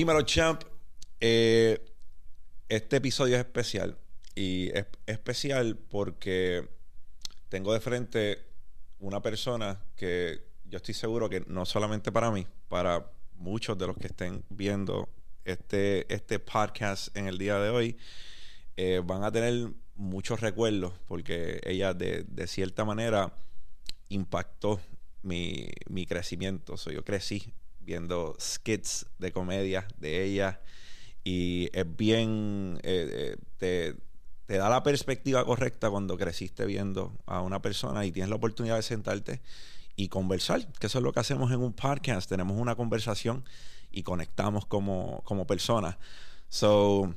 Dímelo, 0.00 0.22
champ. 0.22 0.62
Eh, 1.20 1.78
este 2.70 2.96
episodio 2.96 3.36
es 3.36 3.40
especial. 3.40 3.98
Y 4.34 4.70
es 4.70 4.86
especial 5.04 5.76
porque 5.76 6.66
tengo 7.50 7.74
de 7.74 7.80
frente 7.80 8.38
una 8.98 9.20
persona 9.20 9.84
que 9.96 10.40
yo 10.64 10.78
estoy 10.78 10.94
seguro 10.94 11.28
que 11.28 11.44
no 11.48 11.66
solamente 11.66 12.10
para 12.10 12.30
mí, 12.30 12.46
para 12.68 13.10
muchos 13.34 13.76
de 13.76 13.88
los 13.88 13.98
que 13.98 14.06
estén 14.06 14.42
viendo 14.48 15.06
este, 15.44 16.10
este 16.10 16.38
podcast 16.38 17.14
en 17.14 17.26
el 17.26 17.36
día 17.36 17.58
de 17.58 17.68
hoy, 17.68 17.98
eh, 18.78 19.02
van 19.04 19.22
a 19.22 19.30
tener 19.30 19.70
muchos 19.96 20.40
recuerdos 20.40 20.94
porque 21.08 21.60
ella 21.62 21.92
de, 21.92 22.24
cierta 22.46 22.86
manera 22.86 23.34
impactó 24.08 24.80
mi, 25.20 25.68
mi 25.90 26.06
crecimiento. 26.06 26.78
So, 26.78 26.90
yo 26.90 27.04
crecí 27.04 27.52
viendo 27.80 28.36
skits 28.40 29.06
de 29.18 29.32
comedia 29.32 29.86
de 29.98 30.24
ella 30.24 30.60
y 31.24 31.68
es 31.72 31.96
bien, 31.96 32.78
eh, 32.82 33.36
eh, 33.60 33.96
te, 34.46 34.56
da 34.58 34.68
la 34.68 34.82
perspectiva 34.82 35.44
correcta 35.44 35.90
cuando 35.90 36.16
creciste 36.16 36.64
viendo 36.64 37.12
a 37.26 37.40
una 37.42 37.60
persona 37.62 38.04
y 38.04 38.12
tienes 38.12 38.30
la 38.30 38.36
oportunidad 38.36 38.76
de 38.76 38.82
sentarte 38.82 39.40
y 39.96 40.08
conversar, 40.08 40.66
que 40.72 40.86
eso 40.86 40.98
es 40.98 41.04
lo 41.04 41.12
que 41.12 41.20
hacemos 41.20 41.52
en 41.52 41.60
un 41.60 41.72
podcast, 41.72 42.28
tenemos 42.28 42.56
una 42.58 42.74
conversación 42.74 43.44
y 43.90 44.02
conectamos 44.02 44.64
como, 44.66 45.22
como 45.24 45.46
personas. 45.46 45.96
So, 46.48 47.14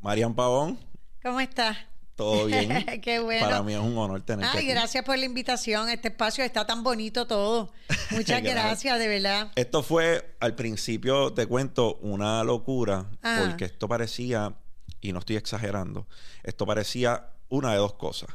Marian 0.00 0.34
Pavón. 0.34 0.78
¿Cómo 1.22 1.40
estás? 1.40 1.78
Todo 2.18 2.46
bien. 2.46 2.84
Qué 3.00 3.20
bueno. 3.20 3.46
Para 3.46 3.62
mí 3.62 3.72
es 3.74 3.78
un 3.78 3.96
honor 3.96 4.20
tenerte. 4.22 4.58
Ay, 4.58 4.66
gracias 4.66 5.04
por 5.04 5.16
la 5.16 5.24
invitación. 5.24 5.88
Este 5.88 6.08
espacio 6.08 6.42
está 6.42 6.66
tan 6.66 6.82
bonito 6.82 7.28
todo. 7.28 7.70
Muchas 8.10 8.42
gracias, 8.42 8.98
de 8.98 9.06
verdad. 9.06 9.52
Esto 9.54 9.84
fue, 9.84 10.34
al 10.40 10.56
principio, 10.56 11.32
te 11.32 11.46
cuento, 11.46 11.94
una 12.02 12.42
locura, 12.42 13.06
Ah. 13.22 13.44
porque 13.48 13.66
esto 13.66 13.86
parecía, 13.86 14.52
y 15.00 15.12
no 15.12 15.20
estoy 15.20 15.36
exagerando, 15.36 16.08
esto 16.42 16.66
parecía 16.66 17.28
una 17.48 17.70
de 17.70 17.78
dos 17.78 17.92
cosas. 17.94 18.30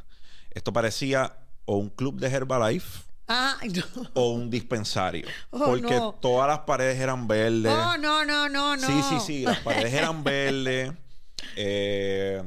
Esto 0.52 0.72
parecía 0.72 1.36
o 1.66 1.76
un 1.76 1.90
club 1.90 2.22
de 2.22 2.28
Herbalife 2.30 3.02
Ah, 3.28 3.58
no. 3.64 4.10
o 4.14 4.32
un 4.32 4.50
dispensario. 4.50 5.28
Oh, 5.50 5.60
porque 5.60 5.94
no. 5.94 6.14
todas 6.22 6.48
las 6.48 6.60
paredes 6.60 6.98
eran 7.02 7.28
verdes. 7.28 7.70
Oh, 7.74 7.98
no, 7.98 8.24
no, 8.24 8.48
no, 8.48 8.78
no. 8.78 8.88
Sí, 8.88 9.02
sí, 9.10 9.16
sí. 9.20 9.42
Las 9.44 9.60
paredes 9.60 9.94
eran 9.94 10.24
verdes. 10.24 10.94
Eh, 11.58 12.42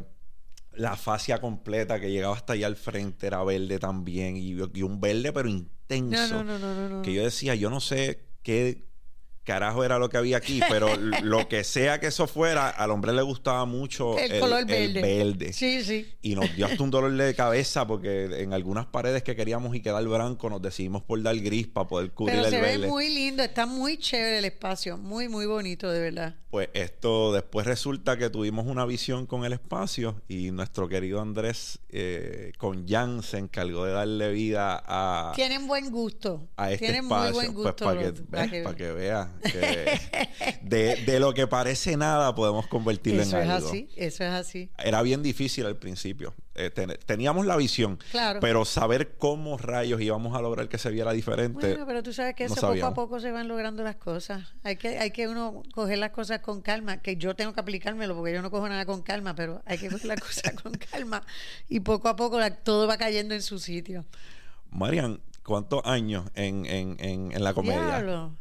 la 0.76 0.96
fascia 0.96 1.40
completa 1.40 2.00
que 2.00 2.10
llegaba 2.10 2.34
hasta 2.34 2.54
allá 2.54 2.66
al 2.66 2.76
frente 2.76 3.26
era 3.26 3.42
verde 3.44 3.78
también. 3.78 4.36
Y, 4.36 4.56
y 4.74 4.82
un 4.82 5.00
verde, 5.00 5.32
pero 5.32 5.48
intenso. 5.48 6.42
No, 6.42 6.44
no, 6.44 6.58
no, 6.58 6.74
no, 6.74 6.88
no, 6.88 6.96
no. 6.96 7.02
Que 7.02 7.12
yo 7.12 7.24
decía, 7.24 7.54
yo 7.54 7.70
no 7.70 7.80
sé 7.80 8.28
qué 8.42 8.86
carajo 9.46 9.82
era 9.84 9.98
lo 9.98 10.10
que 10.10 10.18
había 10.18 10.36
aquí, 10.36 10.60
pero 10.68 10.88
lo 11.22 11.48
que 11.48 11.64
sea 11.64 11.98
que 12.00 12.08
eso 12.08 12.26
fuera, 12.26 12.68
al 12.68 12.90
hombre 12.90 13.14
le 13.14 13.22
gustaba 13.22 13.64
mucho 13.64 14.18
El 14.18 14.38
color 14.40 14.70
el 14.70 14.92
verde. 14.92 15.52
Sí, 15.54 15.82
sí. 15.82 16.14
Y 16.20 16.34
nos 16.34 16.54
dio 16.54 16.66
hasta 16.66 16.82
un 16.82 16.90
dolor 16.90 17.12
de 17.16 17.34
cabeza 17.34 17.86
porque 17.86 18.42
en 18.42 18.52
algunas 18.52 18.84
paredes 18.86 19.22
que 19.22 19.34
queríamos 19.34 19.74
y 19.74 19.80
quedar 19.80 20.04
blanco 20.06 20.50
nos 20.50 20.60
decidimos 20.60 21.02
por 21.02 21.22
dar 21.22 21.36
gris 21.38 21.66
para 21.68 21.86
poder 21.88 22.10
cubrir 22.10 22.36
Pero 22.36 22.46
el 22.48 22.52
se 22.52 22.60
verde. 22.60 22.78
ve 22.78 22.88
muy 22.88 23.08
lindo, 23.08 23.42
está 23.42 23.64
muy 23.64 23.96
chévere 23.98 24.38
el 24.38 24.44
espacio, 24.44 24.98
muy, 24.98 25.28
muy 25.28 25.46
bonito, 25.46 25.90
de 25.90 26.00
verdad. 26.00 26.34
Pues 26.50 26.68
esto 26.74 27.32
después 27.32 27.66
resulta 27.66 28.16
que 28.16 28.30
tuvimos 28.30 28.66
una 28.66 28.84
visión 28.86 29.26
con 29.26 29.44
el 29.44 29.52
espacio 29.52 30.22
y 30.26 30.50
nuestro 30.52 30.88
querido 30.88 31.20
Andrés 31.20 31.78
eh, 31.90 32.52
con 32.56 32.88
Jan 32.88 33.22
se 33.22 33.38
encargó 33.38 33.84
de 33.84 33.92
darle 33.92 34.30
vida 34.32 34.82
a, 34.86 35.32
Tienen 35.34 35.66
buen 35.66 35.90
gusto. 35.90 36.48
a 36.56 36.72
este 36.72 36.86
Tienen 36.86 37.04
espacio. 37.04 37.24
muy 37.24 37.32
buen 37.34 37.52
pues 37.54 37.66
gusto. 37.66 37.84
para 37.84 38.00
que, 38.00 38.06
los- 38.10 38.20
para 38.22 38.48
que- 38.50 38.62
para 38.62 38.76
que 38.76 38.90
veas 38.92 39.28
que 39.40 40.58
de, 40.62 40.96
de 41.04 41.20
lo 41.20 41.34
que 41.34 41.46
parece 41.46 41.96
nada 41.96 42.34
podemos 42.34 42.66
convertirlo 42.66 43.22
Eso 43.22 43.36
en 43.38 43.44
es 43.44 43.50
algo. 43.50 43.68
así, 43.68 43.88
eso 43.96 44.24
es 44.24 44.30
así. 44.30 44.70
Era 44.78 45.02
bien 45.02 45.22
difícil 45.22 45.66
al 45.66 45.76
principio. 45.76 46.34
Eh, 46.54 46.70
ten- 46.70 46.96
teníamos 47.04 47.44
la 47.44 47.56
visión, 47.56 47.98
Claro. 48.10 48.40
pero 48.40 48.64
saber 48.64 49.16
cómo 49.18 49.58
rayos 49.58 50.00
íbamos 50.00 50.34
a 50.36 50.40
lograr 50.40 50.68
que 50.70 50.78
se 50.78 50.90
viera 50.90 51.12
diferente. 51.12 51.68
Bueno, 51.68 51.86
pero 51.86 52.02
tú 52.02 52.14
sabes 52.14 52.34
que 52.34 52.46
no 52.48 52.54
eso 52.54 52.72
poco 52.72 52.86
a 52.86 52.94
poco 52.94 53.20
se 53.20 53.30
van 53.30 53.46
logrando 53.46 53.82
las 53.82 53.96
cosas. 53.96 54.54
Hay 54.62 54.76
que, 54.76 54.98
hay 54.98 55.10
que 55.10 55.28
uno 55.28 55.62
coger 55.74 55.98
las 55.98 56.12
cosas 56.12 56.40
con 56.40 56.62
calma, 56.62 57.02
que 57.02 57.16
yo 57.16 57.36
tengo 57.36 57.52
que 57.52 57.60
aplicármelo 57.60 58.14
porque 58.16 58.32
yo 58.32 58.40
no 58.40 58.50
cojo 58.50 58.68
nada 58.68 58.86
con 58.86 59.02
calma, 59.02 59.34
pero 59.34 59.62
hay 59.66 59.76
que 59.76 59.88
coger 59.90 60.06
las 60.06 60.20
cosas 60.20 60.54
con 60.62 60.72
calma 60.72 61.22
y 61.68 61.80
poco 61.80 62.08
a 62.08 62.16
poco 62.16 62.38
la- 62.40 62.54
todo 62.54 62.86
va 62.86 62.96
cayendo 62.96 63.34
en 63.34 63.42
su 63.42 63.58
sitio. 63.58 64.06
Marian, 64.70 65.20
¿cuántos 65.44 65.82
años 65.84 66.24
en, 66.34 66.64
en, 66.66 66.96
en, 67.00 67.32
en 67.32 67.44
la 67.44 67.52
comedia? 67.52 67.84
Diablo. 67.86 68.34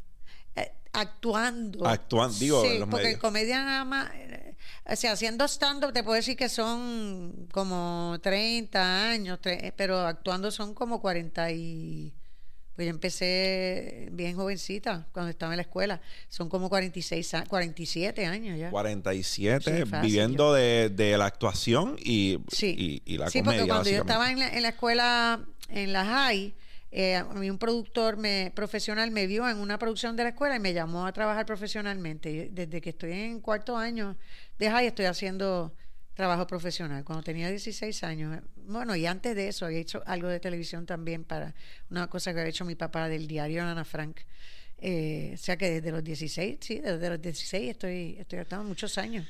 Actuando. 0.95 1.85
Actuando, 1.87 2.37
digo, 2.39 2.61
Sí, 2.63 2.67
en 2.73 2.79
los 2.81 2.89
porque 2.89 3.05
medios. 3.05 3.19
comedia 3.21 3.63
nada 3.63 3.85
más. 3.85 4.11
eh, 4.15 4.55
o 4.87 4.95
sea, 4.95 5.13
haciendo 5.13 5.45
stand-up 5.47 5.93
te 5.93 6.03
puedo 6.03 6.15
decir 6.15 6.35
que 6.37 6.47
son 6.49 7.47
como 7.51 8.17
30 8.21 9.09
años, 9.09 9.39
eh, 9.45 9.73
pero 9.75 9.99
actuando 9.99 10.51
son 10.51 10.73
como 10.73 11.01
40 11.01 11.51
y. 11.51 12.13
Pues 12.75 12.87
yo 12.87 12.89
empecé 12.91 14.09
bien 14.11 14.35
jovencita 14.35 15.07
cuando 15.13 15.29
estaba 15.29 15.53
en 15.53 15.57
la 15.57 15.61
escuela. 15.61 16.01
Son 16.27 16.49
como 16.49 16.67
46, 16.67 17.33
a- 17.35 17.45
47 17.45 18.25
años 18.25 18.59
ya. 18.59 18.69
47, 18.69 19.63
Sí, 19.85 19.89
fácil, 19.89 20.01
viviendo 20.05 20.53
de, 20.53 20.89
de 20.89 21.17
la 21.17 21.25
actuación 21.25 21.95
y, 21.97 22.39
Sí, 22.51 23.01
y, 23.05 23.13
y 23.13 23.17
la 23.17 23.29
sí 23.29 23.39
comedia. 23.39 23.61
porque 23.61 23.69
cuando 23.69 23.89
yo 23.89 23.97
estaba 24.01 24.29
en 24.29 24.39
la, 24.39 24.49
en 24.49 24.61
la 24.63 24.69
escuela, 24.69 25.39
en 25.69 25.93
la 25.93 26.03
high, 26.05 26.53
eh, 26.97 27.17
a 27.17 27.25
mí 27.25 27.49
un 27.49 27.57
productor 27.57 28.15
me, 28.15 28.53
profesional 28.55 29.11
me 29.11 29.27
vio 29.27 29.49
en 29.49 29.57
una 29.57 29.77
producción 29.77 30.15
de 30.15 30.23
la 30.23 30.29
escuela 30.29 30.55
y 30.55 30.59
me 30.61 30.71
llamó 30.71 31.05
a 31.05 31.11
trabajar 31.11 31.45
profesionalmente. 31.45 32.47
Desde 32.53 32.79
que 32.79 32.91
estoy 32.91 33.11
en 33.11 33.41
cuarto 33.41 33.75
año 33.75 34.15
de 34.57 34.71
high 34.71 34.87
estoy 34.87 35.03
haciendo 35.03 35.75
trabajo 36.13 36.47
profesional. 36.47 37.03
Cuando 37.03 37.21
tenía 37.21 37.49
16 37.49 38.01
años, 38.05 38.37
eh, 38.37 38.41
bueno, 38.55 38.95
y 38.95 39.05
antes 39.07 39.35
de 39.35 39.49
eso 39.49 39.65
había 39.65 39.79
hecho 39.79 40.03
algo 40.05 40.29
de 40.29 40.39
televisión 40.39 40.85
también 40.85 41.25
para 41.25 41.53
una 41.89 42.07
cosa 42.07 42.33
que 42.33 42.39
había 42.39 42.51
hecho 42.51 42.63
mi 42.63 42.75
papá 42.75 43.09
del 43.09 43.27
diario 43.27 43.63
Ana 43.63 43.83
Frank. 43.83 44.21
Eh, 44.77 45.31
o 45.33 45.37
sea 45.37 45.57
que 45.57 45.69
desde 45.69 45.91
los 45.91 46.01
16, 46.01 46.59
sí, 46.61 46.79
desde 46.79 47.09
los 47.09 47.21
16 47.21 47.71
estoy, 47.71 48.15
estoy 48.17 48.39
actuando 48.39 48.69
muchos 48.69 48.97
años. 48.97 49.27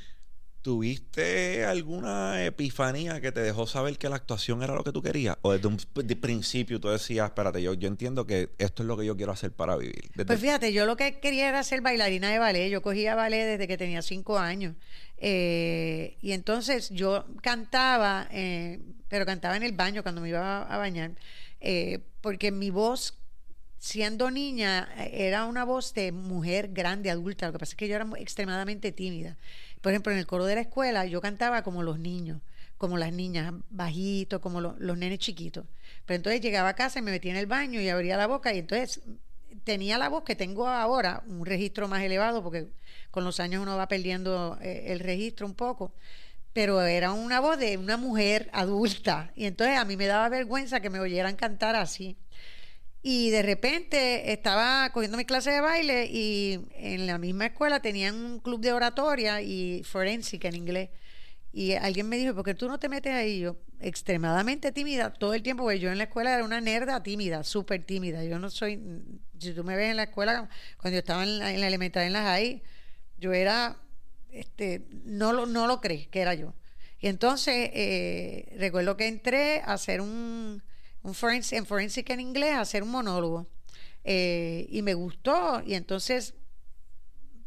¿Tuviste 0.65 1.63
alguna 1.63 2.43
epifanía 2.43 3.21
que 3.21 3.31
te 3.31 3.39
dejó 3.41 3.67
saber 3.67 3.99
que 3.99 4.09
la 4.09 4.15
actuación 4.15 4.63
era 4.63 4.73
lo 4.73 4.83
que 4.83 4.91
tú 4.91 5.03
querías? 5.03 5.37
¿O 5.43 5.53
desde 5.53 5.67
un 5.67 5.77
principio 6.19 6.79
tú 6.79 6.87
decías, 6.89 7.27
espérate, 7.27 7.61
yo, 7.61 7.75
yo 7.75 7.87
entiendo 7.87 8.25
que 8.25 8.49
esto 8.57 8.81
es 8.81 8.87
lo 8.87 8.97
que 8.97 9.05
yo 9.05 9.15
quiero 9.15 9.31
hacer 9.31 9.51
para 9.51 9.75
vivir? 9.77 10.09
Desde- 10.15 10.25
Pues 10.25 10.39
fíjate, 10.39 10.73
yo 10.73 10.87
lo 10.87 10.97
que 10.97 11.19
quería 11.19 11.49
era 11.49 11.61
ser 11.61 11.81
bailarina 11.81 12.31
de 12.31 12.39
ballet. 12.39 12.71
Yo 12.71 12.81
cogía 12.81 13.13
ballet 13.13 13.45
desde 13.45 13.67
que 13.67 13.77
tenía 13.77 14.01
cinco 14.01 14.39
años. 14.39 14.75
Eh, 15.17 16.17
y 16.19 16.31
entonces 16.31 16.89
yo 16.89 17.25
cantaba, 17.43 18.27
eh, 18.31 18.79
pero 19.07 19.23
cantaba 19.27 19.55
en 19.57 19.61
el 19.61 19.73
baño 19.73 20.01
cuando 20.01 20.19
me 20.21 20.29
iba 20.29 20.63
a, 20.63 20.77
bañar, 20.79 21.11
eh, 21.59 21.99
porque 22.21 22.49
mi 22.51 22.71
voz, 22.71 23.19
siendo 23.77 24.31
niña, 24.31 24.89
eh, 24.97 25.27
era 25.27 25.45
una 25.45 25.63
voz 25.63 25.93
de 25.93 26.11
mujer 26.11 26.69
grande, 26.73 27.11
adulta. 27.11 27.45
Lo 27.45 27.53
que 27.53 27.59
pasa 27.59 27.73
es 27.73 27.77
que 27.77 27.87
yo 27.87 27.95
era 27.97 28.07
extremadamente 28.17 28.91
tímida. 28.91 29.37
Por 29.85 29.91
ejemplo, 29.93 30.11
en 30.11 30.17
el 30.19 30.25
coro 30.27 30.45
de 30.45 30.55
la 30.55 30.61
escuela 30.61 31.05
yo 31.05 31.21
cantaba 31.21 31.61
como 31.63 31.83
los 31.83 31.99
niños, 31.99 32.41
como 32.77 32.97
las 32.97 33.13
niñas, 33.13 33.53
bajito, 33.69 34.41
como 34.41 34.59
lo- 34.61 34.75
los 34.79 34.97
nenes 34.97 35.19
chiquitos. 35.19 35.65
Pero 36.05 36.15
entonces 36.17 36.41
llegaba 36.41 36.69
a 36.69 36.75
casa 36.75 36.99
y 36.99 37.01
me 37.03 37.11
metía 37.11 37.31
en 37.31 37.37
el 37.37 37.45
baño 37.47 37.79
y 37.81 37.89
abría 37.89 38.17
la 38.17 38.27
boca 38.27 38.53
y 38.53 38.59
entonces 38.59 39.01
tenía 39.63 39.97
la 39.97 40.09
voz 40.09 40.23
que 40.23 40.35
tengo 40.35 40.67
ahora, 40.67 41.23
un 41.27 41.45
registro 41.45 41.87
más 41.87 42.01
elevado, 42.03 42.43
porque 42.43 42.67
con 43.11 43.23
los 43.23 43.39
años 43.39 43.61
uno 43.61 43.77
va 43.77 43.87
perdiendo 43.87 44.57
eh, 44.61 44.85
el 44.87 44.99
registro 44.99 45.45
un 45.47 45.53
poco, 45.55 45.93
pero 46.53 46.81
era 46.83 47.11
una 47.13 47.39
voz 47.41 47.57
de 47.59 47.77
una 47.77 47.97
mujer 47.97 48.49
adulta. 48.53 49.31
Y 49.35 49.45
entonces 49.45 49.77
a 49.77 49.85
mí 49.85 49.97
me 49.97 50.07
daba 50.07 50.29
vergüenza 50.29 50.79
que 50.81 50.89
me 50.89 50.99
oyeran 50.99 51.35
cantar 51.35 51.75
así. 51.75 52.17
Y 53.07 53.29
de 53.29 53.43
repente 53.43 54.31
estaba 54.31 54.89
cogiendo 54.91 55.15
mi 55.15 55.25
clase 55.25 55.51
de 55.51 55.61
baile 55.61 56.07
y 56.11 56.65
en 56.71 57.05
la 57.05 57.19
misma 57.19 57.45
escuela 57.45 57.79
tenían 57.79 58.15
un 58.15 58.39
club 58.39 58.61
de 58.61 58.73
oratoria 58.73 59.43
y 59.43 59.83
forénsica 59.83 60.47
en 60.47 60.55
inglés. 60.55 60.89
Y 61.53 61.73
alguien 61.73 62.09
me 62.09 62.17
dijo, 62.17 62.33
¿por 62.33 62.43
qué 62.43 62.55
tú 62.55 62.67
no 62.67 62.79
te 62.79 62.89
metes 62.89 63.13
ahí? 63.13 63.41
Yo, 63.41 63.57
extremadamente 63.79 64.71
tímida 64.71 65.13
todo 65.13 65.35
el 65.35 65.43
tiempo, 65.43 65.61
porque 65.61 65.77
yo 65.77 65.91
en 65.91 65.99
la 65.99 66.05
escuela 66.05 66.33
era 66.33 66.43
una 66.43 66.61
nerda 66.61 67.03
tímida, 67.03 67.43
súper 67.43 67.83
tímida. 67.85 68.23
Yo 68.23 68.39
no 68.39 68.49
soy, 68.49 68.81
si 69.37 69.53
tú 69.53 69.63
me 69.63 69.75
ves 69.75 69.91
en 69.91 69.97
la 69.97 70.05
escuela, 70.05 70.49
cuando 70.81 70.95
yo 70.95 70.99
estaba 71.01 71.21
en 71.21 71.37
la, 71.37 71.53
en 71.53 71.61
la 71.61 71.67
elemental, 71.67 72.05
en 72.05 72.13
la 72.13 72.23
high, 72.23 72.63
yo 73.19 73.33
era, 73.33 73.77
este, 74.31 74.87
no 75.05 75.31
lo, 75.31 75.45
no 75.45 75.67
lo 75.67 75.79
crees 75.79 76.07
que 76.07 76.21
era 76.21 76.33
yo. 76.33 76.55
Y 76.99 77.05
entonces, 77.05 77.69
eh, 77.71 78.51
recuerdo 78.57 78.97
que 78.97 79.05
entré 79.05 79.59
a 79.59 79.73
hacer 79.73 80.01
un, 80.01 80.63
un 81.05 81.13
forensic, 81.13 81.57
en 81.57 81.65
forensic 81.65 82.09
en 82.09 82.19
inglés, 82.19 82.55
hacer 82.55 82.81
un 82.81 82.89
monólogo. 82.89 83.47
Eh, 84.03 84.65
y 84.69 84.81
me 84.81 84.95
gustó, 84.95 85.61
y 85.65 85.75
entonces 85.75 86.33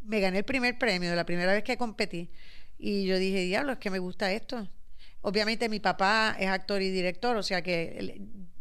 me 0.02 0.20
gané 0.20 0.38
el 0.38 0.44
primer 0.44 0.78
premio, 0.78 1.14
la 1.14 1.26
primera 1.26 1.52
vez 1.52 1.64
que 1.64 1.76
competí. 1.76 2.30
Y 2.78 3.04
yo 3.04 3.18
dije, 3.18 3.40
diablo, 3.42 3.72
es 3.72 3.78
que 3.78 3.90
me 3.90 3.98
gusta 3.98 4.32
esto. 4.32 4.68
Obviamente 5.22 5.68
mi 5.68 5.80
papá 5.80 6.36
es 6.38 6.48
actor 6.48 6.80
y 6.82 6.90
director, 6.90 7.36
o 7.36 7.42
sea 7.42 7.62
que 7.62 8.20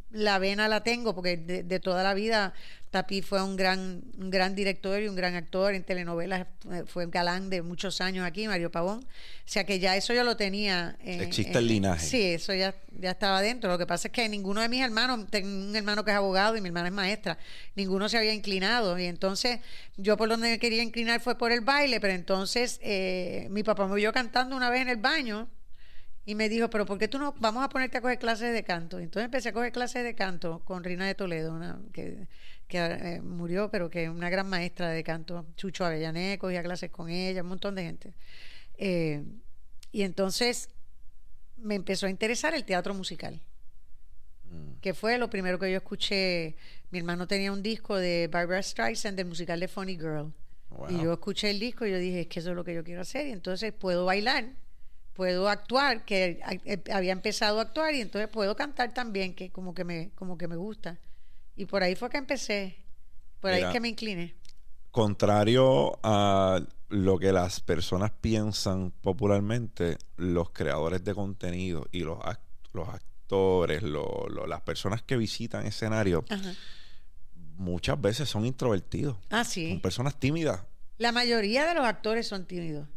la 0.09 0.39
vena 0.39 0.67
la 0.67 0.81
tengo, 0.83 1.13
porque 1.13 1.37
de, 1.37 1.61
de 1.61 1.79
toda 1.79 2.01
la 2.01 2.15
vida 2.15 2.55
Tapi 2.89 3.21
fue 3.21 3.43
un 3.43 3.57
gran, 3.57 4.01
un 4.17 4.29
gran 4.29 4.55
director 4.55 5.01
y 5.01 5.09
un 5.09 5.15
gran 5.15 5.35
actor 5.35 5.73
en 5.73 5.83
telenovelas, 5.83 6.47
fue 6.85 7.05
galán 7.07 7.49
de 7.49 7.61
muchos 7.61 7.99
años 7.99 8.25
aquí, 8.25 8.47
Mario 8.47 8.71
Pavón. 8.71 8.99
O 8.99 9.07
sea 9.45 9.65
que 9.65 9.79
ya 9.79 9.97
eso 9.97 10.13
yo 10.13 10.23
lo 10.23 10.37
tenía. 10.37 10.95
eh, 11.01 11.21
Existe 11.21 11.51
eh, 11.51 11.57
el 11.59 11.67
linaje. 11.67 12.05
Sí, 12.05 12.21
eso 12.21 12.53
ya, 12.53 12.73
ya 12.97 13.11
estaba 13.11 13.41
dentro. 13.41 13.69
Lo 13.69 13.77
que 13.77 13.85
pasa 13.85 14.07
es 14.07 14.13
que 14.13 14.29
ninguno 14.29 14.61
de 14.61 14.69
mis 14.69 14.81
hermanos, 14.81 15.27
tengo 15.29 15.49
un 15.49 15.75
hermano 15.75 16.05
que 16.05 16.11
es 16.11 16.17
abogado 16.17 16.55
y 16.55 16.61
mi 16.61 16.69
hermana 16.69 16.87
es 16.87 16.93
maestra, 16.93 17.37
ninguno 17.75 18.07
se 18.07 18.17
había 18.17 18.33
inclinado. 18.33 18.97
Y 18.97 19.03
entonces 19.05 19.59
yo 19.97 20.15
por 20.15 20.29
donde 20.29 20.49
me 20.49 20.57
quería 20.59 20.81
inclinar 20.81 21.19
fue 21.19 21.37
por 21.37 21.51
el 21.51 21.61
baile, 21.61 21.99
pero 21.99 22.13
entonces 22.13 22.79
eh, 22.81 23.47
mi 23.51 23.63
papá 23.63 23.85
me 23.87 23.95
vio 23.95 24.13
cantando 24.13 24.55
una 24.55 24.69
vez 24.69 24.81
en 24.81 24.89
el 24.89 24.97
baño 24.97 25.49
y 26.25 26.35
me 26.35 26.49
dijo, 26.49 26.69
pero 26.69 26.85
¿por 26.85 26.97
qué 26.97 27.07
tú 27.07 27.19
no 27.19 27.33
vamos 27.39 27.63
a 27.63 27.69
ponerte 27.69 27.97
a 27.97 28.01
coger 28.01 28.19
clases 28.19 28.53
de 28.53 28.63
canto? 28.63 28.99
Entonces 28.99 29.25
empecé 29.25 29.49
a 29.49 29.53
coger 29.53 29.71
clases 29.71 30.03
de 30.03 30.13
canto 30.13 30.59
con 30.65 30.83
Rina 30.83 31.05
de 31.05 31.15
Toledo, 31.15 31.53
una, 31.53 31.79
que, 31.93 32.27
que 32.67 32.77
eh, 32.77 33.21
murió, 33.21 33.69
pero 33.71 33.89
que 33.89 34.03
es 34.03 34.09
una 34.09 34.29
gran 34.29 34.49
maestra 34.49 34.89
de 34.89 35.03
canto. 35.03 35.45
Chucho 35.55 35.85
Avellané, 35.85 36.37
cogía 36.37 36.61
clases 36.63 36.89
con 36.91 37.09
ella, 37.09 37.41
un 37.41 37.49
montón 37.49 37.75
de 37.75 37.83
gente. 37.83 38.13
Eh, 38.77 39.23
y 39.91 40.01
entonces 40.03 40.69
me 41.57 41.75
empezó 41.75 42.05
a 42.05 42.09
interesar 42.09 42.53
el 42.53 42.65
teatro 42.65 42.93
musical, 42.93 43.41
Mm. 44.49 44.79
que 44.81 44.93
fue 44.93 45.17
lo 45.17 45.29
primero 45.29 45.59
que 45.59 45.69
yo 45.71 45.77
escuché. 45.77 46.55
Mi 46.91 46.99
hermano 46.99 47.27
tenía 47.27 47.51
un 47.51 47.61
disco 47.61 47.97
de 47.97 48.29
Barbara 48.31 48.63
Streisand 48.63 49.17
del 49.17 49.27
musical 49.27 49.59
de 49.59 49.67
Funny 49.67 49.97
Girl. 49.97 50.31
Wow. 50.69 50.89
Y 50.89 51.03
yo 51.03 51.13
escuché 51.13 51.49
el 51.49 51.59
disco 51.59 51.85
y 51.85 51.91
yo 51.91 51.97
dije, 51.97 52.21
es 52.21 52.27
que 52.27 52.39
eso 52.39 52.51
es 52.51 52.55
lo 52.55 52.63
que 52.63 52.73
yo 52.73 52.83
quiero 52.83 53.01
hacer. 53.01 53.27
Y 53.27 53.31
entonces 53.31 53.73
puedo 53.73 54.05
bailar, 54.05 54.45
puedo 55.13 55.49
actuar, 55.49 56.05
que 56.05 56.39
eh, 56.65 56.83
había 56.93 57.11
empezado 57.11 57.59
a 57.59 57.63
actuar 57.63 57.93
y 57.95 58.01
entonces 58.01 58.29
puedo 58.29 58.55
cantar 58.55 58.93
también, 58.93 59.33
que 59.33 59.49
como 59.49 59.73
que 59.73 59.83
me, 59.83 60.11
como 60.15 60.37
que 60.37 60.47
me 60.47 60.55
gusta. 60.55 60.97
Y 61.57 61.65
por 61.65 61.83
ahí 61.83 61.95
fue 61.95 62.09
que 62.09 62.17
empecé. 62.17 62.77
Por 63.41 63.51
ahí 63.51 63.61
es 63.63 63.67
que 63.69 63.79
me 63.81 63.89
incliné. 63.89 64.35
Contrario 64.91 65.99
a 66.03 66.61
lo 66.89 67.17
que 67.19 67.31
las 67.33 67.59
personas 67.59 68.11
piensan 68.21 68.91
popularmente, 69.01 69.97
los 70.15 70.51
creadores 70.51 71.03
de 71.03 71.13
contenido 71.13 71.85
y 71.91 71.99
los, 71.99 72.17
act- 72.19 72.39
los 72.73 72.87
actores, 72.87 73.83
lo- 73.83 74.27
lo- 74.29 74.47
las 74.47 74.61
personas 74.61 75.01
que 75.03 75.17
visitan 75.17 75.65
escenarios, 75.65 76.23
muchas 77.57 77.99
veces 77.99 78.29
son 78.29 78.45
introvertidos. 78.45 79.17
Ah, 79.29 79.43
Son 79.43 79.51
sí. 79.53 79.79
personas 79.81 80.19
tímidas. 80.19 80.61
La 80.97 81.11
mayoría 81.11 81.65
de 81.67 81.73
los 81.75 81.85
actores 81.85 82.27
son 82.27 82.45
tímidos. 82.45 82.87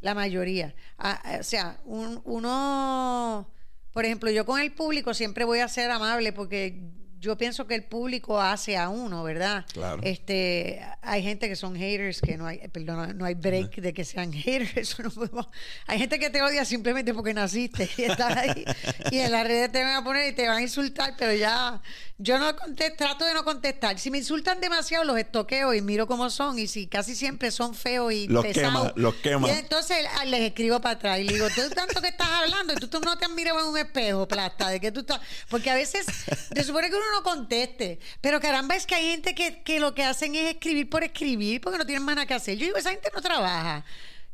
La 0.00 0.14
mayoría. 0.14 0.74
Ah, 0.98 1.20
ah, 1.24 1.36
o 1.40 1.42
sea, 1.42 1.80
un- 1.84 2.20
uno, 2.24 3.50
por 3.92 4.04
ejemplo, 4.04 4.30
yo 4.30 4.44
con 4.46 4.60
el 4.60 4.72
público 4.72 5.14
siempre 5.14 5.44
voy 5.44 5.60
a 5.60 5.68
ser 5.68 5.90
amable 5.90 6.32
porque 6.32 6.90
yo 7.20 7.36
pienso 7.36 7.66
que 7.66 7.74
el 7.74 7.84
público 7.84 8.40
hace 8.40 8.76
a 8.78 8.88
uno, 8.88 9.22
¿verdad? 9.22 9.66
Claro. 9.72 10.00
Este, 10.02 10.80
hay 11.02 11.22
gente 11.22 11.48
que 11.48 11.56
son 11.56 11.76
haters, 11.76 12.20
que 12.22 12.36
no 12.38 12.46
hay, 12.46 12.58
perdón, 12.68 13.18
no 13.18 13.26
hay 13.26 13.34
break 13.34 13.76
de 13.76 13.92
que 13.92 14.04
sean 14.04 14.32
haters. 14.44 14.76
eso 14.76 15.02
no 15.02 15.10
podemos- 15.10 15.48
hay 15.86 15.98
gente 15.98 16.18
que 16.18 16.30
te 16.30 16.40
odia 16.42 16.64
simplemente 16.64 17.12
porque 17.12 17.34
naciste 17.34 17.88
y 17.98 18.02
estás 18.04 18.36
ahí. 18.36 18.64
y 19.10 19.18
en 19.18 19.32
las 19.32 19.46
redes 19.46 19.70
te 19.70 19.82
van 19.84 19.96
a 19.96 20.02
poner 20.04 20.32
y 20.32 20.34
te 20.34 20.48
van 20.48 20.56
a 20.58 20.62
insultar, 20.62 21.14
pero 21.18 21.34
ya, 21.34 21.82
yo 22.16 22.38
no 22.38 22.56
contesto, 22.56 22.96
trato 23.04 23.24
de 23.26 23.34
no 23.34 23.44
contestar. 23.44 23.98
Si 23.98 24.10
me 24.10 24.18
insultan 24.18 24.60
demasiado, 24.60 25.04
los 25.04 25.18
estoqueo 25.18 25.74
y 25.74 25.82
miro 25.82 26.06
cómo 26.06 26.30
son. 26.30 26.58
Y 26.58 26.66
si 26.68 26.86
casi 26.86 27.14
siempre 27.14 27.50
son 27.50 27.74
feos 27.74 28.12
y 28.12 28.28
Los 28.28 28.44
pesados. 28.46 28.92
quema, 28.92 28.92
los 28.96 29.14
quema. 29.16 29.48
Y 29.48 29.50
entonces 29.52 29.98
ah, 30.18 30.24
les 30.24 30.40
escribo 30.42 30.80
para 30.80 30.94
atrás 30.94 31.18
y 31.20 31.24
le 31.24 31.34
digo, 31.34 31.48
tú 31.54 31.62
tanto 31.74 32.00
que 32.00 32.08
estás 32.08 32.28
hablando 32.28 32.74
tú, 32.76 32.88
tú 32.88 33.00
no 33.00 33.16
te 33.18 33.24
has 33.26 33.30
mirado 33.30 33.60
en 33.60 33.66
un 33.66 33.78
espejo, 33.78 34.26
plasta, 34.28 34.68
de 34.70 34.80
que 34.80 34.90
tú 34.92 35.00
estás. 35.00 35.20
Porque 35.48 35.70
a 35.70 35.74
veces 35.74 36.06
se 36.54 36.64
supone 36.64 36.88
que 36.90 36.96
uno 36.96 37.04
no 37.10 37.22
conteste. 37.22 37.98
Pero 38.20 38.40
caramba, 38.40 38.76
es 38.76 38.86
que 38.86 38.94
hay 38.94 39.10
gente 39.10 39.34
que, 39.34 39.62
que 39.62 39.80
lo 39.80 39.94
que 39.94 40.04
hacen 40.04 40.34
es 40.34 40.54
escribir 40.54 40.88
por 40.88 41.04
escribir 41.04 41.60
porque 41.60 41.78
no 41.78 41.86
tienen 41.86 42.04
más 42.04 42.16
nada 42.16 42.26
que 42.26 42.34
hacer. 42.34 42.56
Yo 42.56 42.66
digo, 42.66 42.78
esa 42.78 42.90
gente 42.90 43.10
no 43.14 43.20
trabaja. 43.20 43.84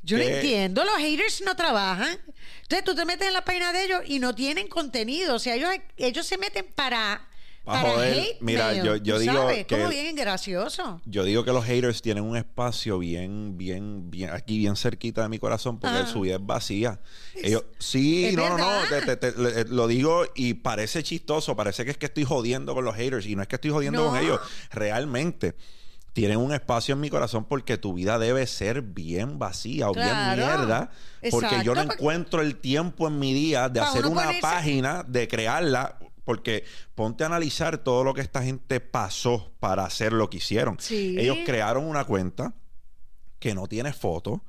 Yo 0.03 0.19
no 0.19 0.23
entiendo, 0.23 0.85
los 0.85 0.99
haters 0.99 1.43
no 1.45 1.57
trabajan. 1.57 2.17
Entonces 2.63 2.85
tú 2.85 2.95
te 2.95 3.05
metes 3.05 3.27
en 3.27 3.33
la 3.33 3.45
página 3.45 3.73
de 3.73 3.85
ellos 3.85 4.03
y 4.07 4.21
no 4.21 4.35
tienen 4.35 4.69
contenido. 4.69 5.35
O 5.35 5.39
sea, 5.41 5.57
ellos, 5.57 5.71
ellos 5.97 6.27
se 6.27 6.39
meten 6.39 6.65
para. 6.75 7.29
Para 7.67 7.81
joder. 7.81 8.13
hate 8.19 8.37
Mira, 8.41 8.69
mail, 8.69 8.85
yo- 9.03 9.19
digo 9.19 9.33
sabes, 9.35 9.67
que- 9.67 9.77
como 9.77 9.89
bien 9.91 10.15
gracioso. 10.15 11.01
Yo 11.05 11.25
digo 11.25 11.45
que 11.45 11.53
los 11.53 11.65
haters 11.65 12.01
tienen 12.01 12.23
un 12.25 12.37
espacio 12.37 12.99
bien, 12.99 13.59
bien, 13.59 14.11
bien, 14.11 14.31
aquí 14.31 14.57
bien 14.59 14.77
cerquita 14.77 15.23
de 15.23 15.29
mi 15.29 15.39
corazón 15.39 15.79
porque 15.81 15.97
Ah. 15.99 16.07
su 16.07 16.21
vida 16.21 16.37
es 16.37 16.47
vacía. 16.47 17.01
Ellos, 17.35 17.65
sí, 17.79 18.31
no, 18.37 18.49
no, 18.51 18.59
no, 18.59 18.67
verdad. 18.67 19.05
te- 19.05 19.17
te- 19.17 19.33
te- 19.33 19.41
le- 19.43 19.65
lo 19.65 19.89
digo 19.89 20.25
y 20.35 20.55
parece 20.55 21.03
chistoso, 21.03 21.57
parece 21.57 21.85
que 21.85 21.91
es 21.91 21.99
que 21.99 22.07
estoy 22.07 22.25
jodiendo 22.25 22.73
con 22.75 22.85
los 22.85 22.95
haters 22.95 23.27
y 23.27 23.35
no 23.37 23.43
es 23.43 23.49
que 23.49 23.57
estoy 23.57 23.71
jodiendo 23.73 24.05
No. 24.05 24.11
con 24.11 24.19
ellos, 24.19 24.41
realmente. 24.71 25.55
Tienen 26.13 26.39
un 26.39 26.51
espacio 26.55 26.95
en 26.95 27.01
mi 27.01 27.11
corazón 27.11 27.45
porque 27.45 27.77
tu 27.77 27.93
vida 27.93 28.19
debe 28.19 28.47
ser 28.47 28.81
bien 28.81 29.39
vacía 29.39 29.91
o 29.91 29.93
Claro. 29.93 30.35
bien 30.37 30.47
mierda. 30.49 30.91
Porque 31.31 31.57
yo 31.63 31.75
no 31.75 31.83
encuentro 31.83 32.41
el 32.41 32.57
tiempo 32.57 33.07
en 33.09 33.19
mi 33.19 33.35
día 33.35 33.69
de 33.69 33.81
hacer 33.81 34.07
una 34.07 34.23
ponerse- 34.23 34.41
página, 34.41 35.03
de 35.07 35.29
crearla. 35.29 35.99
Porque 36.27 36.65
ponte 36.95 37.23
a 37.23 37.29
analizar 37.29 37.79
todo 37.79 38.05
lo 38.05 38.13
que 38.13 38.21
esta 38.21 38.43
gente 38.43 38.81
pasó 38.81 39.53
para 39.61 39.85
hacer 39.87 40.13
lo 40.13 40.29
que 40.29 40.37
hicieron. 40.39 40.77
Sí. 40.79 41.15
Ellos 41.19 41.39
crearon 41.47 41.85
una 41.85 42.05
cuenta 42.05 42.53
que 43.39 43.55
no 43.55 43.67
tiene 43.69 43.93
foto 43.93 44.43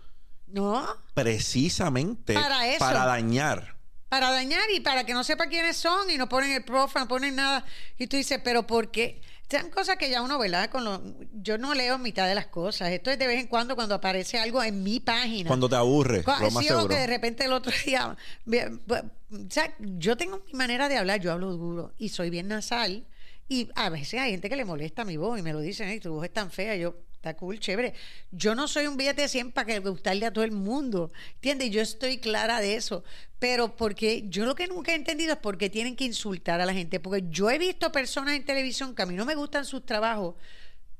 No, 0.47 0.85
precisamente 1.13 2.33
Para 2.33 2.67
eso. 2.67 2.83
dañar. 2.83 3.75
para 4.09 4.31
dañar 4.31 4.69
y 4.73 4.79
para 4.79 5.05
que 5.05 5.13
no 5.13 5.23
sepa 5.23 5.47
quiénes 5.47 5.77
son 5.77 6.09
y 6.09 6.17
no 6.17 6.27
ponen 6.27 6.51
el 6.51 6.63
profile, 6.63 7.01
no 7.01 7.07
ponen 7.07 7.35
nada. 7.35 7.63
Y 7.97 8.07
tú 8.07 8.17
dices, 8.17 8.39
pero 8.43 8.65
¿por 8.65 8.89
qué? 8.89 9.21
Sean 9.49 9.69
cosas 9.69 9.95
que 9.97 10.09
ya 10.09 10.21
uno, 10.21 10.37
¿verdad? 10.37 10.69
Con 10.69 10.83
lo, 10.83 11.01
yo 11.31 11.57
no 11.57 11.73
leo 11.73 11.97
mitad 11.97 12.27
de 12.27 12.35
las 12.35 12.47
cosas. 12.47 12.91
Esto 12.91 13.11
es 13.11 13.17
de 13.17 13.27
vez 13.27 13.39
en 13.39 13.47
cuando 13.47 13.75
cuando 13.75 13.95
aparece 13.95 14.37
algo 14.37 14.61
en 14.61 14.83
mi 14.83 14.99
página. 14.99 15.47
Cuando 15.47 15.69
te 15.69 15.75
aburre, 15.75 16.23
lo 16.25 16.51
más 16.51 16.63
sí, 16.63 16.67
seguro. 16.67 16.89
que 16.89 16.95
de 16.95 17.07
repente 17.07 17.45
el 17.45 17.53
otro 17.53 17.71
día. 17.85 18.17
bien, 18.43 18.81
O 18.89 19.49
sea, 19.49 19.73
yo 19.79 20.17
tengo 20.17 20.43
mi 20.45 20.53
manera 20.53 20.89
de 20.89 20.97
hablar, 20.97 21.21
yo 21.21 21.31
hablo 21.31 21.51
duro 21.53 21.93
y 21.97 22.09
soy 22.09 22.29
bien 22.29 22.49
nasal. 22.49 23.05
Y 23.47 23.69
a 23.75 23.89
veces 23.89 24.19
hay 24.19 24.31
gente 24.31 24.49
que 24.49 24.57
le 24.57 24.65
molesta 24.65 25.05
mi 25.05 25.15
voz 25.15 25.39
y 25.39 25.41
me 25.41 25.53
lo 25.53 25.61
dicen, 25.61 25.87
"Ey, 25.87 26.01
tu 26.01 26.11
voz 26.13 26.25
es 26.25 26.33
tan 26.33 26.51
fea. 26.51 26.75
Yo, 26.75 26.97
cool, 27.35 27.59
chévere. 27.59 27.93
Yo 28.31 28.55
no 28.55 28.67
soy 28.67 28.87
un 28.87 28.97
billete 28.97 29.23
de 29.23 29.27
100 29.27 29.51
para 29.51 29.65
que 29.65 29.79
gustarle 29.79 30.25
a 30.25 30.31
todo 30.31 30.43
el 30.43 30.51
mundo. 30.51 31.11
¿Entiendes? 31.35 31.71
Yo 31.71 31.81
estoy 31.81 32.17
clara 32.17 32.61
de 32.61 32.75
eso. 32.75 33.03
Pero 33.39 33.75
porque 33.75 34.25
yo 34.29 34.45
lo 34.45 34.55
que 34.55 34.67
nunca 34.67 34.91
he 34.91 34.95
entendido 34.95 35.33
es 35.33 35.39
por 35.39 35.57
qué 35.57 35.69
tienen 35.69 35.95
que 35.95 36.05
insultar 36.05 36.61
a 36.61 36.65
la 36.65 36.73
gente. 36.73 36.99
Porque 36.99 37.25
yo 37.29 37.49
he 37.49 37.57
visto 37.57 37.91
personas 37.91 38.35
en 38.35 38.45
televisión 38.45 38.95
que 38.95 39.01
a 39.01 39.05
mí 39.05 39.15
no 39.15 39.25
me 39.25 39.35
gustan 39.35 39.65
sus 39.65 39.85
trabajos. 39.85 40.35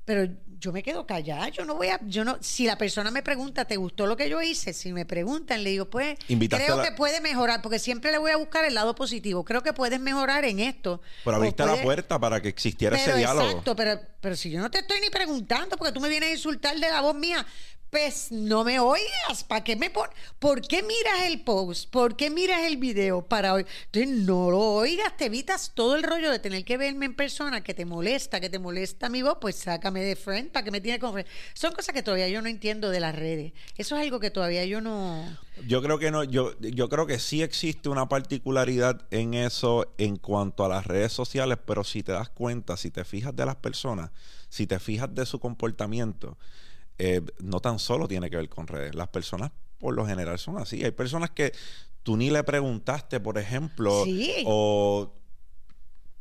Pero 0.07 0.25
yo 0.57 0.71
me 0.71 0.81
quedo 0.83 1.05
callada, 1.05 1.49
yo 1.49 1.65
no 1.65 1.75
voy 1.75 1.89
a, 1.89 1.99
yo 2.05 2.23
no, 2.23 2.37
si 2.39 2.65
la 2.65 2.77
persona 2.77 3.11
me 3.11 3.21
pregunta, 3.21 3.65
¿te 3.65 3.75
gustó 3.75 4.07
lo 4.07 4.15
que 4.15 4.29
yo 4.29 4.41
hice? 4.41 4.71
Si 4.71 4.93
me 4.93 5.05
preguntan, 5.05 5.65
le 5.65 5.71
digo, 5.71 5.89
pues, 5.89 6.17
Invitaste 6.29 6.63
creo 6.65 6.77
la- 6.77 6.83
que 6.85 6.91
puede 6.93 7.19
mejorar, 7.19 7.61
porque 7.61 7.77
siempre 7.77 8.09
le 8.13 8.17
voy 8.17 8.31
a 8.31 8.37
buscar 8.37 8.63
el 8.63 8.73
lado 8.73 8.95
positivo. 8.95 9.43
Creo 9.43 9.61
que 9.63 9.73
puedes 9.73 9.99
mejorar 9.99 10.45
en 10.45 10.61
esto. 10.61 11.01
Pero 11.25 11.35
abriste 11.35 11.65
la 11.65 11.81
puerta 11.83 12.17
para 12.17 12.41
que 12.41 12.47
existiera 12.47 12.95
pero 12.95 13.09
ese 13.11 13.17
diálogo. 13.19 13.47
exacto, 13.49 13.75
pero, 13.75 13.99
pero 14.21 14.37
si 14.37 14.49
yo 14.49 14.61
no 14.61 14.71
te 14.71 14.79
estoy 14.79 15.01
ni 15.01 15.09
preguntando, 15.09 15.75
porque 15.75 15.91
tú 15.91 15.99
me 15.99 16.07
vienes 16.07 16.29
a 16.29 16.33
insultar 16.35 16.75
de 16.79 16.89
la 16.89 17.01
voz 17.01 17.13
mía, 17.13 17.45
pues 17.89 18.31
no 18.31 18.63
me 18.63 18.79
oigas. 18.79 19.43
¿Para 19.47 19.63
qué 19.63 19.75
me 19.75 19.89
pon 19.89 20.07
¿Por 20.39 20.61
qué 20.61 20.83
miras 20.83 21.25
el 21.25 21.41
post? 21.41 21.89
¿Por 21.89 22.15
qué 22.15 22.29
miras 22.29 22.65
el 22.65 22.77
video 22.77 23.21
para 23.21 23.53
hoy? 23.53 23.65
Entonces 23.85 24.25
no 24.25 24.51
lo 24.51 24.59
oigas, 24.59 25.15
te 25.17 25.25
evitas 25.25 25.71
todo 25.73 25.95
el 25.95 26.03
rollo 26.03 26.31
de 26.31 26.39
tener 26.39 26.63
que 26.65 26.77
verme 26.77 27.05
en 27.05 27.15
persona, 27.15 27.61
que 27.61 27.73
te 27.73 27.85
molesta, 27.85 28.39
que 28.39 28.49
te 28.49 28.59
molesta 28.59 29.09
mi 29.09 29.21
voz, 29.21 29.37
pues 29.39 29.55
sácame 29.55 30.03
de 30.03 30.15
friend, 30.15 30.51
para 30.51 30.63
que 30.63 30.71
me 30.71 30.81
tiene 30.81 30.99
con 30.99 31.13
friend. 31.13 31.27
Son 31.53 31.73
cosas 31.73 31.93
que 31.93 32.03
todavía 32.03 32.27
yo 32.29 32.41
no 32.41 32.49
entiendo 32.49 32.89
de 32.89 32.99
las 32.99 33.15
redes. 33.15 33.53
Eso 33.77 33.95
es 33.95 34.01
algo 34.01 34.19
que 34.19 34.31
todavía 34.31 34.65
yo 34.65 34.81
no. 34.81 35.37
Yo 35.65 35.81
creo 35.81 35.97
que 35.97 36.11
no, 36.11 36.23
yo, 36.23 36.57
yo 36.59 36.89
creo 36.89 37.07
que 37.07 37.19
sí 37.19 37.41
existe 37.41 37.89
una 37.89 38.07
particularidad 38.09 39.07
en 39.11 39.33
eso 39.33 39.93
en 39.97 40.17
cuanto 40.17 40.63
a 40.65 40.69
las 40.69 40.85
redes 40.85 41.13
sociales, 41.13 41.57
pero 41.65 41.83
si 41.83 42.03
te 42.03 42.11
das 42.11 42.29
cuenta, 42.29 42.77
si 42.77 42.91
te 42.91 43.03
fijas 43.03 43.35
de 43.35 43.45
las 43.45 43.55
personas, 43.55 44.11
si 44.49 44.67
te 44.67 44.79
fijas 44.79 45.13
de 45.13 45.25
su 45.25 45.39
comportamiento, 45.39 46.37
eh, 46.99 47.21
no 47.39 47.59
tan 47.59 47.79
solo 47.79 48.07
tiene 48.07 48.29
que 48.29 48.37
ver 48.37 48.49
con 48.49 48.67
redes. 48.67 48.95
Las 48.95 49.07
personas 49.09 49.51
por 49.77 49.93
lo 49.93 50.05
general 50.07 50.39
son 50.39 50.57
así. 50.57 50.83
Hay 50.83 50.91
personas 50.91 51.29
que 51.31 51.53
tú 52.03 52.17
ni 52.17 52.29
le 52.29 52.43
preguntaste, 52.43 53.19
por 53.19 53.37
ejemplo, 53.37 54.03
Sí. 54.05 54.43
o 54.45 55.13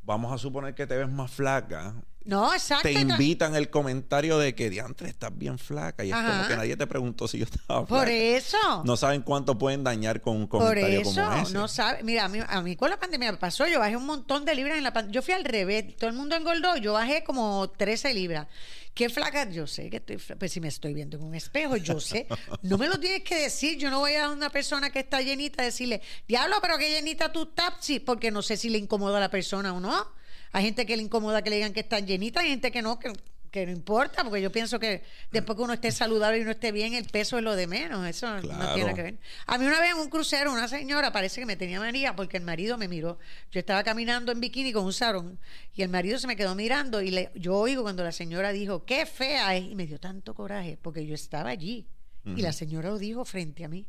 vamos 0.02 0.32
a 0.32 0.38
suponer 0.38 0.74
que 0.74 0.86
te 0.86 0.96
ves 0.96 1.08
más 1.08 1.30
flaca. 1.30 1.94
No, 2.24 2.52
exacto. 2.52 2.82
Te 2.88 2.92
invitan 2.92 3.54
el 3.54 3.70
comentario 3.70 4.36
de 4.38 4.52
que 4.56 4.68
diantre 4.68 5.08
estás 5.08 5.30
bien 5.36 5.58
flaca 5.60 6.04
y 6.04 6.10
es 6.10 6.16
como 6.16 6.48
que 6.48 6.56
nadie 6.56 6.76
te 6.76 6.86
preguntó 6.88 7.28
si 7.28 7.38
yo 7.38 7.44
estaba 7.44 7.86
Por 7.86 8.00
flaca. 8.00 8.12
eso. 8.12 8.82
No 8.84 8.96
saben 8.96 9.22
cuánto 9.22 9.56
pueden 9.56 9.84
dañar 9.84 10.20
con 10.20 10.34
un 10.36 10.48
Por 10.48 10.60
comentario 10.60 11.00
eso, 11.02 11.14
como 11.22 11.32
ese. 11.36 11.52
no 11.54 11.68
sabe. 11.68 12.02
Mira, 12.02 12.24
a 12.24 12.28
mí, 12.28 12.40
a 12.46 12.62
mí 12.62 12.74
con 12.74 12.90
la 12.90 12.98
pandemia 12.98 13.30
me 13.30 13.38
pasó, 13.38 13.66
yo 13.68 13.78
bajé 13.78 13.96
un 13.96 14.06
montón 14.06 14.44
de 14.44 14.56
libras 14.56 14.76
en 14.76 14.82
la 14.82 14.92
pandemia. 14.92 15.14
Yo 15.14 15.22
fui 15.22 15.34
al 15.34 15.44
revés, 15.44 15.96
todo 15.96 16.10
el 16.10 16.16
mundo 16.16 16.34
engordó, 16.34 16.76
yo 16.76 16.94
bajé 16.94 17.22
como 17.22 17.70
13 17.70 18.12
libras. 18.12 18.48
Qué 18.96 19.10
flaca, 19.10 19.46
yo 19.50 19.66
sé 19.66 19.90
que 19.90 19.98
estoy, 19.98 20.16
pues 20.16 20.50
si 20.50 20.58
me 20.58 20.68
estoy 20.68 20.94
viendo 20.94 21.18
en 21.18 21.22
un 21.24 21.34
espejo, 21.34 21.76
yo 21.76 22.00
sé. 22.00 22.26
No 22.62 22.78
me 22.78 22.88
lo 22.88 22.98
tienes 22.98 23.24
que 23.24 23.42
decir, 23.42 23.76
yo 23.76 23.90
no 23.90 23.98
voy 23.98 24.14
a 24.14 24.30
una 24.30 24.48
persona 24.48 24.88
que 24.88 25.00
está 25.00 25.20
llenita 25.20 25.60
a 25.60 25.66
decirle, 25.66 26.00
diablo, 26.26 26.56
pero 26.62 26.78
qué 26.78 26.88
llenita 26.88 27.30
tú 27.30 27.42
estás, 27.42 27.74
porque 28.06 28.30
no 28.30 28.40
sé 28.40 28.56
si 28.56 28.70
le 28.70 28.78
incomoda 28.78 29.18
a 29.18 29.20
la 29.20 29.30
persona 29.30 29.74
o 29.74 29.80
no. 29.80 30.10
Hay 30.50 30.64
gente 30.64 30.86
que 30.86 30.96
le 30.96 31.02
incomoda 31.02 31.42
que 31.42 31.50
le 31.50 31.56
digan 31.56 31.74
que 31.74 31.80
están 31.80 32.06
llenitas, 32.06 32.42
hay 32.42 32.48
gente 32.48 32.72
que 32.72 32.80
no, 32.80 32.98
que, 32.98 33.12
no 33.52 33.72
importa, 33.72 34.24
porque 34.24 34.42
yo 34.42 34.52
pienso 34.52 34.78
que 34.78 35.02
después 35.30 35.56
que 35.56 35.62
uno 35.62 35.72
esté 35.72 35.90
saludable 35.90 36.38
y 36.38 36.42
uno 36.42 36.50
esté 36.50 36.72
bien, 36.72 36.94
el 36.94 37.06
peso 37.06 37.38
es 37.38 37.44
lo 37.44 37.56
de 37.56 37.66
menos. 37.66 38.06
Eso 38.06 38.40
no 38.40 38.74
tiene 38.74 38.94
que 38.94 39.02
ver. 39.02 39.18
A 39.46 39.58
mí 39.58 39.66
una 39.66 39.80
vez 39.80 39.92
en 39.92 39.98
un 39.98 40.10
crucero, 40.10 40.52
una 40.52 40.68
señora 40.68 41.12
parece 41.12 41.40
que 41.40 41.46
me 41.46 41.56
tenía 41.56 41.80
manía 41.80 42.14
porque 42.14 42.36
el 42.36 42.42
marido 42.42 42.76
me 42.76 42.88
miró. 42.88 43.18
Yo 43.50 43.60
estaba 43.60 43.82
caminando 43.82 44.32
en 44.32 44.40
bikini 44.40 44.72
con 44.72 44.84
un 44.84 44.92
sarón 44.92 45.38
y 45.74 45.82
el 45.82 45.88
marido 45.88 46.18
se 46.18 46.26
me 46.26 46.36
quedó 46.36 46.54
mirando 46.54 47.00
y 47.00 47.10
le, 47.10 47.30
yo 47.34 47.56
oigo 47.56 47.82
cuando 47.82 48.04
la 48.04 48.12
señora 48.12 48.52
dijo, 48.52 48.84
qué 48.84 49.06
fea 49.06 49.56
es, 49.56 49.64
y 49.64 49.74
me 49.74 49.86
dio 49.86 49.98
tanto 49.98 50.34
coraje 50.34 50.78
porque 50.80 51.06
yo 51.06 51.14
estaba 51.14 51.50
allí 51.50 51.86
y 52.24 52.42
la 52.42 52.52
señora 52.52 52.88
lo 52.88 52.98
dijo 52.98 53.24
frente 53.24 53.64
a 53.64 53.68
mí. 53.68 53.86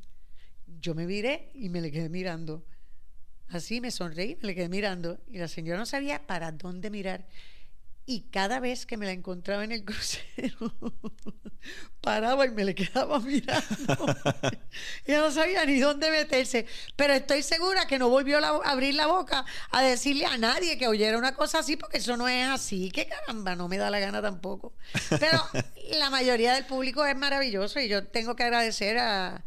Yo 0.80 0.94
me 0.94 1.08
viré 1.08 1.50
y 1.56 1.70
me 1.70 1.82
le 1.82 1.92
quedé 1.92 2.08
mirando. 2.08 2.64
Así 3.50 3.82
me 3.82 3.92
sonreí, 3.92 4.38
me 4.42 4.48
le 4.48 4.56
quedé 4.56 4.70
mirando 4.70 5.20
y 5.28 5.38
la 5.38 5.48
señora 5.48 5.80
no 5.80 5.86
sabía 5.86 6.28
para 6.28 6.52
dónde 6.52 6.90
mirar. 6.90 7.26
Y 8.10 8.22
cada 8.32 8.62
vez 8.62 8.86
que 8.86 8.96
me 8.96 9.06
la 9.06 9.12
encontraba 9.12 9.66
en 9.66 9.74
el 9.74 9.84
crucero, 9.86 10.74
paraba 12.00 12.46
y 12.46 12.52
me 12.52 12.64
le 12.64 12.74
quedaba 12.74 13.20
mirando. 13.22 14.16
Ella 15.04 15.20
no 15.20 15.30
sabía 15.30 15.66
ni 15.66 15.78
dónde 15.78 16.10
meterse. 16.10 16.66
Pero 16.96 17.14
estoy 17.14 17.44
segura 17.44 17.86
que 17.86 18.00
no 18.00 18.08
volvió 18.08 18.38
a 18.38 18.72
abrir 18.72 18.96
la 18.96 19.08
boca 19.08 19.44
a 19.72 19.82
decirle 19.82 20.26
a 20.26 20.38
nadie 20.38 20.78
que 20.78 20.88
oyera 20.88 21.18
una 21.18 21.36
cosa 21.36 21.60
así, 21.60 21.76
porque 21.76 21.98
eso 21.98 22.16
no 22.16 22.30
es 22.30 22.48
así. 22.48 22.92
Que 22.92 23.08
caramba, 23.08 23.58
no 23.58 23.68
me 23.68 23.78
da 23.78 23.92
la 23.92 24.00
gana 24.00 24.22
tampoco. 24.22 24.74
Pero 25.20 25.44
la 26.00 26.10
mayoría 26.10 26.54
del 26.54 26.66
público 26.66 27.06
es 27.06 27.18
maravilloso 27.18 27.82
y 27.82 27.90
yo 27.90 28.08
tengo 28.08 28.38
que 28.38 28.44
agradecer 28.44 29.00
a, 29.00 29.44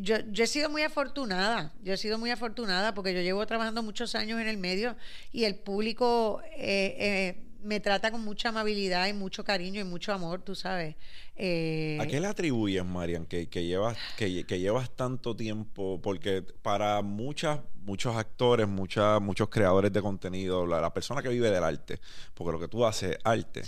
yo, 0.00 0.16
yo, 0.30 0.44
he 0.44 0.46
sido 0.46 0.70
muy 0.70 0.82
afortunada, 0.82 1.72
yo 1.82 1.94
he 1.94 1.96
sido 1.96 2.18
muy 2.18 2.30
afortunada 2.30 2.94
porque 2.94 3.12
yo 3.12 3.20
llevo 3.20 3.46
trabajando 3.46 3.82
muchos 3.82 4.14
años 4.14 4.40
en 4.40 4.48
el 4.48 4.56
medio 4.56 4.96
y 5.32 5.44
el 5.44 5.56
público 5.56 6.42
eh, 6.56 6.96
eh, 6.98 7.43
me 7.64 7.80
trata 7.80 8.10
con 8.10 8.22
mucha 8.22 8.50
amabilidad 8.50 9.08
y 9.08 9.12
mucho 9.12 9.42
cariño 9.42 9.80
y 9.80 9.84
mucho 9.84 10.12
amor, 10.12 10.42
tú 10.42 10.54
sabes. 10.54 10.96
Eh, 11.34 11.98
¿A 12.00 12.06
qué 12.06 12.20
le 12.20 12.26
atribuyes, 12.26 12.84
Marian, 12.84 13.26
que, 13.26 13.46
llevas, 13.46 13.96
que, 14.16 14.44
llevas 14.44 14.90
tanto 14.90 15.34
tiempo? 15.34 15.98
Porque 16.02 16.42
para 16.42 17.00
muchas, 17.00 17.60
muchos 17.82 18.14
actores, 18.16 18.68
muchas, 18.68 19.20
muchos 19.20 19.48
creadores 19.48 19.92
de 19.92 20.02
contenido, 20.02 20.66
la, 20.66 20.92
persona 20.92 21.22
que 21.22 21.30
vive 21.30 21.50
del 21.50 21.64
arte, 21.64 21.98
porque 22.34 22.52
lo 22.52 22.60
que 22.60 22.68
tú 22.68 22.84
haces 22.84 23.16
arte, 23.24 23.62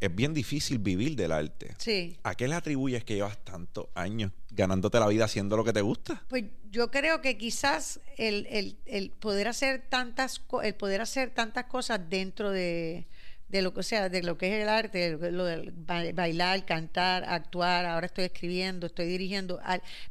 es 0.00 0.14
bien 0.14 0.34
difícil 0.34 0.78
vivir 0.78 1.14
del 1.14 1.32
arte. 1.32 1.74
Sí. 1.78 2.16
¿A 2.24 2.34
qué 2.34 2.48
le 2.48 2.56
atribuyes 2.56 3.04
que 3.04 3.14
llevas 3.14 3.38
tantos 3.44 3.86
años 3.94 4.32
ganándote 4.50 4.98
la 4.98 5.06
vida 5.06 5.26
haciendo 5.26 5.56
lo 5.56 5.64
que 5.64 5.72
te 5.72 5.80
gusta? 5.80 6.24
Pues 6.28 6.44
yo 6.70 6.90
creo 6.90 7.22
que 7.22 7.38
quizás 7.38 8.00
el, 8.16 8.46
el, 8.50 8.76
el 8.84 9.10
poder 9.12 9.46
hacer 9.48 9.84
tantas 9.88 10.42
el 10.62 10.74
poder 10.74 11.00
hacer 11.00 11.30
tantas 11.30 11.64
cosas 11.66 12.00
dentro 12.10 12.50
de 12.50 13.06
de 13.48 13.62
lo 13.62 13.72
que 13.72 13.82
sea, 13.82 14.08
de 14.08 14.22
lo 14.22 14.36
que 14.36 14.48
es 14.48 14.62
el 14.62 14.68
arte, 14.68 15.16
lo 15.30 15.44
de 15.44 16.12
bailar, 16.12 16.64
cantar, 16.66 17.24
actuar, 17.24 17.86
ahora 17.86 18.06
estoy 18.06 18.24
escribiendo, 18.24 18.86
estoy 18.86 19.06
dirigiendo, 19.06 19.60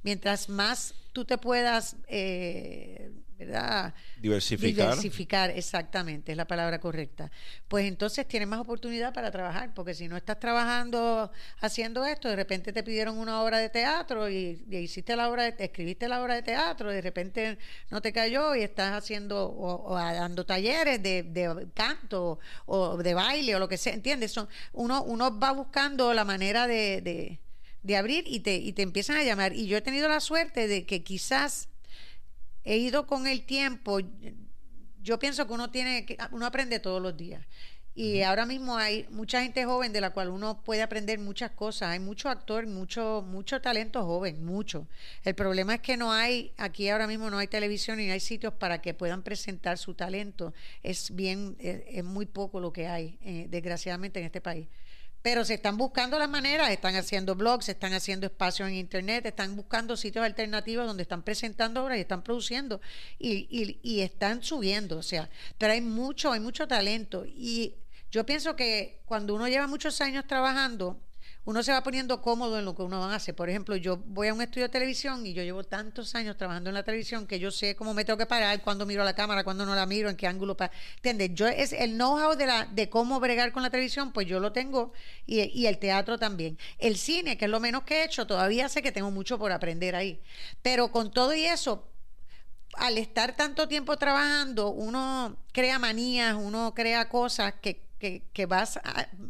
mientras 0.04 0.50
más 0.50 0.96
tú 1.14 1.26
te 1.26 1.38
puedas 1.38 1.96
eh, 2.08 3.12
¿verdad? 3.38 3.94
Diversificar. 4.20 4.88
Diversificar, 4.88 5.50
exactamente, 5.52 6.32
es 6.32 6.38
la 6.38 6.48
palabra 6.48 6.80
correcta. 6.80 7.30
Pues 7.68 7.86
entonces 7.86 8.28
tienes 8.28 8.48
más 8.48 8.60
oportunidad 8.60 9.14
para 9.14 9.30
trabajar, 9.32 9.74
porque 9.74 9.94
si 9.94 10.08
no 10.08 10.18
estás 10.18 10.40
trabajando 10.40 11.32
haciendo 11.60 12.06
esto, 12.06 12.30
de 12.30 12.36
repente 12.36 12.74
te 12.74 12.84
pidieron 12.84 13.18
una 13.18 13.42
obra 13.42 13.60
de 13.60 13.70
teatro 13.70 14.30
y, 14.30 14.66
hiciste 14.70 15.16
la 15.16 15.30
obra, 15.30 15.44
de, 15.44 15.64
escribiste 15.64 16.08
la 16.08 16.22
obra 16.22 16.36
de 16.36 16.42
teatro, 16.42 16.90
de 16.92 17.02
repente 17.02 17.58
no 17.92 18.02
te 18.02 18.12
cayó 18.12 18.56
y 18.56 18.64
estás 18.64 18.94
haciendo 18.94 19.54
o, 19.56 19.96
dando 19.96 20.46
talleres 20.46 21.02
de, 21.04 21.68
canto 21.74 22.40
o 22.66 22.98
de 22.98 23.14
baile 23.14 23.56
o 23.56 23.60
lo 23.60 23.68
que 23.68 23.78
sea, 23.78 23.94
¿entiendes? 23.94 24.32
Son, 24.32 24.48
uno, 24.74 25.04
uno 25.04 25.38
va 25.38 25.52
buscando 25.52 26.14
la 26.14 26.26
manera 26.26 26.66
de, 26.66 27.40
de 27.84 27.96
abrir 27.98 28.26
y 28.28 28.42
te, 28.42 28.56
y 28.56 28.74
te 28.74 28.82
empiezan 28.82 29.18
a 29.18 29.24
llamar. 29.24 29.54
Y 29.54 29.68
yo 29.68 29.78
he 29.78 29.82
tenido 29.82 30.10
la 30.10 30.20
suerte 30.20 30.68
de 30.68 30.86
que 30.86 31.04
quizás 31.04 31.70
he 32.68 32.78
ido 32.78 33.08
con 33.08 33.28
el 33.28 33.46
tiempo, 33.46 34.00
yo 35.02 35.18
pienso 35.20 35.48
que 35.48 35.54
uno 35.54 35.72
tiene 35.72 36.06
que, 36.06 36.18
uno 36.32 36.46
aprende 36.46 36.80
todos 36.80 37.02
los 37.02 37.16
días. 37.16 37.46
Y 37.96 38.22
ahora 38.22 38.46
mismo 38.46 38.78
hay 38.78 39.08
mucha 39.10 39.42
gente 39.42 39.66
joven 39.66 39.92
de 39.92 40.02
la 40.02 40.12
cual 40.12 40.30
uno 40.30 40.62
puede 40.64 40.84
aprender 40.84 41.18
muchas 41.18 41.50
cosas. 41.52 41.90
Hay 41.90 42.00
mucho 42.00 42.30
actor, 42.30 42.68
mucho, 42.68 43.24
mucho 43.26 43.60
talento 43.60 44.06
joven, 44.06 44.46
mucho. 44.46 44.88
El 45.24 45.34
problema 45.34 45.76
es 45.76 45.82
que 45.82 45.98
no 45.98 46.12
hay, 46.12 46.52
aquí 46.58 46.90
ahora 46.90 47.08
mismo 47.08 47.32
no 47.32 47.40
hay 47.40 47.48
televisión 47.48 48.00
y 48.00 48.06
no 48.06 48.14
hay 48.14 48.20
sitios 48.20 48.54
para 48.54 48.82
que 48.82 48.94
puedan 48.94 49.24
presentar 49.24 49.80
su 49.80 49.96
talento. 49.96 50.54
Es 50.84 51.16
bien, 51.16 51.56
es, 51.60 52.04
muy 52.04 52.28
poco 52.28 52.60
lo 52.60 52.72
que 52.72 52.88
hay, 52.88 53.18
eh, 53.22 53.48
desgraciadamente, 53.50 54.20
en 54.20 54.26
este 54.26 54.42
país. 54.42 54.68
Pero 55.22 55.44
se 55.44 55.56
están 55.56 55.78
buscando 55.78 56.18
las 56.20 56.30
maneras, 56.30 56.70
están 56.70 56.96
haciendo 56.96 57.36
blogs, 57.36 57.70
están 57.70 57.94
haciendo 57.94 58.28
espacios 58.28 58.70
en 58.70 58.76
internet, 58.76 59.26
están 59.26 59.56
buscando 59.56 59.98
sitios 59.98 60.24
alternativos 60.24 60.88
donde 60.88 61.04
están 61.04 61.24
presentando 61.24 61.84
obras 61.84 61.98
y 61.98 62.02
están 62.02 62.24
produciendo 62.24 62.80
y, 63.20 63.48
y, 63.50 63.80
y 63.82 64.02
están 64.02 64.44
subiendo, 64.44 64.98
o 64.98 65.04
sea, 65.04 65.30
pero 65.58 65.74
hay 65.74 65.82
mucho, 65.82 66.32
hay 66.32 66.40
mucho 66.40 66.68
talento. 66.68 67.26
Y 67.26 67.76
yo 68.12 68.26
pienso 68.26 68.56
que 68.56 69.02
cuando 69.06 69.36
uno 69.36 69.48
lleva 69.48 69.68
muchos 69.68 70.00
años 70.02 70.26
trabajando, 70.28 71.02
uno 71.48 71.64
se 71.64 71.72
va 71.72 71.82
poniendo 71.82 72.22
cómodo 72.22 72.60
en 72.60 72.66
lo 72.66 72.76
que 72.76 72.82
uno 72.82 73.06
hace. 73.06 73.34
Por 73.34 73.50
ejemplo, 73.50 73.78
yo 73.78 73.96
voy 73.96 74.28
a 74.28 74.34
un 74.34 74.42
estudio 74.42 74.64
de 74.64 74.70
televisión 74.70 75.26
y 75.26 75.32
yo 75.32 75.44
llevo 75.44 75.64
tantos 75.64 76.14
años 76.14 76.36
trabajando 76.36 76.70
en 76.70 76.74
la 76.74 76.84
televisión 76.84 77.26
que 77.26 77.40
yo 77.40 77.52
sé 77.52 77.74
cómo 77.74 77.94
me 77.94 78.04
tengo 78.04 78.18
que 78.18 78.26
parar, 78.26 78.62
cuando 78.62 78.86
miro 78.86 79.02
la 79.06 79.16
cámara, 79.16 79.46
cuando 79.46 79.66
no 79.66 79.74
la 79.74 79.86
miro, 79.86 80.10
en 80.10 80.18
qué 80.18 80.28
ángulo. 80.28 80.58
para 80.58 80.74
¿Entiendes? 80.98 81.30
Yo 81.36 81.48
es 81.48 81.72
el 81.72 81.94
know-how 81.94 82.36
de, 82.36 82.52
de 82.72 82.90
cómo 82.90 83.22
bregar 83.22 83.54
con 83.54 83.64
la 83.64 83.70
televisión, 83.70 84.12
pues 84.12 84.28
yo 84.28 84.42
lo 84.42 84.52
tengo 84.52 84.92
y, 85.26 85.40
y 85.58 85.68
el 85.68 85.78
teatro 85.78 86.20
también. 86.20 86.58
El 86.80 86.98
cine, 86.98 87.38
que 87.38 87.46
es 87.46 87.52
lo 87.52 87.62
menos 87.62 87.84
que 87.84 88.02
he 88.02 88.04
hecho, 88.04 88.28
todavía 88.28 88.68
sé 88.68 88.82
que 88.82 88.92
tengo 88.92 89.10
mucho 89.10 89.40
por 89.40 89.54
aprender 89.54 89.96
ahí. 89.96 90.20
Pero 90.62 90.92
con 90.92 91.12
todo 91.12 91.34
y 91.34 91.46
eso, 91.46 91.88
al 92.74 92.98
estar 92.98 93.38
tanto 93.38 93.70
tiempo 93.70 93.96
trabajando, 93.96 94.72
uno 94.72 95.38
crea 95.54 95.80
manías, 95.80 96.36
uno 96.36 96.74
crea 96.76 97.08
cosas 97.08 97.54
que 97.62 97.87
que, 97.98 98.46
vas 98.46 98.80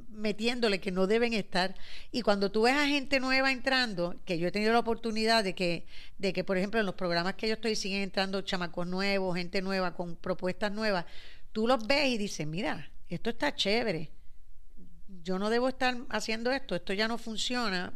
metiéndole 0.09 0.79
que 0.79 0.91
no 0.91 1.07
deben 1.07 1.33
estar. 1.33 1.75
Y 2.11 2.21
cuando 2.21 2.51
tú 2.51 2.63
ves 2.63 2.75
a 2.75 2.87
gente 2.87 3.19
nueva 3.19 3.51
entrando, 3.51 4.15
que 4.25 4.37
yo 4.37 4.47
he 4.47 4.51
tenido 4.51 4.73
la 4.73 4.79
oportunidad 4.79 5.43
de 5.43 5.55
que, 5.55 5.85
de 6.17 6.33
que, 6.33 6.43
por 6.43 6.57
ejemplo, 6.57 6.79
en 6.79 6.85
los 6.85 6.95
programas 6.95 7.35
que 7.35 7.47
yo 7.47 7.53
estoy 7.53 7.75
siguen 7.75 8.01
entrando 8.01 8.41
chamacos 8.41 8.87
nuevos, 8.87 9.35
gente 9.35 9.61
nueva 9.61 9.93
con 9.93 10.15
propuestas 10.15 10.71
nuevas, 10.71 11.05
tú 11.51 11.67
los 11.67 11.85
ves 11.87 12.09
y 12.09 12.17
dices, 12.17 12.45
mira, 12.45 12.89
esto 13.09 13.29
está 13.29 13.55
chévere. 13.55 14.11
Yo 15.23 15.39
no 15.39 15.49
debo 15.49 15.69
estar 15.69 15.95
haciendo 16.09 16.51
esto, 16.51 16.75
esto 16.75 16.93
ya 16.93 17.07
no 17.07 17.17
funciona 17.17 17.93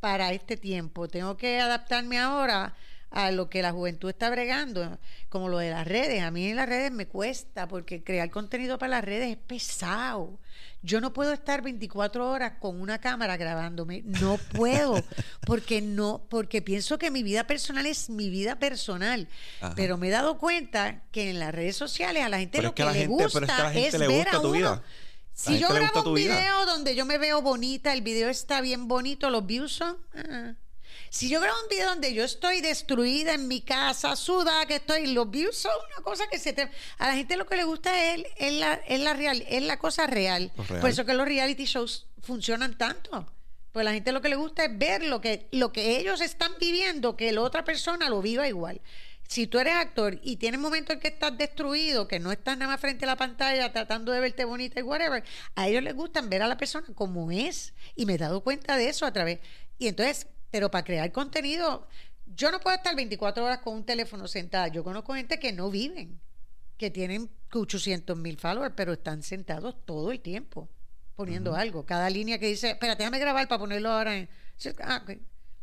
para 0.00 0.32
este 0.32 0.56
tiempo. 0.56 1.08
Tengo 1.08 1.36
que 1.36 1.58
adaptarme 1.58 2.18
ahora 2.18 2.76
a 3.10 3.30
lo 3.30 3.48
que 3.48 3.62
la 3.62 3.72
juventud 3.72 4.10
está 4.10 4.30
bregando, 4.30 4.98
como 5.28 5.48
lo 5.48 5.58
de 5.58 5.70
las 5.70 5.86
redes. 5.86 6.22
A 6.22 6.30
mí 6.30 6.48
en 6.48 6.56
las 6.56 6.68
redes 6.68 6.92
me 6.92 7.06
cuesta 7.06 7.68
porque 7.68 8.02
crear 8.02 8.30
contenido 8.30 8.78
para 8.78 8.90
las 8.90 9.04
redes 9.04 9.30
es 9.30 9.36
pesado. 9.36 10.38
Yo 10.82 11.00
no 11.00 11.12
puedo 11.12 11.32
estar 11.32 11.62
24 11.62 12.30
horas 12.30 12.54
con 12.60 12.80
una 12.80 13.00
cámara 13.00 13.36
grabándome, 13.36 14.02
no 14.04 14.38
puedo, 14.38 15.02
porque 15.46 15.80
no, 15.80 16.26
porque 16.28 16.62
pienso 16.62 16.98
que 16.98 17.10
mi 17.10 17.22
vida 17.22 17.46
personal 17.46 17.86
es 17.86 18.10
mi 18.10 18.30
vida 18.30 18.58
personal. 18.58 19.28
Pero 19.74 19.96
me 19.96 20.08
he 20.08 20.10
dado 20.10 20.38
cuenta 20.38 21.02
que 21.10 21.30
en 21.30 21.38
las 21.38 21.54
redes 21.54 21.76
sociales 21.76 22.22
a 22.22 22.28
la 22.28 22.38
gente 22.38 22.62
lo 22.62 22.74
que, 22.74 22.84
le 22.84 23.06
gusta 23.06 23.72
es, 23.74 23.98
ver 23.98 24.28
a 24.28 24.40
uno. 24.40 24.82
Si 25.32 25.58
yo 25.58 25.68
grabo 25.68 26.02
un 26.02 26.14
video 26.14 26.64
donde 26.64 26.94
yo 26.94 27.04
me 27.04 27.18
veo 27.18 27.42
bonita, 27.42 27.92
el 27.92 28.00
video 28.00 28.30
está 28.30 28.60
bien 28.60 28.88
bonito, 28.88 29.28
los 29.28 29.44
views 29.44 29.72
son. 29.72 29.98
Ah, 30.14 30.54
si 31.10 31.28
yo 31.28 31.40
grabo 31.40 31.58
un 31.62 31.68
video 31.68 31.88
donde 31.88 32.14
yo 32.14 32.24
estoy 32.24 32.60
destruida 32.60 33.34
en 33.34 33.48
mi 33.48 33.60
casa, 33.60 34.16
suda, 34.16 34.66
que 34.66 34.76
estoy, 34.76 35.08
los 35.08 35.30
views 35.30 35.56
son 35.56 35.72
una 35.92 36.04
cosa 36.04 36.24
que 36.30 36.38
se 36.38 36.52
te... 36.52 36.68
A 36.98 37.08
la 37.08 37.14
gente 37.14 37.36
lo 37.36 37.46
que 37.46 37.56
le 37.56 37.64
gusta 37.64 38.12
es, 38.12 38.24
es, 38.36 38.52
la, 38.54 38.74
es 38.74 39.00
la, 39.00 39.14
real, 39.14 39.44
es 39.48 39.62
la 39.62 39.78
cosa 39.78 40.06
real. 40.06 40.52
Por 40.80 40.90
eso 40.90 41.04
que 41.04 41.14
los 41.14 41.26
reality 41.26 41.64
shows 41.64 42.06
funcionan 42.22 42.76
tanto. 42.76 43.26
Pues 43.72 43.84
la 43.84 43.92
gente 43.92 44.12
lo 44.12 44.22
que 44.22 44.30
le 44.30 44.36
gusta 44.36 44.64
es 44.64 44.78
ver 44.78 45.04
lo 45.04 45.20
que, 45.20 45.48
lo 45.52 45.72
que 45.72 45.98
ellos 45.98 46.20
están 46.20 46.52
viviendo, 46.58 47.16
que 47.16 47.30
la 47.32 47.42
otra 47.42 47.64
persona 47.64 48.08
lo 48.08 48.22
viva 48.22 48.48
igual. 48.48 48.80
Si 49.28 49.46
tú 49.46 49.58
eres 49.58 49.74
actor 49.74 50.20
y 50.22 50.36
tienes 50.36 50.60
momentos 50.60 50.94
en 50.94 51.00
que 51.00 51.08
estás 51.08 51.36
destruido, 51.36 52.06
que 52.06 52.20
no 52.20 52.30
estás 52.30 52.56
nada 52.56 52.72
más 52.72 52.80
frente 52.80 53.04
a 53.04 53.08
la 53.08 53.16
pantalla 53.16 53.72
tratando 53.72 54.12
de 54.12 54.20
verte 54.20 54.44
bonita 54.44 54.80
y 54.80 54.82
whatever, 54.82 55.24
a 55.56 55.68
ellos 55.68 55.82
les 55.82 55.94
gusta 55.94 56.20
ver 56.22 56.42
a 56.42 56.48
la 56.48 56.56
persona 56.56 56.86
como 56.94 57.30
es. 57.30 57.74
Y 57.96 58.06
me 58.06 58.14
he 58.14 58.18
dado 58.18 58.42
cuenta 58.42 58.76
de 58.76 58.88
eso 58.88 59.04
a 59.04 59.12
través. 59.12 59.40
Y 59.78 59.88
entonces 59.88 60.28
pero 60.50 60.70
para 60.70 60.84
crear 60.84 61.10
contenido, 61.12 61.86
yo 62.34 62.50
no 62.50 62.60
puedo 62.60 62.76
estar 62.76 62.94
24 62.96 63.44
horas 63.44 63.58
con 63.58 63.74
un 63.74 63.84
teléfono 63.84 64.26
sentada. 64.28 64.68
Yo 64.68 64.82
conozco 64.84 65.14
gente 65.14 65.38
que 65.38 65.52
no 65.52 65.70
viven, 65.70 66.20
que 66.76 66.90
tienen 66.90 67.30
800 67.52 68.16
mil 68.16 68.36
followers, 68.38 68.74
pero 68.76 68.92
están 68.92 69.22
sentados 69.22 69.76
todo 69.84 70.12
el 70.12 70.20
tiempo 70.20 70.68
poniendo 71.14 71.54
algo. 71.54 71.86
Cada 71.86 72.10
línea 72.10 72.38
que 72.38 72.46
dice, 72.48 72.70
espérate, 72.70 73.02
déjame 73.02 73.18
grabar 73.18 73.48
para 73.48 73.58
ponerlo 73.58 73.90
ahora 73.90 74.16
en... 74.16 74.28
Ah, 74.82 75.02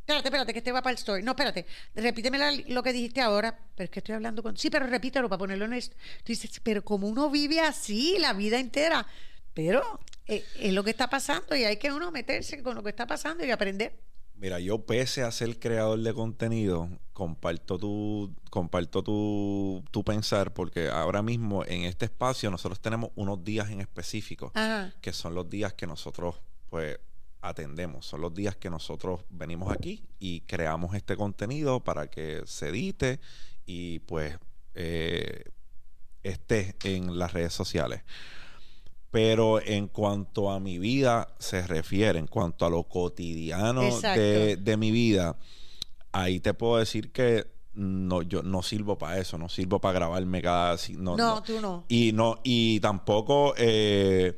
Espérate, 0.06 0.28
espérate, 0.28 0.52
que 0.52 0.60
este 0.60 0.72
va 0.74 0.82
para 0.82 0.92
el 0.92 0.98
story. 0.98 1.24
No, 1.24 1.32
espérate, 1.32 1.66
repíteme 1.96 2.38
la- 2.38 2.52
lo 2.52 2.84
que 2.84 2.92
dijiste 2.92 3.22
ahora. 3.22 3.58
Pero 3.74 3.86
es 3.86 3.90
que 3.90 4.00
estoy 4.02 4.16
hablando 4.16 4.44
con. 4.44 4.58
Sí, 4.58 4.70
pero 4.70 4.86
repítelo 4.86 5.30
para 5.30 5.38
ponerlo 5.40 5.64
en 5.64 5.72
esto. 5.74 5.96
Tú 6.18 6.24
dices, 6.34 6.60
pero 6.62 6.84
como 6.84 7.08
uno 7.08 7.30
vive 7.30 7.62
así 7.62 8.18
la 8.20 8.34
vida 8.34 8.60
entera. 8.60 9.08
Pero 9.54 10.02
eh, 10.28 10.44
es 10.60 10.74
lo 10.74 10.84
que 10.84 10.90
está 10.90 11.10
pasando 11.10 11.56
y 11.56 11.64
hay 11.64 11.78
que 11.78 11.90
uno 11.94 12.12
meterse 12.12 12.62
con 12.62 12.76
lo 12.76 12.84
que 12.84 12.90
está 12.90 13.08
pasando 13.08 13.46
y 13.46 13.52
aprender. 13.52 13.98
Mira, 14.36 14.60
yo 14.60 14.86
pese 14.86 15.24
a 15.24 15.32
ser 15.32 15.58
creador 15.60 16.00
de 16.00 16.14
contenido, 16.14 16.90
comparto 17.14 17.78
tu, 17.78 18.36
comparto 18.50 19.04
tu, 19.04 19.84
tu 19.92 20.04
pensar, 20.04 20.54
porque 20.54 20.90
ahora 20.90 21.22
mismo 21.22 21.64
en 21.66 21.84
este 21.84 22.06
espacio 22.06 22.52
nosotros 22.52 22.82
tenemos 22.82 23.12
unos 23.16 23.44
días 23.44 23.70
en 23.70 23.80
específico, 23.80 24.52
Ajá. 24.54 24.94
que 25.02 25.14
son 25.14 25.34
los 25.34 25.50
días 25.50 25.74
que 25.74 25.88
nosotros, 25.88 26.36
pues, 26.70 27.00
atendemos. 27.42 28.06
Son 28.06 28.22
los 28.22 28.34
días 28.34 28.56
que 28.56 28.70
nosotros 28.70 29.22
venimos 29.30 29.72
aquí 29.72 30.04
y 30.20 30.42
creamos 30.42 30.96
este 30.96 31.16
contenido 31.16 31.82
para 31.84 32.08
que 32.08 32.42
se 32.46 32.70
edite 32.70 33.20
y, 33.66 34.00
pues, 34.00 34.38
eh, 34.74 35.44
esté 36.24 36.76
en 36.84 37.20
las 37.20 37.34
redes 37.34 37.54
sociales. 37.54 38.02
Pero 39.14 39.62
en 39.62 39.90
cuanto 39.90 40.50
a 40.50 40.60
mi 40.60 40.80
vida 40.80 41.28
se 41.38 41.68
refiere, 41.68 42.18
en 42.18 42.26
cuanto 42.26 42.66
a 42.66 42.70
lo 42.72 42.82
cotidiano 42.86 43.84
de, 44.02 44.58
de 44.58 44.78
mi 44.78 44.90
vida, 44.90 45.38
ahí 46.12 46.40
te 46.40 46.56
puedo 46.56 46.78
decir 46.78 47.12
que 47.12 47.46
no, 47.76 48.24
yo 48.24 48.42
no 48.42 48.64
sirvo 48.64 48.98
para 48.98 49.20
eso, 49.20 49.38
no 49.38 49.50
sirvo 49.50 49.80
para 49.80 49.94
grabarme 49.94 50.42
cada... 50.42 50.78
No, 50.98 51.16
No, 51.16 51.36
no. 51.36 51.44
tú 51.44 51.62
no. 51.62 51.86
Y 51.90 52.12
no, 52.12 52.40
y 52.44 52.80
tampoco, 52.80 53.54
eh, 53.56 54.36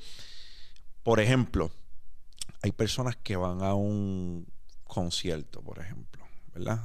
por 1.03 1.21
ejemplo, 1.21 1.71
hay 2.61 2.73
personas 2.73 3.15
que 3.15 3.37
van 3.37 3.61
a 3.61 3.75
un 3.75 4.45
concierto, 4.83 5.61
por 5.61 5.79
ejemplo, 5.79 6.25
¿verdad? 6.53 6.81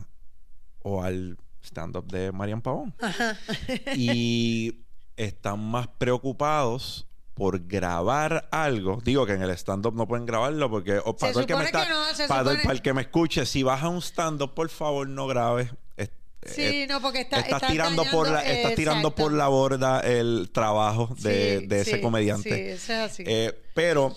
O 0.82 1.02
al 1.02 1.38
stand-up 1.60 2.06
de 2.06 2.30
Marian 2.30 2.62
Pavón. 2.62 2.94
y 3.96 4.84
están 5.16 5.58
más 5.58 5.88
preocupados 5.88 7.08
por 7.40 7.66
grabar 7.66 8.46
algo. 8.52 9.00
Digo 9.02 9.24
que 9.24 9.32
en 9.32 9.40
el 9.40 9.48
stand-up 9.52 9.94
no 9.94 10.06
pueden 10.06 10.26
grabarlo 10.26 10.68
porque 10.68 10.98
o 11.02 11.16
para, 11.16 11.32
todo 11.32 11.40
el 11.40 11.46
que 11.46 11.56
me 11.56 11.64
está- 11.64 11.84
que 11.84 11.88
no, 11.88 12.04
se 12.14 12.28
para, 12.28 12.42
supone- 12.42 12.62
para 12.64 12.72
el 12.74 12.82
que 12.82 12.92
me 12.92 13.00
escuche, 13.00 13.46
si 13.46 13.62
vas 13.62 13.82
a 13.82 13.88
un 13.88 14.02
stand-up, 14.02 14.52
por 14.52 14.68
favor 14.68 15.08
no 15.08 15.26
grabes. 15.26 15.70
Es- 15.96 16.10
Sí, 16.46 16.84
no, 16.86 17.00
porque 17.00 17.22
está, 17.22 17.36
estás 17.38 17.54
estás 17.62 17.70
tirando 17.72 18.04
por 18.12 18.28
la, 18.28 18.42
estás 18.44 18.74
tirando 18.74 19.14
por 19.14 19.32
la 19.32 19.48
borda 19.48 20.00
el 20.00 20.50
trabajo 20.52 21.14
de, 21.18 21.60
Sí, 21.60 21.66
de 21.66 21.80
ese 21.80 21.94
sí, 21.96 22.00
comediante. 22.02 22.54
Sí, 22.54 22.60
eso 22.72 22.92
es 22.92 22.98
así. 23.10 23.24
Eh, 23.26 23.58
pero 23.72 24.14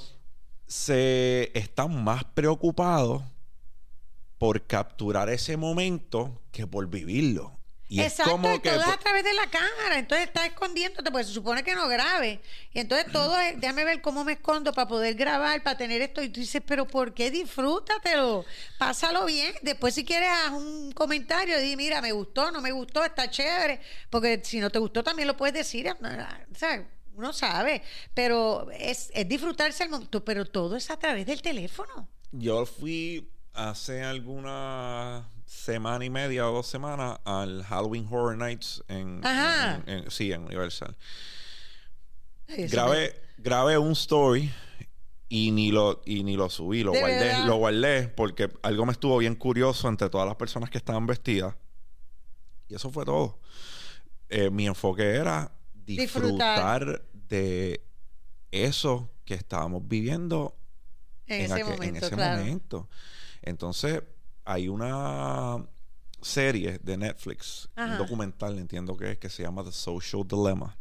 se 0.67 1.57
están 1.57 2.03
más 2.03 2.25
preocupados 2.25 3.23
por 4.37 4.67
capturar 4.67 5.29
ese 5.29 5.55
momento 5.55 6.41
que 6.51 6.67
por 6.67 6.87
vivirlo. 6.87 7.53
Y 7.93 8.01
Exacto, 8.01 8.23
es 8.23 8.41
como 8.41 8.55
y 8.55 8.59
que 8.59 8.71
todo 8.71 8.81
es 8.81 8.87
a 8.87 8.97
través 8.97 9.23
de 9.23 9.35
la 9.35 9.45
cámara, 9.51 9.99
entonces 9.99 10.25
está 10.25 10.47
escondiéndote, 10.47 11.11
pues 11.11 11.27
se 11.27 11.33
supone 11.33 11.63
que 11.63 11.75
no 11.75 11.87
grabe. 11.87 12.41
Y 12.73 12.79
entonces 12.79 13.11
todo 13.11 13.39
es, 13.39 13.61
déjame 13.61 13.85
ver 13.85 14.01
cómo 14.01 14.23
me 14.23 14.31
escondo 14.31 14.73
para 14.73 14.87
poder 14.87 15.13
grabar, 15.13 15.61
para 15.61 15.77
tener 15.77 16.01
esto. 16.01 16.23
Y 16.23 16.29
tú 16.29 16.39
dices, 16.39 16.63
pero 16.65 16.87
¿por 16.87 17.13
qué? 17.13 17.29
Disfrútatelo, 17.29 18.45
pásalo 18.79 19.25
bien. 19.25 19.53
Después 19.61 19.93
si 19.93 20.03
quieres 20.03 20.27
haz 20.27 20.53
un 20.53 20.91
comentario, 20.93 21.59
di, 21.59 21.75
mira, 21.75 22.01
me 22.01 22.11
gustó, 22.13 22.49
no 22.49 22.61
me 22.61 22.71
gustó, 22.71 23.05
está 23.05 23.29
chévere. 23.29 23.79
Porque 24.09 24.41
si 24.43 24.59
no 24.59 24.71
te 24.71 24.79
gustó 24.79 25.03
también 25.03 25.27
lo 25.27 25.37
puedes 25.37 25.53
decir. 25.53 25.87
O 25.87 26.55
sea, 26.57 26.89
uno 27.13 27.31
sabe, 27.31 27.83
pero 28.15 28.71
es, 28.71 29.11
es 29.13 29.29
disfrutarse 29.29 29.83
el 29.83 29.91
momento, 29.91 30.25
pero 30.25 30.45
todo 30.45 30.77
es 30.77 30.89
a 30.89 30.97
través 30.97 31.27
del 31.27 31.43
teléfono. 31.43 32.09
Yo 32.31 32.65
fui 32.65 33.29
hace 33.53 34.01
alguna 34.01 35.29
semana 35.53 36.03
y 36.03 36.09
media 36.09 36.49
o 36.49 36.53
dos 36.53 36.67
semanas 36.67 37.19
al 37.25 37.63
Halloween 37.63 38.07
Horror 38.09 38.37
Nights 38.37 38.83
en, 38.87 39.21
Ajá. 39.25 39.75
en- 39.85 39.89
en- 40.05 40.11
sí, 40.11 40.31
en 40.31 40.43
Universal. 40.43 40.95
Grabé, 42.47 43.15
grabé 43.37 43.77
un 43.77 43.91
story 43.93 44.51
y 45.29 45.51
ni 45.51 45.71
lo, 45.71 46.01
y 46.05 46.23
ni 46.23 46.35
lo 46.35 46.49
subí, 46.49 46.83
lo 46.83 46.91
¿De 46.91 46.99
guardé, 46.99 47.19
verdad? 47.19 47.45
lo 47.45 47.55
guardé 47.55 48.07
porque 48.09 48.49
algo 48.61 48.85
me 48.85 48.91
estuvo 48.91 49.17
bien 49.17 49.35
curioso 49.35 49.87
entre 49.87 50.09
todas 50.09 50.27
las 50.27 50.35
personas 50.35 50.69
que 50.69 50.77
estaban 50.77 51.05
vestidas. 51.07 51.55
Y 52.67 52.75
eso 52.75 52.89
fue 52.91 53.05
todo. 53.05 53.39
Eh, 54.29 54.49
mi 54.49 54.67
enfoque 54.67 55.03
era 55.03 55.51
Disfrutar. 55.73 56.85
disfrutar 56.85 57.05
de 57.13 57.83
eso 58.51 59.09
que 59.25 59.33
estábamos 59.35 59.87
viviendo 59.87 60.55
en, 61.27 61.41
ese 61.45 61.53
aquel- 61.53 61.65
momento, 61.73 62.05
ese 62.05 62.15
claro. 62.15 62.39
momento. 62.41 62.89
Entonces, 63.41 64.01
hay 64.45 64.67
una 64.69 65.65
serie 66.21 66.79
de 66.81 66.97
Netflix, 66.97 67.69
un 67.75 67.97
documental, 67.97 68.57
entiendo 68.57 68.95
que 68.95 69.11
es, 69.11 69.17
que 69.17 69.29
se 69.29 69.43
llama 69.43 69.63
The 69.63 69.71
Social 69.71 70.23
Dilemma, 70.27 70.77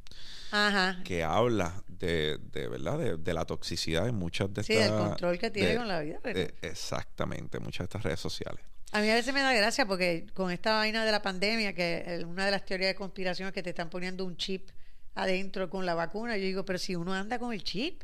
Ajá. 0.52 1.00
que 1.04 1.24
habla 1.24 1.82
de, 1.88 2.38
de 2.52 2.68
verdad, 2.68 2.98
de, 2.98 3.16
de 3.16 3.34
la 3.34 3.44
toxicidad 3.44 4.04
de 4.04 4.12
muchas 4.12 4.52
de 4.54 4.62
Sí, 4.62 4.74
estas... 4.74 4.90
del 4.90 4.98
control 5.08 5.38
que 5.38 5.50
tiene 5.50 5.70
de- 5.70 5.76
con 5.78 5.88
la 5.88 6.00
vida. 6.00 6.20
de- 6.22 6.54
exactamente, 6.62 7.58
muchas 7.58 7.80
de 7.80 7.84
estas 7.84 8.02
redes 8.04 8.20
sociales. 8.20 8.64
A 8.92 9.00
mí 9.00 9.08
a 9.08 9.14
veces 9.14 9.32
me 9.32 9.40
da 9.40 9.52
gracia 9.54 9.86
porque 9.86 10.26
con 10.34 10.50
esta 10.50 10.74
vaina 10.74 11.04
de 11.04 11.10
la 11.12 11.22
pandemia, 11.22 11.74
que 11.74 12.04
eh, 12.06 12.24
una 12.24 12.44
de 12.44 12.50
las 12.50 12.64
teorías 12.64 12.90
de 12.90 12.94
conspiración 12.94 13.48
es 13.48 13.54
que 13.54 13.62
te 13.62 13.70
están 13.70 13.88
poniendo 13.88 14.24
un 14.24 14.36
chip 14.36 14.68
adentro 15.14 15.70
con 15.70 15.86
la 15.86 15.94
vacuna, 15.94 16.36
yo 16.36 16.44
digo, 16.44 16.64
pero 16.64 16.78
si 16.78 16.94
uno 16.94 17.14
anda 17.14 17.38
con 17.38 17.52
el 17.52 17.64
chip, 17.64 18.02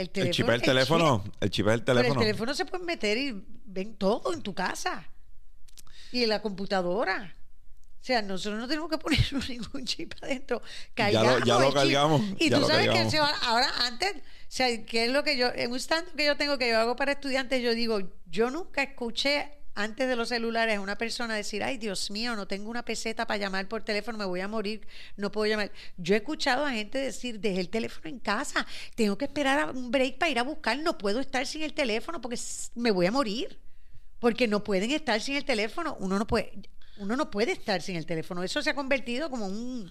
el 0.00 0.10
teléfono. 0.10 0.28
el 0.30 0.34
chip 0.34 0.48
el 0.48 0.62
teléfono, 0.62 1.22
chip, 1.24 1.34
el 1.42 1.50
chip 1.50 1.66
es 1.68 1.72
el 1.74 1.82
pero 1.82 1.96
teléfono. 1.98 2.20
el 2.20 2.26
teléfono 2.26 2.54
se 2.54 2.64
puede 2.64 2.84
meter 2.84 3.18
y 3.18 3.44
ven 3.66 3.94
todo 3.96 4.32
en 4.32 4.42
tu 4.42 4.54
casa 4.54 5.06
y 6.12 6.22
en 6.22 6.28
la 6.30 6.40
computadora. 6.42 7.34
O 8.00 8.04
sea, 8.08 8.22
nosotros 8.22 8.58
no 8.60 8.68
tenemos 8.68 8.88
que 8.90 8.96
poner 8.98 9.18
ningún 9.48 9.84
chip 9.84 10.14
adentro. 10.22 10.62
Ya 10.96 11.10
lo- 11.10 11.18
Cargamos 11.20 11.44
ya 11.46 11.54
lo 11.54 11.60
el 11.60 11.66
chip. 11.66 11.74
cargamos, 11.74 12.22
Y 12.38 12.48
ya 12.50 12.58
tú 12.60 12.66
sabes 12.66 12.86
cargamos. 12.86 13.04
que 13.04 13.10
se 13.10 13.20
va- 13.20 13.38
ahora 13.42 13.68
antes, 13.80 14.14
o 14.16 14.20
sea, 14.48 14.86
¿qué 14.86 15.04
es 15.06 15.10
lo 15.10 15.24
que 15.24 15.36
yo, 15.36 15.48
en 15.54 15.70
un 15.72 15.76
stand 15.78 16.14
que 16.16 16.24
yo 16.24 16.36
tengo 16.36 16.56
que 16.58 16.68
yo 16.70 16.78
hago 16.78 16.96
para 16.96 17.12
estudiantes, 17.12 17.60
yo 17.62 17.74
digo, 17.74 18.00
yo 18.26 18.50
nunca 18.50 18.82
escuché 18.82 19.57
antes 19.78 20.08
de 20.08 20.16
los 20.16 20.30
celulares 20.30 20.76
a 20.76 20.80
una 20.80 20.98
persona 20.98 21.36
decir, 21.36 21.62
ay 21.62 21.78
Dios 21.78 22.10
mío, 22.10 22.34
no 22.34 22.48
tengo 22.48 22.68
una 22.68 22.84
peseta 22.84 23.28
para 23.28 23.38
llamar 23.38 23.68
por 23.68 23.84
teléfono, 23.84 24.18
me 24.18 24.24
voy 24.24 24.40
a 24.40 24.48
morir, 24.48 24.84
no 25.16 25.30
puedo 25.30 25.48
llamar. 25.48 25.70
Yo 25.96 26.14
he 26.14 26.18
escuchado 26.18 26.66
a 26.66 26.72
gente 26.72 26.98
decir, 26.98 27.38
dejé 27.38 27.60
el 27.60 27.68
teléfono 27.68 28.08
en 28.10 28.18
casa, 28.18 28.66
tengo 28.96 29.16
que 29.16 29.26
esperar 29.26 29.60
a 29.60 29.70
un 29.70 29.92
break 29.92 30.18
para 30.18 30.32
ir 30.32 30.38
a 30.40 30.42
buscar, 30.42 30.76
no 30.80 30.98
puedo 30.98 31.20
estar 31.20 31.46
sin 31.46 31.62
el 31.62 31.74
teléfono 31.74 32.20
porque 32.20 32.36
me 32.74 32.90
voy 32.90 33.06
a 33.06 33.12
morir. 33.12 33.56
Porque 34.18 34.48
no 34.48 34.64
pueden 34.64 34.90
estar 34.90 35.20
sin 35.20 35.36
el 35.36 35.44
teléfono, 35.44 35.96
uno 36.00 36.18
no 36.18 36.26
puede, 36.26 36.50
uno 36.96 37.14
no 37.14 37.30
puede 37.30 37.52
estar 37.52 37.80
sin 37.80 37.94
el 37.94 38.04
teléfono. 38.04 38.42
Eso 38.42 38.60
se 38.62 38.70
ha 38.70 38.74
convertido 38.74 39.30
como 39.30 39.46
un, 39.46 39.88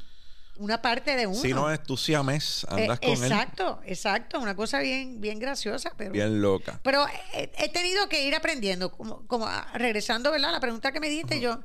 una 0.60 0.82
parte 0.82 1.16
de 1.16 1.28
uno. 1.28 1.40
Si 1.42 1.54
no 1.54 1.72
es 1.72 1.82
tú 1.84 1.98
siames, 1.98 2.66
andas 2.70 3.00
Eh, 3.02 3.08
con 3.08 3.24
él 3.24 3.32
exacto, 3.32 3.80
exacto, 3.86 4.40
una 4.40 4.56
cosa 4.56 4.80
bien, 4.80 5.20
bien 5.22 5.40
graciosa, 5.40 5.92
pero. 5.98 6.12
bien 6.12 6.42
loca. 6.42 6.80
Pero 6.84 7.06
he, 7.34 7.52
he 7.58 7.70
tenido 7.70 8.08
que 8.10 8.26
ir 8.26 8.36
aprendiendo, 8.36 8.92
como, 8.92 9.26
como 9.28 9.46
ah, 9.48 9.68
regresando, 9.76 10.32
¿verdad? 10.32 10.52
La 10.52 10.60
pregunta 10.60 10.92
que 10.92 11.00
me 11.00 11.10
diste, 11.10 11.40
yo 11.40 11.60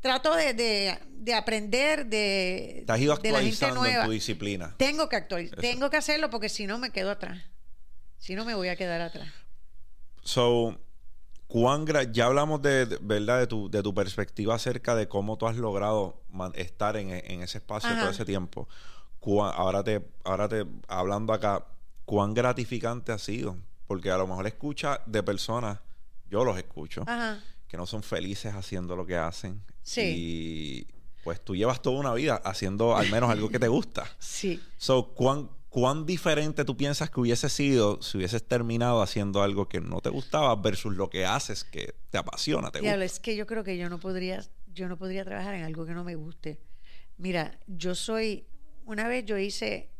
trato 0.00 0.34
de, 0.34 0.54
de- 0.54 0.98
de 1.08 1.34
aprender 1.34 2.06
de, 2.06 2.84
Te 2.86 2.92
has 2.92 3.00
ido 3.00 3.16
de 3.16 3.30
la 3.32 3.38
gente 3.40 3.64
actualizando 3.64 3.84
en 3.86 4.04
tu 4.04 4.10
disciplina. 4.12 4.74
Tengo 4.78 5.08
que 5.08 5.16
actualizar, 5.16 5.58
tengo 5.60 5.90
que 5.90 5.96
hacerlo 5.96 6.30
porque 6.30 6.48
si 6.48 6.66
no 6.66 6.78
me 6.78 6.90
quedo 6.90 7.10
atrás. 7.10 7.38
Si 8.18 8.34
no 8.34 8.44
me 8.44 8.54
voy 8.54 8.68
a 8.68 8.76
quedar 8.76 9.00
atrás. 9.00 9.28
So, 10.24 10.78
cuán 11.48 11.86
ya 12.12 12.26
hablamos 12.26 12.62
de, 12.62 12.86
de- 12.86 12.98
verdad 13.00 13.38
de 13.40 13.46
tu, 13.46 13.68
de 13.70 13.82
tu 13.82 13.92
perspectiva 13.94 14.54
acerca 14.54 14.94
de 14.94 15.08
cómo 15.08 15.36
tú 15.38 15.46
has 15.48 15.56
logrado 15.56 16.22
estar 16.54 16.96
en, 16.96 17.10
en 17.10 17.42
ese 17.42 17.58
espacio 17.58 17.90
Ajá. 17.90 18.00
todo 18.00 18.10
ese 18.10 18.24
tiempo. 18.24 18.68
Cuán- 19.18 19.52
ahora 19.56 19.82
te, 19.82 20.06
ahora 20.24 20.48
te 20.48 20.64
hablando 20.86 21.32
acá, 21.32 21.66
cuán 22.04 22.34
gratificante 22.34 23.10
ha 23.12 23.18
sido, 23.18 23.56
porque 23.86 24.10
a 24.10 24.16
lo 24.18 24.26
mejor 24.26 24.46
escucha 24.46 25.00
de 25.06 25.22
personas, 25.22 25.80
yo 26.30 26.44
los 26.44 26.56
escucho, 26.58 27.02
Ajá. 27.06 27.40
que 27.66 27.76
no 27.76 27.86
son 27.86 28.02
felices 28.02 28.54
haciendo 28.54 28.94
lo 28.94 29.04
que 29.06 29.16
hacen. 29.16 29.62
Sí. 29.82 30.02
Y 30.04 30.86
pues 31.24 31.42
tú 31.42 31.56
llevas 31.56 31.82
toda 31.82 31.98
una 31.98 32.12
vida 32.14 32.36
haciendo 32.44 32.96
al 32.96 33.10
menos 33.10 33.30
algo 33.30 33.48
que 33.48 33.58
te 33.58 33.68
gusta. 33.68 34.06
Sí. 34.18 34.62
So, 34.76 35.08
¿cuán, 35.14 35.48
¿cuán 35.68 36.06
diferente 36.06 36.64
tú 36.64 36.76
piensas 36.76 37.10
que 37.10 37.20
hubiese 37.20 37.48
sido 37.48 38.00
si 38.02 38.16
hubieses 38.18 38.46
terminado 38.46 39.02
haciendo 39.02 39.42
algo 39.42 39.68
que 39.68 39.80
no 39.80 40.00
te 40.00 40.08
gustaba 40.10 40.54
versus 40.56 40.96
lo 40.96 41.10
que 41.10 41.26
haces 41.26 41.64
que 41.64 41.94
te 42.10 42.18
apasiona, 42.18 42.70
te 42.70 42.80
Diablo, 42.80 43.02
gusta? 43.04 43.14
es 43.16 43.20
que 43.20 43.36
yo 43.36 43.46
creo 43.46 43.64
que 43.64 43.76
yo 43.76 43.88
no 43.88 43.98
podría, 44.00 44.42
yo 44.74 44.88
no 44.88 44.96
podría 44.96 45.24
trabajar 45.24 45.54
en 45.54 45.64
algo 45.64 45.84
que 45.86 45.92
no 45.92 46.04
me 46.04 46.14
guste. 46.14 46.58
Mira, 47.16 47.58
yo 47.66 47.94
soy, 47.94 48.46
una 48.86 49.08
vez 49.08 49.24
yo 49.26 49.36
hice, 49.36 49.90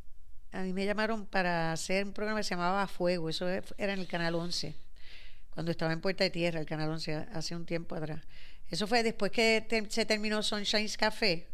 a 0.52 0.62
mí 0.62 0.72
me 0.72 0.86
llamaron 0.86 1.26
para 1.26 1.72
hacer 1.72 2.04
un 2.06 2.12
programa 2.12 2.40
que 2.40 2.44
se 2.44 2.50
llamaba 2.54 2.86
Fuego, 2.86 3.28
eso 3.28 3.46
era 3.48 3.92
en 3.92 3.98
el 4.00 4.06
Canal 4.06 4.34
11, 4.36 4.74
cuando 5.50 5.70
estaba 5.72 5.92
en 5.92 6.00
Puerta 6.00 6.24
de 6.24 6.30
Tierra, 6.30 6.60
el 6.60 6.66
Canal 6.66 6.88
11, 6.90 7.14
hace 7.32 7.54
un 7.56 7.66
tiempo 7.66 7.94
atrás. 7.96 8.22
Eso 8.68 8.86
fue 8.86 9.02
después 9.02 9.32
que 9.32 9.64
te- 9.68 9.90
se 9.90 10.06
terminó 10.06 10.42
Sunshine's 10.42 10.96
Café, 10.96 11.48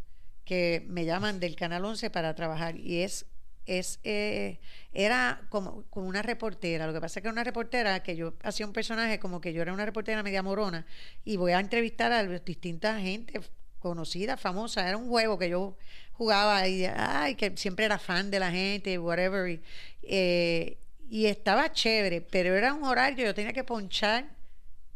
que 0.45 0.85
me 0.89 1.05
llaman 1.07 1.41
del 1.41 1.57
Canal 1.57 1.85
11 1.85 2.11
para 2.11 2.35
trabajar 2.35 2.77
y 2.77 2.99
es 3.03 3.25
es 3.67 4.01
eh, 4.05 4.59
era 4.93 5.43
como, 5.49 5.85
como 5.91 6.07
una 6.07 6.23
reportera. 6.23 6.87
Lo 6.87 6.93
que 6.93 7.01
pasa 7.01 7.19
es 7.19 7.23
que 7.23 7.29
era 7.29 7.33
una 7.33 7.45
reportera 7.45 8.03
que 8.03 8.17
yo 8.17 8.35
hacía 8.43 8.67
un 8.67 8.73
personaje 8.73 9.19
como 9.19 9.41
que 9.41 9.53
yo 9.53 9.63
era 9.63 9.73
una 9.73 9.85
reportera 9.85 10.23
media 10.23 10.43
morona 10.43 10.87
y 11.25 11.37
voy 11.37 11.53
a 11.53 11.61
entrevistar 11.61 12.13
a 12.13 12.23
distintas 12.25 13.01
gente 13.01 13.41
conocida, 13.79 14.37
famosa. 14.37 14.89
Era 14.89 14.97
un 14.97 15.09
juego 15.09 15.39
que 15.39 15.51
yo 15.51 15.77
jugaba 16.13 16.67
y 16.69 16.85
ay, 16.87 17.35
que 17.35 17.57
siempre 17.57 17.85
era 17.85 17.99
fan 17.99 18.31
de 18.31 18.39
la 18.39 18.51
gente, 18.51 18.99
whatever. 18.99 19.51
Y, 19.51 19.61
eh, 20.03 20.79
y 21.09 21.27
estaba 21.27 21.71
chévere, 21.73 22.21
pero 22.21 22.55
era 22.57 22.73
un 22.75 22.85
horario, 22.85 23.27
yo 23.27 23.35
tenía 23.35 23.53
que 23.53 23.65
ponchar 23.65 24.34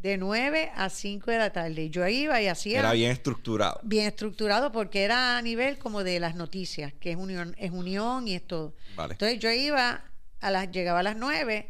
de 0.00 0.16
9 0.16 0.70
a 0.74 0.90
5 0.90 1.30
de 1.30 1.38
la 1.38 1.50
tarde. 1.50 1.90
Yo 1.90 2.06
iba 2.06 2.40
y 2.40 2.46
hacía... 2.46 2.80
Era 2.80 2.92
bien 2.92 3.10
estructurado. 3.10 3.80
Bien 3.82 4.06
estructurado 4.06 4.70
porque 4.70 5.02
era 5.02 5.36
a 5.38 5.42
nivel 5.42 5.78
como 5.78 6.04
de 6.04 6.20
las 6.20 6.36
noticias, 6.36 6.92
que 6.94 7.12
es 7.12 7.16
unión, 7.16 7.54
es 7.58 7.72
unión 7.72 8.28
y 8.28 8.34
es 8.34 8.46
todo. 8.46 8.74
Entonces 8.96 9.38
yo 9.40 9.50
iba, 9.50 10.04
a 10.40 10.50
las, 10.50 10.70
llegaba 10.70 11.00
a 11.00 11.02
las 11.02 11.16
9, 11.16 11.68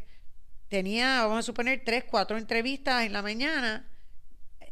tenía, 0.67 1.23
vamos 1.23 1.39
a 1.39 1.43
suponer, 1.43 1.81
3, 1.83 2.05
4 2.09 2.37
entrevistas 2.37 3.05
en 3.05 3.13
la 3.13 3.23
mañana, 3.23 3.87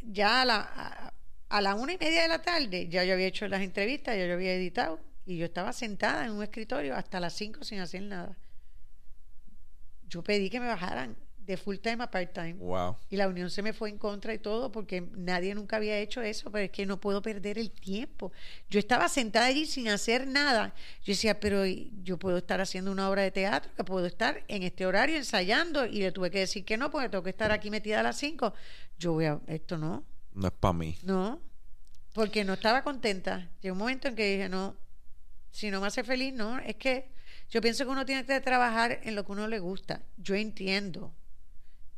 ya 0.04 0.42
a 0.42 0.46
la, 0.46 1.14
a, 1.50 1.62
la 1.62 1.74
una 1.74 1.94
y 1.94 1.98
media 1.98 2.22
de 2.22 2.28
la 2.28 2.42
tarde, 2.42 2.88
ya 2.90 3.04
yo 3.04 3.14
había 3.14 3.28
hecho 3.28 3.48
las 3.48 3.62
entrevistas, 3.62 4.16
ya 4.16 4.28
yo 4.28 4.34
había 4.34 4.54
editado 4.54 5.00
y 5.26 5.38
yo 5.38 5.46
estaba 5.46 5.74
sentada 5.74 6.26
en 6.26 6.32
un 6.32 6.44
escritorio 6.44 6.96
hasta 6.96 7.20
las 7.20 7.34
5 7.34 7.64
sin 7.64 7.80
hacer 7.80 8.04
nada. 8.04 8.38
Yo 10.08 10.24
pedí 10.24 10.50
que 10.50 10.60
me 10.60 10.68
bajaran 10.68 11.18
de 11.48 11.56
full 11.56 11.78
time 11.78 12.04
a 12.04 12.12
part 12.12 12.34
time. 12.34 12.56
Wow. 12.56 12.98
Y 13.10 13.16
la 13.16 13.28
unión 13.30 13.50
se 13.50 13.62
me 13.62 13.72
fue 13.72 13.90
en 13.90 13.98
contra 13.98 14.34
y 14.34 14.38
todo 14.38 14.70
porque 14.70 15.08
nadie 15.16 15.56
nunca 15.56 15.78
había 15.78 15.98
hecho 15.98 16.22
eso, 16.22 16.52
pero 16.52 16.66
es 16.66 16.72
que 16.72 16.86
no 16.86 17.00
puedo 17.00 17.22
perder 17.22 17.58
el 17.58 17.72
tiempo. 17.72 18.34
Yo 18.70 18.80
estaba 18.80 19.08
sentada 19.08 19.46
allí 19.46 19.66
sin 19.66 19.88
hacer 19.88 20.28
nada. 20.28 20.74
Yo 21.04 21.14
decía, 21.14 21.40
pero 21.40 21.66
yo 21.66 22.18
puedo 22.18 22.38
estar 22.38 22.60
haciendo 22.60 22.92
una 22.92 23.10
obra 23.10 23.22
de 23.22 23.32
teatro, 23.32 23.72
que 23.76 23.84
puedo 23.86 24.06
estar 24.06 24.44
en 24.50 24.64
este 24.64 24.86
horario 24.86 25.16
ensayando 25.16 25.86
y 25.86 26.00
le 26.00 26.12
tuve 26.12 26.30
que 26.30 26.40
decir 26.40 26.66
que 26.66 26.76
no 26.76 26.92
porque 26.92 27.08
tengo 27.08 27.24
que 27.24 27.30
estar 27.30 27.52
aquí 27.54 27.72
metida 27.72 28.02
a 28.02 28.04
las 28.04 28.18
5. 28.18 28.54
Yo 29.00 29.14
voy 29.14 29.26
a, 29.26 29.40
esto 29.48 29.78
no. 29.78 30.04
No 30.34 30.48
es 30.48 30.54
para 30.54 30.74
mí. 30.74 30.98
No, 31.04 31.40
porque 32.14 32.44
no 32.44 32.54
estaba 32.54 32.84
contenta. 32.84 33.50
Llegó 33.62 33.74
un 33.74 33.80
momento 33.80 34.10
en 34.10 34.16
que 34.16 34.32
dije, 34.32 34.50
no, 34.50 34.76
si 35.50 35.72
no 35.72 35.80
me 35.80 35.88
hace 35.88 36.04
feliz, 36.04 36.34
no, 36.34 36.60
es 36.60 36.76
que 36.76 37.10
yo 37.50 37.62
pienso 37.62 37.86
que 37.86 37.92
uno 37.92 38.06
tiene 38.06 38.26
que 38.26 38.42
trabajar 38.42 39.00
en 39.04 39.16
lo 39.16 39.26
que 39.26 39.32
uno 39.32 39.48
le 39.48 39.60
gusta. 39.60 40.02
Yo 40.18 40.36
entiendo 40.36 41.14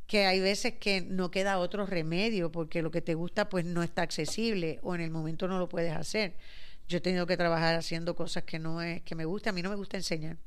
que 0.10 0.26
hay 0.26 0.40
veces 0.40 0.74
que 0.74 1.02
no 1.02 1.30
queda 1.30 1.60
otro 1.60 1.86
remedio 1.86 2.52
porque 2.52 2.82
lo 2.82 2.90
que 2.90 3.00
te 3.00 3.14
gusta 3.14 3.48
pues 3.48 3.64
no 3.64 3.84
está 3.84 4.02
accesible 4.02 4.80
o 4.82 4.96
en 4.96 5.02
el 5.02 5.12
momento 5.12 5.48
no 5.48 5.60
lo 5.60 5.70
puedes 5.70 5.96
hacer. 5.96 6.34
Yo 6.88 6.98
he 6.98 7.02
tenido 7.02 7.28
que 7.28 7.38
trabajar 7.38 7.76
haciendo 7.76 8.16
cosas 8.16 8.44
que 8.44 8.58
no 8.58 8.82
es 8.82 9.04
que 9.04 9.14
me 9.14 9.26
gusta, 9.26 9.52
a 9.52 9.54
mí 9.54 9.62
no 9.62 9.70
me 9.70 9.76
gusta 9.76 9.98
enseñar. 9.98 10.38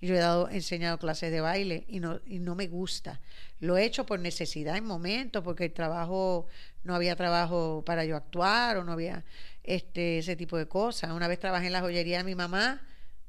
Yo 0.00 0.14
he 0.14 0.18
dado 0.18 0.48
enseñado 0.48 0.96
clases 0.96 1.32
de 1.32 1.40
baile 1.40 1.84
y 1.88 1.98
no 1.98 2.20
y 2.24 2.38
no 2.38 2.54
me 2.54 2.68
gusta. 2.68 3.20
Lo 3.58 3.76
he 3.76 3.84
hecho 3.84 4.06
por 4.06 4.20
necesidad 4.20 4.76
en 4.76 4.84
momentos 4.84 5.42
porque 5.42 5.64
el 5.64 5.72
trabajo 5.72 6.46
no 6.84 6.94
había 6.94 7.16
trabajo 7.16 7.82
para 7.84 8.04
yo 8.04 8.14
actuar 8.14 8.76
o 8.76 8.84
no 8.84 8.92
había 8.92 9.24
este 9.64 10.18
ese 10.18 10.36
tipo 10.36 10.56
de 10.56 10.68
cosas. 10.68 11.10
Una 11.10 11.26
vez 11.26 11.40
trabajé 11.40 11.66
en 11.66 11.72
la 11.72 11.80
joyería 11.80 12.18
de 12.18 12.24
mi 12.24 12.36
mamá 12.36 12.80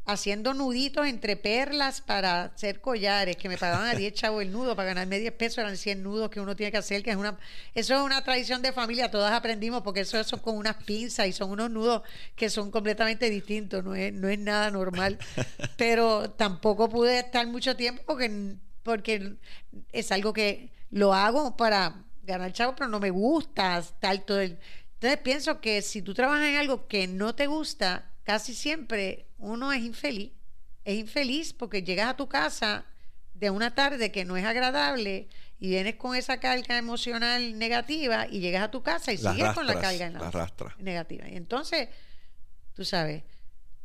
haciendo 0.06 0.54
nuditos 0.54 1.06
entre 1.08 1.36
perlas 1.36 2.02
para 2.02 2.46
hacer 2.46 2.82
collares, 2.82 3.38
que 3.38 3.50
me 3.50 3.58
pagaban 3.58 3.88
a 3.88 3.94
10 3.94 4.14
chavos 4.14 4.42
el 4.42 4.52
nudo, 4.52 4.76
para 4.76 4.90
ganarme 4.90 5.20
10 5.20 5.34
pesos 5.34 5.60
eran 5.60 5.78
100 5.78 6.02
nudos 6.02 6.30
que 6.30 6.40
uno 6.40 6.56
tiene 6.56 6.72
que 6.72 6.78
hacer, 6.78 7.04
que 7.04 7.12
es 7.12 7.16
una, 7.16 7.38
eso 7.74 7.94
es 7.94 8.02
una 8.02 8.24
tradición 8.24 8.62
de 8.62 8.72
familia, 8.72 9.12
todas 9.12 9.32
aprendimos, 9.32 9.84
porque 9.84 10.02
eso, 10.02 10.24
son 10.24 10.40
con 10.40 10.58
unas 10.58 10.84
pinzas 10.84 11.28
y 11.28 11.34
son 11.34 11.52
unos 11.52 11.70
nudos 11.70 12.02
que 12.36 12.50
son 12.50 12.72
completamente 12.72 13.30
distintos, 13.30 13.84
no 13.84 13.96
es, 13.96 14.12
no 14.14 14.28
es 14.28 14.40
nada 14.40 14.72
normal, 14.72 15.18
pero 15.78 16.32
tampoco 16.32 16.90
pude 16.90 17.20
estar 17.20 17.46
mucho 17.48 17.76
tiempo 17.76 18.02
porque, 18.06 18.56
porque 18.84 19.36
es 19.92 20.12
algo 20.12 20.34
que 20.34 20.72
lo 20.90 21.14
hago 21.14 21.56
para 21.56 22.04
ganar 22.24 22.54
chavos, 22.54 22.76
pero 22.78 22.90
no 22.90 23.00
me 23.00 23.12
gusta 23.12 23.78
estar 23.78 24.18
todo 24.20 24.42
el... 24.42 24.58
Entonces 24.96 25.20
pienso 25.20 25.62
que 25.62 25.82
si 25.82 26.02
tú 26.02 26.14
trabajas 26.14 26.48
en 26.48 26.58
algo 26.58 26.88
que 26.88 27.08
no 27.08 27.34
te 27.34 27.48
gusta, 27.48 28.12
casi 28.24 28.54
siempre 28.54 29.26
uno 29.42 29.74
es 29.74 29.82
infeliz. 29.82 30.32
Es 30.84 30.96
infeliz 30.96 31.54
porque 31.54 31.84
llegas 31.84 32.10
a 32.10 32.16
tu 32.16 32.28
casa 32.28 32.86
de 33.34 33.50
una 33.50 33.74
tarde 33.76 34.12
que 34.12 34.26
no 34.26 34.38
es 34.38 34.46
agradable 34.46 35.28
y 35.60 35.70
vienes 35.70 35.96
con 35.96 36.16
esa 36.16 36.40
carga 36.40 36.78
emocional 36.78 37.58
negativa 37.58 38.28
y 38.28 38.40
llegas 38.40 38.64
a 38.64 38.72
tu 38.72 38.82
casa 38.82 39.12
y 39.12 39.18
sigues 39.18 39.54
con 39.54 39.68
la 39.68 39.80
carga 39.80 40.10
negativa. 40.80 41.28
Y 41.28 41.36
entonces, 41.36 41.90
tú 42.74 42.86
sabes, 42.86 43.24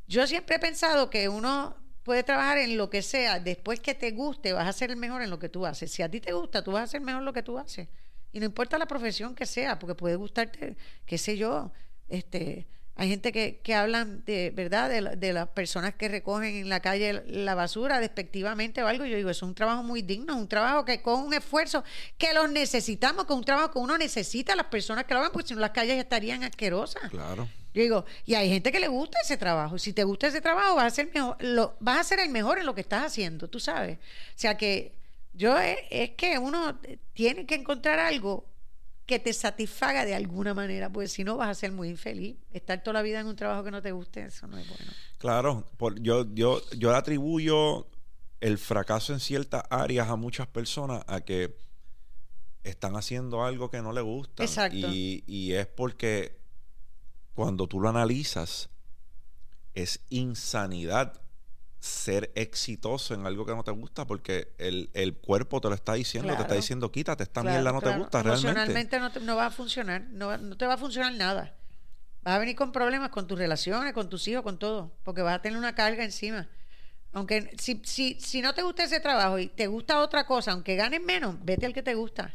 yo 0.06 0.26
siempre 0.26 0.56
he 0.56 0.58
pensado 0.58 1.10
que 1.10 1.28
uno 1.28 1.76
puede 2.02 2.22
trabajar 2.22 2.58
en 2.58 2.76
lo 2.76 2.88
que 2.88 3.02
sea, 3.02 3.40
después 3.40 3.80
que 3.80 3.94
te 3.94 4.12
guste, 4.12 4.52
vas 4.52 4.68
a 4.68 4.72
ser 4.72 4.90
el 4.90 4.96
mejor 4.96 5.22
en 5.22 5.30
lo 5.30 5.38
que 5.38 5.48
tú 5.48 5.66
haces. 5.66 5.90
Si 5.90 6.02
a 6.02 6.10
ti 6.10 6.20
te 6.20 6.32
gusta, 6.32 6.62
tú 6.62 6.72
vas 6.72 6.84
a 6.84 6.86
ser 6.86 7.00
mejor 7.00 7.22
en 7.22 7.26
lo 7.26 7.32
que 7.32 7.42
tú 7.42 7.58
haces. 7.58 7.88
Y 8.32 8.38
no 8.38 8.46
importa 8.46 8.78
la 8.78 8.86
profesión 8.86 9.34
que 9.34 9.44
sea, 9.44 9.78
porque 9.78 9.94
puede 9.94 10.16
gustarte, 10.16 10.76
qué 11.04 11.18
sé 11.18 11.36
yo, 11.36 11.72
este, 12.08 12.68
hay 12.98 13.11
gente 13.11 13.30
que, 13.30 13.61
que 13.62 13.74
hablan 13.74 14.24
de, 14.24 14.50
¿verdad? 14.50 14.88
De, 14.88 15.32
las 15.35 15.48
personas 15.48 15.94
que 15.94 16.09
recogen 16.09 16.56
en 16.56 16.70
la 16.70 16.80
calle 16.80 17.22
la 17.26 17.54
basura 17.54 18.00
despectivamente 18.00 18.82
o 18.82 18.87
algo. 18.87 19.04
Yo 19.04 19.16
digo, 19.16 19.28
es 19.28 19.42
un 19.42 19.54
trabajo 19.54 19.82
muy 19.82 20.00
digno, 20.00 20.35
un 20.35 20.48
trabajo 20.48 20.87
que 20.87 21.02
con 21.02 21.20
un 21.20 21.35
esfuerzo 21.35 21.85
que 22.16 22.32
los 22.32 22.50
necesitamos, 22.50 23.26
con 23.26 23.37
un 23.37 23.44
trabajo 23.44 23.70
que 23.72 23.78
uno 23.80 23.98
necesita 23.98 24.54
a 24.54 24.56
las 24.56 24.66
personas 24.66 25.04
que 25.04 25.12
lo 25.12 25.20
hagan, 25.20 25.32
porque 25.32 25.48
si 25.48 25.54
no 25.54 25.61
las 25.61 25.72
calles 25.72 25.98
estarían 25.98 26.42
asquerosas. 26.42 27.11
Claro. 27.11 27.46
Yo 27.74 27.82
digo, 27.82 28.06
y 28.24 28.35
hay 28.35 28.48
gente 28.48 28.72
que 28.72 28.80
le 28.80 28.88
gusta 28.88 29.18
ese 29.22 29.37
trabajo. 29.37 29.78
Si 29.78 29.92
te 29.92 30.02
gusta 30.04 30.28
ese 30.28 30.40
trabajo, 30.40 30.76
vas 30.76 30.87
a 30.87 30.96
ser 30.96 31.11
mejor, 31.12 31.37
lo, 31.40 31.76
vas 31.80 31.98
a 31.98 32.04
ser 32.04 32.20
el 32.20 32.30
mejor 32.30 32.59
en 32.59 32.64
lo 32.64 32.74
que 32.74 32.80
estás 32.80 33.04
haciendo, 33.04 33.48
tú 33.48 33.61
sabes. 33.61 33.98
O 33.98 34.38
sea 34.38 34.56
que 34.56 34.94
yo 35.35 35.59
es, 35.59 35.76
es 35.90 36.11
que 36.12 36.38
uno 36.38 36.80
tiene 37.12 37.44
que 37.44 37.56
encontrar 37.56 37.98
algo 37.98 38.46
que 39.06 39.20
te 39.20 39.32
satisfaga 39.32 40.04
de 40.04 40.14
alguna 40.14 40.52
manera, 40.52 40.90
porque 40.90 41.08
si 41.08 41.22
no 41.22 41.36
vas 41.36 41.48
a 41.48 41.54
ser 41.54 41.70
muy 41.72 41.88
infeliz. 41.88 42.36
Estar 42.52 42.82
toda 42.82 42.94
la 42.94 43.02
vida 43.02 43.20
en 43.20 43.28
un 43.28 43.36
trabajo 43.36 43.62
que 43.62 43.70
no 43.70 43.80
te 43.80 43.92
guste, 43.92 44.24
eso 44.24 44.48
no 44.48 44.58
es 44.58 44.68
bueno. 44.68 44.92
Claro, 45.18 45.64
por, 45.76 46.00
yo, 46.00 46.26
yo, 46.34 46.60
yo 46.76 46.90
le 46.90 46.96
atribuyo 46.96 47.86
el 48.40 48.58
fracaso 48.58 49.12
en 49.12 49.20
ciertas 49.20 49.62
áreas 49.70 50.08
a 50.08 50.16
muchas 50.16 50.48
personas 50.48 51.04
a 51.06 51.20
que 51.20 51.56
están 52.64 52.96
haciendo 52.96 53.44
algo 53.44 53.70
que 53.70 53.80
no 53.80 53.92
le 53.92 54.00
gusta. 54.00 54.42
Exacto. 54.42 54.76
Y, 54.76 55.22
y 55.26 55.52
es 55.52 55.68
porque 55.68 56.40
cuando 57.32 57.68
tú 57.68 57.80
lo 57.80 57.88
analizas, 57.88 58.70
es 59.74 60.00
insanidad 60.08 61.20
ser 61.80 62.32
exitoso 62.34 63.14
en 63.14 63.26
algo 63.26 63.44
que 63.44 63.54
no 63.54 63.62
te 63.62 63.70
gusta 63.70 64.06
porque 64.06 64.52
el, 64.58 65.16
cuerpo 65.18 65.60
te 65.60 65.68
lo 65.68 65.74
está 65.74 65.94
diciendo, 65.94 66.34
te 66.34 66.42
está 66.42 66.54
diciendo 66.54 66.90
quítate, 66.90 67.22
esta 67.22 67.42
mierda 67.42 67.72
no 67.72 67.80
te 67.80 67.96
gusta 67.96 68.22
realmente. 68.22 68.98
no, 68.98 69.10
no 69.20 69.36
va 69.36 69.46
a 69.46 69.50
funcionar, 69.50 70.02
no, 70.10 70.36
no, 70.38 70.56
te 70.56 70.66
va 70.66 70.74
a 70.74 70.78
funcionar 70.78 71.12
nada. 71.12 71.54
Vas 72.22 72.34
a 72.34 72.38
venir 72.38 72.56
con 72.56 72.72
problemas 72.72 73.10
con 73.10 73.26
tus 73.26 73.38
relaciones, 73.38 73.92
con 73.92 74.08
tus 74.08 74.26
hijos, 74.26 74.42
con 74.42 74.58
todo, 74.58 74.92
porque 75.04 75.22
vas 75.22 75.36
a 75.36 75.42
tener 75.42 75.58
una 75.58 75.74
carga 75.74 76.04
encima. 76.04 76.48
Aunque 77.12 77.54
si, 77.58 77.80
si, 77.84 78.18
si 78.20 78.42
no 78.42 78.52
te 78.52 78.62
gusta 78.62 78.84
ese 78.84 79.00
trabajo 79.00 79.38
y 79.38 79.46
te 79.46 79.68
gusta 79.68 80.00
otra 80.00 80.26
cosa, 80.26 80.52
aunque 80.52 80.74
ganes 80.74 81.00
menos, 81.02 81.36
vete 81.42 81.66
al 81.66 81.72
que 81.72 81.82
te 81.82 81.94
gusta. 81.94 82.34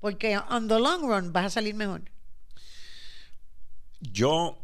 Porque 0.00 0.36
on 0.38 0.68
the 0.68 0.78
long 0.78 1.02
run 1.02 1.32
vas 1.32 1.46
a 1.46 1.50
salir 1.50 1.74
mejor. 1.74 2.02
Yo 4.00 4.58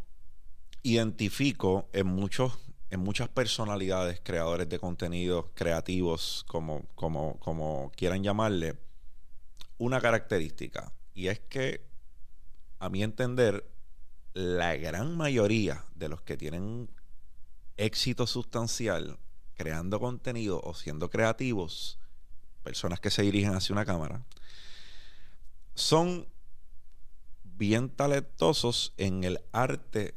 identifico 0.83 1.89
en 1.93 2.07
muchos 2.07 2.59
en 2.95 3.01
muchas 3.01 3.29
personalidades, 3.29 4.21
creadores 4.23 4.69
de 4.69 4.79
contenidos, 4.79 5.47
creativos, 5.55 6.45
como, 6.47 6.87
como, 6.95 7.39
como 7.41 7.91
quieran 7.97 8.23
llamarle, 8.23 8.79
una 9.79 10.01
característica. 10.01 10.93
Y 11.13 11.27
es 11.27 11.41
que, 11.41 11.85
a 12.79 12.89
mi 12.89 13.03
entender, 13.03 13.69
la 14.33 14.77
gran 14.77 15.17
mayoría 15.17 15.85
de 15.97 16.09
los 16.09 16.23
que 16.23 16.37
tienen 16.37 16.89
éxito 17.77 18.27
sustancial 18.27 19.19
creando 19.55 19.99
contenido 19.99 20.61
o 20.63 20.75
siendo 20.75 21.11
creativos, 21.11 21.99
personas 22.63 23.01
que 23.01 23.11
se 23.11 23.23
dirigen 23.23 23.55
hacia 23.55 23.73
una 23.73 23.85
cámara, 23.85 24.25
son 25.75 26.29
bien 27.43 27.89
talentosos 27.89 28.93
en 28.97 29.25
el 29.25 29.41
arte 29.53 30.15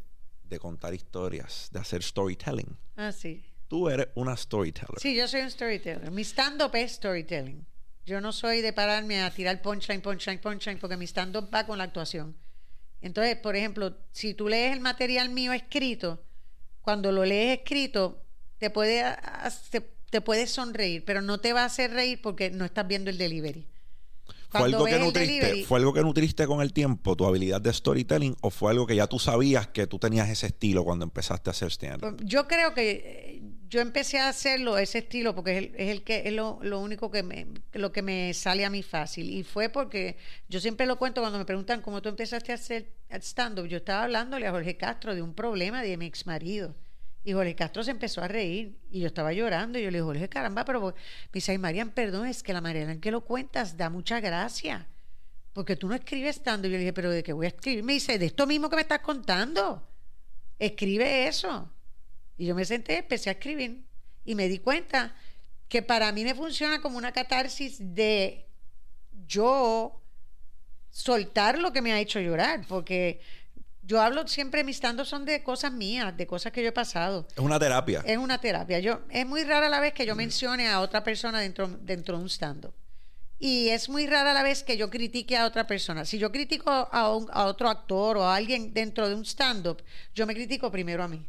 de 0.50 0.60
contar 0.60 0.94
historias, 0.94 1.70
de 1.72 1.80
hacer 1.80 2.04
storytelling. 2.04 2.78
Ah, 2.96 3.12
sí. 3.12 3.44
Tú 3.68 3.90
eres 3.90 4.08
una 4.16 4.36
storyteller. 4.36 5.00
Sí, 5.00 5.16
yo 5.16 5.28
soy 5.28 5.42
un 5.42 5.52
storyteller. 5.52 6.10
Mi 6.12 6.24
stand-up 6.24 6.74
es 6.76 6.94
storytelling. 6.94 7.66
Yo 8.06 8.22
no 8.22 8.32
soy 8.32 8.62
de 8.62 8.72
pararme 8.72 9.22
a 9.22 9.32
tirar 9.32 9.62
punchline, 9.62 10.02
punchline, 10.02 10.40
punchline, 10.40 10.80
porque 10.80 10.96
mi 10.96 11.06
stand-up 11.06 11.54
va 11.54 11.66
con 11.66 11.78
la 11.78 11.84
actuación. 11.84 12.38
Entonces, 13.02 13.36
por 13.36 13.56
ejemplo, 13.56 13.98
si 14.12 14.34
tú 14.34 14.48
lees 14.48 14.74
el 14.74 14.80
material 14.80 15.30
mío 15.30 15.54
escrito, 15.54 16.24
cuando 16.82 17.12
lo 17.12 17.26
lees 17.26 17.60
escrito, 17.60 18.24
te 18.58 18.70
puede, 18.70 19.04
te, 19.70 19.82
te 20.10 20.22
puedes 20.22 20.52
sonreír, 20.52 21.04
pero 21.06 21.22
no 21.22 21.40
te 21.40 21.54
va 21.54 21.64
a 21.64 21.66
hacer 21.66 21.92
reír 21.92 22.22
porque 22.22 22.50
no 22.50 22.64
estás 22.64 22.88
viendo 22.88 23.10
el 23.10 23.18
delivery. 23.18 23.68
¿Fue 24.50 24.64
algo, 24.64 24.86
que 24.86 24.98
nutriste, 24.98 25.66
¿Fue 25.66 25.80
algo 25.80 25.94
que 25.94 26.02
nutriste 26.02 26.48
con 26.48 26.62
el 26.62 26.72
tiempo, 26.72 27.16
tu 27.16 27.26
habilidad 27.26 27.60
de 27.60 27.74
storytelling, 27.74 28.36
o 28.42 28.50
fue 28.50 28.72
algo 28.72 28.88
que 28.88 28.96
ya 28.96 29.08
tú 29.08 29.20
sabías 29.20 29.68
que 29.68 29.88
tú 29.88 30.00
tenías 30.00 30.30
ese 30.30 30.48
estilo 30.48 30.86
cuando 30.86 31.04
empezaste 31.04 31.50
a 31.50 31.52
hacer 31.52 31.70
stand 31.70 32.22
Yo 32.24 32.48
creo 32.48 32.74
que 32.74 33.42
yo 33.70 33.82
empecé 33.82 34.20
a 34.20 34.30
hacerlo 34.30 34.78
ese 34.78 35.00
estilo 35.00 35.36
porque 35.36 35.52
es 35.52 35.58
el, 35.58 35.76
es 35.76 35.90
el 35.90 36.04
que 36.04 36.24
es 36.26 36.34
lo, 36.34 36.60
lo 36.62 36.80
único 36.80 37.12
que 37.12 37.24
me 37.24 37.48
lo 37.74 37.92
que 37.92 38.02
me 38.02 38.34
sale 38.34 38.64
a 38.64 38.70
mí 38.70 38.84
fácil. 38.84 39.30
Y 39.30 39.44
fue 39.44 39.70
porque 39.70 40.16
yo 40.48 40.62
siempre 40.62 40.86
lo 40.86 40.98
cuento 40.98 41.22
cuando 41.22 41.38
me 41.38 41.46
preguntan 41.46 41.82
cómo 41.82 42.02
tú 42.02 42.08
empezaste 42.10 42.54
a 42.54 42.56
hacer 42.56 42.94
stand 43.10 43.60
up 43.60 43.68
yo 43.68 43.78
estaba 43.78 44.04
hablándole 44.04 44.48
a 44.48 44.52
Jorge 44.52 44.78
Castro 44.78 45.14
de 45.14 45.22
un 45.22 45.34
problema 45.34 45.82
de 45.82 45.98
mi 45.98 46.06
ex 46.06 46.26
marido 46.26 46.76
y 47.28 47.34
Jorge 47.34 47.56
Castro 47.56 47.84
se 47.84 47.92
empezó 47.92 48.22
a 48.22 48.28
reír 48.30 48.80
y 48.90 49.02
yo 49.02 49.08
estaba 49.08 49.34
llorando 49.34 49.78
y 49.78 49.84
yo 49.84 49.92
le 49.92 49.98
dije 49.98 50.06
Jorge 50.06 50.30
caramba 50.30 50.63
pero 50.63 50.82
me 50.82 50.94
dice 51.34 51.52
ay 51.52 51.58
Marian 51.58 51.90
perdón 51.92 52.26
es 52.26 52.42
que 52.42 52.54
la 52.54 52.62
manera 52.62 52.90
en 52.90 53.02
que 53.02 53.12
lo 53.12 53.26
cuentas 53.26 53.76
da 53.76 53.90
mucha 53.90 54.22
gracia 54.22 54.88
porque 55.52 55.76
tú 55.76 55.90
no 55.90 55.96
escribes 55.96 56.42
tanto 56.42 56.68
y 56.68 56.72
yo 56.72 56.78
le 56.78 56.80
dije 56.80 56.94
pero 56.94 57.12
de 57.12 57.24
qué 57.24 57.34
voy 57.34 57.48
a 57.48 57.50
escribir 57.50 57.84
me 57.84 57.94
dice 57.94 58.18
de 58.18 58.28
esto 58.28 58.48
mismo 58.48 58.70
que 58.70 58.78
me 58.78 58.82
estás 58.84 59.00
contando 59.00 59.86
escribe 60.58 61.28
eso 61.28 61.70
y 62.38 62.46
yo 62.46 62.56
me 62.56 62.63
senté, 62.63 63.00
empecé 63.00 63.30
a 63.30 63.34
escribir 63.34 63.84
y 64.24 64.36
me 64.36 64.48
di 64.48 64.60
cuenta 64.60 65.13
que 65.68 65.82
para 65.82 66.12
mí 66.12 66.24
me 66.24 66.34
funciona 66.36 66.82
como 66.82 66.98
una 66.98 67.12
catarsis 67.12 67.78
de 67.80 68.46
yo 69.28 70.02
soltar 70.90 71.58
lo 71.58 71.74
que 71.74 71.82
me 71.82 71.92
ha 71.92 72.00
hecho 72.00 72.20
llorar, 72.20 72.66
porque 72.68 73.20
yo 73.88 74.02
hablo 74.02 74.28
siempre, 74.28 74.65
mis 74.65 74.78
stands 74.78 75.08
son 75.08 75.23
de 75.23 75.41
cosas 75.41 75.71
mías, 75.71 76.15
de 76.15 76.28
cosas 76.28 76.52
que 76.52 76.62
yo 76.62 76.69
he 76.69 76.73
pasado. 76.73 77.26
Es 77.34 77.39
una 77.39 77.58
terapia. 77.58 78.04
Es 78.06 78.17
una 78.17 78.38
terapia. 78.38 78.80
Yo, 78.80 79.00
es 79.10 79.26
muy 79.26 79.45
rara 79.45 79.69
la 79.69 79.80
vez 79.80 79.93
que 79.93 80.06
yo 80.06 80.13
mencione 80.13 80.67
a 80.67 80.82
otra 80.82 81.06
persona 81.06 81.39
dentro, 81.39 81.69
dentro 81.82 82.17
de 82.17 82.23
un 82.23 82.30
stand-up. 82.30 82.73
Y 83.39 83.69
es 83.69 83.88
muy 83.88 84.06
rara 84.06 84.34
la 84.34 84.43
vez 84.43 84.63
que 84.63 84.76
yo 84.76 84.89
critique 84.89 85.38
a 85.38 85.45
otra 85.45 85.65
persona. 85.65 86.04
Si 86.04 86.17
yo 86.17 86.34
critico 86.34 86.69
a, 86.69 87.15
un, 87.15 87.30
a 87.32 87.45
otro 87.45 87.69
actor 87.69 88.17
o 88.17 88.23
a 88.23 88.36
alguien 88.36 88.73
dentro 88.73 89.08
de 89.08 89.15
un 89.15 89.26
stand-up, 89.26 89.82
yo 90.13 90.28
me 90.28 90.34
critico 90.34 90.69
primero 90.69 91.02
a 91.04 91.08
mí 91.08 91.26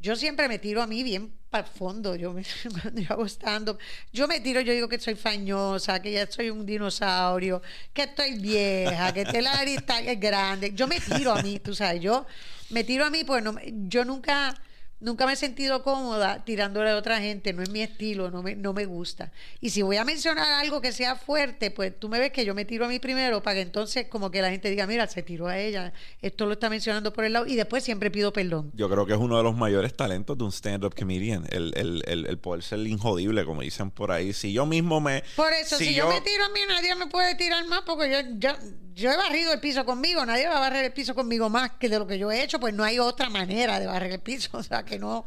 yo 0.00 0.16
siempre 0.16 0.48
me 0.48 0.58
tiro 0.58 0.82
a 0.82 0.86
mí 0.86 1.02
bien 1.02 1.32
para 1.50 1.66
el 1.66 1.72
fondo. 1.72 2.16
Yo, 2.16 2.32
me, 2.32 2.42
cuando 2.82 3.00
yo 3.00 3.12
hago 3.12 3.78
yo 4.12 4.28
me 4.28 4.40
tiro, 4.40 4.60
yo 4.60 4.72
digo 4.72 4.88
que 4.88 4.98
soy 4.98 5.14
fañosa, 5.14 6.00
que 6.00 6.12
ya 6.12 6.26
soy 6.26 6.50
un 6.50 6.64
dinosaurio, 6.64 7.60
que 7.92 8.04
estoy 8.04 8.38
vieja, 8.38 9.12
que 9.12 9.24
te 9.24 9.42
la 9.42 9.62
está 9.62 10.00
grande. 10.14 10.72
Yo 10.74 10.86
me 10.86 11.00
tiro 11.00 11.32
a 11.32 11.42
mí, 11.42 11.58
tú 11.58 11.74
sabes, 11.74 12.00
yo 12.00 12.26
me 12.70 12.84
tiro 12.84 13.04
a 13.04 13.10
mí, 13.10 13.24
pues 13.24 13.42
no, 13.42 13.56
yo 13.88 14.04
nunca 14.04 14.54
Nunca 15.00 15.26
me 15.26 15.32
he 15.32 15.36
sentido 15.36 15.82
cómoda 15.82 16.44
tirándole 16.44 16.90
a 16.90 16.96
otra 16.96 17.20
gente, 17.20 17.52
no 17.52 17.62
es 17.62 17.70
mi 17.70 17.80
estilo, 17.80 18.30
no 18.30 18.42
me, 18.42 18.54
no 18.54 18.72
me 18.72 18.84
gusta. 18.84 19.32
Y 19.60 19.70
si 19.70 19.80
voy 19.80 19.96
a 19.96 20.04
mencionar 20.04 20.52
algo 20.52 20.80
que 20.80 20.92
sea 20.92 21.16
fuerte, 21.16 21.70
pues 21.70 21.98
tú 21.98 22.08
me 22.08 22.18
ves 22.18 22.32
que 22.32 22.44
yo 22.44 22.54
me 22.54 22.66
tiro 22.66 22.84
a 22.84 22.88
mí 22.88 22.98
primero 22.98 23.42
para 23.42 23.54
que 23.54 23.62
entonces 23.62 24.08
como 24.08 24.30
que 24.30 24.42
la 24.42 24.50
gente 24.50 24.68
diga, 24.68 24.86
mira, 24.86 25.06
se 25.06 25.22
tiró 25.22 25.46
a 25.46 25.58
ella, 25.58 25.92
esto 26.20 26.44
lo 26.44 26.52
está 26.52 26.68
mencionando 26.68 27.12
por 27.12 27.24
el 27.24 27.32
lado 27.32 27.46
y 27.46 27.56
después 27.56 27.82
siempre 27.82 28.10
pido 28.10 28.32
perdón. 28.32 28.70
Yo 28.74 28.90
creo 28.90 29.06
que 29.06 29.14
es 29.14 29.18
uno 29.18 29.38
de 29.38 29.42
los 29.42 29.56
mayores 29.56 29.94
talentos 29.96 30.36
de 30.36 30.44
un 30.44 30.52
stand-up 30.52 30.94
comedian, 30.94 31.46
el, 31.50 31.72
el, 31.76 32.02
el, 32.06 32.26
el, 32.26 32.38
poder 32.38 32.62
ser 32.62 32.80
injodible, 32.80 33.44
como 33.44 33.62
dicen 33.62 33.90
por 33.90 34.12
ahí. 34.12 34.32
Si 34.32 34.52
yo 34.52 34.66
mismo 34.66 35.00
me... 35.00 35.24
Por 35.34 35.52
eso, 35.52 35.78
si, 35.78 35.94
yo... 35.94 36.08
me 36.08 36.20
tiro 36.20 36.44
a 36.44 36.48
mí, 36.50 36.60
nadie 36.68 36.94
me 36.94 37.06
puede 37.06 37.34
tirar 37.36 37.66
más 37.66 37.80
porque 37.86 38.10
yo, 38.10 38.18
yo, 38.38 38.52
yo 38.94 39.10
he 39.10 39.16
barrido 39.16 39.52
el 39.52 39.60
piso 39.60 39.84
conmigo, 39.84 40.24
nadie 40.24 40.48
va 40.48 40.56
a 40.56 40.60
barrer 40.60 40.84
el 40.84 40.92
piso 40.92 41.14
conmigo 41.14 41.48
más 41.48 41.72
que 41.72 41.88
de 41.88 41.98
lo 41.98 42.06
que 42.06 42.18
yo 42.18 42.30
he 42.30 42.42
hecho, 42.42 42.60
pues 42.60 42.74
no 42.74 42.84
hay 42.84 42.98
otra 42.98 43.28
manera 43.28 43.78
de 43.80 43.86
barrer 43.86 44.12
el 44.12 44.20
piso, 44.20 44.50
o 44.58 44.62
sea 44.62 44.84
que 44.84 44.98
no. 44.98 45.24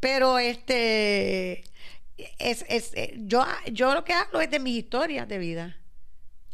Pero 0.00 0.38
este, 0.38 1.64
es, 2.38 2.64
es, 2.68 2.92
eh, 2.94 3.14
yo, 3.18 3.44
yo 3.72 3.94
lo 3.94 4.04
que 4.04 4.12
hablo 4.12 4.40
es 4.40 4.50
de 4.50 4.58
mis 4.58 4.76
historias 4.76 5.28
de 5.28 5.38
vida. 5.38 5.76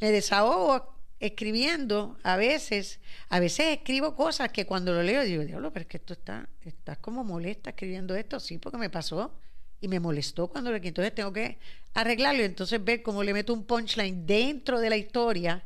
Me 0.00 0.10
desahogo 0.10 0.94
escribiendo 1.20 2.16
a 2.22 2.36
veces, 2.36 3.00
a 3.28 3.40
veces 3.40 3.78
escribo 3.78 4.14
cosas 4.14 4.52
que 4.52 4.66
cuando 4.66 4.92
lo 4.92 5.02
leo 5.02 5.22
digo, 5.24 5.44
diablo, 5.44 5.72
pero 5.72 5.82
es 5.82 5.88
que 5.88 5.96
esto 5.96 6.12
está, 6.12 6.48
estás 6.64 6.98
como 6.98 7.24
molesta 7.24 7.70
escribiendo 7.70 8.14
esto, 8.14 8.38
sí, 8.38 8.58
porque 8.58 8.78
me 8.78 8.90
pasó 8.90 9.34
y 9.80 9.88
me 9.88 10.00
molestó 10.00 10.48
cuando 10.48 10.70
lo 10.70 10.76
entonces 10.76 11.14
tengo 11.14 11.32
que 11.32 11.58
arreglarlo 11.94 12.42
y 12.42 12.46
entonces 12.46 12.82
ver 12.84 13.02
cómo 13.02 13.22
le 13.22 13.32
meto 13.32 13.52
un 13.52 13.64
punchline 13.64 14.26
dentro 14.26 14.80
de 14.80 14.90
la 14.90 14.96
historia 14.96 15.64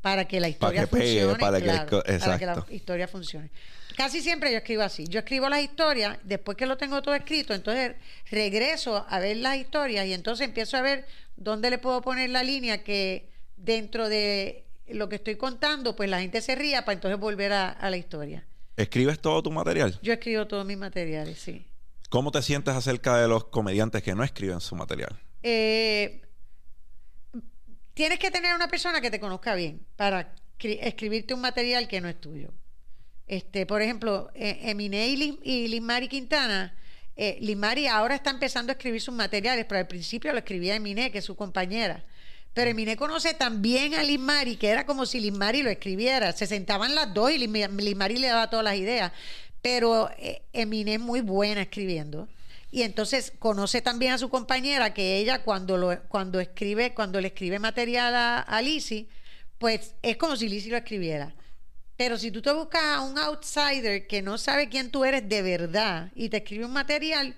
para 0.00 0.26
que 0.26 0.40
la 0.40 0.48
historia 0.48 0.86
funcione. 0.86 1.38
para, 1.38 1.60
que 1.60 2.46
la 2.46 2.64
historia 2.70 3.08
funcione. 3.08 3.50
Casi 3.96 4.20
siempre 4.20 4.52
yo 4.52 4.58
escribo 4.58 4.82
así. 4.82 5.06
Yo 5.08 5.18
escribo 5.20 5.48
las 5.48 5.60
historias, 5.60 6.18
después 6.22 6.56
que 6.56 6.66
lo 6.66 6.76
tengo 6.76 7.02
todo 7.02 7.14
escrito, 7.14 7.52
entonces 7.52 7.96
regreso 8.30 9.04
a 9.08 9.18
ver 9.18 9.38
las 9.38 9.56
historias 9.56 10.06
y 10.06 10.12
entonces 10.12 10.46
empiezo 10.46 10.76
a 10.76 10.82
ver 10.82 11.04
dónde 11.36 11.70
le 11.70 11.78
puedo 11.78 12.00
poner 12.00 12.30
la 12.30 12.42
línea 12.42 12.84
que 12.84 13.28
dentro 13.56 14.08
de 14.08 14.64
lo 14.88 15.08
que 15.08 15.16
estoy 15.16 15.36
contando, 15.36 15.96
pues 15.96 16.08
la 16.08 16.20
gente 16.20 16.40
se 16.40 16.54
ría 16.54 16.84
para 16.84 16.94
entonces 16.94 17.18
volver 17.18 17.52
a, 17.52 17.70
a 17.70 17.90
la 17.90 17.96
historia. 17.96 18.44
¿Escribes 18.76 19.18
todo 19.18 19.42
tu 19.42 19.50
material? 19.50 19.98
Yo 20.02 20.12
escribo 20.12 20.46
todos 20.46 20.64
mis 20.64 20.78
materiales, 20.78 21.38
sí. 21.38 21.66
¿Cómo 22.08 22.30
te 22.30 22.40
sientes 22.40 22.74
acerca 22.74 23.18
de 23.18 23.28
los 23.28 23.44
comediantes 23.44 24.02
que 24.02 24.14
no 24.14 24.22
escriben 24.22 24.60
su 24.60 24.76
material? 24.76 25.18
Eh, 25.42 26.22
tienes 27.98 28.20
que 28.20 28.30
tener 28.30 28.54
una 28.54 28.68
persona 28.68 29.00
que 29.00 29.10
te 29.10 29.18
conozca 29.18 29.56
bien 29.56 29.84
para 29.96 30.32
escribirte 30.60 31.34
un 31.34 31.40
material 31.40 31.88
que 31.88 32.00
no 32.00 32.08
es 32.08 32.20
tuyo. 32.20 32.52
Este, 33.26 33.66
por 33.66 33.82
ejemplo, 33.82 34.30
eh, 34.36 34.60
Emine 34.62 35.08
y, 35.08 35.66
Limari 35.66 36.06
Quintana, 36.06 36.76
eh, 37.16 37.38
Limari 37.40 37.88
ahora 37.88 38.14
está 38.14 38.30
empezando 38.30 38.70
a 38.70 38.74
escribir 38.74 39.00
sus 39.00 39.14
materiales, 39.14 39.64
pero 39.68 39.80
al 39.80 39.88
principio 39.88 40.30
lo 40.30 40.38
escribía 40.38 40.76
Emine, 40.76 41.10
que 41.10 41.18
es 41.18 41.24
su 41.24 41.34
compañera. 41.34 42.04
Pero 42.54 42.70
Emine 42.70 42.96
conoce 42.96 43.34
también 43.34 43.94
a 43.94 44.04
Limari, 44.04 44.54
que 44.54 44.68
era 44.68 44.86
como 44.86 45.04
si 45.04 45.18
Limari 45.18 45.64
lo 45.64 45.70
escribiera. 45.70 46.30
Se 46.30 46.46
sentaban 46.46 46.94
las 46.94 47.12
dos 47.12 47.32
y 47.32 47.38
Limari 47.38 48.16
le 48.16 48.28
daba 48.28 48.48
todas 48.48 48.62
las 48.62 48.76
ideas. 48.76 49.10
Pero 49.60 50.08
eh, 50.18 50.42
es 50.52 51.00
muy 51.00 51.20
buena 51.20 51.62
escribiendo. 51.62 52.28
Y 52.70 52.82
entonces 52.82 53.32
conoce 53.38 53.80
también 53.80 54.12
a 54.12 54.18
su 54.18 54.28
compañera 54.28 54.92
que 54.92 55.16
ella 55.16 55.42
cuando 55.42 55.76
lo, 55.76 56.02
cuando 56.08 56.38
escribe, 56.38 56.94
cuando 56.94 57.20
le 57.20 57.28
escribe 57.28 57.58
material 57.58 58.14
a, 58.14 58.40
a 58.40 58.62
Lizzie, 58.62 59.08
pues 59.58 59.94
es 60.02 60.16
como 60.16 60.36
si 60.36 60.48
Lizzie 60.48 60.70
lo 60.70 60.76
escribiera. 60.76 61.34
Pero 61.96 62.16
si 62.16 62.30
tú 62.30 62.40
te 62.42 62.52
buscas 62.52 62.82
a 62.82 63.00
un 63.00 63.18
outsider 63.18 64.06
que 64.06 64.22
no 64.22 64.38
sabe 64.38 64.68
quién 64.68 64.90
tú 64.90 65.04
eres 65.04 65.28
de 65.28 65.42
verdad 65.42 66.12
y 66.14 66.28
te 66.28 66.36
escribe 66.38 66.64
un 66.64 66.72
material, 66.72 67.34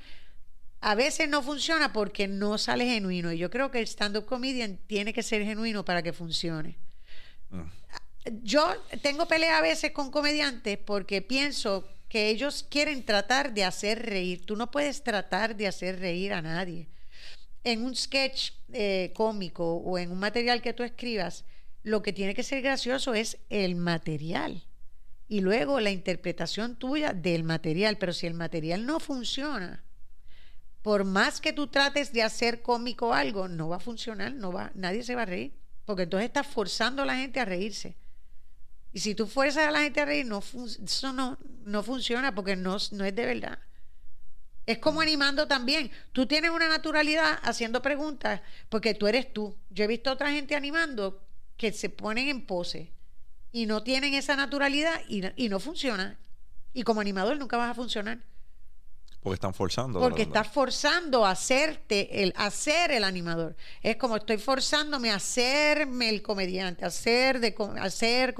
a 0.81 0.95
veces 0.95 1.29
no 1.29 1.43
funciona 1.43 1.93
porque 1.93 2.27
no 2.27 2.59
sale 2.59 2.85
genuino. 2.85 3.33
Y 3.33 3.39
yo 3.39 3.51
creo 3.51 3.71
que 3.71 3.79
el 3.79 3.87
stand-up 3.87 4.27
comedian 4.27 4.79
tiene 4.87 5.13
que 5.13 5.23
ser 5.23 5.45
genuino 5.45 5.85
para 5.85 6.03
que 6.03 6.13
funcione. 6.13 6.77
Mm. 7.51 7.63
Yo 8.43 8.71
tengo 9.03 9.27
pelea 9.27 9.59
a 9.59 9.63
veces 9.63 9.93
con 9.93 10.11
comediantes 10.11 10.79
porque 10.79 11.23
pienso 11.23 11.89
que 12.11 12.29
ellos 12.29 12.67
quieren 12.69 13.05
tratar 13.05 13.55
de 13.55 13.65
hacer 13.65 14.05
reír. 14.05 14.45
Tú 14.45 14.57
no 14.57 14.71
puedes 14.71 15.03
tratar 15.05 15.57
de 15.57 15.69
hacer 15.69 16.01
reír 16.01 16.33
a 16.33 16.43
nadie. 16.43 16.89
En 17.63 17.85
un 17.85 17.95
sketch 17.95 18.51
eh, 18.73 19.13
cómico 19.15 19.77
o 19.77 19.97
en 19.97 20.11
un 20.11 20.19
material 20.19 20.61
que 20.61 20.75
tú 20.75 20.83
escribas, 20.83 21.45
lo 21.85 22.03
que 22.03 22.13
tiene 22.13 22.35
que 22.35 22.43
ser 22.43 22.63
gracioso 22.63 23.15
es 23.15 23.39
el 23.49 23.77
material 23.77 24.65
y 25.29 25.41
luego 25.41 25.79
la 25.79 25.93
interpretación 25.93 26.75
tuya 26.75 27.13
del 27.13 27.45
material. 27.45 27.97
Pero 27.97 28.13
si 28.13 28.27
el 28.27 28.35
material 28.35 28.85
no 28.85 28.99
funciona, 28.99 29.85
por 30.83 31.05
más 31.05 31.41
que 31.41 31.53
tú 31.53 31.69
trates 31.69 32.13
de 32.13 32.25
hacer 32.25 32.61
cómico 32.61 33.15
algo, 33.15 33.47
no 33.47 33.69
va 33.69 33.77
a 33.77 33.81
funcionar, 33.81 34.33
no 34.35 34.51
va, 34.51 34.73
nadie 34.75 35.05
se 35.05 35.15
va 35.15 35.23
a 35.23 35.27
reír, 35.27 35.55
porque 35.85 36.03
entonces 36.03 36.27
estás 36.27 36.49
forzando 36.49 37.03
a 37.03 37.07
la 37.07 37.17
gente 37.17 37.39
a 37.39 37.45
reírse. 37.45 37.97
Y 38.93 39.01
si 39.01 39.15
tú 39.15 39.27
fuerzas 39.27 39.69
a 39.69 39.71
la 39.71 39.81
gente 39.81 40.01
a 40.01 40.05
reír, 40.05 40.27
no 40.27 40.39
eso 40.41 41.13
no, 41.13 41.39
no 41.65 41.83
funciona 41.83 42.35
porque 42.35 42.57
no, 42.57 42.77
no 42.93 43.05
es 43.05 43.15
de 43.15 43.27
verdad. 43.27 43.59
Es 44.67 44.79
como 44.79 45.01
animando 45.01 45.47
también. 45.47 45.91
Tú 46.13 46.27
tienes 46.27 46.51
una 46.51 46.69
naturalidad 46.69 47.39
haciendo 47.43 47.83
preguntas 47.83 48.41
porque 48.69 48.95
tú 48.95 49.07
eres 49.07 49.33
tú. 49.33 49.57
Yo 49.71 49.85
he 49.85 49.89
visto 49.89 50.11
otra 50.13 50.31
gente 50.31 50.55
animando 50.55 51.25
que 51.57 51.73
se 51.73 51.89
ponen 51.89 52.29
en 52.29 52.47
pose 52.47 52.93
y 53.53 53.67
no 53.67 53.83
tienen 53.83 54.15
esa 54.15 54.37
naturalidad 54.37 55.01
y, 55.09 55.23
y 55.37 55.49
no 55.49 55.61
funciona. 55.61 56.19
Y 56.73 56.83
como 56.83 57.01
animador 57.01 57.37
nunca 57.37 57.57
vas 57.57 57.71
a 57.71 57.75
funcionar. 57.75 58.19
Porque 59.23 59.35
están 59.35 59.53
forzando. 59.53 60.01
Porque 60.01 60.23
estás 60.23 60.49
forzando 60.49 61.27
a 61.27 61.33
hacerte 61.33 62.23
el, 62.23 62.33
a 62.37 62.51
ser 62.51 62.91
el 62.91 63.05
animador. 63.05 63.55
Es 63.83 63.97
como 63.97 64.17
estoy 64.17 64.39
forzándome 64.39 65.11
a 65.11 65.17
hacerme 65.17 66.09
el 66.09 66.23
comediante, 66.23 66.85
a 66.85 66.89
hacer 66.89 67.39
de 67.39 67.55
hacer 67.81 68.35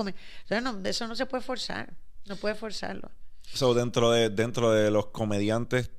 no, 0.63 0.81
eso 0.85 1.07
no 1.07 1.15
se 1.15 1.27
puede 1.27 1.43
forzar. 1.43 1.93
No 2.27 2.37
puede 2.37 2.55
forzarlo. 2.55 3.11
So, 3.53 3.75
dentro 3.75 4.11
de, 4.11 4.31
dentro 4.31 4.71
de 4.71 4.91
los 4.91 5.07
comediantes, 5.07 5.91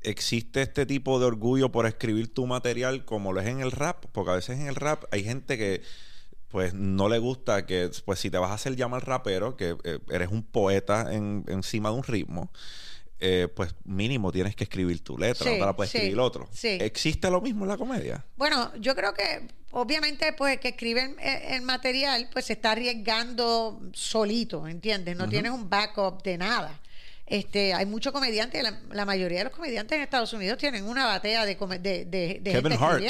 ¿existe 0.00 0.62
este 0.62 0.84
tipo 0.84 1.20
de 1.20 1.26
orgullo 1.26 1.70
por 1.70 1.86
escribir 1.86 2.32
tu 2.32 2.46
material 2.46 3.04
como 3.04 3.32
lo 3.32 3.40
es 3.40 3.46
en 3.46 3.60
el 3.60 3.70
rap? 3.70 4.04
Porque 4.10 4.32
a 4.32 4.34
veces 4.34 4.58
en 4.58 4.66
el 4.66 4.74
rap 4.74 5.04
hay 5.12 5.22
gente 5.22 5.56
que 5.56 5.82
pues 6.48 6.72
no 6.72 7.08
le 7.08 7.18
gusta 7.18 7.66
que, 7.66 7.90
pues 8.04 8.20
si 8.20 8.30
te 8.30 8.38
vas 8.38 8.52
a 8.52 8.54
hacer 8.54 8.76
llamar 8.76 9.06
rapero, 9.06 9.56
que 9.56 9.76
eh, 9.82 9.98
eres 10.08 10.28
un 10.30 10.44
poeta 10.44 11.12
en, 11.12 11.44
encima 11.48 11.90
de 11.90 11.96
un 11.96 12.04
ritmo, 12.04 12.52
eh, 13.26 13.48
pues 13.48 13.74
mínimo 13.84 14.30
tienes 14.30 14.54
que 14.54 14.64
escribir 14.64 15.02
tu 15.02 15.16
letra, 15.16 15.50
no 15.50 15.56
te 15.56 15.64
la 15.64 15.74
puedes 15.74 15.94
escribir 15.94 16.20
otro. 16.20 16.46
¿Existe 16.62 17.30
lo 17.30 17.40
mismo 17.40 17.64
en 17.64 17.70
la 17.70 17.78
comedia? 17.78 18.22
Bueno, 18.36 18.70
yo 18.76 18.94
creo 18.94 19.14
que 19.14 19.48
obviamente 19.70 20.34
pues 20.34 20.60
que 20.60 20.68
escribe 20.68 21.16
el, 21.48 21.62
material 21.62 22.28
pues 22.30 22.44
se 22.44 22.52
está 22.52 22.72
arriesgando 22.72 23.80
solito, 23.94 24.68
¿entiendes? 24.68 25.16
No 25.16 25.26
tienes 25.26 25.52
un 25.52 25.70
backup 25.70 26.22
de 26.22 26.36
nada. 26.36 26.78
Este, 27.26 27.72
hay 27.72 27.86
muchos 27.86 28.12
comediantes, 28.12 28.62
la, 28.62 28.78
la 28.92 29.06
mayoría 29.06 29.38
de 29.38 29.44
los 29.44 29.52
comediantes 29.54 29.96
en 29.96 30.02
Estados 30.02 30.32
Unidos 30.34 30.58
tienen 30.58 30.84
una 30.84 31.06
batea 31.06 31.46
de, 31.46 31.54
de, 31.54 31.78
de, 32.04 32.38
de 32.40 32.52
Kevin 32.52 32.72
gente 32.72 32.84
Hart, 32.84 33.00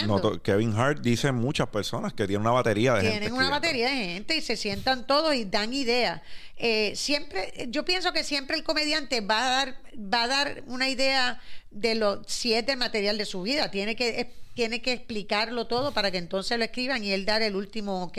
Kevin 0.42 0.72
Hart 0.77 1.00
dice 1.00 1.33
muchas 1.33 1.66
personas 1.68 2.12
que 2.12 2.24
tienen 2.29 2.42
una 2.42 2.53
batería 2.53 2.94
de 2.94 3.00
gente. 3.00 3.18
Tienen 3.18 3.33
una 3.33 3.48
escribiendo. 3.48 3.50
batería 3.50 3.88
de 3.90 4.14
gente 4.14 4.37
y 4.37 4.40
se 4.40 4.57
sientan 4.57 5.05
todos 5.09 5.35
y 5.35 5.44
dan 5.46 5.74
ideas. 5.74 6.20
Eh, 6.57 6.92
siempre, 6.94 7.66
yo 7.70 7.85
pienso 7.85 8.12
que 8.12 8.22
siempre 8.22 8.57
el 8.57 8.62
comediante 8.62 9.20
va 9.20 9.46
a 9.46 9.50
dar, 9.50 9.81
va 9.98 10.22
a 10.22 10.29
dar 10.29 10.62
una 10.68 10.88
idea 10.88 11.40
de 11.72 11.96
lo 11.96 12.22
si 12.29 12.55
es 12.55 12.64
del 12.64 12.77
material 12.77 13.18
de 13.18 13.24
su 13.24 13.42
vida. 13.42 13.72
Tiene 13.72 13.96
que, 13.96 14.20
es- 14.20 14.27
tiene 14.55 14.81
que 14.81 14.92
explicarlo 14.92 15.66
todo 15.66 15.92
para 15.92 16.12
que 16.12 16.18
entonces 16.18 16.57
lo 16.57 16.64
escriban 16.64 17.03
y 17.03 17.11
él 17.11 17.24
dar 17.27 17.42
el 17.42 17.57
último 17.57 18.05
ok. 18.05 18.18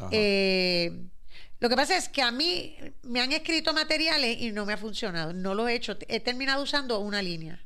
Ajá. 0.00 0.08
Eh, 0.10 0.92
lo 1.60 1.68
que 1.68 1.76
pasa 1.76 1.96
es 1.96 2.08
que 2.08 2.22
a 2.22 2.30
mí 2.30 2.74
me 3.02 3.20
han 3.20 3.32
escrito 3.32 3.72
materiales 3.74 4.40
y 4.40 4.50
no 4.50 4.64
me 4.64 4.72
ha 4.72 4.78
funcionado. 4.78 5.32
No 5.34 5.54
lo 5.54 5.68
he 5.68 5.74
hecho. 5.74 5.96
He 6.08 6.20
terminado 6.20 6.62
usando 6.62 6.98
una 7.00 7.20
línea. 7.20 7.62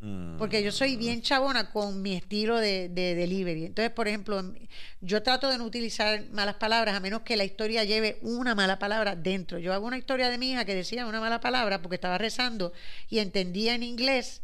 Mm. 0.00 0.36
Porque 0.36 0.62
yo 0.62 0.70
soy 0.70 0.96
bien 0.96 1.22
chabona 1.22 1.70
con 1.70 2.02
mi 2.02 2.14
estilo 2.14 2.58
de, 2.58 2.90
de 2.90 3.14
delivery. 3.14 3.64
Entonces, 3.64 3.90
por 3.90 4.06
ejemplo, 4.06 4.38
em- 4.38 4.54
yo 5.00 5.22
trato 5.22 5.48
de 5.48 5.56
no 5.56 5.64
utilizar 5.64 6.26
malas 6.30 6.56
palabras 6.56 6.94
a 6.94 7.00
menos 7.00 7.22
que 7.22 7.36
la 7.36 7.44
historia 7.44 7.84
lleve 7.84 8.18
una 8.20 8.54
mala 8.54 8.78
palabra 8.78 9.16
dentro. 9.16 9.58
Yo 9.58 9.72
hago 9.72 9.86
una 9.86 9.96
historia 9.96 10.28
de 10.28 10.36
mi 10.36 10.50
hija 10.50 10.66
que 10.66 10.74
decía 10.74 11.06
una 11.06 11.20
mala 11.20 11.40
palabra 11.40 11.80
porque 11.80 11.94
estaba 11.94 12.18
rezando 12.18 12.74
y 13.08 13.20
entendía 13.20 13.74
en 13.74 13.82
inglés 13.82 14.42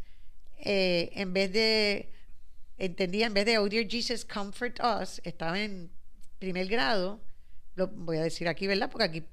eh, 0.65 1.11
en 1.13 1.33
vez 1.33 1.53
de 1.53 2.11
entendía 2.79 3.27
en 3.27 3.35
vez 3.35 3.45
de 3.45 3.59
Oh 3.59 3.69
dear 3.69 3.85
Jesus 3.87 4.25
comfort 4.25 4.79
us 4.79 5.21
estaba 5.23 5.59
en 5.59 5.91
primer 6.39 6.67
grado 6.67 7.21
lo 7.75 7.87
voy 7.87 8.17
a 8.17 8.21
decir 8.23 8.47
aquí 8.47 8.67
verdad 8.67 8.89
porque 8.91 9.05
aquí 9.05 9.23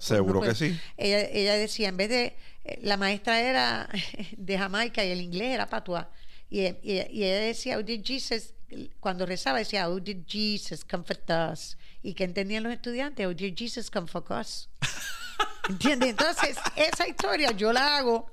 Seguro 0.00 0.40
que 0.40 0.54
sí. 0.54 0.78
ella, 0.96 1.20
ella 1.20 1.54
decía, 1.54 1.88
en 1.88 1.96
vez 1.96 2.08
de, 2.08 2.36
eh, 2.64 2.78
la 2.82 2.96
maestra 2.96 3.40
era 3.40 3.88
de 4.36 4.58
Jamaica 4.58 5.04
y 5.04 5.10
el 5.12 5.20
inglés 5.20 5.54
era 5.54 5.66
patuá. 5.68 6.10
Y, 6.50 6.66
y- 6.82 7.06
y 7.10 7.24
ella 7.24 7.38
decía, 7.40 7.78
oh, 7.78 7.82
did 7.82 8.02
Jesus, 8.04 8.52
cuando 9.00 9.24
rezaba 9.26 9.58
decía, 9.58 9.88
oh, 9.88 10.00
did 10.00 10.18
Jesus 10.26 10.84
comfort 10.84 11.28
us. 11.52 11.76
Y 12.02 12.14
que 12.14 12.24
entendían 12.24 12.62
los 12.64 12.72
estudiantes, 12.72 13.26
oh, 13.26 13.32
did 13.34 13.54
Jesus 13.56 13.90
comfort 13.90 14.30
us. 14.32 14.68
¿Entiendes? 15.68 16.10
Entonces, 16.10 16.56
esa 16.76 17.06
historia 17.08 17.52
yo 17.52 17.72
la 17.72 17.96
hago 17.96 18.26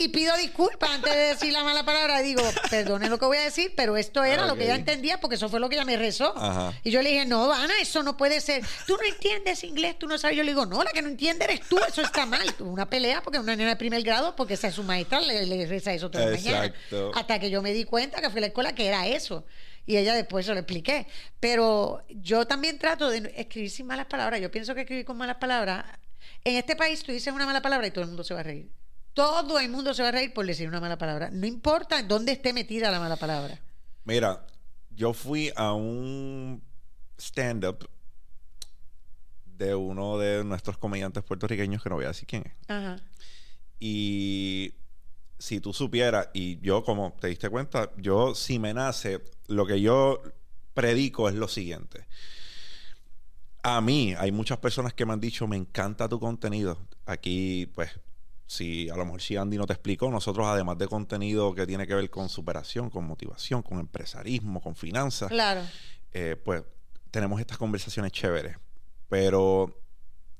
y 0.00 0.08
pido 0.08 0.36
disculpas 0.36 0.90
antes 0.90 1.12
de 1.12 1.20
decir 1.20 1.52
la 1.52 1.64
mala 1.64 1.84
palabra. 1.84 2.22
Digo, 2.22 2.40
perdone 2.70 3.08
lo 3.08 3.18
que 3.18 3.26
voy 3.26 3.36
a 3.38 3.42
decir, 3.42 3.74
pero 3.76 3.96
esto 3.96 4.22
era 4.22 4.46
lo 4.46 4.54
que 4.54 4.64
ella 4.64 4.76
entendía 4.76 5.18
porque 5.18 5.34
eso 5.34 5.48
fue 5.48 5.58
lo 5.58 5.68
que 5.68 5.74
ella 5.74 5.84
me 5.84 5.96
rezó. 5.96 6.32
Ajá. 6.38 6.72
Y 6.84 6.92
yo 6.92 7.02
le 7.02 7.10
dije, 7.10 7.26
no, 7.26 7.52
Ana, 7.52 7.74
eso 7.80 8.04
no 8.04 8.16
puede 8.16 8.40
ser. 8.40 8.64
Tú 8.86 8.96
no 8.96 9.02
entiendes 9.02 9.64
inglés, 9.64 9.98
tú 9.98 10.06
no 10.06 10.16
sabes. 10.16 10.36
Yo 10.36 10.44
le 10.44 10.52
digo, 10.52 10.66
no, 10.66 10.84
la 10.84 10.92
que 10.92 11.02
no 11.02 11.08
entiende 11.08 11.44
eres 11.46 11.62
tú, 11.68 11.78
eso 11.86 12.00
está 12.00 12.26
mal. 12.26 12.54
Una 12.60 12.88
pelea 12.88 13.22
porque 13.22 13.40
una 13.40 13.56
nena 13.56 13.70
de 13.70 13.76
primer 13.76 14.02
grado, 14.02 14.36
porque 14.36 14.54
esa 14.54 14.68
es 14.68 14.74
su 14.76 14.84
maestra, 14.84 15.20
le, 15.20 15.44
le 15.44 15.66
reza 15.66 15.92
eso 15.92 16.08
toda 16.10 16.26
la 16.26 16.36
mañana. 16.36 16.72
Hasta 17.14 17.40
que 17.40 17.50
yo 17.50 17.60
me 17.60 17.72
di 17.72 17.82
cuenta 17.82 18.20
que 18.20 18.30
fui 18.30 18.38
a 18.38 18.42
la 18.42 18.46
escuela 18.46 18.74
que 18.76 18.86
era 18.86 19.04
eso. 19.08 19.44
Y 19.84 19.96
ella 19.96 20.14
después 20.14 20.46
se 20.46 20.52
lo 20.52 20.60
expliqué. 20.60 21.08
Pero 21.40 22.04
yo 22.08 22.46
también 22.46 22.78
trato 22.78 23.10
de 23.10 23.32
escribir 23.36 23.70
sin 23.70 23.86
malas 23.86 24.06
palabras. 24.06 24.40
Yo 24.40 24.48
pienso 24.50 24.76
que 24.76 24.82
escribir 24.82 25.04
con 25.04 25.16
malas 25.16 25.38
palabras. 25.38 25.84
En 26.44 26.54
este 26.54 26.76
país 26.76 27.02
tú 27.02 27.10
dices 27.10 27.32
una 27.34 27.46
mala 27.46 27.62
palabra 27.62 27.86
y 27.88 27.90
todo 27.90 28.02
el 28.02 28.08
mundo 28.08 28.22
se 28.22 28.34
va 28.34 28.40
a 28.40 28.44
reír. 28.44 28.70
Todo 29.18 29.58
el 29.58 29.68
mundo 29.68 29.92
se 29.94 30.02
va 30.02 30.10
a 30.10 30.12
reír 30.12 30.32
por 30.32 30.46
decir 30.46 30.68
una 30.68 30.78
mala 30.78 30.96
palabra. 30.96 31.28
No 31.32 31.44
importa 31.44 32.00
dónde 32.04 32.30
esté 32.30 32.52
metida 32.52 32.88
la 32.88 33.00
mala 33.00 33.16
palabra. 33.16 33.58
Mira, 34.04 34.46
yo 34.90 35.12
fui 35.12 35.50
a 35.56 35.72
un 35.72 36.62
stand-up 37.18 37.90
de 39.44 39.74
uno 39.74 40.18
de 40.18 40.44
nuestros 40.44 40.78
comediantes 40.78 41.24
puertorriqueños, 41.24 41.82
que 41.82 41.88
no 41.88 41.96
voy 41.96 42.04
a 42.04 42.08
decir 42.08 42.28
quién 42.28 42.44
es. 42.46 42.52
Ajá. 42.68 43.02
Y 43.80 44.74
si 45.36 45.58
tú 45.58 45.72
supieras, 45.72 46.28
y 46.32 46.60
yo 46.60 46.84
como 46.84 47.16
te 47.20 47.26
diste 47.26 47.50
cuenta, 47.50 47.90
yo 47.96 48.36
si 48.36 48.60
me 48.60 48.72
nace, 48.72 49.20
lo 49.48 49.66
que 49.66 49.80
yo 49.80 50.22
predico 50.74 51.28
es 51.28 51.34
lo 51.34 51.48
siguiente. 51.48 52.06
A 53.64 53.80
mí 53.80 54.14
hay 54.16 54.30
muchas 54.30 54.58
personas 54.58 54.94
que 54.94 55.04
me 55.04 55.12
han 55.12 55.20
dicho, 55.20 55.48
me 55.48 55.56
encanta 55.56 56.08
tu 56.08 56.20
contenido. 56.20 56.78
Aquí, 57.04 57.66
pues, 57.74 57.90
si 58.50 58.88
a 58.88 58.96
lo 58.96 59.04
mejor 59.04 59.20
si 59.20 59.36
Andy 59.36 59.58
no 59.58 59.66
te 59.66 59.74
explicó, 59.74 60.10
nosotros 60.10 60.46
además 60.46 60.78
de 60.78 60.88
contenido 60.88 61.54
que 61.54 61.66
tiene 61.66 61.86
que 61.86 61.94
ver 61.94 62.08
con 62.08 62.28
superación, 62.30 62.88
con 62.88 63.04
motivación, 63.06 63.60
con 63.62 63.78
empresarismo, 63.78 64.60
con 64.62 64.74
finanzas, 64.74 65.28
Claro. 65.28 65.60
eh, 66.12 66.34
pues 66.42 66.62
tenemos 67.10 67.38
estas 67.40 67.58
conversaciones 67.58 68.10
chéveres. 68.10 68.56
Pero 69.10 69.78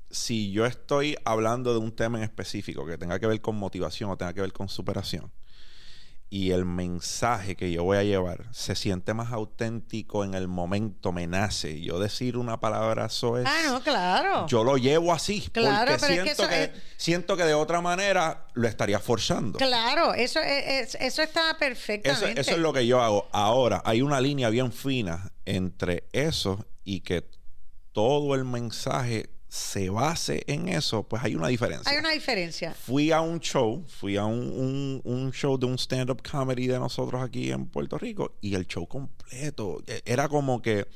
si 0.09 0.51
yo 0.51 0.65
estoy 0.65 1.15
hablando 1.23 1.71
de 1.71 1.79
un 1.79 1.95
tema 1.95 2.17
en 2.17 2.23
específico 2.23 2.83
que 2.85 2.97
tenga 2.97 3.19
que 3.19 3.27
ver 3.27 3.41
con 3.41 3.55
motivación 3.55 4.09
o 4.09 4.17
tenga 4.17 4.33
que 4.33 4.41
ver 4.41 4.53
con 4.53 4.69
superación, 4.69 5.31
y 6.31 6.51
el 6.51 6.63
mensaje 6.63 7.55
que 7.55 7.71
yo 7.71 7.83
voy 7.83 7.97
a 7.97 8.03
llevar 8.03 8.45
se 8.51 8.75
siente 8.75 9.15
más 9.15 9.31
auténtico 9.31 10.23
en 10.23 10.35
el 10.35 10.47
momento, 10.47 11.11
me 11.11 11.25
nace. 11.25 11.81
Yo 11.81 11.97
decir 11.99 12.37
una 12.37 12.59
palabra, 12.59 13.07
eso 13.07 13.39
es. 13.39 13.47
Ah, 13.47 13.61
no, 13.65 13.81
claro. 13.81 14.45
Yo 14.47 14.63
lo 14.63 14.77
llevo 14.77 15.11
así. 15.11 15.49
Claro, 15.51 15.91
porque 15.91 16.05
pero 16.07 16.13
es 16.13 16.19
que 16.29 16.35
siento 16.35 16.43
eso 16.43 16.49
que, 16.49 16.63
es- 16.65 16.71
siento 16.97 17.35
que 17.35 17.43
de 17.45 17.55
otra 17.55 17.81
manera 17.81 18.45
lo 18.53 18.67
estaría 18.67 18.99
forzando. 18.99 19.57
Claro, 19.57 20.13
eso, 20.13 20.39
es, 20.39 20.93
es- 20.93 21.01
eso 21.01 21.23
está 21.23 21.49
Eso, 21.49 21.59
perfectamente. 21.59 22.41
eso 22.41 22.51
es 22.51 22.57
lo 22.59 22.73
que 22.73 22.85
yo 22.85 23.01
hago. 23.01 23.27
Ahora, 23.31 23.81
hay 23.83 24.03
una 24.03 24.21
línea 24.21 24.49
bien 24.49 24.71
fina 24.71 25.31
entre 25.45 26.03
eso 26.13 26.63
y 26.83 26.99
que 27.01 27.27
todo 27.91 28.35
el 28.35 28.45
mensaje 28.45 29.31
se 29.51 29.89
base 29.89 30.43
en 30.47 30.69
eso, 30.69 31.01
pues 31.03 31.23
hay 31.23 31.35
una 31.35 31.47
diferencia. 31.47 31.91
Hay 31.91 31.97
una 31.97 32.11
diferencia. 32.11 32.71
Fui 32.73 33.11
a 33.11 33.19
un 33.21 33.39
show, 33.39 33.83
fui 33.87 34.15
a 34.15 34.23
un, 34.25 34.37
un- 34.39 35.01
un 35.03 35.31
show 35.33 35.57
de 35.57 35.65
un 35.65 35.75
stand-up 35.77 36.21
comedy 36.21 36.67
de 36.67 36.77
nosotros 36.77 37.21
aquí 37.21 37.51
en 37.51 37.65
Puerto 37.65 37.97
Rico 37.97 38.35
y 38.41 38.53
el 38.53 38.67
show 38.67 38.87
completo 38.87 39.81
e- 39.87 40.03
era 40.05 40.29
como 40.29 40.61
que 40.61 40.87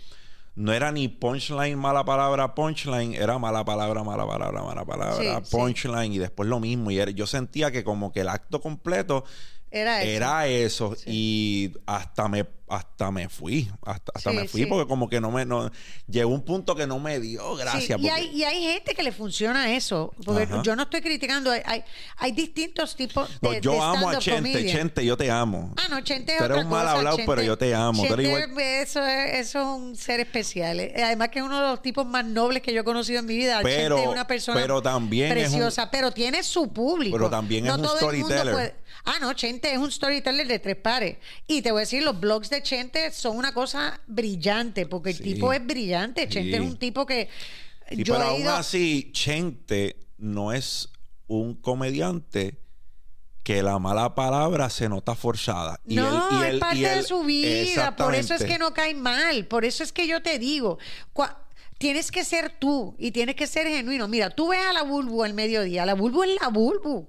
no 0.55 0.71
era 0.71 0.91
ni 0.91 1.07
punchline, 1.07 1.75
mala 1.75 2.05
palabra, 2.05 2.53
punchline, 2.53 3.15
era 3.15 3.39
mala 3.39 3.65
palabra, 3.65 4.03
mala 4.03 4.27
palabra, 4.27 4.61
mala 4.61 4.85
palabra, 4.85 5.39
Sí, 5.39 5.45
sí. 5.45 5.51
punchline 5.51 6.13
y 6.13 6.19
después 6.19 6.47
lo 6.47 6.59
mismo. 6.59 6.91
Y 6.91 6.99
era- 6.99 7.09
yo 7.11 7.25
sentía 7.25 7.71
que 7.71 7.83
como 7.83 8.11
que 8.11 8.19
el 8.21 8.29
acto 8.29 8.61
completo 8.61 9.23
Era 9.71 10.03
eso. 10.03 10.11
era 10.11 10.45
eso 10.47 10.95
y 11.07 11.71
hasta 11.87 12.27
me 12.27 12.45
hasta 12.75 13.11
me 13.11 13.29
fui 13.29 13.69
hasta, 13.85 14.11
hasta 14.15 14.31
Sí, 14.31 14.35
me 14.35 14.47
fui 14.47 14.61
sí. 14.61 14.65
porque 14.67 14.87
como 14.87 15.09
que 15.09 15.19
no 15.21 15.31
me 15.31 15.45
no 15.45 15.71
llegó 16.07 16.29
un 16.33 16.43
punto 16.43 16.75
que 16.75 16.87
no 16.87 16.99
me 16.99 17.19
dio 17.19 17.55
Sí, 17.55 17.61
gracias 17.61 17.89
y, 17.89 17.93
porque- 17.93 18.11
hay, 18.11 18.27
y 18.35 18.43
hay 18.43 18.63
gente 18.63 18.93
que 18.95 19.03
le 19.03 19.11
funciona 19.11 19.75
eso. 19.75 20.13
Porque 20.23 20.43
Ajá. 20.43 20.61
yo 20.63 20.75
no 20.75 20.83
estoy 20.83 21.01
criticando. 21.01 21.51
Hay, 21.51 21.61
hay, 21.65 21.83
hay 22.17 22.31
distintos 22.31 22.95
tipos 22.95 23.29
de. 23.41 23.49
No, 23.49 23.53
yo 23.59 23.71
de 23.73 23.79
amo 23.79 24.09
a 24.09 24.17
Chente. 24.19 24.65
Chente 24.71 25.05
yo 25.05 25.15
te 25.17 25.29
amo 25.29 25.73
Ah, 25.77 25.87
no, 25.89 26.01
Chente 26.01 26.33
es 26.33 26.37
Tú 26.39 26.43
eres 26.45 26.57
otra 26.57 26.65
un 26.65 26.71
mal 26.71 26.85
cosa, 26.85 26.97
hablado, 26.97 27.17
Chente- 27.17 27.31
pero 27.31 27.41
yo 27.43 27.57
te 27.57 27.75
amo. 27.75 28.03
Chente, 28.03 28.23
igual- 28.23 28.59
Eso, 28.59 29.03
es, 29.05 29.33
eso 29.47 29.59
es 29.59 29.65
un 29.65 29.95
ser 29.95 30.19
especial. 30.19 30.79
Eh, 30.79 30.93
Además 31.03 31.29
que 31.29 31.39
es 31.39 31.45
uno 31.45 31.59
de 31.61 31.67
los 31.69 31.81
tipos 31.81 32.05
más 32.05 32.25
nobles 32.25 32.61
que 32.61 32.73
yo 32.73 32.81
he 32.81 32.83
conocido 32.83 33.19
en 33.19 33.25
mi 33.25 33.37
vida. 33.37 33.59
Pero- 33.63 33.95
Chente 33.97 34.03
es 34.03 34.09
una 34.13 34.27
persona 34.27 34.59
pero 34.59 34.81
también 34.81 35.29
un- 35.31 35.37
preciosa, 35.37 35.91
pero 35.91 36.11
tiene 36.11 36.41
su 36.43 36.71
público. 36.73 37.15
Pero 37.17 37.29
también 37.29 37.67
es 37.67 37.73
un 37.73 37.85
storyteller. 37.85 38.51
puede- 38.53 38.75
Ah, 39.05 39.15
no, 39.19 39.33
Chente 39.33 39.69
es 39.71 39.77
un 39.77 39.91
storyteller 39.91 40.47
de 40.47 40.59
tres 40.59 40.77
pares. 40.77 41.17
Y 41.45 41.61
te 41.61 41.71
voy 41.71 41.79
a 41.79 41.81
decir, 41.81 42.01
los 42.03 42.17
blogs 42.17 42.49
de 42.49 42.62
Chente 42.63 43.11
son 43.11 43.37
una 43.37 43.53
cosa 43.53 43.99
brillante, 44.07 44.85
porque 44.85 45.11
el 45.11 45.17
Sí. 45.17 45.23
tipo 45.23 45.53
es 45.53 45.65
brillante. 45.65 46.27
Chente 46.27 46.49
Sí. 46.49 46.55
es 46.55 46.61
un 46.61 46.77
tipo 46.77 47.05
que... 47.05 47.29
Sí, 47.89 48.03
yo 48.03 48.15
pero 48.15 48.25
he 48.25 48.29
aún 48.29 48.47
así 48.47 49.11
Chente 49.13 49.97
no 50.17 50.51
es 50.53 50.89
un 51.27 51.53
comediante 51.55 52.57
que 53.43 53.61
la 53.61 53.77
mala 53.77 54.15
palabra 54.15 54.69
se 54.69 54.87
nota 54.87 55.15
forzada 55.15 55.79
y 55.85 55.95
no, 55.95 56.29
y 56.41 56.45
es 56.45 56.59
parte 56.59 56.77
y 56.77 56.81
de 56.83 57.03
su 57.03 57.23
vida. 57.23 57.93
Por 57.95 58.15
eso 58.15 58.33
es 58.35 58.43
que 58.45 58.57
no 58.57 58.73
cae 58.73 58.93
mal. 58.95 59.45
Por 59.47 59.65
eso 59.65 59.83
es 59.83 59.91
que 59.91 60.07
yo 60.07 60.21
te 60.21 60.39
digo, 60.39 60.77
cua- 61.13 61.35
tienes 61.77 62.09
que 62.09 62.23
ser 62.23 62.57
tú 62.57 62.95
y 62.97 63.11
tienes 63.11 63.35
que 63.35 63.45
ser 63.45 63.67
genuino. 63.67 64.07
Mira, 64.07 64.29
tú 64.29 64.47
ves 64.49 64.65
a 64.65 64.71
la 64.71 64.83
Bulbu 64.83 65.23
al 65.23 65.33
mediodía. 65.33 65.85
La 65.85 65.93
Bulbu 65.93 66.23
es 66.23 66.29
la 66.41 66.47
Bulbu. 66.47 67.05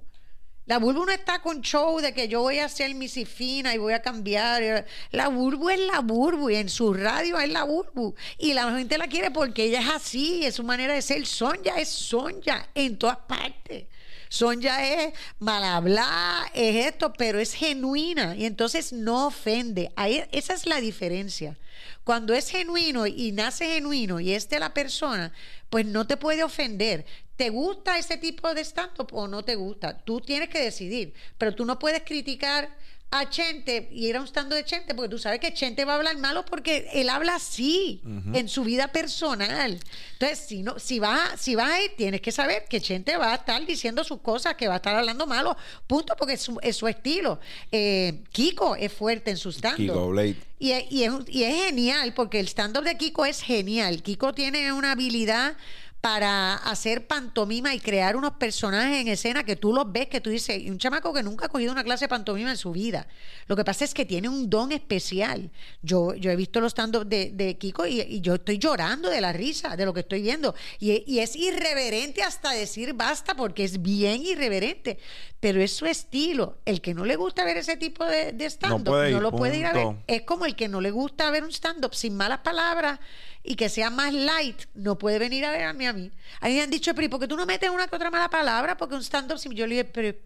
La 0.67 0.79
Bulbu 0.79 1.05
no 1.05 1.13
está 1.13 1.41
con 1.41 1.61
show 1.61 2.01
de 2.01 2.15
que 2.15 2.27
yo 2.27 2.41
voy 2.41 2.59
a 2.59 2.71
ser 2.71 2.95
misifina 2.95 3.75
y 3.75 3.79
voy 3.79 3.93
a 3.93 4.01
cambiar. 4.01 4.87
La 5.11 5.29
Bulbu 5.29 5.69
es 5.69 5.79
la 5.79 6.01
Bulbu 6.01 6.49
y 6.49 6.57
en 6.57 6.71
su 6.71 6.95
radio 6.95 7.39
es 7.39 7.51
la 7.51 7.65
Bulbu. 7.65 8.15
Y 8.39 8.55
la 8.55 8.75
gente 8.75 8.97
la 8.97 9.07
quiere 9.07 9.31
porque 9.31 9.65
ella 9.65 9.81
es 9.81 9.91
así, 9.91 10.45
es 10.47 10.55
su 10.55 10.63
manera 10.63 10.95
de 10.95 11.03
ser. 11.03 11.27
Sonja 11.27 11.79
es 11.79 11.91
Sonja 11.91 12.67
en 12.75 12.97
todas 12.97 13.19
partes. 13.19 13.85
Sonja 14.31 14.85
es 14.89 15.15
mal 15.39 15.63
hablar, 15.63 16.51
es 16.55 16.87
esto, 16.87 17.13
pero 17.13 17.39
es 17.39 17.53
genuina 17.53 18.35
y 18.35 18.47
entonces 18.47 18.93
no 18.93 19.27
ofende. 19.27 19.93
Ahí, 19.97 20.25
esa 20.33 20.55
es 20.55 20.65
la 20.65 20.81
diferencia. 20.81 21.59
Cuando 22.05 22.33
es 22.35 22.49
genuino 22.49 23.07
y 23.07 23.33
nace 23.33 23.67
genuino 23.67 24.19
y 24.19 24.33
es 24.33 24.49
de 24.49 24.59
la 24.59 24.73
persona, 24.73 25.33
pues 25.69 25.87
no 25.87 26.07
te 26.07 26.17
puede 26.17 26.43
ofender. 26.43 27.05
¿Te 27.37 27.51
gusta 27.51 27.99
ese 27.99 28.17
tipo 28.17 28.53
de 28.55 28.61
stand-up 28.65 29.09
o 29.13 29.27
no 29.27 29.43
te 29.45 29.55
gusta? 29.57 29.99
Tú 29.99 30.21
tienes 30.21 30.49
que 30.49 30.61
decidir, 30.61 31.13
pero 31.39 31.55
tú 31.55 31.65
no 31.65 31.79
puedes 31.79 32.03
criticar 32.05 32.69
a 33.11 33.31
Chente 33.31 33.89
y 33.93 34.09
ir 34.09 34.17
a 34.17 34.21
un 34.21 34.27
stand 34.27 34.53
de 34.53 34.65
Chente 34.65 34.93
porque 34.93 35.09
tú 35.09 35.19
sabes 35.19 35.39
que 35.39 35.55
Chente 35.55 35.85
va 35.85 35.93
a 35.93 35.97
hablar 35.97 36.17
malo 36.19 36.45
porque 36.45 36.89
él 36.95 37.09
habla 37.09 37.37
así 37.37 38.01
en 38.33 38.49
su 38.49 38.65
vida 38.65 38.89
personal. 38.89 39.79
Entonces, 40.15 40.39
si 40.49 40.63
no 40.65 40.81
si 40.81 40.99
vas 40.99 41.41
si 41.41 41.55
vas 41.55 41.71
a 41.71 41.81
ir, 41.83 41.93
tienes 41.97 42.21
que 42.21 42.33
saber 42.33 42.65
que 42.69 42.81
Chente 42.81 43.17
va 43.17 43.33
a 43.33 43.37
estar 43.37 43.65
diciendo 43.67 44.03
sus 44.03 44.21
cosas, 44.21 44.57
que 44.57 44.67
va 44.67 44.75
a 44.75 44.77
estar 44.79 44.97
hablando 44.97 45.27
malo, 45.29 45.57
punto, 45.87 46.17
porque 46.19 46.35
es 46.35 46.41
su, 46.43 46.59
es 46.61 46.77
su 46.77 46.89
estilo. 46.89 47.39
Eh, 47.71 48.23
Kiko 48.33 48.75
es 48.75 48.93
fuerte 48.93 49.31
en 49.31 49.37
su 49.37 49.51
stand 49.51 49.77
Kiko 49.77 50.09
Blade. 50.09 50.37
y, 50.59 50.73
es- 50.73 50.85
y 50.91 51.05
es, 51.05 51.13
y 51.29 51.45
es 51.45 51.65
genial, 51.67 52.15
porque 52.15 52.41
el 52.41 52.49
stand-up 52.49 52.83
de 52.83 52.97
Kiko 52.97 53.27
es 53.27 53.43
genial. 53.43 54.03
Kiko 54.03 54.33
tiene 54.35 54.73
una 54.73 54.91
habilidad 54.93 55.57
para 56.05 56.57
hacer 56.57 57.07
pantomima 57.07 57.75
y 57.75 57.81
crear 57.81 58.15
unos 58.15 58.33
personajes 58.33 59.01
en 59.01 59.09
escena 59.09 59.43
que 59.43 59.57
tú 59.57 59.73
los 59.73 59.91
ves, 59.91 60.07
que 60.07 60.21
tú 60.21 60.29
dices, 60.29 60.61
y 60.61 60.69
un 60.69 60.77
chamaco 60.77 61.15
que 61.15 61.23
nunca 61.23 61.47
ha 61.47 61.49
cogido 61.49 61.73
una 61.73 61.83
clase 61.83 62.05
de 62.05 62.09
pantomima 62.11 62.51
en 62.51 62.59
su 62.59 62.73
vida. 62.73 63.07
Lo 63.47 63.57
que 63.57 63.65
pasa 63.65 63.87
es 63.87 63.95
que 63.95 64.05
tiene 64.05 64.29
un 64.29 64.51
don 64.51 64.71
especial. 64.71 65.51
Yo, 65.81 66.13
yo 66.13 66.31
he 66.31 66.37
visto 66.37 66.61
los 66.61 66.73
stand-up 66.73 67.07
de, 67.07 67.31
de 67.33 67.57
Kiko 67.57 67.87
y, 67.87 68.03
y 68.03 68.21
yo 68.21 68.35
estoy 68.35 68.59
llorando 68.59 69.09
de 69.09 69.23
la 69.23 69.33
risa, 69.33 69.77
de 69.77 69.87
lo 69.87 69.95
que 69.95 70.01
estoy 70.01 70.21
viendo. 70.21 70.55
Y, 70.79 71.11
y 71.11 71.21
es 71.21 71.37
irreverente 71.37 72.23
hasta 72.23 72.51
decir 72.51 72.93
basta, 72.93 73.35
porque 73.35 73.65
es 73.65 73.81
bien 73.81 74.27
irreverente. 74.27 74.99
Pero 75.41 75.63
es 75.63 75.75
su 75.75 75.87
estilo. 75.87 76.59
El 76.67 76.83
que 76.83 76.93
no 76.93 77.07
le 77.07 77.17
gusta 77.17 77.47
ver 77.47 77.57
ese 77.57 77.79
tipo 77.79 78.05
de, 78.05 78.33
de 78.33 78.45
stand-up, 78.51 78.95
no 79.11 79.21
lo 79.23 79.31
puede 79.31 79.57
ir 79.57 79.65
a 79.65 79.73
ver. 79.73 79.97
Es 80.07 80.21
como 80.23 80.45
el 80.45 80.55
que 80.55 80.69
no 80.69 80.83
le 80.83 80.91
gusta 80.91 81.31
ver 81.31 81.45
un 81.45 81.51
stand-up 81.51 81.95
sin 81.95 82.15
malas 82.15 82.41
palabras 82.41 83.01
y 83.47 83.57
que 83.57 83.69
sea 83.69 83.91
más 83.91 84.13
light, 84.15 84.63
no 84.75 84.97
puede 84.99 85.19
venir 85.19 85.45
a 85.45 85.51
verme 85.53 85.87
a 85.87 85.93
mí. 85.93 86.11
A 86.41 86.49
mí 86.49 86.55
me 86.55 86.63
han 86.63 86.71
dicho, 86.71 86.95
pero 86.95 87.05
¿y 87.05 87.09
por 87.11 87.21
qué 87.21 87.29
tú 87.29 87.37
no 87.37 87.45
metes 87.45 87.69
una 87.69 87.87
que 87.87 87.95
otra 87.95 88.11
mala 88.11 88.31
palabra? 88.31 88.77
Porque 88.77 88.95
un 88.95 89.03
stand-up, 89.05 89.39
si 89.39 89.55
yo 89.55 89.67
le 89.67 89.77
digo, 89.77 89.89
pero 89.93 90.17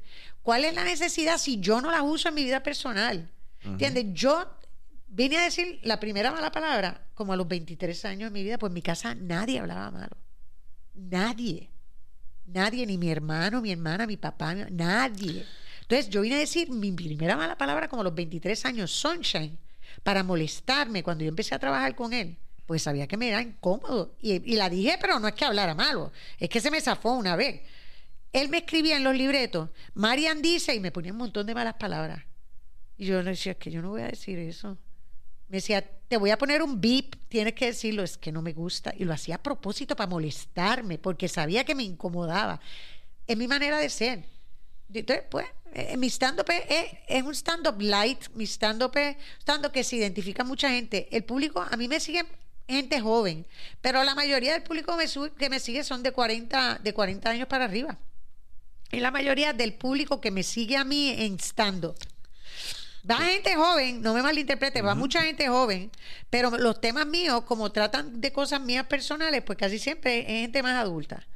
¿cuál 0.42 0.64
es 0.64 0.72
la 0.72 0.84
necesidad 0.84 1.36
si 1.36 1.58
yo 1.58 1.80
no 1.80 1.90
la 1.90 2.02
uso 2.02 2.28
en 2.28 2.34
mi 2.36 2.44
vida 2.44 2.62
personal? 2.62 3.28
¿Entiendes? 3.64 4.06
Yo 4.12 4.48
vine 5.08 5.36
a 5.36 5.42
decir 5.42 5.80
la 5.82 5.98
primera 5.98 6.30
mala 6.30 6.52
palabra 6.52 7.08
como 7.14 7.32
a 7.32 7.36
los 7.36 7.48
23 7.48 8.04
años 8.04 8.30
de 8.30 8.38
mi 8.38 8.44
vida, 8.44 8.56
pues 8.56 8.70
en 8.70 8.74
mi 8.74 8.82
casa 8.82 9.14
nadie 9.16 9.58
hablaba 9.58 9.90
malo. 9.90 10.16
Nadie. 10.94 11.70
Nadie, 12.46 12.86
ni 12.86 12.96
mi 12.96 13.10
hermano, 13.10 13.60
mi 13.60 13.72
hermana, 13.72 14.06
mi 14.06 14.16
papá, 14.16 14.54
mi- 14.54 14.70
nadie. 14.70 15.44
Entonces 15.82 16.08
yo 16.08 16.20
vine 16.22 16.36
a 16.36 16.38
decir 16.38 16.70
mi 16.70 16.92
primera 16.92 17.36
mala 17.36 17.58
palabra 17.58 17.88
como 17.88 18.02
a 18.02 18.04
los 18.04 18.14
23 18.14 18.64
años, 18.64 18.90
Sunshine, 18.92 19.58
para 20.02 20.22
molestarme 20.22 21.02
cuando 21.02 21.24
yo 21.24 21.28
empecé 21.30 21.54
a 21.54 21.58
trabajar 21.58 21.94
con 21.94 22.12
él. 22.12 22.36
Pues 22.68 22.82
sabía 22.82 23.06
que 23.06 23.16
me 23.16 23.28
era 23.28 23.40
incómodo. 23.40 24.14
Y, 24.20 24.54
la 24.56 24.68
dije, 24.68 24.98
pero 25.00 25.18
no 25.18 25.26
es 25.26 25.32
que 25.32 25.46
hablara 25.46 25.74
malo, 25.74 26.12
es 26.38 26.50
que 26.50 26.60
se 26.60 26.70
me 26.70 26.82
zafó 26.82 27.12
una 27.12 27.34
vez. 27.34 27.62
Él 28.30 28.50
me 28.50 28.58
escribía 28.58 28.98
en 28.98 29.04
los 29.04 29.16
libretos, 29.16 29.70
Marian 29.94 30.42
dice, 30.42 30.74
y 30.74 30.80
me 30.80 30.92
ponía 30.92 31.12
un 31.12 31.16
montón 31.16 31.46
de 31.46 31.54
malas 31.54 31.76
palabras. 31.76 32.22
Y 32.98 33.06
yo 33.06 33.22
le 33.22 33.30
decía, 33.30 33.52
es 33.52 33.58
que 33.58 33.70
yo 33.70 33.80
no 33.80 33.88
voy 33.88 34.02
a 34.02 34.08
decir 34.08 34.38
eso. 34.38 34.76
Me 35.48 35.56
decía, 35.56 35.82
te 36.08 36.18
voy 36.18 36.28
a 36.28 36.36
poner 36.36 36.62
un 36.62 36.78
beep, 36.78 37.16
tienes 37.30 37.54
que 37.54 37.64
decirlo, 37.64 38.02
es 38.02 38.18
que 38.18 38.32
no 38.32 38.42
me 38.42 38.52
gusta. 38.52 38.92
Y 38.94 39.06
lo 39.06 39.14
hacía 39.14 39.36
a 39.36 39.42
propósito 39.42 39.96
para 39.96 40.10
molestarme, 40.10 40.98
porque 40.98 41.26
sabía 41.26 41.64
que 41.64 41.74
me 41.74 41.84
incomodaba. 41.84 42.60
Es 43.26 43.34
mi 43.38 43.48
manera 43.48 43.78
de 43.78 43.88
ser. 43.88 44.26
Entonces, 44.92 45.24
pues, 45.30 45.46
eh, 45.72 45.96
mi 45.96 46.08
stand-up 46.08 46.50
es, 46.50 47.22
un 47.22 47.34
stand-up 47.34 47.80
light, 47.80 48.28
mi 48.34 48.44
stand-up 48.44 48.94
es 48.98 49.16
stand-up 49.40 49.72
que 49.72 49.84
se 49.84 49.96
identifica 49.96 50.44
mucha 50.44 50.68
gente. 50.68 51.08
El 51.10 51.24
público, 51.24 51.62
a 51.62 51.74
mí 51.78 51.88
me 51.88 51.98
sigue 51.98 52.26
gente 52.68 53.00
joven, 53.00 53.46
pero 53.80 54.04
la 54.04 54.14
mayoría 54.14 54.52
del 54.52 54.62
público 54.62 54.96
me 54.96 55.06
sube- 55.08 55.32
que 55.32 55.48
me 55.48 55.58
sigue 55.58 55.82
son 55.84 56.02
de 56.02 56.12
40, 56.12 56.78
de 56.82 56.92
40 56.92 57.30
años 57.30 57.48
para 57.48 57.64
arriba. 57.64 57.98
Y 58.92 59.00
la 59.00 59.10
mayoría 59.10 59.52
del 59.52 59.74
público 59.74 60.20
que 60.20 60.30
me 60.30 60.42
sigue 60.42 60.76
a 60.76 60.84
mí 60.84 61.10
en 61.10 61.38
stand-up. 61.38 61.96
Va 63.10 63.16
gente 63.18 63.54
joven, 63.54 64.02
no 64.02 64.12
me 64.12 64.22
malinterprete, 64.22 64.82
va 64.82 64.94
mucha 64.94 65.22
gente 65.22 65.48
joven, 65.48 65.90
pero 66.28 66.50
los 66.50 66.80
temas 66.80 67.06
míos, 67.06 67.42
como 67.44 67.72
tratan 67.72 68.20
de 68.20 68.32
cosas 68.32 68.60
mías 68.60 68.86
personales, 68.86 69.42
pues 69.42 69.56
casi 69.58 69.78
siempre 69.78 70.20
es 70.20 70.26
gente 70.42 70.62
más 70.62 70.76
adulta. 70.76 71.26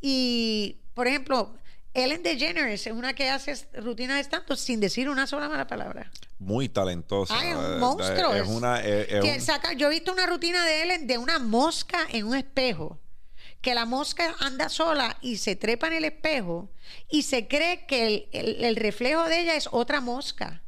Y, 0.00 0.76
por 0.94 1.08
ejemplo, 1.08 1.54
Ellen 1.92 2.22
DeGeneres 2.22 2.86
es 2.86 2.92
una 2.92 3.14
que 3.14 3.28
hace 3.30 3.54
rutinas 3.74 4.16
de 4.16 4.22
stand 4.22 4.56
sin 4.56 4.78
decir 4.80 5.08
una 5.08 5.26
sola 5.26 5.48
mala 5.48 5.66
palabra. 5.66 6.10
Muy 6.38 6.68
talentosa. 6.68 7.34
Ay, 7.38 7.48
es 7.48 7.54
Eh, 7.54 7.58
un 7.58 7.78
monstruo. 7.80 8.34
Es 8.34 8.46
una. 8.48 8.80
es- 8.80 9.08
es 9.12 9.20
Que 9.24 9.32
un- 9.34 9.40
saca- 9.40 9.72
yo 9.72 9.88
he 9.88 9.90
visto 9.90 10.12
una 10.12 10.26
rutina 10.26 10.64
de 10.64 10.82
Ellen 10.82 11.06
de 11.06 11.18
una 11.18 11.38
mosca 11.40 11.98
en 12.10 12.26
un 12.26 12.36
espejo. 12.36 13.00
Que 13.60 13.74
la 13.74 13.84
mosca 13.84 14.34
anda 14.38 14.68
sola 14.68 15.18
y 15.20 15.36
se 15.36 15.54
trepa 15.56 15.88
en 15.88 15.94
el 15.94 16.04
espejo 16.04 16.70
y 17.10 17.22
se 17.22 17.46
cree 17.48 17.84
que 17.86 18.06
el, 18.06 18.28
el- 18.32 18.64
el 18.64 18.76
reflejo 18.76 19.24
de 19.24 19.40
ella 19.40 19.54
es 19.56 19.68
otra 19.70 20.00
mosca. 20.00 20.62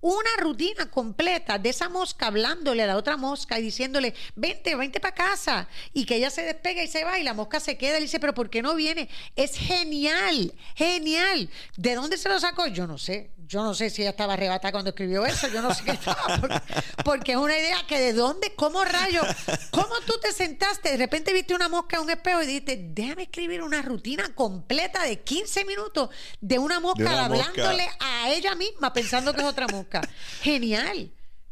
Una 0.00 0.30
rutina 0.38 0.90
completa 0.90 1.58
de 1.58 1.70
esa 1.70 1.88
mosca 1.88 2.28
hablándole 2.28 2.82
a 2.82 2.86
la 2.86 2.96
otra 2.96 3.16
mosca 3.16 3.58
y 3.58 3.62
diciéndole, 3.62 4.14
vente, 4.36 4.76
vente 4.76 5.00
para 5.00 5.14
casa. 5.14 5.68
Y 5.92 6.04
que 6.04 6.16
ella 6.16 6.30
se 6.30 6.42
despega 6.42 6.82
y 6.82 6.88
se 6.88 7.04
va 7.04 7.18
y 7.18 7.24
la 7.24 7.34
mosca 7.34 7.58
se 7.58 7.76
queda 7.76 7.98
y 7.98 8.02
dice, 8.02 8.20
pero 8.20 8.34
¿por 8.34 8.48
qué 8.48 8.62
no 8.62 8.74
viene? 8.76 9.08
Es 9.34 9.56
genial, 9.56 10.54
genial. 10.76 11.50
¿De 11.76 11.94
dónde 11.94 12.16
se 12.16 12.28
lo 12.28 12.38
sacó? 12.38 12.68
Yo 12.68 12.86
no 12.86 12.96
sé. 12.96 13.30
Yo 13.48 13.62
no 13.62 13.74
sé 13.74 13.88
si 13.88 14.02
ella 14.02 14.10
estaba 14.10 14.34
arrebatada 14.34 14.72
cuando 14.72 14.90
escribió 14.90 15.24
eso. 15.24 15.48
Yo 15.48 15.62
no 15.62 15.72
sé 15.74 15.82
qué 15.82 15.92
estaba. 15.92 16.38
Porque, 16.38 16.60
porque 17.02 17.32
es 17.32 17.38
una 17.38 17.56
idea 17.56 17.78
que 17.86 17.98
de 17.98 18.12
dónde, 18.12 18.54
cómo 18.54 18.84
rayos, 18.84 19.26
cómo 19.70 19.94
tú 20.06 20.12
te 20.20 20.32
sentaste, 20.32 20.90
de 20.90 20.96
repente 20.98 21.32
viste 21.32 21.54
una 21.54 21.68
mosca 21.68 21.96
en 21.96 22.02
un 22.02 22.10
espejo 22.10 22.42
y 22.42 22.46
dijiste, 22.46 22.78
déjame 22.90 23.22
escribir 23.22 23.62
una 23.62 23.80
rutina 23.80 24.34
completa 24.34 25.02
de 25.02 25.20
15 25.20 25.64
minutos 25.64 26.10
de 26.40 26.58
una 26.58 26.78
mosca 26.78 27.02
una 27.02 27.28
mosca. 27.28 27.46
hablándole 27.46 27.88
a 27.98 28.30
ella 28.30 28.54
misma 28.54 28.92
pensando 28.92 29.32
que 29.32 29.40
es 29.40 29.46
otra 29.46 29.66
mosca. 29.66 30.02
Genial. 30.42 31.10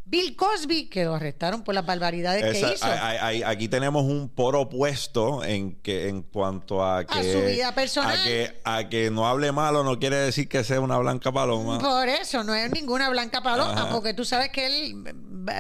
Bill 0.09 0.36
Cosby, 0.36 0.88
que 0.88 1.04
lo 1.04 1.16
arrestaron 1.16 1.64
por 1.64 1.74
las 1.74 1.84
barbaridades 1.84 2.44
Esa- 2.44 2.68
que 2.68 2.74
hizo. 2.74 2.86
hay- 2.86 3.18
hay- 3.20 3.42
aquí 3.42 3.66
tenemos 3.66 4.04
un 4.04 4.28
por 4.28 4.54
opuesto 4.54 5.42
en 5.42 5.74
que 5.82 6.09
en 6.09 6.22
cuanto 6.22 6.84
a 6.84 7.04
que 7.04 7.32
su 7.32 7.40
vida 7.44 7.74
personal. 7.74 8.16
a 8.16 8.22
que 8.24 8.61
a 8.64 8.88
que 8.88 9.11
no 9.11 9.26
hable 9.26 9.50
malo 9.50 9.82
no 9.82 9.98
quiere 9.98 10.14
decir 10.16 10.48
que 10.48 10.62
sea 10.62 10.80
una 10.80 10.96
blanca 10.98 11.32
paloma 11.32 11.80
Por 11.80 12.09
eso, 12.09 12.44
no 12.44 12.54
es 12.54 12.70
ninguna 12.70 13.09
blanca 13.11 13.42
paloma, 13.42 13.72
Ajá. 13.72 13.90
porque 13.90 14.14
tú 14.14 14.24
sabes 14.24 14.50
que 14.50 14.66
él, 14.66 14.94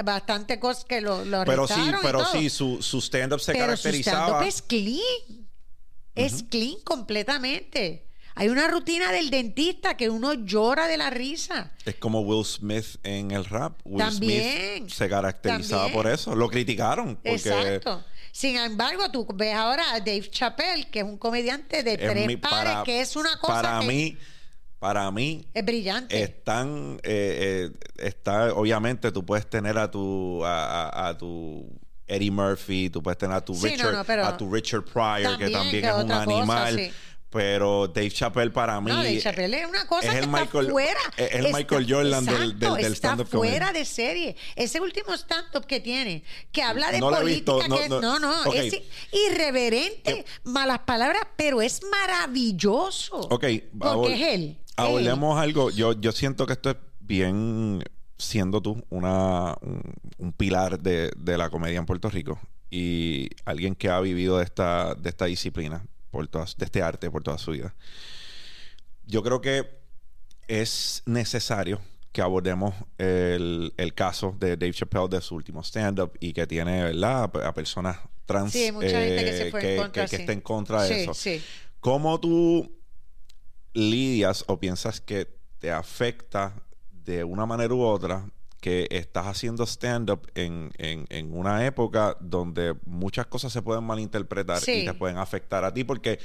bastante 0.04 0.60
cosas 0.60 0.84
que 0.84 1.00
lo, 1.00 1.24
lo 1.24 1.44
pero 1.44 1.66
sí 1.66 1.72
arrestaron 1.74 2.00
y 2.00 2.06
pero 2.06 2.18
todo. 2.22 2.32
sí 2.32 2.48
su, 2.48 2.80
su 2.82 2.98
stand 3.00 3.32
up 3.32 3.40
se 3.40 3.52
Pero 3.52 3.64
su 3.76 3.82
caracterizaba 3.82 4.26
stand-up 4.26 4.46
es 4.48 4.62
clean. 4.62 5.48
Es 6.14 6.44
clean 6.48 6.76
completamente. 6.84 8.05
Hay 8.38 8.48
una 8.50 8.68
rutina 8.68 9.10
del 9.12 9.30
dentista 9.30 9.96
que 9.96 10.10
uno 10.10 10.34
llora 10.34 10.86
de 10.86 10.96
la 10.98 11.10
risa. 11.10 11.72
es 11.84 11.94
como 11.96 12.20
Will 12.20 12.44
Smith 12.44 12.96
en 13.02 13.30
el 13.30 13.44
rap 13.46 13.80
Will 13.84 13.98
También, 14.04 14.78
Smith 14.82 14.90
se 14.92 15.08
caracterizaba 15.08 15.84
también. 15.84 16.02
por 16.02 16.12
eso 16.12 16.34
lo 16.34 16.48
criticaron 16.48 17.16
porque 17.16 17.34
Exacto. 17.34 18.04
Sin 18.32 18.56
embargo, 18.58 19.10
tú 19.10 19.26
ves 19.34 19.54
ahora 19.54 19.94
a 19.94 20.00
Dave 20.00 20.28
Chappelle, 20.30 20.84
que 20.90 20.98
es 20.98 21.04
un 21.06 21.16
comediante 21.16 21.82
de 21.82 21.94
es 21.94 21.98
tres 21.98 22.26
mi- 22.26 22.36
pares, 22.36 22.76
que 22.84 23.00
es 23.00 23.16
una 23.16 23.38
cosa 23.38 23.62
para 23.62 23.80
que 23.80 23.86
mí 23.86 24.18
para 24.78 25.10
mí 25.10 25.46
es 25.54 25.64
brillante. 25.64 26.22
están 26.22 27.00
eh, 27.02 27.70
eh, 27.72 27.78
está 27.96 28.52
obviamente 28.52 29.10
tú 29.10 29.24
puedes 29.24 29.48
tener 29.48 29.78
a 29.78 29.90
tu 29.90 30.44
a, 30.44 30.88
a- 30.90 31.08
a 31.08 31.16
tu 31.16 31.66
Eddie 32.06 32.30
Murphy 32.30 32.90
tú 32.90 33.02
puedes 33.02 33.16
tener 33.16 33.34
a 33.34 33.40
tu 33.42 33.54
Sí, 33.54 33.68
Richard 33.68 33.92
no, 34.06 34.24
a 34.24 34.36
tu 34.36 34.52
Richard 34.52 34.84
Pryor 34.84 35.38
que 35.38 35.48
también, 35.48 35.82
que 35.82 35.88
es 35.88 35.94
un 35.94 36.02
cosa, 36.02 36.22
animal 36.22 36.76
sí. 36.76 36.90
Pero 37.36 37.86
Dave 37.88 38.10
Chappelle 38.10 38.50
para 38.50 38.80
mí 38.80 38.90
no, 38.90 38.96
Dave 38.96 39.20
Chappelle 39.20 39.60
es 39.62 39.68
una 39.68 39.86
cosa 39.86 40.06
es 40.06 40.10
que 40.12 40.18
el 40.18 40.24
está 40.24 40.40
Michael- 40.40 40.70
fuera. 40.70 41.00
es 41.16 41.32
el 41.34 41.46
Está- 41.46 41.58
Michael 41.58 41.86
Jordan 41.88 42.24
del- 42.24 42.58
del- 42.58 42.76
está 42.80 42.94
stand-up 42.94 43.28
comedy. 43.30 43.50
fuera 43.52 43.72
de 43.72 43.84
serie. 43.84 44.36
Ese 44.56 44.80
último 44.80 45.12
stand-up 45.14 45.66
que 45.66 45.80
tiene, 45.80 46.24
que 46.52 46.62
habla 46.62 46.90
de 46.90 47.00
No 47.00 47.10
política, 47.10 47.52
visto, 47.54 47.68
no, 47.68 47.78
que- 47.78 47.88
no. 47.88 48.00
no, 48.00 48.18
no, 48.18 48.52
es 48.52 48.74
irreverente, 49.12 50.24
malas 50.44 50.80
palabras, 50.80 51.22
pero 51.36 51.60
es 51.62 51.80
maravilloso. 51.90 53.16
Ok, 53.30 53.44
porque 53.78 54.14
es 54.14 54.34
él. 54.34 54.58
Hablemos 54.76 55.38
algo. 55.40 55.70
Yo, 55.70 55.92
yo 55.98 56.12
siento 56.12 56.46
que 56.46 56.52
esto 56.54 56.70
es 56.70 56.76
bien, 57.00 57.82
siendo 58.18 58.60
tú 58.60 58.82
una, 58.90 59.54
un, 59.60 59.82
un 60.18 60.32
pilar 60.32 60.80
de, 60.80 61.10
de 61.16 61.38
la 61.38 61.50
comedia 61.50 61.78
en 61.78 61.86
Puerto 61.86 62.08
Rico 62.10 62.38
y 62.70 63.28
alguien 63.44 63.74
que 63.74 63.88
ha 63.88 64.00
vivido 64.00 64.38
de 64.38 64.44
esta, 64.44 64.94
de 64.94 65.08
esta 65.08 65.26
disciplina, 65.26 65.84
por 66.16 66.26
todas, 66.28 66.56
de 66.56 66.64
este 66.64 66.82
arte 66.82 67.10
por 67.10 67.22
toda 67.22 67.36
su 67.38 67.50
vida. 67.50 67.74
Yo 69.06 69.22
creo 69.22 69.40
que 69.40 69.78
es 70.48 71.02
necesario 71.06 71.80
que 72.12 72.22
abordemos 72.22 72.74
el, 72.98 73.74
el 73.76 73.92
caso 73.94 74.34
de 74.40 74.56
Dave 74.56 74.72
Chappelle 74.72 75.08
de 75.08 75.20
su 75.20 75.34
último 75.34 75.62
stand-up 75.62 76.12
y 76.18 76.32
que 76.32 76.46
tiene, 76.46 76.82
¿verdad?, 76.84 77.30
a, 77.42 77.48
a 77.48 77.52
personas 77.54 77.98
trans 78.24 78.52
Sí, 78.52 78.72
mucha 78.72 78.98
gente 79.02 79.24
que 79.24 79.36
se 79.36 79.50
fue 79.50 79.60
en 79.60 79.66
que- 79.66 79.76
contra, 79.76 80.04
que- 80.04 80.10
que 80.10 80.16
sí. 80.16 80.22
está 80.22 80.32
en 80.32 80.40
contra 80.40 80.82
de 80.82 80.88
Sí, 80.88 81.00
eso. 81.02 81.14
sí. 81.14 81.42
¿Cómo 81.80 82.18
tú 82.18 82.72
lidias 83.74 84.44
o 84.48 84.58
piensas 84.58 85.00
que 85.00 85.28
te 85.58 85.70
afecta 85.70 86.54
de 86.90 87.22
una 87.24 87.44
manera 87.46 87.74
u 87.74 87.82
otra 87.82 88.26
que 88.66 88.88
estás 88.90 89.26
haciendo 89.26 89.64
stand-up 89.64 90.28
en, 90.34 90.72
en- 90.78 91.06
en 91.10 91.32
una 91.32 91.64
época 91.64 92.16
donde 92.18 92.74
muchas 92.84 93.24
cosas 93.26 93.52
se 93.52 93.62
pueden 93.62 93.84
malinterpretar 93.84 94.58
Sí. 94.58 94.80
y 94.80 94.84
te 94.84 94.92
pueden 94.92 95.18
afectar 95.18 95.62
a 95.64 95.72
ti? 95.72 95.84
Porque 95.84 96.18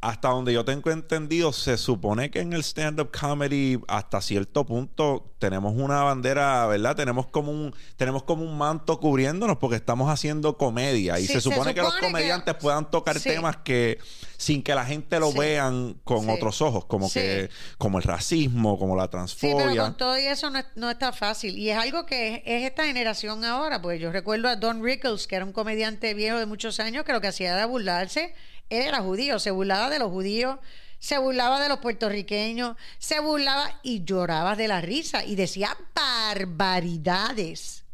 hasta 0.00 0.28
donde 0.28 0.52
yo 0.52 0.64
tengo 0.64 0.90
entendido, 0.90 1.52
se 1.52 1.76
supone 1.76 2.30
que 2.30 2.40
en 2.40 2.52
el 2.52 2.62
stand-up 2.62 3.10
comedy, 3.10 3.80
hasta 3.88 4.20
cierto 4.20 4.64
punto, 4.64 5.34
tenemos 5.40 5.74
una 5.76 6.02
bandera, 6.02 6.66
¿verdad? 6.66 6.94
Tenemos 6.94 7.26
como 7.26 7.50
un, 7.50 7.74
tenemos 7.96 8.22
como 8.22 8.44
un 8.44 8.56
manto 8.56 9.00
cubriéndonos 9.00 9.56
porque 9.56 9.74
estamos 9.74 10.08
haciendo 10.08 10.56
comedia. 10.56 11.18
Y 11.18 11.26
se, 11.26 11.40
supone 11.40 11.74
que 11.74 11.82
los 11.82 11.96
comediantes 11.96 12.54
puedan 12.54 12.88
tocar 12.90 13.18
temas 13.18 13.56
que 13.58 13.98
sin 14.36 14.62
que 14.62 14.72
la 14.72 14.84
gente 14.84 15.18
lo 15.18 15.32
vean 15.32 15.96
con 16.04 16.30
otros 16.30 16.62
ojos, 16.62 16.84
como 16.84 17.10
que, 17.10 17.50
como 17.76 17.98
el 17.98 18.04
racismo, 18.04 18.78
como 18.78 18.94
la 18.94 19.08
transfobia. 19.08 19.56
Sí, 19.56 19.62
pero 19.68 19.82
con 19.82 19.96
todo 19.96 20.14
eso 20.14 20.48
no, 20.48 20.60
no 20.76 20.90
está 20.90 21.12
fácil. 21.12 21.58
Y 21.58 21.70
es 21.70 21.76
algo 21.76 22.06
que 22.06 22.44
es, 22.46 22.62
esta 22.62 22.84
generación 22.84 23.44
ahora, 23.44 23.82
pues 23.82 24.00
yo 24.00 24.12
recuerdo 24.12 24.48
a 24.48 24.54
Don 24.54 24.84
Rickles, 24.84 25.26
que 25.26 25.34
era 25.34 25.44
un 25.44 25.52
comediante 25.52 26.14
viejo 26.14 26.38
de 26.38 26.46
muchos 26.46 26.78
años, 26.78 27.04
que 27.04 27.12
lo 27.12 27.20
que 27.20 27.26
hacía 27.26 27.52
era 27.52 27.66
burlarse 27.66 28.32
él 28.70 28.82
era 28.82 29.00
judío, 29.00 29.38
se 29.38 29.50
burlaba 29.50 29.90
de 29.90 29.98
los 29.98 30.10
judíos, 30.10 30.58
se 30.98 31.18
burlaba 31.18 31.60
de 31.60 31.68
los 31.68 31.78
puertorriqueños, 31.78 32.76
se 32.98 33.20
burlaba 33.20 33.80
y 33.82 34.04
lloraba 34.04 34.56
de 34.56 34.68
la 34.68 34.80
risa 34.80 35.24
y 35.24 35.36
decía 35.36 35.76
barbaridades. 35.94 37.84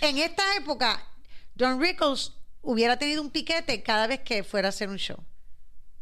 En 0.00 0.18
esta 0.18 0.42
época, 0.56 1.02
Don 1.54 1.80
Rickles 1.80 2.32
hubiera 2.62 2.98
tenido 2.98 3.22
un 3.22 3.30
piquete 3.30 3.82
cada 3.82 4.06
vez 4.06 4.20
que 4.20 4.44
fuera 4.44 4.68
a 4.68 4.70
hacer 4.70 4.88
un 4.88 4.98
show. 4.98 5.18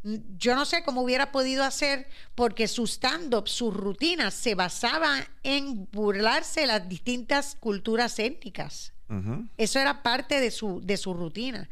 Yo 0.02 0.54
no 0.54 0.64
sé 0.64 0.84
cómo 0.84 1.02
hubiera 1.02 1.32
podido 1.32 1.64
hacer 1.64 2.08
porque 2.34 2.68
su 2.68 2.86
stand-up, 2.86 3.48
sus 3.48 3.74
rutinas 3.74 4.34
se 4.34 4.54
basaban 4.54 5.26
en 5.42 5.88
burlarse 5.90 6.60
de 6.60 6.66
las 6.68 6.88
distintas 6.88 7.56
culturas 7.58 8.18
étnicas. 8.18 8.92
Eso 9.56 9.78
era 9.78 10.02
parte 10.02 10.40
de 10.40 10.50
su, 10.50 10.80
de 10.82 10.96
su 10.96 11.14
rutina. 11.14 11.68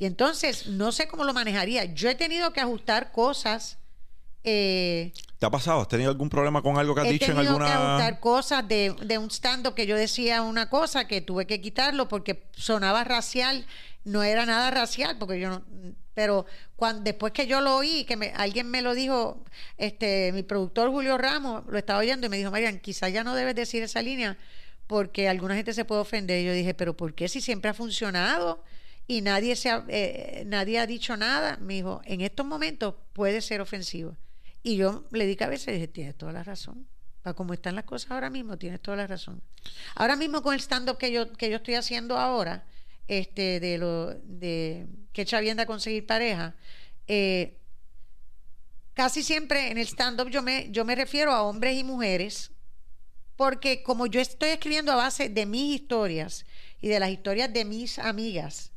Y 0.00 0.06
entonces, 0.06 0.66
no 0.66 0.92
sé 0.92 1.06
cómo 1.08 1.24
lo 1.24 1.34
manejaría. 1.34 1.84
Yo 1.84 2.08
he 2.08 2.14
tenido 2.14 2.54
que 2.54 2.60
ajustar 2.60 3.12
cosas. 3.12 3.76
Eh, 4.44 5.12
¿Te 5.38 5.44
ha 5.44 5.50
pasado? 5.50 5.82
¿Has 5.82 5.88
tenido 5.88 6.10
algún 6.10 6.30
problema 6.30 6.62
con 6.62 6.78
algo 6.78 6.94
que 6.94 7.02
has 7.02 7.08
dicho 7.10 7.32
en 7.32 7.36
alguna...? 7.36 7.66
He 7.66 7.68
tenido 7.68 7.68
que 7.68 7.92
ajustar 7.92 8.20
cosas 8.20 8.66
de, 8.66 8.96
de 9.04 9.18
un 9.18 9.30
stand 9.30 9.74
que 9.74 9.86
yo 9.86 9.94
decía 9.96 10.40
una 10.40 10.70
cosa 10.70 11.06
que 11.06 11.20
tuve 11.20 11.46
que 11.46 11.60
quitarlo 11.60 12.08
porque 12.08 12.44
sonaba 12.52 13.04
racial. 13.04 13.66
No 14.04 14.22
era 14.22 14.46
nada 14.46 14.70
racial 14.70 15.18
porque 15.18 15.38
yo 15.38 15.50
no... 15.50 15.62
Pero 16.14 16.46
cuando, 16.76 17.02
después 17.02 17.34
que 17.34 17.46
yo 17.46 17.60
lo 17.60 17.76
oí, 17.76 18.04
que 18.04 18.16
me, 18.16 18.32
alguien 18.36 18.70
me 18.70 18.80
lo 18.80 18.94
dijo, 18.94 19.44
este, 19.76 20.32
mi 20.32 20.42
productor 20.42 20.90
Julio 20.90 21.18
Ramos 21.18 21.64
lo 21.68 21.76
estaba 21.76 21.98
oyendo 21.98 22.26
y 22.26 22.30
me 22.30 22.38
dijo, 22.38 22.50
Marian, 22.50 22.78
quizás 22.78 23.12
ya 23.12 23.22
no 23.22 23.34
debes 23.34 23.54
decir 23.54 23.82
esa 23.82 24.00
línea 24.00 24.38
porque 24.86 25.28
alguna 25.28 25.56
gente 25.56 25.74
se 25.74 25.84
puede 25.84 26.00
ofender. 26.00 26.40
Y 26.40 26.46
yo 26.46 26.54
dije, 26.54 26.72
pero 26.72 26.96
¿por 26.96 27.12
qué 27.12 27.28
si 27.28 27.42
siempre 27.42 27.70
ha 27.70 27.74
funcionado? 27.74 28.64
Y 29.10 29.22
nadie, 29.22 29.56
se 29.56 29.68
ha, 29.70 29.84
eh, 29.88 30.44
nadie 30.46 30.78
ha 30.78 30.86
dicho 30.86 31.16
nada, 31.16 31.56
me 31.56 31.74
dijo, 31.74 32.00
en 32.04 32.20
estos 32.20 32.46
momentos 32.46 32.94
puede 33.12 33.40
ser 33.40 33.60
ofensivo. 33.60 34.16
Y 34.62 34.76
yo 34.76 35.04
le 35.10 35.26
di 35.26 35.34
cabeza 35.34 35.72
y 35.72 35.74
dije, 35.74 35.88
tienes 35.88 36.16
toda 36.16 36.30
la 36.30 36.44
razón. 36.44 36.86
Para 37.20 37.34
como 37.34 37.52
están 37.52 37.74
las 37.74 37.82
cosas 37.82 38.12
ahora 38.12 38.30
mismo, 38.30 38.56
tienes 38.56 38.80
toda 38.80 38.98
la 38.98 39.08
razón. 39.08 39.42
Ahora 39.96 40.14
mismo 40.14 40.44
con 40.44 40.54
el 40.54 40.60
stand-up 40.60 40.96
que 40.96 41.10
yo, 41.10 41.32
que 41.32 41.50
yo 41.50 41.56
estoy 41.56 41.74
haciendo 41.74 42.18
ahora, 42.18 42.64
este, 43.08 43.58
de 43.58 43.78
lo 43.78 44.14
de 44.14 44.86
que 45.12 45.24
chavienda 45.24 45.66
conseguir 45.66 46.06
pareja, 46.06 46.54
eh, 47.08 47.58
casi 48.94 49.24
siempre 49.24 49.72
en 49.72 49.78
el 49.78 49.88
stand-up 49.88 50.30
yo 50.30 50.40
me, 50.40 50.70
yo 50.70 50.84
me 50.84 50.94
refiero 50.94 51.32
a 51.32 51.42
hombres 51.42 51.76
y 51.76 51.82
mujeres, 51.82 52.52
porque 53.34 53.82
como 53.82 54.06
yo 54.06 54.20
estoy 54.20 54.50
escribiendo 54.50 54.92
a 54.92 54.94
base 54.96 55.28
de 55.28 55.46
mis 55.46 55.80
historias 55.80 56.46
y 56.80 56.86
de 56.86 57.00
las 57.00 57.10
historias 57.10 57.52
de 57.52 57.64
mis 57.64 57.98
amigas, 57.98 58.70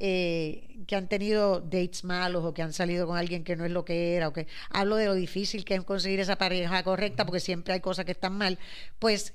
eh, 0.00 0.84
que 0.86 0.96
han 0.96 1.08
tenido 1.08 1.60
dates 1.60 2.04
malos 2.04 2.44
o 2.44 2.54
que 2.54 2.62
han 2.62 2.72
salido 2.72 3.06
con 3.06 3.16
alguien 3.16 3.44
que 3.44 3.54
no 3.54 3.64
es 3.64 3.70
lo 3.70 3.84
que 3.84 4.16
era, 4.16 4.28
o 4.28 4.32
que 4.32 4.46
hablo 4.70 4.96
de 4.96 5.06
lo 5.06 5.14
difícil 5.14 5.64
que 5.64 5.74
es 5.74 5.84
conseguir 5.84 6.20
esa 6.20 6.36
pareja 6.36 6.82
correcta, 6.82 7.24
porque 7.26 7.40
siempre 7.40 7.74
hay 7.74 7.80
cosas 7.80 8.04
que 8.06 8.12
están 8.12 8.32
mal, 8.32 8.58
pues 8.98 9.34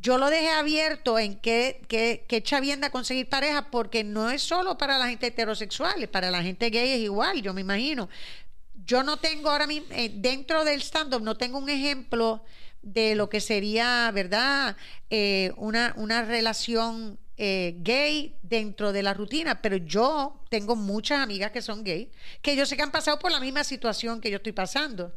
yo 0.00 0.18
lo 0.18 0.30
dejé 0.30 0.50
abierto 0.50 1.18
en 1.18 1.38
que, 1.40 1.82
que, 1.88 2.24
que 2.28 2.42
chavienda 2.42 2.90
conseguir 2.90 3.28
pareja, 3.28 3.70
porque 3.70 4.04
no 4.04 4.30
es 4.30 4.42
solo 4.42 4.78
para 4.78 4.98
la 4.98 5.08
gente 5.08 5.28
heterosexual, 5.28 6.08
para 6.08 6.30
la 6.30 6.42
gente 6.42 6.70
gay 6.70 6.92
es 6.92 7.00
igual, 7.00 7.42
yo 7.42 7.52
me 7.54 7.62
imagino. 7.62 8.08
Yo 8.84 9.02
no 9.02 9.16
tengo 9.18 9.50
ahora 9.50 9.66
mismo, 9.66 9.88
eh, 9.90 10.10
dentro 10.14 10.64
del 10.64 10.82
stand-up, 10.82 11.22
no 11.22 11.36
tengo 11.36 11.58
un 11.58 11.68
ejemplo 11.68 12.44
de 12.82 13.14
lo 13.16 13.28
que 13.28 13.40
sería, 13.40 14.10
¿verdad? 14.14 14.76
Eh, 15.10 15.52
una, 15.56 15.94
una 15.96 16.22
relación 16.22 17.18
eh, 17.38 17.76
gay 17.78 18.36
dentro 18.42 18.92
de 18.92 19.02
la 19.02 19.14
rutina, 19.14 19.62
pero 19.62 19.76
yo 19.76 20.42
tengo 20.50 20.74
muchas 20.74 21.20
amigas 21.20 21.52
que 21.52 21.62
son 21.62 21.84
gay, 21.84 22.10
que 22.42 22.56
yo 22.56 22.66
sé 22.66 22.76
que 22.76 22.82
han 22.82 22.90
pasado 22.90 23.18
por 23.18 23.30
la 23.30 23.38
misma 23.38 23.62
situación 23.62 24.20
que 24.20 24.30
yo 24.30 24.38
estoy 24.38 24.52
pasando. 24.52 25.14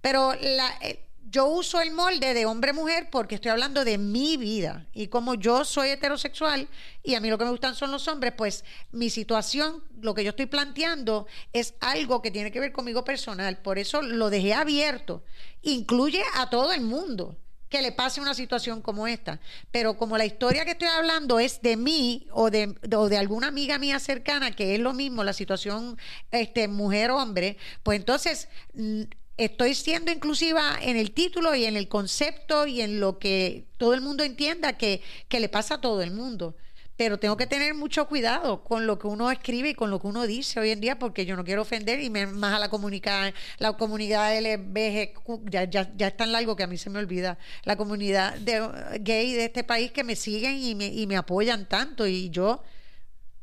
Pero 0.00 0.34
la, 0.34 0.68
eh, 0.82 1.06
yo 1.30 1.46
uso 1.46 1.80
el 1.80 1.92
molde 1.92 2.34
de 2.34 2.44
hombre-mujer 2.44 3.08
porque 3.08 3.36
estoy 3.36 3.52
hablando 3.52 3.84
de 3.84 3.98
mi 3.98 4.36
vida. 4.36 4.88
Y 4.92 5.06
como 5.06 5.34
yo 5.34 5.64
soy 5.64 5.90
heterosexual 5.90 6.68
y 7.04 7.14
a 7.14 7.20
mí 7.20 7.30
lo 7.30 7.38
que 7.38 7.44
me 7.44 7.52
gustan 7.52 7.76
son 7.76 7.92
los 7.92 8.08
hombres, 8.08 8.32
pues 8.36 8.64
mi 8.90 9.08
situación, 9.08 9.84
lo 10.00 10.12
que 10.12 10.24
yo 10.24 10.30
estoy 10.30 10.46
planteando 10.46 11.28
es 11.52 11.74
algo 11.78 12.20
que 12.20 12.32
tiene 12.32 12.50
que 12.50 12.58
ver 12.58 12.72
conmigo 12.72 13.04
personal. 13.04 13.58
Por 13.58 13.78
eso 13.78 14.02
lo 14.02 14.28
dejé 14.28 14.54
abierto. 14.54 15.22
Incluye 15.62 16.24
a 16.34 16.50
todo 16.50 16.72
el 16.72 16.80
mundo 16.80 17.36
que 17.70 17.80
le 17.80 17.92
pase 17.92 18.20
una 18.20 18.34
situación 18.34 18.82
como 18.82 19.06
esta. 19.06 19.40
Pero 19.70 19.96
como 19.96 20.18
la 20.18 20.26
historia 20.26 20.64
que 20.64 20.72
estoy 20.72 20.88
hablando 20.88 21.38
es 21.38 21.62
de 21.62 21.76
mí 21.76 22.26
o 22.32 22.50
de, 22.50 22.74
de 22.82 23.16
alguna 23.16 23.46
amiga 23.46 23.78
mía 23.78 23.98
cercana, 24.00 24.50
que 24.50 24.74
es 24.74 24.80
lo 24.80 24.92
mismo, 24.92 25.24
la 25.24 25.32
situación 25.32 25.96
este, 26.32 26.66
mujer-hombre, 26.68 27.56
pues 27.84 27.98
entonces 27.98 28.48
mm, 28.74 29.02
estoy 29.36 29.74
siendo 29.74 30.10
inclusiva 30.10 30.78
en 30.82 30.96
el 30.96 31.12
título 31.12 31.54
y 31.54 31.64
en 31.64 31.76
el 31.76 31.88
concepto 31.88 32.66
y 32.66 32.82
en 32.82 32.98
lo 32.98 33.20
que 33.20 33.66
todo 33.78 33.94
el 33.94 34.00
mundo 34.00 34.24
entienda 34.24 34.76
que, 34.76 35.00
que 35.28 35.40
le 35.40 35.48
pasa 35.48 35.76
a 35.76 35.80
todo 35.80 36.02
el 36.02 36.10
mundo 36.10 36.56
pero 37.00 37.18
tengo 37.18 37.38
que 37.38 37.46
tener 37.46 37.72
mucho 37.72 38.06
cuidado 38.06 38.62
con 38.62 38.86
lo 38.86 38.98
que 38.98 39.06
uno 39.06 39.30
escribe 39.30 39.70
y 39.70 39.74
con 39.74 39.88
lo 39.88 39.98
que 39.98 40.06
uno 40.06 40.26
dice 40.26 40.60
hoy 40.60 40.68
en 40.68 40.82
día 40.82 40.98
porque 40.98 41.24
yo 41.24 41.34
no 41.34 41.44
quiero 41.44 41.62
ofender 41.62 41.98
y 41.98 42.10
más 42.10 42.52
a 42.52 42.58
la 42.58 42.68
comunidad 42.68 43.32
la 43.56 43.72
comunidad 43.72 44.38
LBGQ 44.38 45.48
ya, 45.48 45.64
ya, 45.64 45.90
ya 45.96 46.08
es 46.08 46.16
tan 46.18 46.30
largo 46.30 46.56
que 46.56 46.64
a 46.64 46.66
mí 46.66 46.76
se 46.76 46.90
me 46.90 46.98
olvida 46.98 47.38
la 47.64 47.76
comunidad 47.76 48.34
de, 48.34 48.98
gay 49.00 49.32
de 49.32 49.46
este 49.46 49.64
país 49.64 49.92
que 49.92 50.04
me 50.04 50.14
siguen 50.14 50.62
y 50.62 50.74
me, 50.74 50.88
y 50.88 51.06
me 51.06 51.16
apoyan 51.16 51.66
tanto. 51.66 52.06
Y 52.06 52.28
yo 52.28 52.62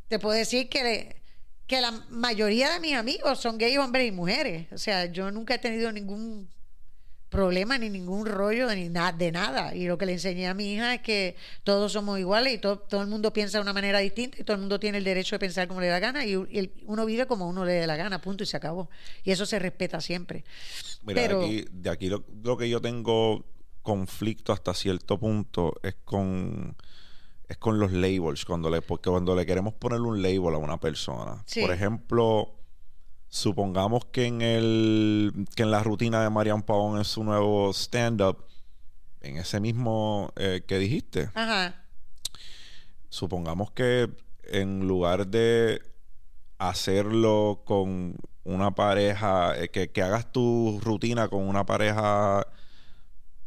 te 0.08 0.20
puedo 0.20 0.38
decir 0.38 0.70
que 0.70 1.16
que 1.66 1.82
la 1.82 1.92
mayoría 2.10 2.70
de 2.70 2.80
mis 2.80 2.94
amigos 2.94 3.40
son 3.40 3.58
gays 3.58 3.80
hombres 3.80 4.08
y 4.08 4.12
mujeres. 4.12 4.68
O 4.72 4.78
sea 4.78 5.06
yo 5.06 5.32
nunca 5.32 5.56
he 5.56 5.58
tenido 5.58 5.92
ningún 5.92 6.48
problema 7.30 7.78
ni 7.78 7.90
ningún 7.90 8.26
rollo 8.26 8.74
ni 8.74 8.90
nada 8.90 9.12
de 9.12 9.32
nada. 9.32 9.76
Y 9.76 9.86
lo 9.86 9.98
que 9.98 10.06
le 10.06 10.14
enseñé 10.14 10.48
a 10.48 10.54
mi 10.54 10.74
hija 10.74 10.96
es 10.96 11.02
que 11.02 11.36
todos 11.64 11.92
somos 11.92 12.20
iguales 12.20 12.54
y 12.54 12.58
todo, 12.58 12.80
todo 12.80 13.02
el 13.02 13.08
mundo 13.08 13.34
piensa 13.34 13.58
de 13.58 13.64
una 13.64 13.74
manera 13.74 14.00
distinta 14.00 14.38
y 14.40 14.44
todo 14.44 14.56
el 14.56 14.62
mundo 14.62 14.80
tiene 14.80 14.98
el 14.98 15.04
derecho 15.04 15.36
de 15.36 15.40
pensar 15.40 15.68
como 15.68 15.82
le 15.82 15.88
da 15.88 16.00
gana 16.00 16.26
y, 16.26 16.36
uno 16.36 17.06
vive 17.06 17.28
como 17.28 17.48
uno 17.48 17.66
le 17.66 17.74
dé 17.74 17.88
la 17.88 17.98
gana 17.98 18.22
punto 18.22 18.44
y 18.44 18.48
se 18.48 18.58
acabó. 18.58 18.90
Y 19.24 19.32
eso 19.32 19.46
se 19.46 19.60
respeta 19.60 20.02
siempre. 20.02 20.44
Mira, 21.04 21.28
de 21.28 21.36
aquí, 21.36 21.66
de 21.72 21.90
aquí 21.90 22.10
lo, 22.10 22.58
que 22.58 22.70
yo 22.70 22.82
tengo 22.82 23.46
conflicto 23.82 24.54
hasta 24.54 24.74
cierto 24.74 25.18
punto 25.18 25.74
es 25.84 25.96
con 26.04 26.76
es 27.48 27.56
con 27.56 27.80
los 27.80 27.94
labels 27.94 28.44
cuando 28.44 28.70
le 28.70 28.82
porque 28.82 29.10
cuando 29.10 29.34
le 29.34 29.46
queremos 29.46 29.74
poner 29.76 30.02
un 30.02 30.22
label 30.22 30.56
a 30.56 30.58
una 30.58 30.78
persona 30.78 31.42
por 31.62 31.72
ejemplo 31.72 32.57
supongamos 33.30 34.06
que 34.06 34.26
en 34.26 34.42
el 34.42 35.46
que 35.56 35.64
en 35.64 35.72
la 35.72 35.84
rutina 35.84 36.24
de 36.24 36.30
Marian 36.30 36.62
Pavón 36.62 36.98
en 36.98 37.06
su 37.06 37.24
nuevo 37.24 37.72
stand-up, 37.74 38.46
en 39.22 39.38
ese 39.38 39.60
mismo 39.60 40.32
eh, 40.36 40.64
que 40.66 40.78
dijiste, 40.78 41.30
supongamos 43.10 43.72
que 43.72 44.10
en 44.44 44.88
lugar 44.88 45.28
de 45.28 45.82
hacerlo 46.58 47.64
con 47.66 48.16
una 48.44 48.72
pareja, 48.72 49.58
eh, 49.58 49.70
que, 49.70 50.02
hagas 50.02 50.32
tu 50.32 50.80
rutina 50.82 51.28
con 51.28 51.48
una 51.48 51.66
pareja 51.66 52.48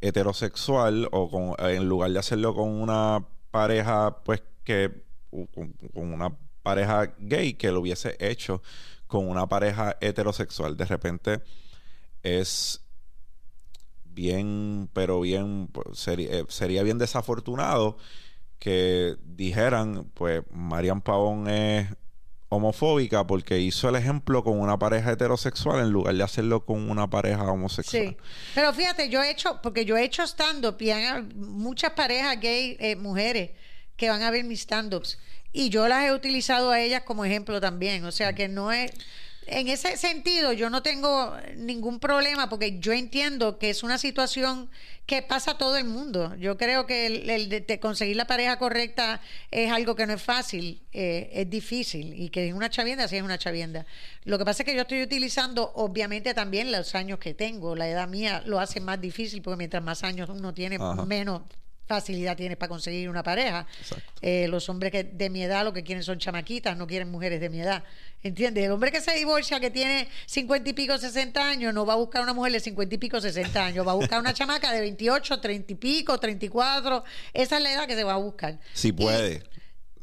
heterosexual 0.02 1.08
o 1.10 1.30
con, 1.30 1.54
en 1.70 1.88
lugar 1.88 2.10
de 2.10 2.18
hacerlo 2.18 2.54
con 2.54 2.68
una 2.68 3.26
pareja, 3.50 4.22
pues 4.24 4.42
que 4.64 5.04
con, 5.30 5.72
con 5.94 6.12
una 6.12 6.36
pareja 6.62 7.14
gay 7.18 7.54
que 7.54 7.72
lo 7.72 7.80
hubiese 7.80 8.16
hecho 8.20 8.62
con 9.10 9.28
una 9.28 9.46
pareja 9.48 9.96
heterosexual. 10.00 10.76
De 10.76 10.86
repente 10.86 11.42
es 12.22 12.80
bien, 14.04 14.88
pero 14.92 15.20
bien, 15.20 15.68
pues, 15.72 16.08
eh, 16.08 16.44
sería, 16.48 16.82
bien 16.82 16.98
desafortunado 16.98 17.98
que 18.58 19.16
dijeran, 19.24 20.10
pues 20.14 20.42
Marian 20.50 21.00
Pavón 21.00 21.48
es 21.48 21.88
homofóbica 22.48 23.26
porque 23.26 23.60
hizo 23.60 23.88
el 23.88 23.96
ejemplo 23.96 24.42
con 24.42 24.60
una 24.60 24.78
pareja 24.78 25.12
heterosexual 25.12 25.80
en 25.80 25.90
lugar 25.90 26.14
de 26.14 26.22
hacerlo 26.22 26.64
con 26.64 26.90
una 26.90 27.08
pareja 27.08 27.50
homosexual. 27.50 28.08
Sí, 28.08 28.16
pero 28.54 28.72
fíjate, 28.72 29.08
yo 29.08 29.22
he 29.22 29.30
hecho, 29.30 29.60
porque 29.62 29.84
yo 29.84 29.96
he 29.96 30.04
hecho 30.04 30.22
stand-up 30.24 30.76
y 30.80 30.90
hay 30.90 31.22
muchas 31.34 31.92
parejas 31.92 32.38
gay, 32.40 32.76
eh, 32.80 32.96
mujeres, 32.96 33.50
que 33.96 34.08
van 34.08 34.22
a 34.22 34.30
ver 34.30 34.44
mis 34.44 34.60
stand-ups 34.60 35.18
y 35.52 35.68
yo 35.70 35.88
las 35.88 36.04
he 36.04 36.12
utilizado 36.12 36.70
a 36.70 36.80
ellas 36.80 37.02
como 37.02 37.24
ejemplo 37.24 37.60
también. 37.60 38.04
O 38.04 38.12
sea 38.12 38.32
que 38.34 38.48
no 38.48 38.72
es. 38.72 38.92
en 39.46 39.68
ese 39.68 39.96
sentido 39.96 40.52
yo 40.52 40.70
no 40.70 40.82
tengo 40.82 41.34
ningún 41.56 41.98
problema 41.98 42.48
porque 42.48 42.78
yo 42.78 42.92
entiendo 42.92 43.58
que 43.58 43.70
es 43.70 43.82
una 43.82 43.98
situación 43.98 44.70
que 45.06 45.22
pasa 45.22 45.52
a 45.52 45.58
todo 45.58 45.76
el 45.76 45.86
mundo. 45.86 46.36
Yo 46.36 46.56
creo 46.56 46.86
que 46.86 47.06
el, 47.06 47.48
de, 47.48 47.80
conseguir 47.80 48.14
la 48.14 48.26
pareja 48.28 48.58
correcta 48.58 49.20
es 49.50 49.72
algo 49.72 49.96
que 49.96 50.06
no 50.06 50.12
es 50.12 50.22
fácil, 50.22 50.82
eh, 50.92 51.30
es 51.32 51.50
difícil 51.50 52.14
y 52.14 52.28
que 52.28 52.46
es 52.46 52.54
una 52.54 52.70
chavienda, 52.70 53.08
sí 53.08 53.16
es 53.16 53.22
una 53.22 53.36
chavienda. 53.36 53.86
Lo 54.22 54.38
que 54.38 54.44
pasa 54.44 54.62
es 54.62 54.68
que 54.68 54.74
yo 54.76 54.82
estoy 54.82 55.02
utilizando 55.02 55.72
obviamente 55.74 56.32
también 56.32 56.70
los 56.70 56.94
años 56.94 57.18
que 57.18 57.34
tengo, 57.34 57.74
la 57.74 57.88
edad 57.88 58.06
mía 58.06 58.44
lo 58.46 58.60
hace 58.60 58.78
más 58.78 59.00
difícil 59.00 59.42
porque 59.42 59.56
mientras 59.56 59.82
más 59.82 60.04
años 60.04 60.28
uno 60.30 60.54
tiene, 60.54 60.78
menos 61.06 61.42
facilidad 61.94 62.36
tienes 62.36 62.56
para 62.56 62.68
conseguir 62.68 63.08
una 63.08 63.24
pareja. 63.24 63.66
Eh, 64.22 64.46
los 64.48 64.68
hombres 64.68 64.92
que 64.92 65.02
de 65.02 65.28
mi 65.28 65.42
edad 65.42 65.64
lo 65.64 65.72
que 65.72 65.82
quieren 65.82 66.04
son 66.04 66.18
chamaquitas, 66.18 66.76
no 66.76 66.86
quieren 66.86 67.10
mujeres 67.10 67.40
de 67.40 67.48
mi 67.48 67.60
edad. 67.60 67.82
¿Entiendes? 68.22 68.64
El 68.64 68.70
hombre 68.70 68.92
que 68.92 69.00
se 69.00 69.12
divorcia, 69.16 69.58
que 69.58 69.70
tiene 69.70 70.06
cincuenta 70.26 70.70
y 70.70 70.72
pico, 70.72 70.96
sesenta 70.98 71.48
años, 71.48 71.74
no 71.74 71.84
va 71.84 71.94
a 71.94 71.96
buscar 71.96 72.22
una 72.22 72.32
mujer 72.32 72.52
de 72.52 72.60
cincuenta 72.60 72.94
y 72.94 72.98
pico, 72.98 73.20
sesenta 73.20 73.66
años, 73.66 73.84
va 73.84 73.90
a 73.90 73.96
buscar 73.96 74.20
una 74.20 74.32
chamaca 74.32 74.70
de 74.70 74.80
28, 74.80 75.40
treinta 75.40 75.72
y 75.72 75.76
pico, 75.76 76.18
treinta 76.20 76.46
y 76.46 76.48
cuatro. 76.48 77.02
Esa 77.32 77.56
es 77.56 77.62
la 77.62 77.72
edad 77.72 77.86
que 77.88 77.96
se 77.96 78.04
va 78.04 78.14
a 78.14 78.18
buscar. 78.18 78.58
Si 78.72 78.92
puede. 78.92 79.42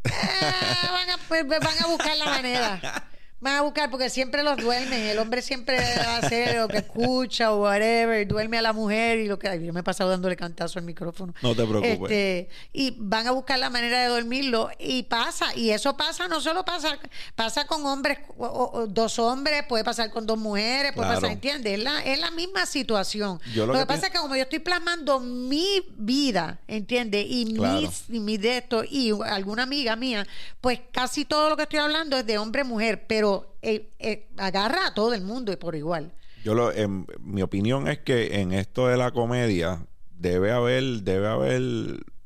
Eh, 0.07 0.87
van, 0.89 1.09
a, 1.09 1.17
pues, 1.27 1.45
van 1.45 1.83
a 1.83 1.87
buscar 1.87 2.15
la 2.15 2.25
manera. 2.25 3.09
Van 3.39 3.55
a 3.55 3.61
buscar 3.61 3.91
porque 3.91 4.09
siempre 4.09 4.41
los 4.41 4.57
duermen. 4.57 4.99
El 5.03 5.19
hombre 5.19 5.43
siempre 5.43 5.77
hace 5.77 6.57
lo 6.57 6.67
que 6.67 6.77
escucha 6.77 7.51
o 7.51 7.61
whatever, 7.61 8.27
duerme 8.27 8.57
a 8.57 8.63
la 8.63 8.73
mujer 8.73 9.19
y 9.19 9.27
lo 9.27 9.37
que. 9.37 9.63
yo 9.63 9.73
me 9.73 9.81
he 9.81 9.83
pasado 9.83 10.09
dándole 10.09 10.35
cantazo 10.35 10.79
al 10.79 10.85
micrófono. 10.85 11.35
No 11.43 11.55
te 11.55 11.63
preocupes. 11.65 12.01
Este, 12.01 12.49
y 12.73 12.95
van 12.97 13.27
a 13.27 13.31
buscar 13.31 13.59
la 13.59 13.69
manera 13.69 14.01
de 14.01 14.07
dormirlo. 14.07 14.71
Y 14.79 15.03
pasa. 15.03 15.55
Y 15.55 15.69
eso 15.69 15.95
pasa, 15.95 16.27
no 16.27 16.41
solo 16.41 16.65
pasa, 16.65 16.97
pasa 17.35 17.67
con 17.67 17.85
hombres, 17.85 18.17
o, 18.37 18.87
dos 18.89 19.19
hombres, 19.19 19.63
puede 19.67 19.83
pasar 19.83 20.09
con 20.09 20.25
dos 20.25 20.39
mujeres, 20.39 20.93
puede 20.93 21.07
pasar, 21.07 21.31
¿entiendes? 21.31 21.77
Es 21.77 21.83
la, 21.83 22.03
es 22.03 22.19
la 22.19 22.31
misma 22.31 22.65
situación. 22.65 23.39
lo, 23.53 23.71
que, 23.73 23.85
pasa 23.85 24.07
es 24.07 24.13
que 24.13 24.17
como 24.17 24.35
yo 24.35 24.41
estoy 24.41 24.59
plasmando 24.59 25.19
mi 25.19 25.85
vida, 25.95 26.59
¿entiendes? 26.67 27.23
Y 27.29 27.45
mis, 27.45 28.05
y 28.09 28.19
mis 28.19 28.41
de 28.41 28.57
esto, 28.57 28.83
y 28.83 29.11
alguna 29.25 29.63
amiga 29.63 29.95
mía, 29.95 30.25
pues 30.59 30.79
casi 30.91 31.23
todo 31.23 31.49
lo 31.49 31.55
que 31.55 31.63
estoy 31.63 31.79
hablando 31.79 32.17
es 32.17 32.25
de 32.25 32.39
hombre-mujer, 32.39 33.05
pero 33.07 33.26
eh, 33.61 33.89
eh, 33.99 34.27
agarra 34.37 34.87
a 34.87 34.93
todo 34.93 35.13
el 35.13 35.21
mundo 35.21 35.51
y 35.51 35.55
por 35.55 35.75
igual. 35.75 36.13
Yo 36.43 36.53
lo, 36.53 36.71
en, 36.71 37.05
mi 37.19 37.41
opinión 37.41 37.87
es 37.87 37.99
que 37.99 38.39
en 38.39 38.53
esto 38.53 38.87
de 38.87 38.97
la 38.97 39.11
comedia 39.11 39.85
debe 40.11 40.51
haber, 40.51 40.83
debe 41.03 41.27
haber, 41.27 41.61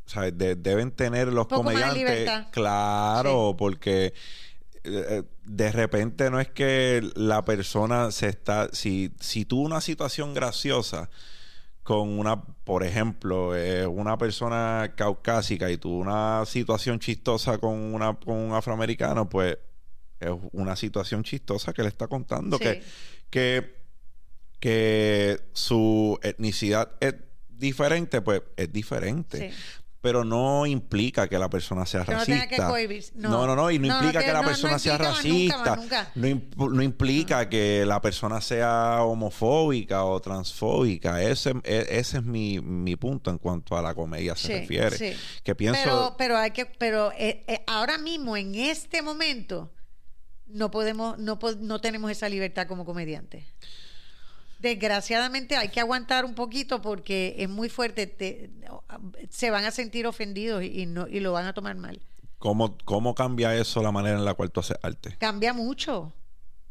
o 0.06 0.10
sea, 0.10 0.30
deben 0.32 0.92
tener 0.92 1.30
los 1.30 1.48
comediantes, 1.48 2.30
claro, 2.52 3.56
porque 3.58 4.14
eh, 4.84 5.24
de 5.46 5.72
repente 5.72 6.30
no 6.30 6.40
es 6.40 6.50
que 6.50 7.02
la 7.16 7.44
persona 7.46 8.12
se 8.12 8.30
está, 8.30 8.70
si, 8.74 9.12
si 9.20 9.46
tuvo 9.46 9.62
una 9.62 9.82
situación 9.82 10.34
graciosa 10.34 11.10
con 11.84 12.20
una, 12.20 12.44
por 12.44 12.84
ejemplo, 12.84 13.54
una 13.90 14.18
persona 14.18 14.94
caucásica 14.96 15.72
y 15.72 15.78
tuvo 15.78 15.98
una 15.98 16.46
situación 16.46 17.00
chistosa 17.00 17.58
con 17.58 17.74
una 17.74 18.14
con 18.14 18.38
un 18.38 18.54
afroamericano, 18.54 19.28
pues 19.28 19.58
es 20.22 20.32
una 20.52 20.76
situación 20.76 21.24
chistosa 21.24 21.74
que 21.74 21.82
le 21.82 21.90
está 21.90 22.08
contando 22.08 22.60
que, 22.60 22.84
que, 23.30 23.76
que 24.60 25.42
su 25.54 26.20
etnicidad 26.22 26.92
es 27.00 27.16
diferente, 27.62 28.22
pues 28.22 28.42
es 28.58 28.72
diferente. 28.72 29.54
Pero 30.02 30.26
no 30.26 30.66
implica 30.66 31.28
que 31.28 31.38
la 31.38 31.48
persona 31.48 31.86
sea 31.86 32.04
racista. 32.04 32.74
No, 33.14 33.46
no, 33.46 33.56
no, 33.56 33.70
y 33.70 33.78
no, 33.78 33.86
implica 33.86 34.24
que, 34.24 34.34
la 34.34 34.42
persona 34.42 34.80
sea 34.80 34.98
racista. 34.98 35.80
No, 36.16 36.82
implica 36.82 37.48
que 37.48 37.86
la 37.86 38.02
persona 38.02 38.42
sea 38.42 39.04
homofóbica 39.04 40.04
o 40.04 40.20
transfóbica. 40.20 41.22
Ese, 41.22 41.52
e, 41.64 41.86
ese 41.92 42.18
es 42.18 42.24
mi, 42.24 42.60
mi 42.60 42.96
punto 42.96 43.30
en 43.30 43.38
cuanto 43.38 43.78
a 43.78 43.84
la 43.84 43.94
comedia 43.94 44.36
se 44.36 44.62
refiere. 44.62 45.16
Que 45.44 45.54
pienso. 45.54 45.80
Pero, 45.84 46.16
pero 46.18 46.38
hay 46.38 46.50
que, 46.50 46.66
pero 46.66 47.12
eh, 47.12 47.44
eh, 47.48 47.64
ahora 47.68 48.00
mismo, 48.00 48.36
en 48.36 48.56
este 48.56 49.04
momento, 49.04 49.72
no 50.54 50.72
podemos, 50.72 51.18
no, 51.18 51.40
no 51.60 51.82
tenemos 51.82 52.12
esa 52.12 52.30
libertad 52.30 52.68
como 52.68 52.86
comediantes. 52.86 53.46
Desgraciadamente 54.60 55.56
hay 55.56 55.70
que 55.70 55.80
aguantar 55.80 56.24
un 56.24 56.36
poquito 56.36 56.82
porque 56.82 57.36
es 57.40 57.50
muy 57.50 57.68
fuerte, 57.68 58.52
se 59.30 59.50
van 59.50 59.66
a 59.66 59.72
sentir 59.72 60.06
ofendidos 60.06 60.64
y, 60.64 60.86
no, 60.86 61.08
y 61.08 61.20
lo 61.20 61.32
van 61.32 61.48
a 61.48 61.54
tomar 61.54 61.76
mal. 61.76 62.00
¿Cómo, 62.38 62.78
¿Cómo 62.86 63.16
cambia 63.16 63.56
eso 63.56 63.82
la 63.82 63.92
manera 63.92 64.18
en 64.18 64.26
la 64.26 64.36
cual 64.36 64.52
tú 64.52 64.60
haces 64.60 64.78
arte? 64.84 65.16
Cambia 65.20 65.54
mucho, 65.54 66.14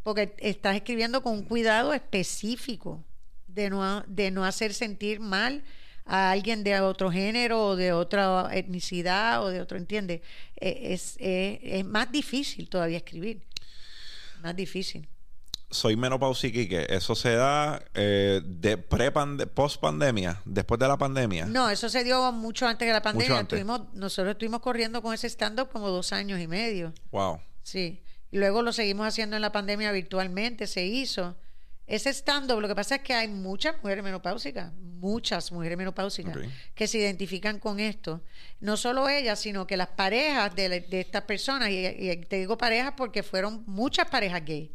porque 0.04 0.34
estás 0.38 0.76
escribiendo 0.76 1.22
con 1.22 1.32
un 1.32 1.42
cuidado 1.42 1.92
específico 1.92 3.04
de 3.48 3.70
no, 3.70 4.04
de 4.06 4.30
no 4.30 4.44
hacer 4.44 4.72
sentir 4.72 5.18
mal 5.18 5.64
a 6.04 6.30
alguien 6.30 6.64
de 6.64 6.80
otro 6.80 7.10
género 7.10 7.68
o 7.68 7.76
de 7.76 7.92
otra 7.92 8.50
etnicidad 8.52 9.44
o 9.44 9.48
de 9.48 9.60
otro, 9.60 9.76
¿entiendes? 9.78 10.22
E, 10.56 10.92
es, 10.92 11.16
es 11.20 11.84
más 11.84 12.10
difícil 12.10 12.68
todavía 12.68 12.98
escribir. 12.98 13.42
Más 14.42 14.56
difícil. 14.56 15.08
Soy 15.70 15.96
menopausica 15.96 16.58
y 16.58 16.68
que 16.68 16.86
eso 16.88 17.14
se 17.14 17.34
da 17.34 17.80
eh, 17.94 18.40
de 18.44 18.76
pre 18.76 19.12
post 19.54 19.80
pandemia, 19.80 20.42
después 20.44 20.80
de 20.80 20.88
la 20.88 20.96
pandemia. 20.96 21.46
No, 21.46 21.70
eso 21.70 21.88
se 21.88 22.02
dio 22.02 22.32
mucho 22.32 22.66
antes 22.66 22.88
de 22.88 22.92
la 22.92 23.02
pandemia. 23.02 23.46
nosotros 23.92 24.32
estuvimos 24.32 24.60
corriendo 24.60 25.00
con 25.00 25.14
ese 25.14 25.28
stand-up 25.28 25.68
como 25.70 25.88
dos 25.88 26.12
años 26.12 26.40
y 26.40 26.48
medio. 26.48 26.92
Wow. 27.12 27.40
Sí. 27.62 28.02
Y 28.32 28.38
luego 28.38 28.62
lo 28.62 28.72
seguimos 28.72 29.06
haciendo 29.06 29.36
en 29.36 29.42
la 29.42 29.52
pandemia 29.52 29.92
virtualmente, 29.92 30.66
se 30.66 30.84
hizo. 30.84 31.36
Ese 31.90 32.10
stand-up, 32.10 32.60
lo 32.60 32.68
que 32.68 32.74
pasa 32.76 32.94
es 32.94 33.00
que 33.00 33.12
hay 33.12 33.26
muchas 33.26 33.74
mujeres 33.82 34.04
menopáusicas, 34.04 34.72
muchas 34.72 35.50
mujeres 35.50 35.76
menopáusicas 35.76 36.38
que 36.72 36.86
se 36.86 36.98
identifican 36.98 37.58
con 37.58 37.80
esto. 37.80 38.22
No 38.60 38.76
solo 38.76 39.08
ellas, 39.08 39.40
sino 39.40 39.66
que 39.66 39.76
las 39.76 39.88
parejas 39.88 40.54
de, 40.54 40.86
estas 40.88 41.22
personas, 41.22 41.68
y, 41.70 42.16
te 42.28 42.36
digo 42.36 42.56
parejas 42.56 42.94
porque 42.96 43.24
fueron 43.24 43.64
muchas 43.66 44.08
parejas 44.08 44.44
gay, 44.44 44.72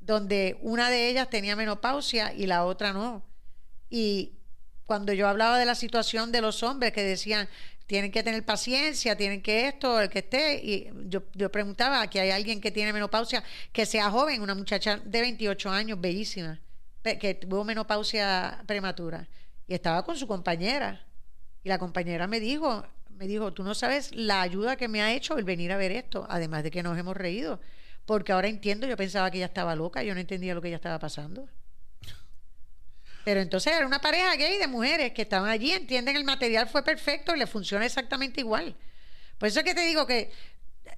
donde 0.00 0.56
una 0.62 0.88
de 0.88 1.10
ellas 1.10 1.28
tenía 1.28 1.54
menopausia 1.54 2.32
y 2.32 2.46
la 2.46 2.64
otra 2.64 2.94
no. 2.94 3.26
Y 3.90 4.38
cuando 4.86 5.12
yo 5.12 5.28
hablaba 5.28 5.58
de 5.58 5.66
la 5.66 5.74
situación 5.74 6.32
de 6.32 6.40
los 6.40 6.62
hombres 6.62 6.92
que 6.94 7.02
decían, 7.02 7.46
tienen 7.88 8.12
que 8.12 8.22
tener 8.22 8.44
paciencia, 8.44 9.16
tienen 9.16 9.40
que 9.40 9.66
esto, 9.66 9.98
el 9.98 10.10
que 10.10 10.18
esté. 10.20 10.60
Y 10.62 10.90
yo, 11.06 11.22
yo 11.34 11.50
preguntaba, 11.50 12.02
aquí 12.02 12.18
hay 12.18 12.30
alguien 12.30 12.60
que 12.60 12.70
tiene 12.70 12.92
menopausia, 12.92 13.42
que 13.72 13.86
sea 13.86 14.10
joven, 14.10 14.42
una 14.42 14.54
muchacha 14.54 14.98
de 14.98 15.20
28 15.22 15.70
años, 15.70 16.00
bellísima, 16.00 16.60
que 17.02 17.34
tuvo 17.34 17.64
menopausia 17.64 18.62
prematura 18.66 19.26
y 19.66 19.72
estaba 19.72 20.04
con 20.04 20.16
su 20.16 20.26
compañera. 20.26 21.06
Y 21.64 21.70
la 21.70 21.78
compañera 21.78 22.26
me 22.26 22.40
dijo, 22.40 22.84
me 23.08 23.26
dijo, 23.26 23.54
tú 23.54 23.62
no 23.62 23.74
sabes 23.74 24.14
la 24.14 24.42
ayuda 24.42 24.76
que 24.76 24.86
me 24.86 25.00
ha 25.00 25.14
hecho 25.14 25.38
el 25.38 25.44
venir 25.44 25.72
a 25.72 25.78
ver 25.78 25.92
esto, 25.92 26.26
además 26.28 26.64
de 26.64 26.70
que 26.70 26.82
nos 26.82 26.98
hemos 26.98 27.16
reído, 27.16 27.58
porque 28.04 28.32
ahora 28.32 28.48
entiendo, 28.48 28.86
yo 28.86 28.98
pensaba 28.98 29.30
que 29.30 29.38
ella 29.38 29.46
estaba 29.46 29.74
loca, 29.74 30.02
yo 30.02 30.12
no 30.12 30.20
entendía 30.20 30.54
lo 30.54 30.60
que 30.60 30.68
ella 30.68 30.76
estaba 30.76 30.98
pasando. 30.98 31.48
Pero 33.28 33.42
entonces 33.42 33.74
era 33.74 33.86
una 33.86 34.00
pareja 34.00 34.34
gay 34.36 34.56
de 34.56 34.66
mujeres 34.66 35.12
que 35.12 35.20
estaban 35.20 35.50
allí, 35.50 35.70
entienden 35.72 36.16
el 36.16 36.24
material 36.24 36.66
fue 36.66 36.82
perfecto 36.82 37.36
y 37.36 37.38
le 37.38 37.46
funciona 37.46 37.84
exactamente 37.84 38.40
igual. 38.40 38.74
Por 39.36 39.50
eso 39.50 39.58
es 39.58 39.66
que 39.66 39.74
te 39.74 39.82
digo 39.82 40.06
que 40.06 40.32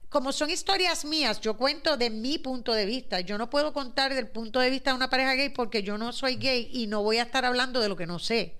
como 0.08 0.30
son 0.30 0.48
historias 0.48 1.04
mías, 1.04 1.40
yo 1.40 1.56
cuento 1.56 1.96
de 1.96 2.08
mi 2.08 2.38
punto 2.38 2.72
de 2.72 2.86
vista. 2.86 3.18
Yo 3.18 3.36
no 3.36 3.50
puedo 3.50 3.72
contar 3.72 4.14
del 4.14 4.28
punto 4.28 4.60
de 4.60 4.70
vista 4.70 4.90
de 4.90 4.96
una 4.96 5.10
pareja 5.10 5.34
gay 5.34 5.48
porque 5.48 5.82
yo 5.82 5.98
no 5.98 6.12
soy 6.12 6.36
gay 6.36 6.70
y 6.72 6.86
no 6.86 7.02
voy 7.02 7.16
a 7.16 7.22
estar 7.22 7.44
hablando 7.44 7.80
de 7.80 7.88
lo 7.88 7.96
que 7.96 8.06
no 8.06 8.20
sé. 8.20 8.59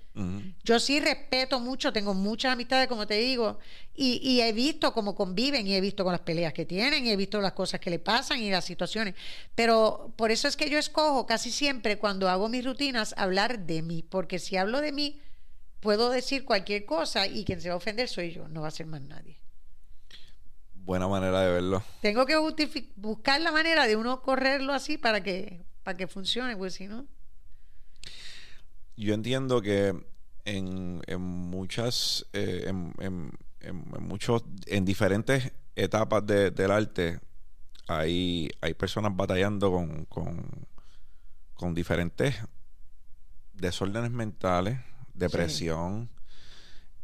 Yo 0.65 0.81
sí 0.81 1.01
respeto 1.01 1.61
mucho, 1.61 1.93
tengo 1.93 2.15
muchas 2.15 2.53
amistades, 2.53 2.89
como 2.89 3.07
te 3.07 3.15
digo, 3.15 3.59
y, 3.95 4.41
he 4.41 4.53
visto 4.53 4.93
cómo 4.93 5.15
conviven 5.15 5.67
y 5.67 5.75
he 5.75 5.81
visto 5.81 6.05
con 6.05 6.13
las 6.13 6.23
peleas 6.23 6.53
que 6.53 6.67
tienen 6.67 7.07
y 7.07 7.11
he 7.11 7.17
visto 7.17 7.41
las 7.41 7.53
cosas 7.53 7.81
que 7.81 7.91
le 7.91 7.99
pasan 7.99 8.41
y 8.41 8.51
las 8.51 8.65
situaciones. 8.65 9.15
Pero 9.55 10.13
por 10.17 10.31
eso 10.31 10.49
es 10.49 10.57
que 10.57 10.69
yo 10.69 10.79
escojo 10.79 11.27
casi 11.27 11.51
siempre 11.51 11.99
cuando 11.99 12.29
hago 12.29 12.49
mis 12.49 12.65
rutinas 12.65 13.15
hablar 13.17 13.61
de 13.61 13.83
mí, 13.83 14.03
porque 14.03 14.39
si 14.39 14.57
hablo 14.57 14.81
de 14.81 14.93
mí, 14.93 15.21
puedo 15.81 16.11
decir 16.11 16.45
cualquier 16.45 16.85
cosa 16.85 17.27
y 17.27 17.45
quien 17.45 17.61
se 17.61 17.69
va 17.69 17.75
a 17.75 17.79
ofender 17.79 18.09
soy 18.09 18.33
yo, 18.33 18.49
no 18.49 18.63
va 18.63 18.69
a 18.69 18.73
ser 18.73 18.87
más 18.87 19.03
nadie. 19.03 19.39
Buena 20.75 21.07
manera 21.09 21.41
de 21.43 21.53
verlo. 21.53 21.85
Tengo 22.01 22.27
que 22.27 22.37
buscar 22.97 23.41
la 23.41 23.53
manera 23.53 23.87
de 23.87 23.97
uno 23.97 24.23
correrlo 24.23 24.73
así 24.73 24.99
para 24.99 25.23
que, 25.23 25.65
para 25.85 25.97
que 25.97 26.09
funcione, 26.09 26.57
pues 26.57 26.75
si 26.75 26.89
no 26.89 27.07
yo 29.01 29.15
entiendo 29.15 29.63
que 29.63 29.95
en, 30.45 31.01
muchas, 31.21 32.27
eh, 32.33 32.67
en, 32.67 33.33
muchos, 34.01 34.45
en 34.67 34.85
diferentes 34.85 35.53
etapas 35.75 36.27
del 36.27 36.71
arte 36.71 37.21
hay, 37.89 38.51
hay 38.61 38.75
personas 38.75 39.17
batallando 39.17 39.73
con, 39.73 40.05
con, 41.55 41.75
diferentes 41.75 42.37
desórdenes 43.55 44.11
mentales, 44.11 44.79
depresión. 45.15 46.11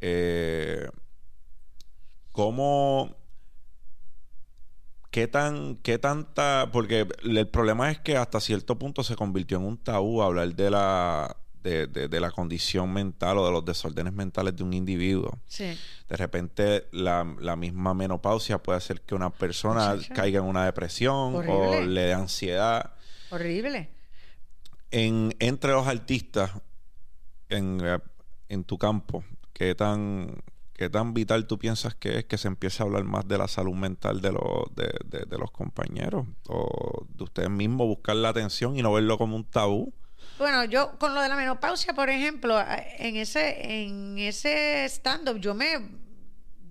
Eh, 0.01 0.89
¿Cómo 2.33 3.17
¿qué 5.11 5.29
tan, 5.29 5.77
qué 5.77 5.99
tanta? 5.99 6.69
Porque 6.73 7.09
el 7.23 7.49
problema 7.49 7.91
es 7.91 7.99
que 8.01 8.19
hasta 8.19 8.39
cierto 8.39 8.79
punto 8.79 9.03
se 9.03 9.17
convirtió 9.17 9.57
en 9.57 9.65
un 9.65 9.79
tabú 9.79 10.21
hablar 10.21 10.55
de 10.55 10.71
la 10.71 11.37
de, 11.67 12.09
de, 12.09 12.21
la 12.21 12.31
condición 12.31 12.93
mental 12.93 13.39
o 13.39 13.47
de 13.47 13.53
los 13.53 13.65
desórdenes 13.65 14.13
mentales 14.13 14.55
de 14.57 14.63
un 14.63 14.73
individuo. 14.73 15.39
Sí. 15.47 15.77
De 16.09 16.17
repente 16.17 16.87
la, 16.93 17.27
la 17.41 17.57
misma 17.57 17.95
menopausia 17.95 18.59
puede 18.63 18.79
hacer 18.79 19.01
que 19.01 19.15
una 19.15 19.31
persona 19.31 19.97
caiga 20.15 20.39
en 20.41 20.47
una 20.47 20.65
depresión 20.65 21.35
o 21.49 21.81
le 21.81 22.01
dé 22.03 22.13
ansiedad. 22.13 22.93
Horrible. 23.31 23.91
En, 24.91 25.35
entre 25.41 25.73
los 25.73 25.87
artistas 25.87 26.53
en, 27.49 27.81
eh, 27.83 27.99
en 28.49 28.65
tu 28.65 28.79
campo, 28.79 29.25
¿qué 29.53 29.75
tan 29.75 30.43
¿Qué 30.77 30.91
tan 30.91 31.15
vital 31.15 31.47
tú 31.47 31.59
piensas 31.59 31.95
que 31.95 32.19
es 32.19 32.25
que 32.27 32.37
se 32.37 32.49
empiece 32.49 32.83
a 32.83 32.87
hablar 32.87 33.05
más 33.05 33.27
de 33.27 33.39
la 33.39 33.49
salud 33.49 33.73
mental 33.75 34.21
de, 34.21 34.31
los 34.31 34.43
de, 34.75 35.25
de, 35.27 35.39
los 35.39 35.51
compañeros? 35.51 36.27
O 36.49 37.07
de 37.09 37.25
ustedes 37.25 37.49
mismos 37.49 37.87
buscar 37.87 38.15
la 38.17 38.29
atención 38.29 38.77
y 38.77 38.83
no 38.83 38.93
verlo 38.93 39.17
como 39.17 39.37
un 39.37 39.45
tabú. 39.45 39.95
Bueno, 40.39 40.65
yo 40.65 40.99
con 40.99 41.15
lo 41.15 41.23
de 41.23 41.29
la 41.29 41.37
menopausia, 41.37 41.95
por 41.95 42.11
ejemplo, 42.11 42.63
en 42.99 43.17
ese, 43.17 43.85
en 43.85 44.19
ese 44.19 44.85
stand-up, 44.87 45.39
yo 45.39 45.55
me 45.55 45.89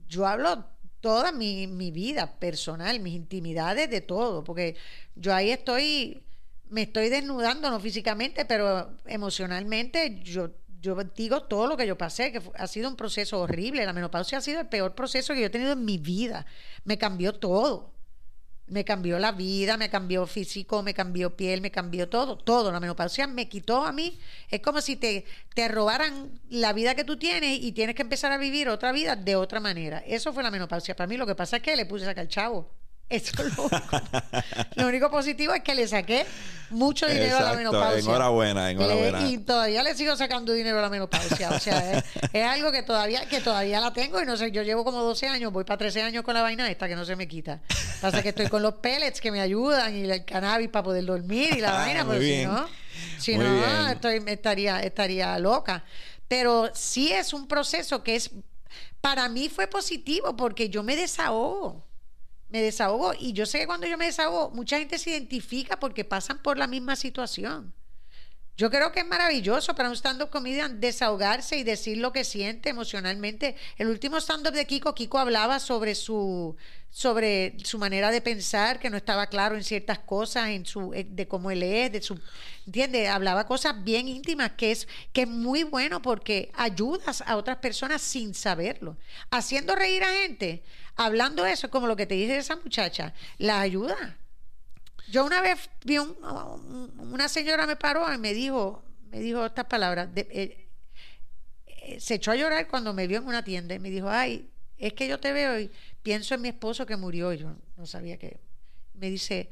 yo 0.08 0.28
hablo 0.28 0.66
toda 1.02 1.32
mi, 1.32 1.66
mi 1.66 1.90
vida 1.92 2.40
personal, 2.40 3.00
mis 3.00 3.16
intimidades, 3.16 3.90
de 3.90 4.02
todo, 4.02 4.44
porque 4.44 4.76
yo 5.16 5.34
ahí 5.34 5.50
estoy, 5.50 6.24
me 6.70 6.84
estoy 6.84 7.10
desnudando, 7.10 7.72
no 7.72 7.80
físicamente, 7.80 8.46
pero 8.46 8.98
emocionalmente, 9.06 10.20
yo 10.24 10.52
yo 10.86 10.96
digo 11.04 11.42
todo 11.42 11.66
lo 11.66 11.78
que 11.78 11.88
yo 11.88 11.98
pasé, 11.98 12.32
que 12.32 12.42
ha 12.54 12.68
sido 12.68 12.88
un 12.88 12.96
proceso 12.96 13.42
horrible. 13.42 13.86
La 13.88 13.94
menopausia 13.94 14.38
ha 14.38 14.42
sido 14.42 14.62
el 14.62 14.68
peor 14.68 14.94
proceso 14.94 15.34
que 15.34 15.40
yo 15.40 15.48
he 15.48 15.50
tenido 15.50 15.72
en 15.72 15.84
mi 15.84 15.98
vida. 15.98 16.46
Me 16.84 17.00
cambió 17.00 17.34
todo. 17.34 17.95
Me 18.68 18.84
cambió 18.84 19.20
la 19.20 19.32
vida, 19.32 19.78
me 19.78 19.90
cambió 19.90 20.26
físico, 20.26 20.82
me 20.82 20.94
cambió 20.94 21.36
piel, 21.36 21.62
me 21.62 21.72
cambió 21.72 22.10
todo, 22.10 22.38
todo. 22.38 22.72
La 22.72 22.80
menopausia 22.80 23.28
me 23.28 23.48
quitó 23.48 23.86
a 23.86 23.92
mí. 23.92 24.20
Es 24.50 24.62
como 24.62 24.82
si 24.82 24.96
te, 24.96 25.26
te 25.54 25.68
robaran 25.68 26.40
la 26.50 26.74
vida 26.74 26.96
que 26.96 27.04
tú 27.04 27.18
tienes 27.18 27.60
y 27.62 27.72
tienes 27.74 27.96
que 27.96 28.02
empezar 28.02 28.32
a 28.32 28.38
vivir 28.38 28.70
otra 28.70 28.92
vida 28.92 29.16
de 29.16 29.36
otra 29.36 29.60
manera. 29.60 30.00
Eso 30.08 30.34
fue 30.34 30.44
la 30.44 30.52
menopausia. 30.52 30.96
Para 30.96 31.08
mí 31.08 31.18
lo 31.18 31.28
que 31.28 31.36
pasa 31.36 31.58
es 31.58 31.64
que 31.64 31.76
le 31.76 31.86
puse 31.86 32.06
a 32.06 32.08
sacar 32.08 32.24
el 32.24 32.30
chavo. 32.30 32.72
Eso 33.08 33.32
es 33.38 33.56
lo 33.56 33.64
único. 33.64 34.02
lo 34.76 34.88
único 34.88 35.12
positivo 35.12 35.54
es 35.54 35.62
que 35.62 35.76
le 35.76 35.88
saqué 35.88 36.26
mucho 36.72 37.06
dinero 37.08 37.38
a 37.38 37.42
la 37.42 37.54
menopausia. 37.54 38.00
Enhorabuena, 38.00 38.72
enhorabuena. 38.72 39.28
y 39.28 39.38
todavía 39.38 39.84
le 39.84 39.94
sigo 39.94 40.16
sacando 40.16 40.54
dinero 40.54 40.80
a 40.80 40.82
la 40.82 40.90
menopausia. 40.90 41.52
O 41.52 41.60
sea, 41.60 42.04
es, 42.34 42.46
algo 42.46 42.72
que 42.72 42.82
todavía, 42.82 43.28
que 43.28 43.42
todavía 43.42 43.80
la 43.80 43.94
tengo 43.94 44.22
y 44.22 44.26
no 44.26 44.36
sé, 44.38 44.52
yo 44.52 44.64
llevo 44.64 44.84
como 44.84 45.04
12 45.04 45.28
años, 45.28 45.54
voy 45.54 45.64
para 45.64 45.78
13 45.78 46.02
años 46.02 46.24
con 46.24 46.34
la 46.34 46.42
vaina 46.42 46.70
esta 46.70 46.88
que 46.88 46.96
no 46.96 47.06
se 47.06 47.16
me 47.16 47.28
quita. 47.28 47.62
Pasa 48.02 48.24
que 48.24 48.30
estoy 48.30 48.48
con 48.48 48.64
los 48.64 48.76
pellets 48.76 49.22
que 49.22 49.32
me 49.32 49.40
ayudan 49.40 49.96
y 49.96 50.10
el 50.10 50.26
cannabis 50.26 50.70
para 50.70 50.84
poder 50.84 51.06
dormir 51.06 51.56
y 51.58 51.62
la 51.62 51.70
ah, 51.76 51.86
vaina, 51.86 52.06
porque 52.06 52.40
si 52.40 52.46
no, 52.46 52.68
si 53.20 53.38
no, 53.38 53.88
estoy, 53.88 54.24
estaría, 54.26 54.80
estaría 54.80 55.38
loca. 55.38 55.84
Pero 56.28 56.72
sí 56.74 57.12
es 57.12 57.34
un 57.34 57.48
proceso 57.48 58.02
que 58.02 58.16
es, 58.16 58.32
para 59.00 59.30
mí 59.30 59.48
fue 59.48 59.68
positivo 59.68 60.36
porque 60.36 60.70
yo 60.70 60.82
me 60.82 60.96
desahogo 60.96 61.86
me 62.56 62.62
desahogo. 62.62 63.14
Y 63.20 63.34
yo 63.34 63.46
sé 63.46 63.60
que 63.60 63.68
cuando 63.68 63.86
yo 63.86 63.98
me 63.98 64.06
desahogo, 64.06 64.50
mucha 64.52 64.80
gente 64.80 64.98
se 64.98 65.10
identifica 65.10 65.78
porque 65.78 66.06
pasan 66.06 66.42
por 66.42 66.58
la 66.58 66.68
misma 66.68 66.96
situación. 66.96 67.74
Yo 68.58 68.72
creo 68.72 68.94
que 68.94 69.02
es 69.02 69.06
maravilloso 69.06 69.76
para 69.76 69.90
un 69.90 69.96
stand-up 69.98 70.30
comedian 70.30 70.80
desahogarse 70.80 71.58
y 71.58 71.64
decir 71.64 71.98
lo 71.98 72.14
que 72.14 72.24
siente 72.24 72.70
emocionalmente. 72.70 73.58
El 73.78 73.88
último 73.90 74.16
stand-up 74.22 74.54
de 74.54 74.66
Kiko, 74.66 74.96
Kiko 74.96 75.20
hablaba 75.20 75.60
sobre 75.60 75.94
su, 75.94 76.56
sobre 76.90 77.58
su 77.66 77.78
manera 77.78 78.12
de 78.12 78.22
pensar, 78.22 78.80
que 78.80 78.90
no 78.90 78.96
estaba 78.96 79.28
claro 79.28 79.58
en 79.58 79.64
ciertas 79.66 80.00
cosas, 80.00 80.52
en 80.52 80.66
su, 80.66 80.94
eh, 80.94 81.04
de 81.04 81.28
cómo 81.28 81.52
él 81.52 81.64
es, 81.64 81.92
de 81.92 82.02
su, 82.02 82.18
¿entiendes? 82.66 83.10
Hablaba 83.10 83.46
cosas 83.46 83.84
bien 83.84 84.08
íntimas, 84.08 84.52
que 84.54 84.72
es, 84.72 84.88
que 85.12 85.24
es 85.24 85.28
muy 85.28 85.64
bueno 85.64 86.02
porque 86.02 86.50
ayudas 86.54 87.22
a 87.28 87.36
otras 87.36 87.58
personas 87.58 88.02
sin 88.02 88.34
saberlo. 88.34 88.96
Haciendo 89.32 89.76
reír 89.76 90.02
a 90.06 90.14
gente, 90.14 90.64
hablando 90.96 91.46
eso, 91.46 91.70
como 91.70 91.88
lo 91.88 91.96
que 91.96 92.06
te 92.06 92.16
dice 92.16 92.38
esa 92.38 92.56
muchacha, 92.56 93.14
la 93.38 93.60
ayuda. 93.60 94.18
Yo 95.10 95.26
una 95.26 95.42
vez 95.42 95.70
vi 95.84 95.98
un, 95.98 96.16
una 96.98 97.30
señora 97.30 97.68
me 97.68 97.76
paró 97.76 98.12
y 98.12 98.18
me 98.18 98.34
dijo, 98.34 98.84
me 99.12 99.20
dijo 99.20 99.46
estas 99.46 99.66
palabras, 99.66 100.10
eh, 100.16 100.68
eh, 101.68 102.00
se 102.00 102.16
echó 102.16 102.32
a 102.32 102.36
llorar 102.36 102.68
cuando 102.68 102.94
me 102.94 103.08
vio 103.08 103.20
en 103.20 103.28
una 103.28 103.44
tienda 103.44 103.76
y 103.76 103.80
me 103.80 103.90
dijo, 103.90 104.10
ay, 104.10 104.50
es 104.78 104.94
que 104.94 105.08
yo 105.08 105.20
te 105.20 105.32
veo 105.32 105.60
y 105.60 105.72
pienso 106.02 106.36
en 106.36 106.42
mi 106.42 106.50
esposo 106.50 106.86
que 106.86 106.98
murió, 106.98 107.32
y 107.34 107.38
yo 107.38 107.56
no 107.78 107.86
sabía 107.86 108.18
que, 108.18 108.40
me 108.94 109.10
dice, 109.10 109.50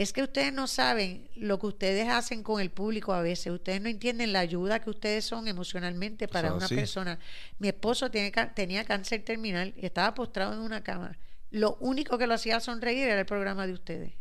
es 0.00 0.14
que 0.14 0.22
ustedes 0.22 0.50
no 0.50 0.66
saben 0.66 1.28
lo 1.34 1.58
que 1.58 1.66
ustedes 1.66 2.08
hacen 2.08 2.42
con 2.42 2.58
el 2.58 2.70
público 2.70 3.12
a 3.12 3.20
veces. 3.20 3.52
Ustedes 3.52 3.82
no 3.82 3.90
entienden 3.90 4.32
la 4.32 4.40
ayuda 4.40 4.80
que 4.80 4.88
ustedes 4.88 5.26
son 5.26 5.46
emocionalmente 5.46 6.26
para 6.26 6.54
una 6.54 6.68
persona. 6.68 7.18
Mi 7.58 7.68
esposo 7.68 8.10
tiene, 8.10 8.32
tenía 8.54 8.86
cáncer 8.86 9.22
terminal 9.26 9.74
y 9.76 9.84
estaba 9.84 10.14
postrado 10.14 10.54
en 10.54 10.60
una 10.60 10.82
cama. 10.82 11.18
Lo 11.50 11.76
único 11.80 12.16
que 12.16 12.26
lo 12.26 12.32
hacía 12.32 12.60
sonreír 12.60 13.08
era 13.08 13.20
el 13.20 13.26
programa 13.26 13.66
de 13.66 13.74
ustedes. 13.74 14.14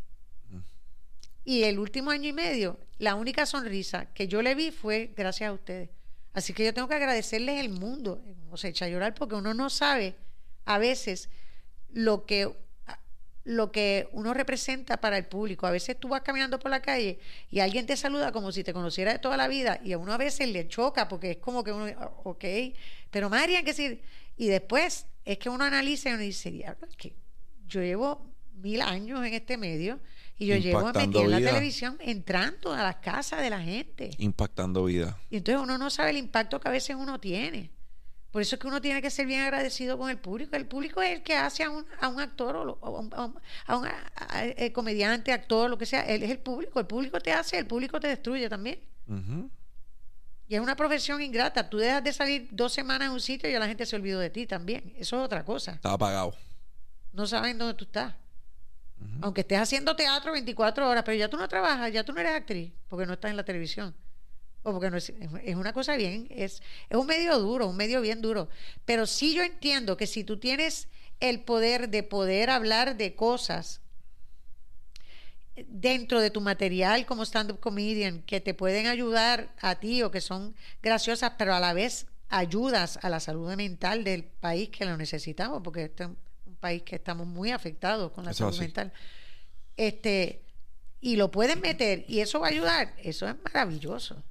Mm. 0.49 0.57
Y 1.45 1.63
el 1.63 1.79
último 1.79 2.11
año 2.11 2.27
y 2.27 2.33
medio, 2.33 2.77
la 2.97 3.15
única 3.15 3.45
sonrisa 3.45 4.07
que 4.13 4.27
yo 4.27 4.41
le 4.41 4.55
vi 4.55 4.71
fue 4.71 5.13
gracias 5.15 5.49
a 5.49 5.53
ustedes. 5.53 5.91
Así 6.33 6.51
que 6.51 6.65
yo 6.65 6.73
tengo 6.73 6.89
que 6.89 6.95
agradecerles 6.95 7.57
el 7.57 7.69
mundo. 7.69 8.21
No 8.49 8.57
se 8.57 8.67
echa 8.67 8.83
a 8.83 8.89
llorar 8.89 9.13
porque 9.13 9.35
uno 9.35 9.53
no 9.53 9.69
sabe 9.69 10.17
a 10.65 10.77
veces 10.77 11.29
lo 11.89 12.25
que 12.25 12.53
lo 13.49 13.71
que 13.71 14.07
uno 14.11 14.31
representa 14.35 14.97
para 14.97 15.17
el 15.17 15.25
público. 15.25 15.65
A 15.65 15.71
veces 15.71 15.99
tú 15.99 16.09
vas 16.09 16.21
caminando 16.21 16.59
por 16.59 16.69
la 16.69 16.83
calle 16.83 17.17
y 17.49 17.61
alguien 17.61 17.87
te 17.87 17.97
saluda 17.97 18.31
como 18.31 18.51
si 18.51 18.63
te 18.63 18.73
conociera 18.73 19.11
de 19.11 19.17
toda 19.17 19.37
la 19.37 19.47
vida 19.47 19.81
y 19.83 19.91
a 19.93 19.97
uno 19.97 20.13
a 20.13 20.17
veces 20.17 20.49
le 20.49 20.67
choca 20.67 21.07
porque 21.07 21.31
es 21.31 21.37
como 21.37 21.63
que 21.63 21.71
uno, 21.71 21.87
ok, 22.25 22.45
pero 23.09 23.27
Marian, 23.27 23.63
que 23.63 23.71
decir, 23.71 24.03
y 24.37 24.49
después 24.49 25.07
es 25.25 25.39
que 25.39 25.49
uno 25.49 25.63
analiza 25.63 26.09
y 26.09 26.13
uno 26.13 26.21
dice, 26.21 26.51
diablo, 26.51 26.85
es 26.87 26.95
que 26.95 27.15
yo 27.65 27.81
llevo 27.81 28.23
mil 28.53 28.83
años 28.83 29.25
en 29.25 29.33
este 29.33 29.57
medio 29.57 29.99
y 30.37 30.45
yo 30.45 30.55
llevo 30.55 30.93
metido 30.93 31.23
en 31.23 31.31
la 31.31 31.39
televisión 31.39 31.97
entrando 32.01 32.71
a 32.71 32.83
las 32.83 32.97
casas 32.97 33.41
de 33.41 33.49
la 33.49 33.61
gente. 33.61 34.11
Impactando 34.19 34.85
vida. 34.85 35.17
Y 35.31 35.37
entonces 35.37 35.63
uno 35.63 35.79
no 35.79 35.89
sabe 35.89 36.11
el 36.11 36.17
impacto 36.17 36.59
que 36.59 36.67
a 36.67 36.71
veces 36.71 36.95
uno 36.95 37.19
tiene. 37.19 37.71
Por 38.31 38.43
eso 38.43 38.55
es 38.55 38.61
que 38.61 38.67
uno 38.67 38.79
tiene 38.79 39.01
que 39.01 39.09
ser 39.09 39.25
bien 39.25 39.41
agradecido 39.41 39.97
con 39.97 40.09
el 40.09 40.19
público. 40.19 40.55
El 40.55 40.67
público 40.67 41.01
es 41.01 41.11
el 41.11 41.23
que 41.23 41.35
hace 41.35 41.63
a 41.63 41.71
un, 41.71 41.85
a 41.99 42.09
un 42.09 42.19
actor 42.19 42.55
o 42.55 42.77
a 43.65 43.75
un, 43.75 43.87
eh, 44.35 44.71
comediante, 44.71 45.31
actor, 45.31 45.69
lo 45.69 45.77
que 45.77 45.87
sea. 45.87 46.01
Él 46.01 46.21
es 46.21 46.29
el 46.29 46.37
público. 46.37 46.79
El 46.79 46.85
público 46.85 47.19
te 47.19 47.33
hace, 47.33 47.57
el 47.57 47.65
público 47.65 47.99
te 47.99 48.07
destruye 48.07 48.47
también. 48.47 48.79
Y 50.47 50.55
es 50.55 50.61
una 50.61 50.75
profesión 50.75 51.21
ingrata. 51.21 51.67
Tú 51.67 51.77
dejas 51.77 52.03
de 52.03 52.13
salir 52.13 52.49
dos 52.51 52.71
semanas 52.71 53.07
en 53.07 53.13
un 53.13 53.19
sitio 53.19 53.49
y 53.49 53.53
ya 53.53 53.59
la 53.59 53.67
gente 53.67 53.85
se 53.87 53.95
olvidó 53.95 54.19
de 54.19 54.29
ti 54.29 54.45
también. 54.45 54.93
Eso 54.97 55.17
es 55.17 55.25
otra 55.25 55.43
cosa. 55.43 55.71
Está 55.71 55.93
apagado. 55.93 56.35
No 57.11 57.25
saben 57.25 57.57
dónde 57.57 57.73
tú 57.73 57.85
estás. 57.85 58.13
Aunque 59.21 59.41
estés 59.41 59.59
haciendo 59.59 59.95
teatro 59.95 60.33
24 60.33 60.87
horas, 60.87 61.03
pero 61.03 61.17
ya 61.17 61.29
tú 61.29 61.37
no 61.37 61.47
trabajas, 61.47 61.91
ya 61.91 62.03
tú 62.03 62.11
no 62.11 62.19
eres 62.19 62.33
actriz, 62.33 62.73
porque 62.89 63.05
no 63.05 63.13
estás 63.13 63.31
en 63.31 63.37
la 63.37 63.45
televisión 63.45 63.95
porque 64.63 64.89
no 64.89 64.97
es, 64.97 65.13
es 65.43 65.55
una 65.55 65.73
cosa 65.73 65.95
bien, 65.95 66.27
es, 66.29 66.61
es 66.89 66.97
un 66.97 67.07
medio 67.07 67.37
duro, 67.39 67.67
un 67.67 67.77
medio 67.77 68.01
bien 68.01 68.21
duro. 68.21 68.49
Pero 68.85 69.05
sí 69.05 69.33
yo 69.33 69.43
entiendo 69.43 69.97
que 69.97 70.07
si 70.07 70.23
tú 70.23 70.37
tienes 70.37 70.87
el 71.19 71.41
poder 71.41 71.89
de 71.89 72.03
poder 72.03 72.49
hablar 72.49 72.97
de 72.97 73.15
cosas 73.15 73.81
dentro 75.67 76.21
de 76.21 76.29
tu 76.29 76.39
material 76.39 77.05
como 77.05 77.23
stand-up 77.25 77.59
comedian 77.59 78.21
que 78.21 78.39
te 78.39 78.53
pueden 78.53 78.87
ayudar 78.87 79.53
a 79.59 79.75
ti 79.75 80.03
o 80.03 80.11
que 80.11 80.21
son 80.21 80.55
graciosas, 80.81 81.33
pero 81.37 81.53
a 81.53 81.59
la 81.59 81.73
vez 81.73 82.07
ayudas 82.29 82.99
a 83.01 83.09
la 83.09 83.19
salud 83.19 83.53
mental 83.55 84.03
del 84.03 84.23
país 84.23 84.69
que 84.69 84.85
lo 84.85 84.95
necesitamos, 84.95 85.61
porque 85.63 85.85
este 85.85 86.03
es 86.03 86.09
un 86.09 86.55
país 86.59 86.83
que 86.83 86.95
estamos 86.95 87.27
muy 87.27 87.51
afectados 87.51 88.11
con 88.11 88.23
la 88.23 88.33
salud 88.33 88.57
mental. 88.59 88.93
Este, 89.75 90.43
y 91.01 91.15
lo 91.15 91.31
pueden 91.31 91.59
meter 91.59 92.05
y 92.07 92.19
eso 92.19 92.39
va 92.39 92.47
a 92.47 92.51
ayudar, 92.51 92.93
eso 93.01 93.27
es 93.27 93.35
maravilloso 93.43 94.23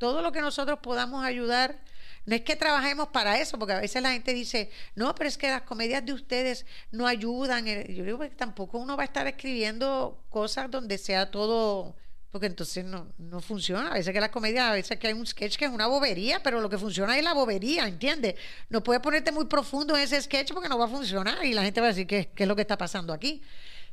todo 0.00 0.22
lo 0.22 0.32
que 0.32 0.40
nosotros 0.40 0.78
podamos 0.80 1.22
ayudar. 1.24 1.78
No 2.24 2.34
es 2.34 2.40
que 2.40 2.56
trabajemos 2.56 3.08
para 3.08 3.38
eso, 3.38 3.58
porque 3.58 3.74
a 3.74 3.80
veces 3.80 4.02
la 4.02 4.12
gente 4.12 4.32
dice, 4.32 4.70
no, 4.94 5.14
pero 5.14 5.28
es 5.28 5.36
que 5.36 5.48
las 5.48 5.62
comedias 5.62 6.04
de 6.04 6.14
ustedes 6.14 6.64
no 6.90 7.06
ayudan. 7.06 7.68
Eh, 7.68 7.94
yo 7.94 8.04
digo 8.04 8.18
que 8.18 8.30
tampoco 8.30 8.78
uno 8.78 8.96
va 8.96 9.02
a 9.02 9.06
estar 9.06 9.26
escribiendo 9.26 10.24
cosas 10.30 10.70
donde 10.70 10.96
sea 10.96 11.30
todo, 11.30 11.96
porque 12.30 12.46
entonces 12.46 12.82
no, 12.82 13.12
no 13.18 13.40
funciona. 13.42 13.90
A 13.90 13.94
veces 13.94 14.14
que 14.14 14.20
las 14.20 14.30
comedias, 14.30 14.70
a 14.70 14.72
veces 14.72 14.98
que 14.98 15.08
hay 15.08 15.12
un 15.12 15.26
sketch 15.26 15.56
que 15.56 15.66
es 15.66 15.70
una 15.70 15.86
bobería, 15.86 16.42
pero 16.42 16.62
lo 16.62 16.70
que 16.70 16.78
funciona 16.78 17.18
es 17.18 17.22
la 17.24 17.34
bobería, 17.34 17.86
¿entiendes? 17.86 18.36
No 18.70 18.82
puedes 18.82 19.02
ponerte 19.02 19.32
muy 19.32 19.44
profundo 19.46 19.96
en 19.96 20.02
ese 20.02 20.20
sketch 20.22 20.52
porque 20.54 20.70
no 20.70 20.78
va 20.78 20.86
a 20.86 20.88
funcionar 20.88 21.44
y 21.44 21.52
la 21.52 21.62
gente 21.62 21.80
va 21.80 21.88
a 21.88 21.90
decir, 21.90 22.06
¿qué, 22.06 22.30
qué 22.34 22.44
es 22.44 22.48
lo 22.48 22.56
que 22.56 22.62
está 22.62 22.78
pasando 22.78 23.12
aquí? 23.12 23.42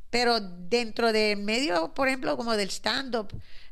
Pero 0.08 0.40
dentro 0.40 1.12
del 1.12 1.38
medio, 1.38 1.92
por 1.92 2.08
ejemplo, 2.08 2.34
como 2.36 2.56
del 2.56 2.70
stand-up, 2.70 3.28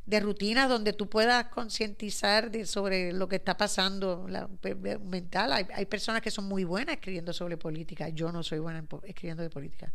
de 0.06 0.20
rutinas 0.20 0.68
donde 0.68 0.92
tú 0.92 1.08
puedas 1.08 1.46
concientizar 1.46 2.50
sobre 2.64 3.12
lo 3.12 3.28
que 3.28 3.36
está 3.36 3.56
pasando 3.56 4.26
la, 4.28 4.48
mental. 5.04 5.52
Hay, 5.52 5.66
hay 5.74 5.84
personas 5.86 6.22
que 6.22 6.30
son 6.30 6.44
muy 6.46 6.62
buenas 6.64 6.94
escribiendo 6.94 7.32
sobre 7.32 7.56
política. 7.56 8.08
Yo 8.08 8.30
no 8.30 8.42
soy 8.44 8.60
buena 8.60 8.78
en 8.78 8.88
escribiendo 9.02 9.42
de 9.42 9.50
política. 9.50 9.92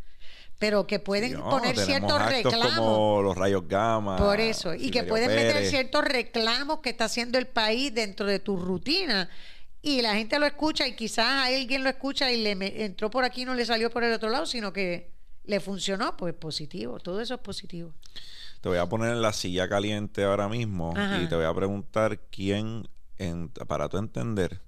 Pero 0.60 0.86
que 0.86 1.00
pueden 1.00 1.34
No, 1.34 1.50
poner 1.50 1.78
ciertos 1.78 2.24
reclamos. 2.26 2.76
como 2.78 3.22
los 3.22 3.38
rayos 3.38 3.68
gamma. 3.68 4.18
Por 4.18 4.40
eso, 4.40 4.76
y 4.76 4.92
que 4.92 5.04
puedes 5.04 5.28
meter 5.30 5.66
ciertos 5.66 6.04
reclamos 6.04 6.80
que 6.80 6.90
está 6.90 7.06
haciendo 7.06 7.38
el 7.40 7.48
país 7.48 7.94
dentro 7.94 8.26
de 8.26 8.40
tu 8.40 8.58
rutina. 8.58 9.30
Y 9.82 10.02
la 10.02 10.14
gente 10.14 10.38
lo 10.38 10.46
escucha 10.46 10.86
y 10.88 10.96
quizás 10.96 11.48
alguien 11.48 11.84
lo 11.84 11.90
escucha 11.90 12.32
y 12.32 12.44
le 12.44 12.54
me- 12.56 12.84
entró 12.84 13.10
por 13.10 13.24
aquí 13.24 13.42
y 13.44 13.46
no 13.46 13.56
le 13.56 13.66
salió 13.66 13.90
por 13.90 14.04
el 14.04 14.14
otro 14.14 14.30
lado, 14.30 14.46
sino 14.46 14.72
que 14.72 15.10
le 15.46 15.60
funcionó, 15.60 16.16
pues 16.18 16.36
positivo, 16.36 17.00
todo 17.00 17.20
eso 17.22 17.34
es 17.36 17.40
positivo. 17.40 17.94
Te 18.62 18.70
voy 18.70 18.78
a 18.78 18.88
poner 18.88 19.12
en 19.12 19.22
la 19.22 19.34
silla 19.34 19.68
caliente 19.68 20.24
ahora 20.24 20.48
mismo 20.48 20.94
Ajá. 20.96 21.22
y 21.22 21.28
te 21.28 21.36
voy 21.36 21.46
a 21.46 21.54
preguntar 21.54 22.20
quién, 22.30 22.88
en- 23.18 23.50
para 23.50 23.90
tu 23.90 23.98
entender, 23.98 24.62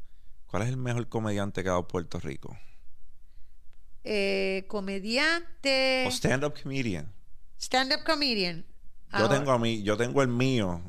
¿cuál 0.47 0.63
es 0.63 0.69
el 0.69 0.77
mejor 0.77 1.07
comediante 1.09 1.61
que 1.63 1.69
ha 1.69 1.73
dado 1.73 1.87
Puerto 1.87 2.19
Rico? 2.19 2.57
Eh, 4.03 4.65
comediante, 4.67 6.03
O 6.07 6.11
stand-up 6.11 6.53
comedian. 6.61 7.11
stand-up 7.57 8.03
comedian. 8.05 8.65
Yo 9.11 9.17
Ahora- 9.19 9.37
tengo 9.37 9.51
a 9.51 9.59
mí, 9.59 9.83
yo 9.83 9.95
tengo 9.95 10.21
el 10.21 10.27
mío 10.27 10.81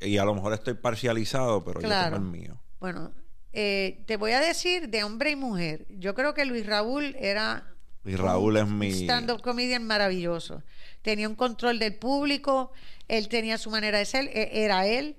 y 0.00 0.18
a 0.18 0.24
lo 0.24 0.34
mejor 0.34 0.52
estoy 0.52 0.74
parcializado, 0.74 1.64
pero 1.64 1.80
Claro. 1.80 2.10
yo 2.10 2.16
tengo 2.16 2.26
el 2.26 2.40
mío. 2.40 2.60
Bueno, 2.78 3.12
eh, 3.52 4.04
te 4.06 4.16
voy 4.16 4.32
a 4.32 4.40
decir 4.40 4.88
de 4.90 5.02
hombre 5.02 5.30
y 5.30 5.36
mujer. 5.36 5.86
Yo 5.88 6.14
creo 6.14 6.34
que 6.34 6.44
Luis 6.44 6.64
Raúl 6.66 7.16
era 7.18 7.74
Y 8.04 8.16
Raúl 8.16 8.56
es 8.56 8.66
mi 8.66 8.90
stand-up 8.92 9.42
comedian 9.42 9.86
maravilloso. 9.86 10.62
Tenía 11.02 11.28
un 11.28 11.34
control 11.34 11.78
del 11.78 11.94
público, 11.96 12.72
él 13.08 13.28
tenía 13.28 13.58
su 13.58 13.70
manera 13.70 13.98
de 13.98 14.06
ser, 14.06 14.26
e- 14.32 14.64
era 14.64 14.86
él, 14.86 15.16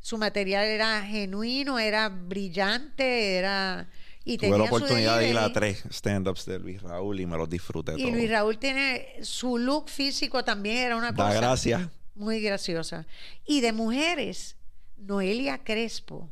su 0.00 0.18
material 0.18 0.64
era 0.66 1.02
genuino, 1.02 1.78
era 1.78 2.08
brillante, 2.08 3.36
era 3.36 3.88
y 4.26 4.38
Tuve 4.38 4.48
tenía 4.48 4.58
la 4.58 4.64
oportunidad 4.64 5.18
de 5.18 5.28
ir 5.30 5.38
a 5.38 5.52
tres 5.52 5.84
stand-ups 5.90 6.46
de 6.46 6.58
Luis 6.58 6.80
Raúl 6.82 7.20
y 7.20 7.26
me 7.26 7.36
los 7.36 7.48
disfruté 7.48 7.92
Y 7.96 8.02
todos. 8.02 8.12
Luis 8.14 8.30
Raúl 8.30 8.58
tiene 8.58 9.06
su 9.22 9.58
look 9.58 9.88
físico 9.90 10.42
también 10.44 10.78
era 10.78 10.96
una 10.96 11.12
Da 11.12 11.26
cosa 11.28 11.36
gracias. 11.40 11.88
muy 12.14 12.40
graciosa. 12.40 13.06
Y 13.46 13.60
de 13.60 13.72
mujeres, 13.72 14.56
Noelia 14.96 15.62
Crespo, 15.62 16.30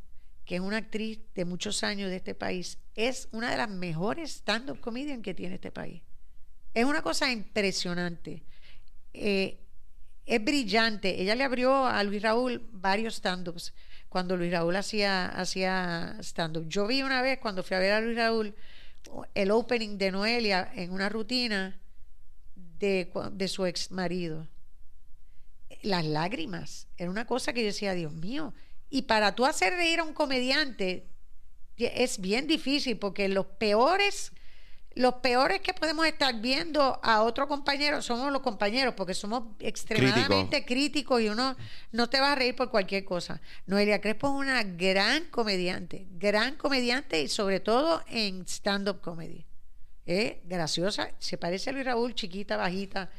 que 0.52 0.56
es 0.56 0.62
una 0.62 0.76
actriz 0.76 1.18
de 1.34 1.46
muchos 1.46 1.82
años 1.82 2.10
de 2.10 2.16
este 2.16 2.34
país, 2.34 2.76
es 2.94 3.26
una 3.32 3.50
de 3.50 3.56
las 3.56 3.70
mejores 3.70 4.32
stand-up 4.32 4.80
comedian 4.80 5.22
que 5.22 5.32
tiene 5.32 5.54
este 5.54 5.70
país. 5.72 6.02
Es 6.74 6.84
una 6.84 7.00
cosa 7.00 7.32
impresionante. 7.32 8.42
Eh, 9.14 9.60
es 10.26 10.44
brillante. 10.44 11.22
Ella 11.22 11.36
le 11.36 11.44
abrió 11.44 11.86
a 11.86 12.04
Luis 12.04 12.20
Raúl 12.20 12.68
varios 12.70 13.14
stand-ups 13.14 13.72
cuando 14.10 14.36
Luis 14.36 14.52
Raúl 14.52 14.76
hacía, 14.76 15.24
hacía 15.24 16.18
stand-up. 16.20 16.68
Yo 16.68 16.86
vi 16.86 17.02
una 17.02 17.22
vez 17.22 17.38
cuando 17.38 17.62
fui 17.62 17.74
a 17.74 17.80
ver 17.80 17.92
a 17.92 18.02
Luis 18.02 18.18
Raúl 18.18 18.54
el 19.32 19.50
opening 19.52 19.96
de 19.96 20.12
Noelia 20.12 20.70
en 20.74 20.92
una 20.92 21.08
rutina 21.08 21.80
de, 22.54 23.10
de 23.32 23.48
su 23.48 23.64
ex 23.64 23.90
marido. 23.90 24.46
Las 25.80 26.04
lágrimas. 26.04 26.88
Era 26.98 27.10
una 27.10 27.26
cosa 27.26 27.54
que 27.54 27.60
yo 27.62 27.68
decía, 27.68 27.94
Dios 27.94 28.12
mío. 28.12 28.52
Y 28.94 29.02
para 29.02 29.34
tú 29.34 29.46
hacer 29.46 29.72
reír 29.72 30.00
a 30.00 30.04
un 30.04 30.12
comediante 30.12 31.08
es 31.78 32.20
bien 32.20 32.46
difícil 32.46 32.98
porque 32.98 33.26
los 33.28 33.46
peores, 33.46 34.32
los 34.94 35.14
peores 35.14 35.60
que 35.62 35.72
podemos 35.72 36.04
estar 36.06 36.38
viendo 36.42 37.00
a 37.02 37.22
otro 37.22 37.48
compañero 37.48 38.02
somos 38.02 38.30
los 38.30 38.42
compañeros 38.42 38.92
porque 38.94 39.14
somos 39.14 39.44
extremadamente 39.60 40.64
críticos 40.66 41.22
y 41.22 41.30
uno 41.30 41.56
no 41.90 42.10
te 42.10 42.20
va 42.20 42.32
a 42.32 42.34
reír 42.34 42.54
por 42.54 42.70
cualquier 42.70 43.06
cosa. 43.06 43.40
Noelia 43.64 43.98
Crespo 44.02 44.26
es 44.28 44.34
una 44.46 44.62
gran 44.62 45.24
comediante, 45.30 46.06
gran 46.10 46.56
comediante 46.56 47.22
y 47.22 47.28
sobre 47.28 47.60
todo 47.60 48.02
en 48.08 48.42
stand-up 48.46 49.00
comedy. 49.00 49.46
Es 50.04 50.34
graciosa, 50.44 51.08
se 51.18 51.38
parece 51.38 51.70
a 51.70 51.72
Luis 51.72 51.86
Raúl, 51.86 52.14
chiquita, 52.14 52.58
bajita, 52.58 53.10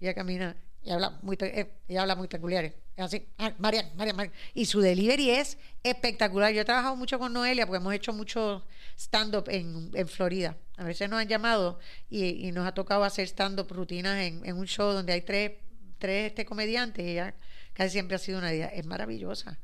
ella 0.00 0.12
camina 0.12 0.54
y 0.82 0.90
habla 0.90 1.18
muy, 1.22 1.38
pe- 1.38 1.58
eh, 1.60 1.70
ella 1.88 2.02
habla 2.02 2.14
muy 2.14 2.28
peculiar. 2.28 2.70
Así, 2.96 3.26
ah, 3.38 3.52
Marian, 3.58 3.90
Marian, 3.96 4.16
Marian. 4.16 4.34
Y 4.54 4.66
su 4.66 4.80
delivery 4.80 5.30
es 5.30 5.58
espectacular. 5.82 6.52
Yo 6.52 6.60
he 6.60 6.64
trabajado 6.64 6.94
mucho 6.96 7.18
con 7.18 7.32
Noelia 7.32 7.66
porque 7.66 7.78
hemos 7.78 7.94
hecho 7.94 8.12
mucho 8.12 8.64
stand-up 8.96 9.48
en, 9.48 9.90
en 9.94 10.08
Florida. 10.08 10.56
A 10.76 10.84
veces 10.84 11.10
nos 11.10 11.20
han 11.20 11.28
llamado 11.28 11.78
y, 12.08 12.46
y 12.46 12.52
nos 12.52 12.66
ha 12.66 12.72
tocado 12.72 13.04
hacer 13.04 13.26
stand-up 13.26 13.70
rutinas 13.70 14.18
en, 14.20 14.44
en 14.44 14.56
un 14.56 14.66
show 14.66 14.92
donde 14.92 15.12
hay 15.12 15.22
tres, 15.22 15.52
tres 15.98 16.28
este, 16.28 16.44
comediantes 16.44 17.04
y 17.04 17.10
ella 17.10 17.34
casi 17.72 17.90
siempre 17.90 18.14
ha 18.16 18.18
sido 18.18 18.38
una 18.38 18.52
idea. 18.52 18.66
Es 18.68 18.86
maravillosa. 18.86 19.58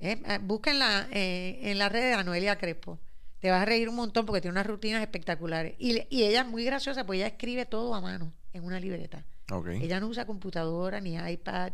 Eh, 0.00 0.38
búsquenla 0.42 1.08
eh, 1.10 1.58
en 1.62 1.78
las 1.78 1.90
redes 1.90 2.16
a 2.16 2.22
Noelia 2.22 2.56
Crespo. 2.56 2.98
Te 3.40 3.50
vas 3.50 3.62
a 3.62 3.64
reír 3.64 3.88
un 3.88 3.96
montón 3.96 4.26
porque 4.26 4.40
tiene 4.40 4.52
unas 4.52 4.66
rutinas 4.66 5.00
espectaculares. 5.00 5.74
Y, 5.78 6.06
ella 6.10 6.42
es 6.42 6.46
muy 6.46 6.64
graciosa 6.64 7.04
porque 7.04 7.18
ella 7.18 7.28
escribe 7.28 7.66
todo 7.66 7.94
a 7.94 8.00
mano 8.00 8.32
en 8.52 8.64
una 8.64 8.80
libreta. 8.80 9.24
Ok. 9.50 9.68
Ella 9.80 10.00
no 10.00 10.08
usa 10.08 10.26
computadora, 10.26 11.00
ni 11.00 11.14
iPad, 11.14 11.72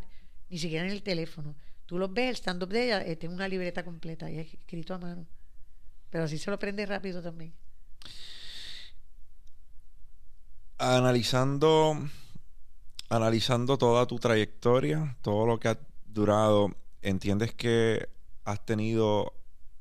ni 0.54 0.60
siquiera 0.60 0.86
en 0.86 0.92
el 0.92 1.02
teléfono. 1.02 1.56
Tú 1.84 1.98
los 1.98 2.14
ves, 2.14 2.28
el 2.28 2.36
stand-up 2.36 2.68
de 2.68 2.84
ella, 2.84 3.02
eh, 3.04 3.16
tiene 3.16 3.34
una 3.34 3.48
libreta 3.48 3.84
completa 3.84 4.30
y 4.30 4.38
es 4.38 4.54
escrito 4.54 4.94
a 4.94 4.98
mano. 4.98 5.26
Pero 6.10 6.22
así 6.22 6.38
se 6.38 6.48
lo 6.48 6.60
prende 6.60 6.86
rápido 6.86 7.20
también. 7.20 7.52
Analizando, 10.78 11.98
analizando 13.08 13.76
toda 13.76 14.06
tu 14.06 14.20
trayectoria, 14.20 15.16
todo 15.22 15.44
lo 15.44 15.58
que 15.58 15.70
has 15.70 15.78
durado, 16.06 16.70
¿entiendes 17.02 17.52
que 17.52 18.08
has 18.44 18.64
tenido 18.64 19.32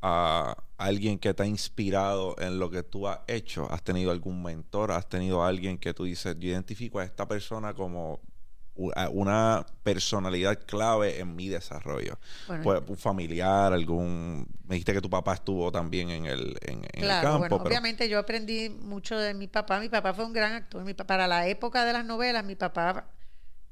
a 0.02 0.58
alguien 0.78 1.20
que 1.20 1.36
te 1.36 1.44
ha 1.44 1.46
inspirado 1.46 2.36
en 2.40 2.58
lo 2.58 2.72
que 2.72 2.82
tú 2.82 3.08
has 3.08 3.20
hecho? 3.28 3.72
¿Has 3.72 3.84
tenido 3.84 4.10
algún 4.10 4.42
mentor? 4.42 4.92
¿Has 4.92 5.08
tenido 5.08 5.44
alguien 5.44 5.78
que 5.78 5.94
tú 5.94 6.06
dices, 6.06 6.36
yo 6.40 6.50
identifico 6.50 6.98
a 6.98 7.04
esta 7.04 7.28
persona 7.28 7.76
como 7.76 8.22
a 8.24 8.33
una 8.76 9.66
personalidad 9.84 10.60
clave 10.66 11.20
en 11.20 11.36
mi 11.36 11.48
desarrollo? 11.50 12.18
Bueno, 12.48 12.64
Pues, 12.64 12.82
un 12.88 12.98
familiar, 12.98 13.72
algún... 13.74 14.48
Me 14.68 14.76
dijiste 14.76 14.94
que 14.94 15.02
tu 15.02 15.10
papá 15.10 15.36
estuvo 15.36 15.72
también 15.72 16.10
en 16.10 16.26
el, 16.26 16.58
en, 16.62 16.80
en 16.80 16.90
el 16.96 17.02
Claro, 17.02 17.22
campo, 17.24 17.40
bueno, 17.40 17.58
pero... 17.58 17.68
obviamente 17.70 18.10
yo 18.10 18.18
aprendí 18.20 18.70
mucho 18.70 19.18
de 19.18 19.34
mi 19.34 19.48
papá. 19.48 19.80
Mi 19.80 19.90
papá 19.90 20.14
fue 20.14 20.26
un 20.26 20.34
gran 20.34 20.54
actor. 20.54 20.84
Mi 20.84 20.94
para 20.94 21.28
la 21.28 21.48
época 21.48 21.86
de 21.86 21.94
las 21.94 22.06
novelas, 22.06 22.44
mi 22.44 22.56
papá 22.56 23.06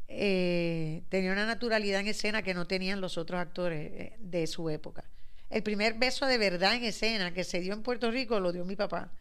eh, 0.08 1.04
tenía 1.10 1.32
una 1.32 1.46
naturalidad 1.46 2.02
en 2.02 2.08
escena 2.08 2.42
que 2.44 2.54
no 2.54 2.68
tenían 2.68 3.02
los 3.02 3.18
otros 3.18 3.40
actores 3.40 3.92
eh, 3.94 4.16
de 4.20 4.46
su 4.48 4.70
época. 4.70 5.06
El 5.50 5.64
primer 5.64 5.96
beso 5.96 6.26
de 6.28 6.38
verdad 6.38 6.76
en 6.76 6.84
escena 6.84 7.34
que 7.34 7.44
se 7.44 7.60
dio 7.60 7.74
en 7.74 7.82
Puerto 7.82 8.12
Rico 8.12 8.40
lo 8.40 8.52
dio 8.52 8.66
mi 8.66 8.76
papá, 8.76 9.12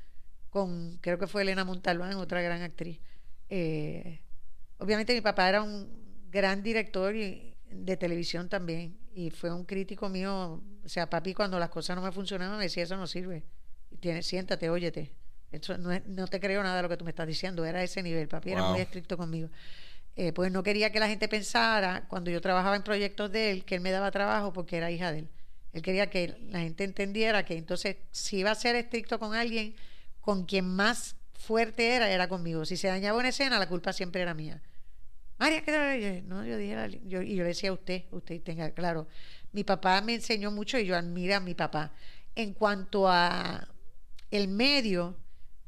con 0.50 0.98
creo 1.00 1.18
que 1.18 1.26
fue 1.26 1.42
Elena 1.42 1.64
Montalbán, 1.64 2.14
otra 2.14 2.42
gran 2.42 2.62
actriz. 2.62 3.00
Eh, 3.48 4.20
obviamente 4.80 5.14
mi 5.14 5.20
papá 5.20 5.48
era 5.48 5.62
un 5.62 5.88
gran 6.30 6.62
director 6.62 7.14
y- 7.14 7.54
de 7.70 7.96
televisión 7.96 8.48
también 8.48 8.98
y 9.14 9.30
fue 9.30 9.52
un 9.52 9.64
crítico 9.64 10.08
mío. 10.08 10.60
O 10.84 10.88
sea, 10.88 11.08
papi 11.08 11.34
cuando 11.34 11.58
las 11.58 11.68
cosas 11.70 11.94
no 11.96 12.02
me 12.02 12.10
funcionaban 12.12 12.58
me 12.58 12.64
decía 12.64 12.82
eso 12.82 12.96
no 12.96 13.06
sirve. 13.06 13.44
Tienes, 14.00 14.26
siéntate, 14.26 14.68
óyete. 14.70 15.12
Eso 15.52 15.78
no, 15.78 15.92
es- 15.92 16.04
no 16.06 16.26
te 16.26 16.40
creo 16.40 16.62
nada 16.62 16.76
de 16.76 16.82
lo 16.82 16.88
que 16.88 16.96
tú 16.96 17.04
me 17.04 17.10
estás 17.10 17.26
diciendo. 17.26 17.64
Era 17.64 17.82
ese 17.82 18.02
nivel. 18.02 18.26
Papi 18.28 18.50
era 18.52 18.62
muy 18.72 18.80
estricto 18.80 19.16
conmigo. 19.16 19.48
Eh, 20.16 20.32
pues 20.32 20.50
no 20.50 20.62
quería 20.62 20.90
que 20.90 20.98
la 21.00 21.08
gente 21.08 21.28
pensara, 21.28 22.06
cuando 22.08 22.30
yo 22.30 22.40
trabajaba 22.40 22.74
en 22.76 22.82
proyectos 22.82 23.30
de 23.30 23.50
él, 23.52 23.64
que 23.64 23.76
él 23.76 23.80
me 23.80 23.90
daba 23.92 24.10
trabajo 24.10 24.52
porque 24.52 24.76
era 24.76 24.90
hija 24.90 25.12
de 25.12 25.20
él. 25.20 25.28
Él 25.72 25.82
quería 25.82 26.10
que 26.10 26.36
la 26.50 26.58
gente 26.60 26.82
entendiera 26.84 27.44
que 27.44 27.56
entonces, 27.56 27.96
si 28.10 28.38
iba 28.38 28.50
a 28.50 28.54
ser 28.56 28.74
estricto 28.74 29.18
con 29.20 29.34
alguien, 29.34 29.74
con 30.20 30.44
quien 30.44 30.64
más 30.66 31.14
fuerte 31.34 31.94
era, 31.94 32.10
era 32.10 32.28
conmigo. 32.28 32.64
Si 32.64 32.76
se 32.76 32.88
dañaba 32.88 33.18
una 33.18 33.28
escena, 33.28 33.58
la 33.60 33.68
culpa 33.68 33.92
siempre 33.92 34.20
era 34.22 34.34
mía. 34.34 34.60
María, 35.40 35.62
¿qué 35.64 36.22
No, 36.26 36.44
yo 36.44 36.58
dije, 36.58 37.00
y 37.02 37.08
yo 37.08 37.20
le 37.22 37.44
decía 37.44 37.70
a 37.70 37.72
usted, 37.72 38.04
usted 38.10 38.42
tenga 38.42 38.72
claro. 38.72 39.08
Mi 39.52 39.64
papá 39.64 40.02
me 40.02 40.14
enseñó 40.14 40.50
mucho 40.50 40.78
y 40.78 40.84
yo 40.84 40.94
admiro 40.94 41.34
a 41.34 41.40
mi 41.40 41.54
papá. 41.54 41.92
En 42.34 42.52
cuanto 42.52 43.08
a 43.08 43.66
el 44.30 44.48
medio, 44.48 45.16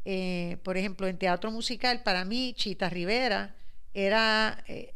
eh, 0.05 0.59
por 0.63 0.77
ejemplo, 0.77 1.07
en 1.09 1.17
teatro 1.17 1.51
musical, 1.51 2.03
para 2.03 2.27
mí, 2.27 2.53
Chita 2.55 2.91
Rivera 2.91 3.57
era 3.95 4.63
eh, 4.69 4.93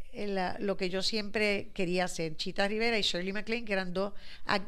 lo 0.61 0.77
que 0.77 0.91
yo 0.91 1.01
siempre 1.03 1.71
quería 1.73 2.05
hacer. 2.05 2.37
Chita 2.37 2.69
Rivera 2.69 2.99
y 2.99 3.03
Shirley 3.03 3.33
MacLaine, 3.33 3.65
que 3.65 3.73
eran 3.73 3.95
dos 3.95 4.13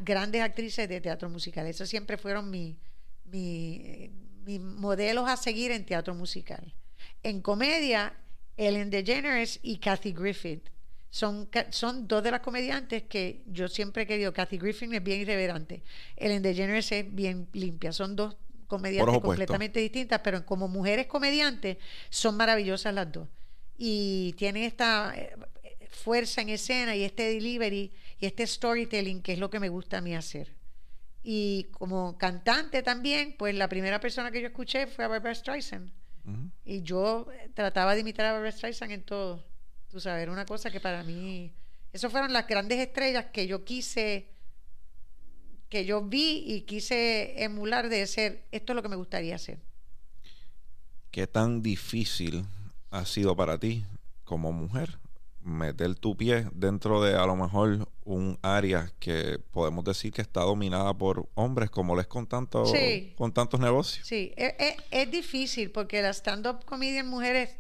grandes 0.06 0.40
actrices 0.40 0.88
de 0.88 1.02
teatro 1.02 1.28
musical. 1.28 1.66
Esos 1.66 1.86
siempre 1.86 2.16
fueron 2.16 2.50
mi- 2.50 2.78
eh, 3.30 4.10
mis 4.46 4.58
modelos 4.58 5.28
a 5.28 5.36
seguir 5.36 5.70
en 5.70 5.84
teatro 5.84 6.14
musical. 6.14 6.72
En 7.22 7.42
comedia, 7.42 8.14
Ellen 8.58 8.90
DeGeneres 8.90 9.60
y 9.62 9.78
Kathy 9.78 10.12
Griffith. 10.12 10.68
Son, 11.10 11.48
son 11.70 12.06
dos 12.06 12.22
de 12.22 12.30
las 12.30 12.40
comediantes 12.40 13.04
que 13.04 13.42
yo 13.46 13.68
siempre 13.68 14.02
he 14.02 14.06
querido. 14.06 14.34
Kathy 14.34 14.58
Griffin 14.58 14.92
es 14.92 15.02
bien 15.02 15.20
irreverante. 15.20 15.82
Ellen 16.16 16.42
DeGeneres 16.42 16.92
es 16.92 17.14
bien 17.14 17.48
limpia. 17.54 17.92
Son 17.92 18.14
dos 18.14 18.36
comediantes 18.66 19.20
completamente 19.20 19.80
distintas, 19.80 20.20
pero 20.22 20.44
como 20.44 20.68
mujeres 20.68 21.06
comediantes 21.06 21.78
son 22.10 22.36
maravillosas 22.36 22.92
las 22.92 23.10
dos. 23.10 23.28
Y 23.78 24.34
tienen 24.36 24.64
esta 24.64 25.14
eh, 25.16 25.34
fuerza 25.88 26.42
en 26.42 26.50
escena 26.50 26.94
y 26.94 27.04
este 27.04 27.32
delivery 27.32 27.92
y 28.18 28.26
este 28.26 28.46
storytelling 28.46 29.22
que 29.22 29.32
es 29.32 29.38
lo 29.38 29.48
que 29.48 29.60
me 29.60 29.68
gusta 29.68 29.98
a 29.98 30.00
mí 30.00 30.14
hacer. 30.14 30.54
Y 31.22 31.68
como 31.70 32.18
cantante 32.18 32.82
también, 32.82 33.34
pues 33.38 33.54
la 33.54 33.68
primera 33.68 34.00
persona 34.00 34.30
que 34.30 34.40
yo 34.40 34.48
escuché 34.48 34.86
fue 34.88 35.04
a 35.04 35.08
Barbara 35.08 35.34
Streisand. 35.34 35.92
Y 36.64 36.82
yo 36.82 37.26
eh, 37.32 37.50
trataba 37.54 37.94
de 37.94 38.00
imitar 38.00 38.26
a 38.26 38.32
Barbara 38.32 38.52
Streisand 38.52 38.92
en 38.92 39.02
todo. 39.02 39.44
Tú 39.88 40.00
sabes, 40.00 40.22
era 40.22 40.32
una 40.32 40.46
cosa 40.46 40.70
que 40.70 40.80
para 40.80 41.02
mí... 41.02 41.52
Esas 41.92 42.12
fueron 42.12 42.32
las 42.32 42.46
grandes 42.46 42.78
estrellas 42.78 43.26
que 43.32 43.46
yo 43.46 43.64
quise, 43.64 44.28
que 45.70 45.86
yo 45.86 46.02
vi 46.02 46.44
y 46.46 46.62
quise 46.62 47.42
emular 47.42 47.88
de 47.88 48.06
ser, 48.06 48.44
esto 48.52 48.72
es 48.72 48.76
lo 48.76 48.82
que 48.82 48.90
me 48.90 48.96
gustaría 48.96 49.34
hacer. 49.34 49.58
¿Qué 51.10 51.26
tan 51.26 51.62
difícil 51.62 52.44
ha 52.90 53.06
sido 53.06 53.34
para 53.34 53.58
ti 53.58 53.84
como 54.24 54.52
mujer 54.52 54.98
meter 55.48 55.94
tu 55.94 56.16
pie 56.16 56.46
dentro 56.52 57.02
de 57.02 57.14
a 57.14 57.26
lo 57.26 57.34
mejor 57.34 57.88
un 58.04 58.38
área 58.42 58.92
que 58.98 59.38
podemos 59.50 59.84
decir 59.84 60.12
que 60.12 60.22
está 60.22 60.42
dominada 60.42 60.94
por 60.94 61.28
hombres, 61.34 61.70
como 61.70 61.96
les 61.96 62.06
con, 62.06 62.26
tanto, 62.26 62.64
con 63.16 63.32
tantos 63.32 63.58
negocios. 63.58 64.06
Sí, 64.06 64.32
es, 64.36 64.52
e, 64.58 64.76
es, 64.90 65.10
difícil 65.10 65.70
porque 65.70 66.02
las 66.02 66.18
stand-up 66.18 66.64
comedian 66.64 67.08
mujeres 67.08 67.50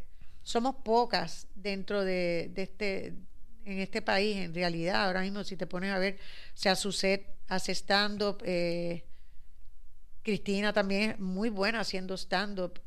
somos 0.42 0.76
pocas 0.76 1.46
dentro 1.54 2.04
de, 2.04 2.52
este 2.56 3.14
en 3.64 3.80
este 3.80 4.00
país, 4.00 4.36
en 4.36 4.54
realidad. 4.54 5.06
Ahora 5.06 5.20
mismo, 5.20 5.44
si 5.44 5.56
te 5.56 5.66
pones 5.66 5.92
a 5.92 5.98
ver, 5.98 6.14
o 6.14 6.56
sea, 6.56 6.74
set 6.74 7.26
hace 7.48 7.74
stand-up, 7.74 8.42
eh, 8.44 9.04
Cristina 10.22 10.72
también 10.72 11.10
es 11.10 11.18
muy 11.18 11.50
buena 11.50 11.80
haciendo 11.80 12.16
stand-up. 12.16 12.80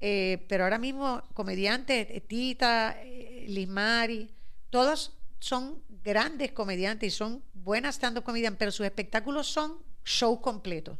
Eh, 0.00 0.44
pero 0.48 0.64
ahora 0.64 0.78
mismo, 0.78 1.22
comediantes, 1.34 2.26
Tita, 2.26 2.96
eh, 3.02 3.46
Lismari, 3.48 4.30
todos 4.70 5.16
son 5.40 5.82
grandes 6.04 6.52
comediantes 6.52 7.14
y 7.14 7.16
son 7.16 7.42
buenas 7.54 7.96
stand-up 7.96 8.24
comediantes, 8.24 8.58
pero 8.58 8.72
sus 8.72 8.86
espectáculos 8.86 9.46
son 9.46 9.76
show 10.04 10.40
completos. 10.40 10.98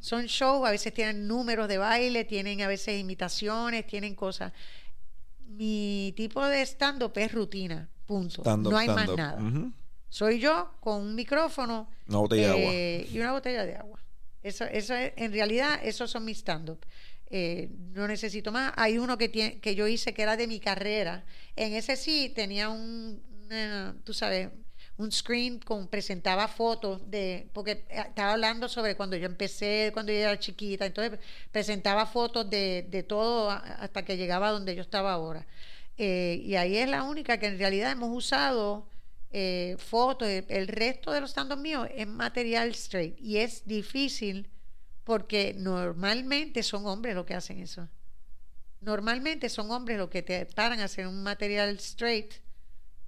Son 0.00 0.26
shows, 0.26 0.66
a 0.66 0.72
veces 0.72 0.92
tienen 0.92 1.28
números 1.28 1.68
de 1.68 1.78
baile, 1.78 2.24
tienen 2.24 2.60
a 2.60 2.66
veces 2.66 2.98
imitaciones, 3.00 3.86
tienen 3.86 4.16
cosas. 4.16 4.52
Mi 5.46 6.12
tipo 6.16 6.44
de 6.44 6.62
stand-up 6.62 7.12
es 7.14 7.32
rutina, 7.32 7.88
punto. 8.04 8.42
no 8.56 8.76
hay 8.76 8.88
más 8.88 9.08
nada. 9.16 9.40
Soy 10.08 10.40
yo 10.40 10.72
con 10.80 11.02
un 11.02 11.14
micrófono 11.14 11.88
eh, 12.32 13.08
y 13.12 13.18
una 13.20 13.30
botella 13.30 13.64
de 13.64 13.76
agua. 13.76 14.00
Eso, 14.42 14.64
eso 14.64 14.94
en 14.96 15.32
realidad, 15.32 15.78
esos 15.84 16.10
son 16.10 16.24
mis 16.24 16.38
stand-up. 16.38 16.84
Eh, 17.30 17.70
no 17.92 18.08
necesito 18.08 18.50
más. 18.50 18.72
Hay 18.76 18.98
uno 18.98 19.16
que, 19.16 19.28
tiene, 19.28 19.60
que 19.60 19.74
yo 19.76 19.86
hice 19.86 20.12
que 20.12 20.22
era 20.22 20.36
de 20.36 20.48
mi 20.48 20.58
carrera. 20.58 21.24
En 21.54 21.74
ese 21.74 21.96
sí 21.96 22.32
tenía 22.34 22.68
un, 22.68 23.22
tú 24.04 24.12
sabes, 24.12 24.50
un 24.96 25.12
screen 25.12 25.60
con 25.60 25.88
presentaba 25.88 26.48
fotos 26.48 27.08
de, 27.08 27.48
porque 27.52 27.84
eh, 27.88 28.04
estaba 28.08 28.32
hablando 28.32 28.68
sobre 28.68 28.96
cuando 28.96 29.16
yo 29.16 29.26
empecé, 29.26 29.90
cuando 29.92 30.12
yo 30.12 30.18
era 30.18 30.38
chiquita, 30.38 30.86
entonces 30.86 31.18
presentaba 31.52 32.04
fotos 32.04 32.50
de, 32.50 32.86
de 32.90 33.02
todo 33.04 33.50
hasta 33.50 34.04
que 34.04 34.16
llegaba 34.16 34.48
a 34.48 34.52
donde 34.52 34.74
yo 34.74 34.82
estaba 34.82 35.12
ahora. 35.12 35.46
Eh, 35.98 36.42
y 36.44 36.56
ahí 36.56 36.76
es 36.76 36.88
la 36.88 37.04
única 37.04 37.38
que 37.38 37.46
en 37.46 37.58
realidad 37.58 37.92
hemos 37.92 38.10
usado 38.10 38.88
fotos. 39.78 40.28
El, 40.28 40.66
resto 40.66 41.12
de 41.12 41.20
los 41.20 41.30
stands 41.30 41.56
míos 41.56 41.88
es 41.94 42.06
material 42.08 42.70
straight 42.70 43.16
y 43.20 43.38
es 43.38 43.64
difícil 43.64 44.48
porque 45.10 45.54
normalmente 45.58 46.62
son 46.62 46.86
hombres 46.86 47.16
los 47.16 47.26
que 47.26 47.34
hacen 47.34 47.58
eso. 47.58 47.88
Normalmente 48.80 49.48
son 49.48 49.68
hombres 49.72 49.98
los 49.98 50.08
que 50.08 50.22
te 50.22 50.46
paran 50.46 50.78
a 50.78 50.84
hacer 50.84 51.08
un 51.08 51.24
material 51.24 51.70
straight 51.80 52.34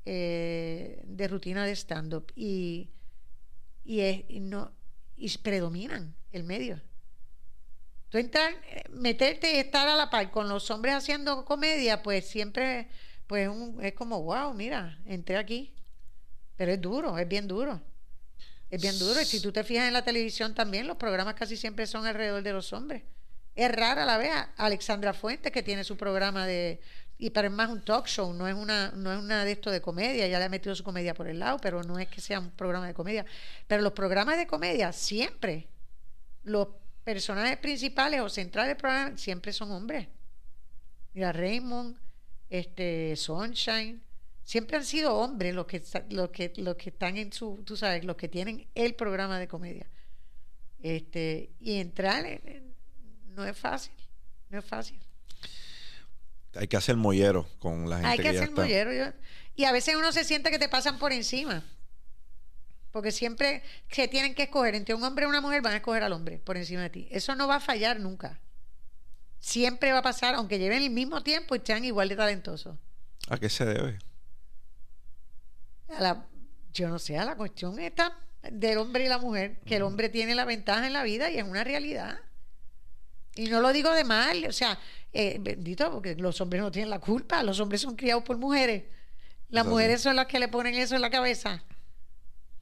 eh, 0.05 1.01
de 1.05 1.29
rutina 1.29 1.65
de 1.65 1.77
stand-up 1.77 2.33
y, 2.35 2.91
y, 3.85 4.41
no, 4.41 4.73
y 5.17 5.39
predominan 5.39 6.17
el 6.33 6.43
medio. 6.43 6.83
Tú 8.09 8.19
meterte 8.91 9.55
y 9.55 9.59
estar 9.59 9.87
a 9.87 9.95
la 9.95 10.11
par 10.11 10.33
con 10.33 10.49
los 10.49 10.69
hombres 10.73 10.95
haciendo 10.95 11.45
comedia, 11.45 12.03
pues 12.03 12.27
siempre 12.29 12.89
pues 13.29 13.49
es 13.81 13.93
como, 13.93 14.25
wow, 14.25 14.53
mira, 14.55 14.99
entré 15.07 15.37
aquí. 15.37 15.73
Pero 16.57 16.73
es 16.73 16.81
duro, 16.81 17.17
es 17.17 17.29
bien 17.29 17.47
duro. 17.47 17.81
Es 18.73 18.81
bien 18.81 18.99
duro. 18.99 19.21
Y 19.21 19.27
si 19.27 19.39
tú 19.39 19.53
te 19.53 19.65
fijas 19.65 19.87
en 19.87 19.93
la 19.93 20.03
televisión 20.03 20.55
también, 20.55 20.87
los 20.87 20.97
programas 20.97 21.35
casi 21.35 21.59
siempre 21.59 21.87
son 21.87 22.07
alrededor 22.07 22.43
de 22.43 22.55
los 22.55 22.73
hombres. 22.73 23.03
Es 23.55 23.71
rara 23.71 24.07
la 24.07 24.17
vea. 24.17 24.55
Alexandra 24.57 25.13
Fuentes, 25.13 25.53
que 25.53 25.63
tiene 25.63 25.85
su 25.85 25.99
programa 25.99 26.47
de. 26.47 26.81
Y 27.19 27.29
para 27.29 27.49
es 27.49 27.53
más 27.53 27.69
un 27.69 27.85
talk 27.85 28.07
show, 28.07 28.33
no 28.33 28.49
es 28.49 28.55
una, 28.55 28.91
no 28.93 29.13
es 29.13 29.19
una 29.19 29.45
de 29.45 29.53
esto 29.53 29.71
de 29.71 29.83
comedia, 29.83 30.27
ya 30.27 30.39
le 30.39 30.47
ha 30.47 30.49
metido 30.49 30.75
su 30.75 30.83
comedia 30.83 31.13
por 31.13 31.29
el 31.29 31.39
lado, 31.39 31.59
pero 31.59 31.83
no 31.83 31.99
es 31.99 32.09
que 32.09 32.23
sea 32.23 32.41
un 32.41 32.51
programa 32.51 32.87
de 32.87 32.95
comedia. 32.95 33.27
Pero 33.67 33.83
los 33.83 33.93
programas 33.93 34.39
de 34.39 34.47
comedia 34.47 34.91
siempre, 34.91 35.69
los 36.43 36.69
personajes 37.05 37.59
principales 37.59 38.23
o 38.23 38.31
centrales 38.31 38.71
del 38.71 38.79
programa 38.79 39.19
siempre 39.19 39.53
son 39.53 39.71
hombres. 39.71 40.09
Mira, 41.13 41.31
Raymond, 41.31 41.95
este, 42.49 43.17
Sunshine, 43.17 44.03
siempre 44.45 44.77
han 44.77 44.85
sido 44.85 45.15
hombres 45.17 45.55
los 45.55 45.67
que, 45.67 45.83
los 46.11 46.31
que, 46.31 46.53
los 46.57 46.77
que 46.77 46.91
están 46.91 47.17
en 47.17 47.33
su, 47.33 47.63
tú 47.65 47.77
sabes, 47.77 48.05
los 48.05 48.17
que 48.17 48.29
tienen 48.29 48.67
el 48.75 48.95
programa 48.95 49.39
de 49.39 49.49
comedia. 49.49 49.87
Este, 50.81 51.51
y 51.61 51.79
entrar 51.79 52.25
no 53.29 53.45
es 53.45 53.57
fácil, 53.57 53.95
no 54.51 54.59
es 54.59 54.65
fácil. 54.65 54.99
Hay 56.55 56.69
que 56.69 56.77
hacer 56.77 56.97
mollero 56.97 57.49
con 57.59 57.89
la 57.89 57.97
gente. 57.97 58.09
Hay 58.09 58.19
que, 58.19 58.29
hacer 58.29 58.51
mollero. 58.51 59.15
y 59.57 59.65
a 59.65 59.73
veces 59.73 59.97
uno 59.97 60.13
se 60.13 60.25
siente 60.25 60.51
que 60.51 60.59
te 60.59 60.69
pasan 60.69 60.99
por 60.99 61.13
encima. 61.13 61.65
Porque 62.91 63.11
siempre 63.11 63.63
se 63.91 64.07
tienen 64.07 64.35
que 64.35 64.43
escoger 64.43 64.75
entre 64.75 64.95
un 64.95 65.03
hombre 65.03 65.25
y 65.25 65.29
una 65.29 65.41
mujer, 65.41 65.63
van 65.63 65.73
a 65.73 65.77
escoger 65.77 66.03
al 66.03 66.13
hombre 66.13 66.39
por 66.39 66.59
encima 66.59 66.83
de 66.83 66.91
ti. 66.91 67.09
Eso 67.11 67.35
no 67.35 67.49
va 67.49 67.57
a 67.57 67.61
fallar 67.61 67.99
nunca. 68.01 68.39
Siempre 69.41 69.93
va 69.93 69.99
a 69.99 70.03
pasar, 70.03 70.35
aunque 70.35 70.59
lleven 70.59 70.83
el 70.83 70.91
mismo 70.91 71.23
tiempo 71.23 71.55
y 71.55 71.63
sean 71.65 71.87
igual 71.87 72.11
de 72.11 72.17
talentosos. 72.17 72.77
¿A 73.29 73.39
qué 73.39 73.49
se 73.49 73.65
debe? 73.65 73.99
La, 76.01 76.27
yo 76.73 76.89
no 76.89 76.99
sé, 76.99 77.19
a 77.19 77.25
la 77.25 77.37
cuestión 77.37 77.79
está 77.79 78.17
del 78.43 78.79
hombre 78.79 79.05
y 79.05 79.09
la 79.09 79.19
mujer, 79.19 79.61
que 79.65 79.77
el 79.77 79.83
hombre 79.83 80.09
tiene 80.09 80.35
la 80.35 80.45
ventaja 80.45 80.87
en 80.87 80.93
la 80.93 81.03
vida 81.03 81.31
y 81.31 81.39
es 81.39 81.45
una 81.45 81.65
realidad. 81.65 82.19
Y 83.35 83.47
no 83.49 83.61
lo 83.61 83.73
digo 83.73 83.91
de 83.93 84.05
mal, 84.05 84.45
o 84.47 84.53
sea, 84.53 84.79
eh, 85.13 85.39
bendito, 85.41 85.91
porque 85.91 86.15
los 86.17 86.41
hombres 86.41 86.63
no 86.63 86.71
tienen 86.71 86.91
la 86.91 86.99
culpa, 86.99 87.43
los 87.43 87.61
hombres 87.61 87.81
son 87.81 87.97
criados 87.97 88.25
por 88.25 88.37
mujeres. 88.37 88.85
Las 89.49 89.67
mujeres 89.67 90.01
son 90.01 90.17
las 90.17 90.27
que 90.27 90.39
le 90.39 90.49
ponen 90.49 90.75
eso 90.75 90.95
en 90.95 91.03
la 91.03 91.11
cabeza. 91.11 91.63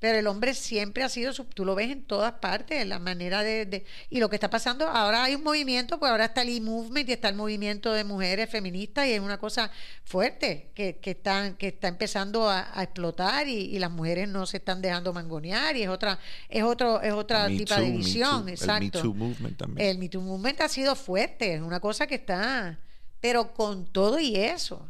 Pero 0.00 0.18
el 0.18 0.26
hombre 0.28 0.54
siempre 0.54 1.04
ha 1.04 1.10
sido, 1.10 1.34
tú 1.34 1.66
lo 1.66 1.74
ves 1.74 1.90
en 1.90 2.02
todas 2.02 2.32
partes, 2.32 2.86
la 2.86 2.98
manera 2.98 3.42
de, 3.42 3.84
Y 4.08 4.18
lo 4.18 4.30
que 4.30 4.36
está 4.36 4.48
pasando, 4.48 4.88
ahora 4.88 5.24
hay 5.24 5.34
un 5.34 5.44
movimiento, 5.44 5.98
pues 5.98 6.10
ahora 6.10 6.24
está 6.24 6.40
el 6.40 6.48
e-movement 6.48 7.06
y 7.06 7.12
está 7.12 7.28
el 7.28 7.34
movimiento 7.34 7.92
de 7.92 8.02
mujeres 8.04 8.48
feministas 8.48 9.06
y 9.06 9.12
es 9.12 9.20
una 9.20 9.36
cosa 9.36 9.70
fuerte 10.04 10.70
que, 10.74 10.96
que, 10.96 11.10
están, 11.10 11.54
que 11.56 11.68
está 11.68 11.88
empezando 11.88 12.48
a, 12.48 12.72
explotar 12.82 13.46
y, 13.46 13.78
las 13.78 13.90
mujeres 13.90 14.26
no 14.26 14.46
se 14.46 14.56
están 14.56 14.80
dejando 14.80 15.12
mangonear 15.12 15.76
y 15.76 15.82
es 15.82 15.88
otra 15.88 16.18
es 16.48 16.62
otro 16.62 17.00
es 17.02 17.12
otra 17.12 17.48
tipo 17.48 17.74
de 17.74 17.90
visión, 17.90 18.48
exacto. 18.48 18.84
El 18.84 18.84
Me 18.84 18.90
Too 18.90 19.14
Movement 19.14 19.56
también. 19.58 19.88
El 19.88 19.98
Me 19.98 20.08
Too 20.08 20.22
Movement 20.22 20.60
ha 20.62 20.68
sido 20.68 20.96
fuerte, 20.96 21.54
es 21.54 21.60
una 21.60 21.80
cosa 21.80 22.06
que 22.06 22.14
está... 22.14 22.78
Pero 23.20 23.52
con 23.52 23.84
todo 23.84 24.18
y 24.18 24.36
eso, 24.36 24.88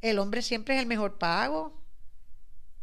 el 0.00 0.18
hombre 0.18 0.40
siempre 0.40 0.76
es 0.76 0.80
el 0.80 0.86
mejor 0.86 1.18
pago 1.18 1.74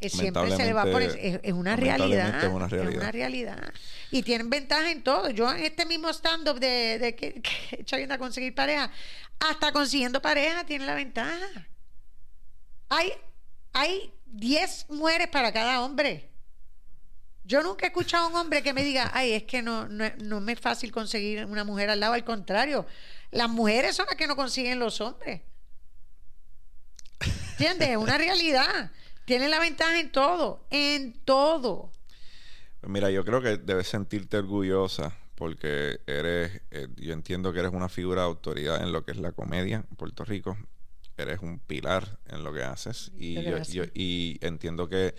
siempre 0.09 0.55
se 0.55 0.65
le 0.65 0.73
va 0.73 0.85
por 0.85 1.01
es, 1.01 1.39
una 1.53 1.75
realidad, 1.75 2.43
es 2.43 2.49
una 2.49 3.11
realidad. 3.11 3.73
Y 4.11 4.23
tienen 4.23 4.49
ventaja 4.49 4.91
en 4.91 5.03
todo. 5.03 5.29
Yo 5.29 5.51
en 5.51 5.63
este 5.63 5.85
mismo 5.85 6.09
stand-up 6.09 6.59
de, 6.59 6.99
de 6.99 7.15
que, 7.15 7.41
que 7.41 8.07
a 8.09 8.17
conseguir 8.17 8.53
pareja, 8.53 8.91
hasta 9.39 9.71
consiguiendo 9.71 10.21
pareja 10.21 10.65
tiene 10.65 10.85
la 10.85 10.95
ventaja. 10.95 11.67
Hay, 12.89 13.11
hay 13.73 14.13
10 14.25 14.89
mujeres 14.89 15.27
para 15.27 15.51
cada 15.51 15.81
hombre. 15.81 16.29
Yo 17.45 17.61
nunca 17.61 17.85
he 17.85 17.89
escuchado 17.89 18.25
a 18.25 18.27
un 18.27 18.35
hombre 18.35 18.63
que 18.63 18.73
me 18.73 18.83
diga, 18.83 19.11
ay, 19.13 19.33
es 19.33 19.43
que 19.43 19.61
no, 19.61 19.87
no, 19.87 20.05
no 20.19 20.39
me 20.39 20.53
es 20.53 20.59
fácil 20.59 20.91
conseguir 20.91 21.45
una 21.45 21.63
mujer 21.63 21.89
al 21.89 21.99
lado. 21.99 22.13
Al 22.13 22.23
contrario, 22.23 22.85
las 23.31 23.49
mujeres 23.49 23.95
son 23.95 24.05
las 24.05 24.15
que 24.15 24.27
no 24.27 24.35
consiguen 24.35 24.79
los 24.79 25.01
hombres. 25.01 25.41
¿Entiendes? 27.51 27.89
Es 27.89 27.97
una 27.97 28.17
realidad. 28.17 28.91
Tiene 29.25 29.47
la 29.47 29.59
ventaja 29.59 29.99
en 29.99 30.11
todo, 30.11 30.65
en 30.69 31.13
todo. 31.23 31.91
Pues 32.81 32.91
mira, 32.91 33.09
yo 33.09 33.23
creo 33.23 33.41
que 33.41 33.57
debes 33.57 33.87
sentirte 33.87 34.37
orgullosa 34.37 35.17
porque 35.35 36.01
eres, 36.05 36.61
eh, 36.71 36.87
yo 36.97 37.13
entiendo 37.13 37.53
que 37.53 37.59
eres 37.59 37.71
una 37.71 37.89
figura 37.89 38.21
de 38.21 38.27
autoridad 38.27 38.83
en 38.83 38.91
lo 38.91 39.05
que 39.05 39.11
es 39.11 39.17
la 39.17 39.31
comedia 39.31 39.85
en 39.89 39.95
Puerto 39.95 40.25
Rico. 40.25 40.57
Eres 41.17 41.39
un 41.41 41.59
pilar 41.59 42.19
en 42.27 42.43
lo 42.43 42.53
que 42.53 42.63
haces 42.63 43.11
y, 43.15 43.35
yo, 43.69 43.83
y 43.93 44.39
entiendo 44.41 44.89
que 44.89 45.15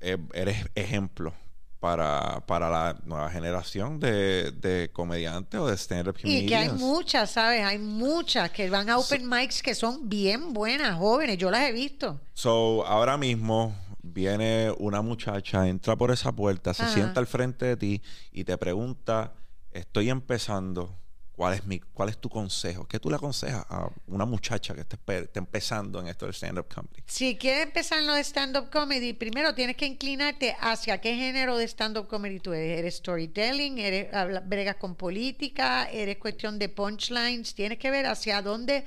eh, 0.00 0.18
eres 0.32 0.64
ejemplo 0.74 1.34
para, 1.82 2.46
para 2.46 2.70
la 2.70 2.96
nueva 3.04 3.28
generación 3.28 3.98
de, 3.98 4.52
de 4.52 4.92
comediantes 4.92 5.58
o 5.60 5.66
de 5.66 5.76
stand-up 5.76 6.14
Y 6.22 6.46
que 6.46 6.54
hay 6.54 6.68
muchas, 6.68 7.32
¿sabes? 7.32 7.64
Hay 7.64 7.80
muchas 7.80 8.52
que 8.52 8.70
van 8.70 8.88
a 8.88 8.98
open 8.98 9.28
mics 9.28 9.60
que 9.60 9.74
son 9.74 10.08
bien 10.08 10.52
buenas, 10.52 10.96
jóvenes. 10.96 11.38
Yo 11.38 11.50
las 11.50 11.68
he 11.68 11.72
visto. 11.72 12.20
So, 12.34 12.86
ahora 12.86 13.18
mismo 13.18 13.74
viene 14.00 14.72
una 14.78 15.02
muchacha, 15.02 15.66
entra 15.66 15.96
por 15.96 16.12
esa 16.12 16.30
puerta, 16.30 16.72
se 16.72 16.86
sienta 16.86 17.18
al 17.18 17.26
frente 17.26 17.66
de 17.66 17.76
ti 17.76 18.02
y 18.30 18.44
te 18.44 18.56
pregunta, 18.56 19.32
estoy 19.72 20.08
empezando, 20.08 20.96
¿cuál 21.34 21.54
es, 21.54 21.64
mi, 21.66 21.78
cuál 21.80 22.08
es 22.08 22.18
tu 22.18 22.28
consejo? 22.28 22.86
¿Qué 22.86 23.00
tú 23.00 23.08
le 23.10 23.16
aconsejas 23.16 23.64
a 23.68 23.88
una 24.06 24.24
muchacha 24.24 24.74
que 24.74 24.82
está, 24.82 24.96
está 25.14 25.38
empezando 25.40 26.00
en 26.00 26.08
esto 26.08 26.26
del 26.26 26.34
stand-up 26.34 26.66
comedy? 26.72 27.02
Si 27.06 27.36
quieres 27.36 27.64
empezar 27.64 27.98
en 27.98 28.06
lo 28.06 28.14
de 28.14 28.22
stand-up 28.22 28.70
comedy, 28.70 29.12
primero 29.12 29.54
tienes 29.54 29.76
que 29.76 29.86
inclinarte 29.86 30.54
hacia 30.60 31.00
qué 31.00 31.14
género 31.16 31.56
de 31.56 31.64
stand-up 31.66 32.06
comedy 32.08 32.38
tú 32.40 32.52
eres. 32.52 32.78
¿Eres 32.78 32.96
storytelling? 32.96 33.78
¿Eres 33.78 34.12
habla- 34.14 34.40
bregas 34.40 34.76
con 34.76 34.94
política? 34.94 35.88
¿Eres 35.90 36.18
cuestión 36.18 36.58
de 36.58 36.68
punchlines? 36.68 37.54
Tienes 37.54 37.78
que 37.78 37.90
ver 37.90 38.06
hacia 38.06 38.42
dónde 38.42 38.84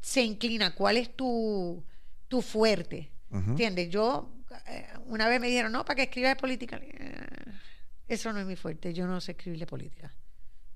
se 0.00 0.22
inclina, 0.22 0.74
cuál 0.74 0.96
es 0.96 1.14
tu, 1.14 1.84
tu 2.28 2.40
fuerte. 2.42 3.10
¿Entiendes? 3.32 3.90
Yo, 3.90 4.28
eh, 4.66 4.86
una 5.06 5.28
vez 5.28 5.40
me 5.40 5.46
dijeron, 5.48 5.70
no, 5.72 5.84
para 5.84 5.96
que 5.96 6.02
escribas 6.04 6.34
política. 6.36 6.80
Eh, 6.82 7.26
Eso 8.08 8.32
no 8.32 8.40
es 8.40 8.46
mi 8.46 8.56
fuerte, 8.56 8.92
yo 8.92 9.06
no 9.06 9.20
sé 9.20 9.32
escribir 9.32 9.60
de 9.60 9.66
política. 9.66 10.12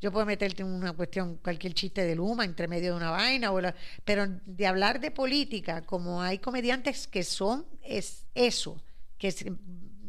Yo 0.05 0.12
puedo 0.12 0.26
meterte 0.26 0.61
en 0.61 0.68
una 0.68 0.92
cuestión, 0.92 1.38
cualquier 1.38 1.72
chiste 1.72 2.05
de 2.05 2.14
Luma 2.14 2.44
entre 2.44 2.68
medio 2.68 2.90
de 2.90 2.96
una 2.98 3.11
vaina, 3.11 3.50
o 3.52 3.61
pero 4.05 4.26
de 4.44 4.66
hablar 4.66 5.00
de 5.00 5.11
política, 5.11 5.80
como 5.80 6.20
hay 6.20 6.40
comediantes 6.40 7.07
que 7.07 7.24
son 7.24 7.64
es 7.80 8.26
eso, 8.34 8.82
que 9.16 9.34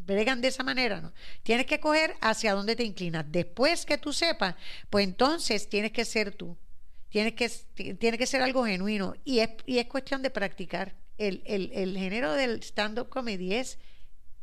bregan 0.06 0.42
de 0.42 0.50
esa 0.50 0.64
manera, 0.64 1.00
¿no? 1.00 1.14
Tienes 1.44 1.66
que 1.66 1.80
coger 1.80 2.14
hacia 2.20 2.54
dónde 2.54 2.76
te 2.76 2.84
inclinas. 2.84 3.26
Después 3.30 3.86
que 3.86 3.98
tú 3.98 4.12
sepas, 4.12 4.56
pues 4.90 5.06
entonces 5.06 5.70
tienes 5.70 5.94
que 5.94 6.04
ser 6.04 6.34
tú. 6.34 6.58
Tienes 7.08 7.32
que, 7.32 7.48
tiene 7.96 8.18
que 8.18 8.28
ser 8.28 8.42
algo 8.42 8.66
genuino 8.66 9.16
y 9.24 9.40
es, 9.40 9.52
y 9.66 9.78
es 9.78 9.86
cuestión 9.86 10.22
de 10.22 10.30
practicar. 10.30 10.94
El, 11.18 11.42
el, 11.46 11.98
género 11.98 12.34
del 12.34 12.62
stand-up 12.64 13.08
comedy 13.08 13.54
es 13.54 13.80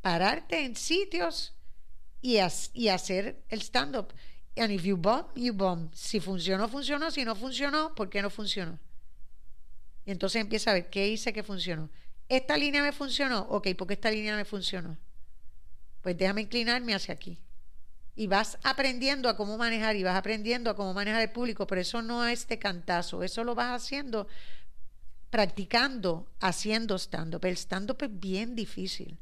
pararte 0.00 0.64
en 0.64 0.76
sitios 0.76 1.55
y, 2.22 2.38
has- 2.38 2.70
y 2.72 2.88
hacer 2.88 3.42
el 3.50 3.61
stand-up. 3.61 4.14
And 4.57 4.70
if 4.70 4.82
you 4.82 4.96
bomb, 4.96 5.26
you 5.34 5.53
bomb. 5.53 5.90
Si 5.92 6.20
funcionó, 6.20 6.68
funcionó. 6.68 7.11
Si 7.11 7.24
no 7.24 7.34
funcionó, 7.34 7.94
¿por 7.94 8.11
qué 8.11 8.20
no 8.20 8.30
funcionó? 8.30 8.78
Y 10.05 10.11
entonces 10.11 10.40
empieza 10.40 10.70
a 10.70 10.74
ver 10.74 10.90
qué 10.90 11.09
hice 11.09 11.32
que 11.32 11.42
funcionó. 11.42 11.90
Esta 12.28 12.57
línea 12.57 12.82
me 12.82 12.92
funcionó. 12.92 13.46
Ok, 13.48 13.68
¿por 13.76 13.86
qué 13.86 13.94
esta 13.94 14.11
línea 14.11 14.36
me 14.36 14.44
funcionó? 14.44 14.98
Pues 16.00 16.16
déjame 16.16 16.42
inclinarme 16.42 16.94
hacia 16.94 17.14
aquí. 17.14 17.38
Y 18.14 18.26
vas 18.26 18.59
aprendiendo 18.62 19.28
a 19.28 19.36
cómo 19.36 19.57
manejar 19.57 19.96
y 19.96 20.03
vas 20.03 20.16
aprendiendo 20.16 20.70
a 20.70 20.76
cómo 20.76 20.92
manejar 20.92 21.22
el 21.22 21.30
público, 21.30 21.66
pero 21.66 21.80
eso 21.80 22.03
no 22.03 22.26
es 22.26 22.46
de 22.46 22.59
cantazo, 22.59 23.22
eso 23.22 23.42
lo 23.42 23.55
vas 23.55 23.82
haciendo 23.82 24.26
practicando, 25.32 26.30
haciendo 26.40 26.98
stand-up. 26.98 27.46
El 27.46 27.57
stand-up 27.57 27.96
es 28.03 28.20
bien 28.20 28.55
difícil. 28.55 29.18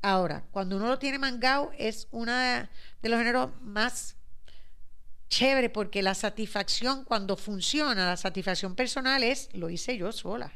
Ahora, 0.00 0.46
cuando 0.50 0.76
uno 0.76 0.88
lo 0.88 0.98
tiene 0.98 1.18
mangado, 1.18 1.72
es 1.76 2.08
una 2.10 2.70
de 3.02 3.08
los 3.10 3.18
géneros 3.18 3.50
más 3.60 4.16
chévere 5.30 5.70
porque 5.70 6.02
la 6.02 6.14
satisfacción 6.14 7.04
cuando 7.04 7.36
funciona, 7.36 8.04
la 8.06 8.16
satisfacción 8.18 8.74
personal 8.74 9.22
es 9.22 9.48
lo 9.54 9.70
hice 9.70 9.96
yo 9.96 10.12
sola. 10.12 10.52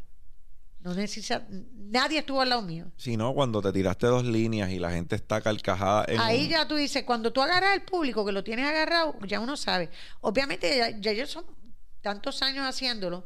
No 0.80 0.92
necesita, 0.92 1.46
nadie 1.72 2.18
estuvo 2.18 2.42
al 2.42 2.50
lado 2.50 2.60
mío. 2.60 2.92
Si 2.98 3.16
no, 3.16 3.32
cuando 3.32 3.62
te 3.62 3.72
tiraste 3.72 4.06
dos 4.06 4.24
líneas 4.24 4.70
y 4.70 4.78
la 4.78 4.90
gente 4.90 5.16
está 5.16 5.40
carcajada 5.40 6.04
en 6.08 6.20
Ahí 6.20 6.42
un- 6.44 6.48
ya 6.50 6.68
tú 6.68 6.74
dices, 6.74 7.04
cuando 7.04 7.32
tú 7.32 7.40
agarras 7.40 7.70
al 7.72 7.82
público, 7.86 8.22
que 8.26 8.32
lo 8.32 8.44
tienes 8.44 8.66
agarrado, 8.66 9.14
ya 9.26 9.40
uno 9.40 9.56
sabe. 9.56 9.88
Obviamente, 10.20 10.76
ya, 10.76 10.90
ya 11.00 11.12
yo 11.14 11.26
son 11.26 11.46
tantos 12.02 12.42
años 12.42 12.66
haciéndolo, 12.68 13.24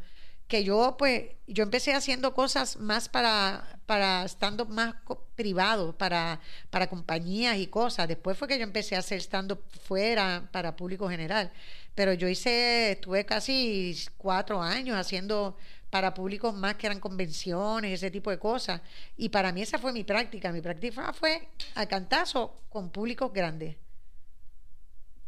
que 0.48 0.64
yo, 0.64 0.96
pues, 0.98 1.24
yo 1.46 1.62
empecé 1.62 1.94
haciendo 1.94 2.32
cosas 2.32 2.78
más 2.78 3.08
para, 3.10 3.78
para 3.84 4.24
estando 4.24 4.64
más 4.64 4.94
privado, 5.34 5.96
para, 5.96 6.40
para 6.70 6.88
compañías 6.88 7.58
y 7.58 7.66
cosas. 7.66 8.08
Después 8.08 8.36
fue 8.36 8.48
que 8.48 8.58
yo 8.58 8.64
empecé 8.64 8.96
a 8.96 9.00
hacer 9.00 9.20
stand-up 9.20 9.62
fuera 9.82 10.48
para 10.50 10.74
público 10.74 11.08
general. 11.08 11.52
Pero 11.94 12.14
yo 12.14 12.28
hice, 12.28 12.92
estuve 12.92 13.26
casi 13.26 13.94
cuatro 14.16 14.62
años 14.62 14.96
haciendo 14.96 15.56
para 15.90 16.14
públicos 16.14 16.54
más 16.54 16.76
que 16.76 16.86
eran 16.86 17.00
convenciones, 17.00 17.92
ese 17.92 18.10
tipo 18.10 18.30
de 18.30 18.38
cosas. 18.38 18.80
Y 19.18 19.28
para 19.28 19.52
mí 19.52 19.60
esa 19.62 19.78
fue 19.78 19.92
mi 19.92 20.04
práctica. 20.04 20.50
Mi 20.50 20.62
práctica 20.62 21.12
fue 21.12 21.48
a 21.74 21.86
cantazo 21.86 22.62
con 22.70 22.90
públicos 22.90 23.32
grandes. 23.34 23.76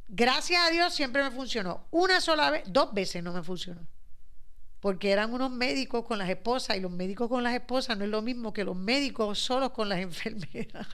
Gracias 0.09 0.67
a 0.67 0.71
Dios 0.71 0.95
siempre 0.95 1.23
me 1.23 1.31
funcionó. 1.31 1.87
Una 1.91 2.23
sola 2.23 2.51
vez, 2.51 2.63
dos 2.67 2.93
veces 2.95 3.23
no 3.23 3.33
me 3.33 3.43
funcionó. 3.43 3.87
Porque 4.81 5.11
eran 5.11 5.33
unos 5.33 5.51
médicos 5.51 6.05
con 6.05 6.19
las 6.19 6.29
esposas 6.29 6.77
y 6.77 6.81
los 6.81 6.91
médicos 6.91 7.29
con 7.29 7.43
las 7.43 7.55
esposas 7.55 7.97
no 7.99 8.05
es 8.05 8.11
lo 8.11 8.23
mismo 8.23 8.53
que 8.53 8.65
los 8.65 8.77
médicos 8.77 9.39
solos 9.39 9.71
con 9.71 9.89
las 9.89 9.99
enfermeras. 10.01 10.87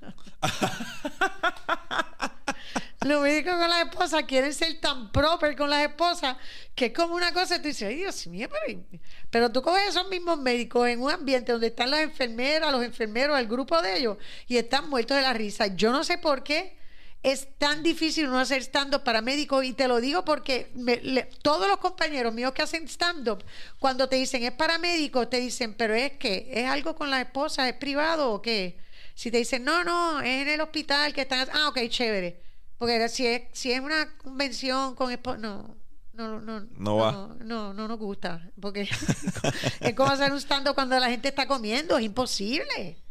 los 3.02 3.22
médicos 3.22 3.54
con 3.54 3.68
las 3.70 3.86
esposas 3.86 4.24
quieren 4.24 4.52
ser 4.52 4.80
tan 4.80 5.12
proper 5.12 5.56
con 5.56 5.70
las 5.70 5.82
esposas 5.82 6.36
que 6.74 6.86
es 6.86 6.92
como 6.92 7.14
una 7.14 7.32
cosa 7.32 7.62
tú 7.62 7.68
dices, 7.68 7.88
ay 7.88 7.96
Dios 7.96 8.26
mío, 8.26 8.48
pero, 8.50 8.82
pero 9.30 9.52
tú 9.52 9.62
coges 9.62 9.88
esos 9.88 10.08
mismos 10.08 10.38
médicos 10.38 10.88
en 10.88 11.00
un 11.00 11.10
ambiente 11.10 11.52
donde 11.52 11.68
están 11.68 11.90
las 11.90 12.00
enfermeras, 12.00 12.72
los 12.72 12.82
enfermeros, 12.82 13.38
el 13.38 13.46
grupo 13.46 13.80
de 13.80 13.98
ellos 13.98 14.18
y 14.48 14.56
están 14.56 14.90
muertos 14.90 15.16
de 15.16 15.22
la 15.22 15.32
risa. 15.32 15.68
Yo 15.68 15.92
no 15.92 16.02
sé 16.02 16.18
por 16.18 16.42
qué 16.42 16.76
es 17.22 17.58
tan 17.58 17.82
difícil 17.82 18.28
uno 18.28 18.38
hacer 18.38 18.62
stand-up 18.62 19.02
para 19.02 19.20
médicos 19.20 19.64
y 19.64 19.72
te 19.72 19.88
lo 19.88 20.00
digo 20.00 20.24
porque 20.24 20.70
me- 20.74 21.00
le- 21.02 21.24
todos 21.42 21.66
los 21.66 21.78
compañeros 21.78 22.32
míos 22.32 22.52
que 22.52 22.62
hacen 22.62 22.86
stand-up, 22.88 23.42
cuando 23.80 24.08
te 24.08 24.16
dicen 24.16 24.44
es 24.44 24.52
para 24.52 24.78
médicos, 24.78 25.28
te 25.28 25.38
dicen, 25.40 25.74
pero 25.74 25.94
es 25.94 26.12
que 26.12 26.48
es 26.52 26.66
algo 26.68 26.94
con 26.94 27.10
la 27.10 27.20
esposa, 27.20 27.68
es 27.68 27.74
privado 27.76 28.32
o 28.32 28.40
qué. 28.42 28.78
Si 29.14 29.30
te 29.30 29.38
dicen, 29.38 29.64
no, 29.64 29.82
no, 29.82 30.20
es 30.20 30.42
en 30.42 30.48
el 30.48 30.60
hospital 30.60 31.12
que 31.14 31.22
están, 31.22 31.48
ah, 31.52 31.68
ok, 31.68 31.78
chévere. 31.88 32.42
Porque 32.78 33.08
si 33.08 33.26
es, 33.26 33.42
si 33.52 33.72
es 33.72 33.80
una 33.80 34.16
convención 34.18 34.94
con 34.94 35.10
esposa, 35.10 35.38
no. 35.38 35.74
No, 36.12 36.40
no, 36.40 36.60
No 36.78 36.96
va. 36.96 37.12
no, 37.12 37.34
no, 37.44 37.74
no 37.74 37.88
nos 37.88 37.98
gusta. 37.98 38.50
Porque 38.60 38.88
es 39.80 39.94
como 39.94 40.10
hacer 40.10 40.32
un 40.32 40.38
stand-up 40.40 40.74
cuando 40.74 40.98
la 40.98 41.10
gente 41.10 41.28
está 41.28 41.46
comiendo, 41.46 41.98
es 41.98 42.04
imposible. 42.04 43.02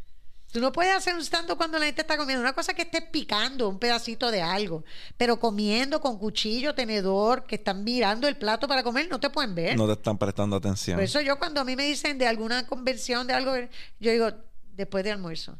Tú 0.52 0.60
no 0.60 0.72
puedes 0.72 0.94
hacer 0.94 1.14
un 1.14 1.20
stand 1.20 1.54
cuando 1.56 1.78
la 1.78 1.84
gente 1.86 2.00
está 2.00 2.16
comiendo. 2.16 2.40
Una 2.40 2.54
cosa 2.54 2.72
es 2.72 2.76
que 2.76 2.82
estés 2.82 3.02
picando 3.10 3.68
un 3.68 3.78
pedacito 3.78 4.30
de 4.30 4.40
algo, 4.40 4.84
pero 5.16 5.38
comiendo 5.38 6.00
con 6.00 6.18
cuchillo, 6.18 6.74
tenedor, 6.74 7.44
que 7.44 7.56
están 7.56 7.84
mirando 7.84 8.26
el 8.26 8.36
plato 8.38 8.66
para 8.66 8.82
comer, 8.82 9.08
no 9.10 9.20
te 9.20 9.28
pueden 9.28 9.54
ver. 9.54 9.76
no 9.76 9.86
te 9.86 9.92
están 9.94 10.16
prestando 10.16 10.56
atención. 10.56 10.96
Por 10.96 11.04
eso 11.04 11.20
yo 11.20 11.38
cuando 11.38 11.60
a 11.60 11.64
mí 11.64 11.76
me 11.76 11.84
dicen 11.86 12.16
de 12.16 12.26
alguna 12.26 12.66
convención, 12.66 13.26
de 13.26 13.34
algo, 13.34 13.52
yo 14.00 14.10
digo, 14.12 14.30
después 14.72 15.04
de 15.04 15.10
almuerzo. 15.12 15.58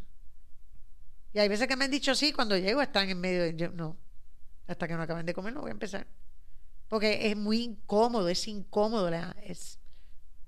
Y 1.35 1.41
hay 1.41 1.49
veces 1.49 1.67
que 1.69 1.77
me 1.77 1.85
han 1.85 1.91
dicho 1.91 2.15
sí, 2.15 2.33
cuando 2.33 2.57
llego 2.57 2.81
están 2.81 3.11
en 3.11 3.21
medio 3.21 3.43
de... 3.43 3.55
Yo, 3.57 3.69
no, 3.71 3.97
hasta 4.67 4.89
que 4.89 4.95
no 4.95 5.03
acaben 5.03 5.27
de 5.27 5.35
comer 5.35 5.53
no 5.53 5.61
voy 5.61 5.69
a 5.71 5.73
empezar. 5.73 6.07
Porque 6.89 7.29
es 7.31 7.37
muy 7.37 7.63
incómodo, 7.63 8.29
es 8.29 8.49
incómodo, 8.49 9.11
la- 9.11 9.37
es, 9.43 9.79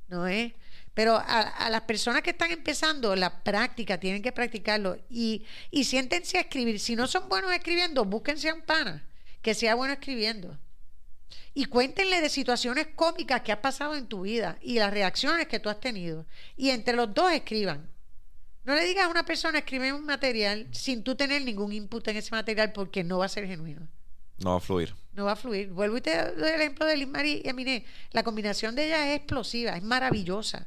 no 0.06 0.26
es... 0.26 0.52
Pero 0.98 1.14
a, 1.14 1.22
a 1.22 1.70
las 1.70 1.82
personas 1.82 2.22
que 2.22 2.30
están 2.30 2.50
empezando 2.50 3.14
la 3.14 3.44
práctica, 3.44 4.00
tienen 4.00 4.20
que 4.20 4.32
practicarlo 4.32 4.98
y, 5.08 5.46
y 5.70 5.84
siéntense 5.84 6.38
a 6.38 6.40
escribir. 6.40 6.80
Si 6.80 6.96
no 6.96 7.06
son 7.06 7.28
buenos 7.28 7.52
escribiendo, 7.52 8.04
búsquense 8.04 8.48
a 8.48 8.54
un 8.54 8.62
pana 8.62 9.06
que 9.40 9.54
sea 9.54 9.76
bueno 9.76 9.92
escribiendo. 9.92 10.58
Y 11.54 11.66
cuéntenle 11.66 12.20
de 12.20 12.28
situaciones 12.28 12.88
cómicas 12.96 13.42
que 13.42 13.52
has 13.52 13.60
pasado 13.60 13.94
en 13.94 14.08
tu 14.08 14.22
vida 14.22 14.58
y 14.60 14.80
las 14.80 14.92
reacciones 14.92 15.46
que 15.46 15.60
tú 15.60 15.68
has 15.68 15.78
tenido. 15.78 16.26
Y 16.56 16.70
entre 16.70 16.96
los 16.96 17.14
dos 17.14 17.30
escriban. 17.30 17.88
No 18.64 18.74
le 18.74 18.84
digas 18.84 19.04
a 19.04 19.08
una 19.08 19.24
persona 19.24 19.58
escribe 19.58 19.92
un 19.92 20.04
material 20.04 20.66
sin 20.72 21.04
tú 21.04 21.14
tener 21.14 21.42
ningún 21.42 21.72
input 21.72 22.08
en 22.08 22.16
ese 22.16 22.32
material 22.32 22.72
porque 22.72 23.04
no 23.04 23.18
va 23.18 23.26
a 23.26 23.28
ser 23.28 23.46
genuino. 23.46 23.86
No 24.38 24.50
va 24.50 24.56
a 24.56 24.60
fluir. 24.60 24.96
No 25.12 25.26
va 25.26 25.32
a 25.34 25.36
fluir. 25.36 25.68
Vuelvo 25.68 25.98
y 25.98 26.00
te 26.00 26.32
doy 26.32 26.50
el 26.50 26.60
ejemplo 26.60 26.86
de 26.86 26.96
Liz 26.96 27.06
Marie 27.06 27.40
y 27.44 27.48
Eminé. 27.48 27.84
La 28.10 28.24
combinación 28.24 28.74
de 28.74 28.86
ellas 28.86 29.06
es 29.06 29.18
explosiva, 29.18 29.76
es 29.76 29.82
maravillosa. 29.84 30.66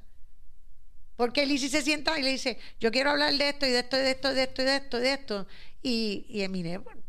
Porque 1.21 1.45
Lizzie 1.45 1.69
se 1.69 1.83
sienta 1.83 2.17
y 2.17 2.23
le 2.23 2.31
dice, 2.31 2.57
yo 2.79 2.89
quiero 2.89 3.11
hablar 3.11 3.31
de 3.37 3.49
esto 3.49 3.67
y 3.67 3.69
de 3.69 3.77
esto 3.81 3.95
y 3.95 4.01
de 4.01 4.09
esto 4.09 4.31
y 4.31 4.33
de 4.33 4.41
esto 4.43 4.61
y 4.63 4.65
de 4.65 4.75
esto 4.75 4.97
y 4.97 5.01
de 5.01 5.13
esto. 5.13 5.47
Y, 5.83 6.25
y 6.29 6.41
Eminé, 6.41 6.79
bueno, 6.79 6.99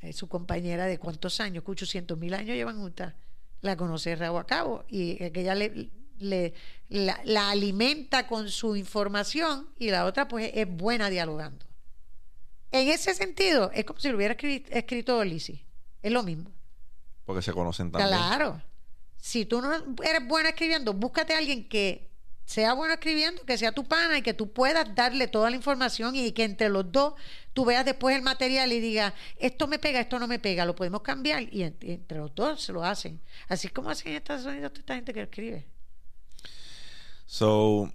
es 0.00 0.16
su 0.16 0.28
compañera 0.28 0.84
de 0.84 0.98
cuántos 0.98 1.40
años, 1.40 1.64
800 1.66 2.18
mil 2.18 2.34
años 2.34 2.54
llevan 2.56 2.76
juntas. 2.78 3.14
La 3.62 3.74
conoce 3.78 4.10
de 4.10 4.16
rabo 4.16 4.38
a 4.38 4.46
cabo 4.46 4.84
y 4.86 5.16
que 5.16 5.40
ella 5.40 5.54
le, 5.54 5.88
le- 6.18 6.52
la, 6.90 7.18
la 7.24 7.48
alimenta 7.48 8.26
con 8.26 8.50
su 8.50 8.76
información 8.76 9.70
y 9.78 9.88
la 9.88 10.04
otra 10.04 10.28
pues 10.28 10.50
es 10.52 10.68
buena 10.68 11.08
dialogando. 11.08 11.64
En 12.70 12.88
ese 12.88 13.14
sentido, 13.14 13.70
es 13.72 13.86
como 13.86 13.98
si 13.98 14.10
lo 14.10 14.16
hubiera 14.18 14.36
escri- 14.36 14.66
escrito 14.68 15.24
Lizzie. 15.24 15.64
Es 16.02 16.12
lo 16.12 16.22
mismo. 16.22 16.50
Porque 17.24 17.40
se 17.40 17.54
conocen 17.54 17.90
también. 17.90 18.08
Claro. 18.10 18.60
Si 19.16 19.46
tú 19.46 19.62
no 19.62 19.72
eres 20.02 20.28
buena 20.28 20.50
escribiendo, 20.50 20.92
búscate 20.92 21.32
a 21.32 21.38
alguien 21.38 21.66
que 21.66 22.12
sea 22.44 22.74
bueno 22.74 22.92
escribiendo, 22.94 23.42
que 23.44 23.56
sea 23.56 23.72
tu 23.72 23.84
pana 23.84 24.18
y 24.18 24.22
que 24.22 24.34
tú 24.34 24.52
puedas 24.52 24.94
darle 24.94 25.28
toda 25.28 25.48
la 25.50 25.56
información 25.56 26.14
y 26.14 26.32
que 26.32 26.44
entre 26.44 26.68
los 26.68 26.90
dos 26.92 27.14
tú 27.54 27.64
veas 27.64 27.84
después 27.84 28.14
el 28.16 28.22
material 28.22 28.72
y 28.72 28.80
digas, 28.80 29.14
esto 29.38 29.66
me 29.66 29.78
pega, 29.78 30.00
esto 30.00 30.18
no 30.18 30.26
me 30.26 30.38
pega, 30.38 30.64
lo 30.66 30.74
podemos 30.74 31.02
cambiar 31.02 31.42
y, 31.50 31.62
en- 31.62 31.76
y 31.80 31.92
entre 31.92 32.18
los 32.18 32.34
dos 32.34 32.62
se 32.62 32.72
lo 32.72 32.84
hacen. 32.84 33.20
Así 33.48 33.68
es 33.68 33.72
como 33.72 33.90
hacen 33.90 34.08
en 34.12 34.16
Estados 34.18 34.44
Unidos 34.44 34.72
toda 34.72 34.80
esta 34.80 34.94
gente 34.96 35.14
que 35.14 35.22
escribe. 35.22 35.66
So, 37.26 37.90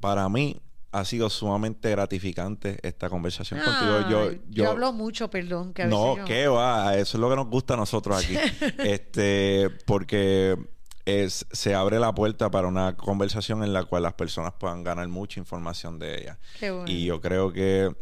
para 0.00 0.28
mí, 0.28 0.60
ha 0.92 1.04
sido 1.04 1.30
sumamente 1.30 1.88
gratificante 1.90 2.78
esta 2.82 3.08
conversación 3.08 3.60
contigo. 3.60 4.08
Yo, 4.10 4.32
yo, 4.48 4.70
hablo 4.70 4.92
mucho, 4.92 5.30
perdón. 5.30 5.72
Que 5.72 5.82
a 5.82 5.86
no, 5.86 6.16
veces 6.16 6.18
yo- 6.18 6.24
qué 6.26 6.48
va, 6.48 6.96
eso 6.96 7.16
es 7.16 7.20
lo 7.20 7.30
que 7.30 7.36
nos 7.36 7.46
gusta 7.48 7.74
a 7.74 7.76
nosotros 7.76 8.22
aquí. 8.24 8.36
este, 8.78 9.70
porque 9.86 10.56
es, 11.06 11.46
se 11.50 11.74
abre 11.74 11.98
la 11.98 12.14
puerta 12.14 12.50
para 12.50 12.68
una 12.68 12.96
conversación 12.96 13.62
en 13.64 13.72
la 13.72 13.84
cual 13.84 14.02
las 14.04 14.14
personas 14.14 14.52
puedan 14.58 14.84
ganar 14.84 15.08
mucha 15.08 15.40
información 15.40 15.98
de 15.98 16.20
ella. 16.20 16.38
Qué 16.58 16.70
bueno. 16.70 16.90
Y 16.90 17.04
yo 17.06 17.20
creo 17.20 17.52
que 17.52 17.94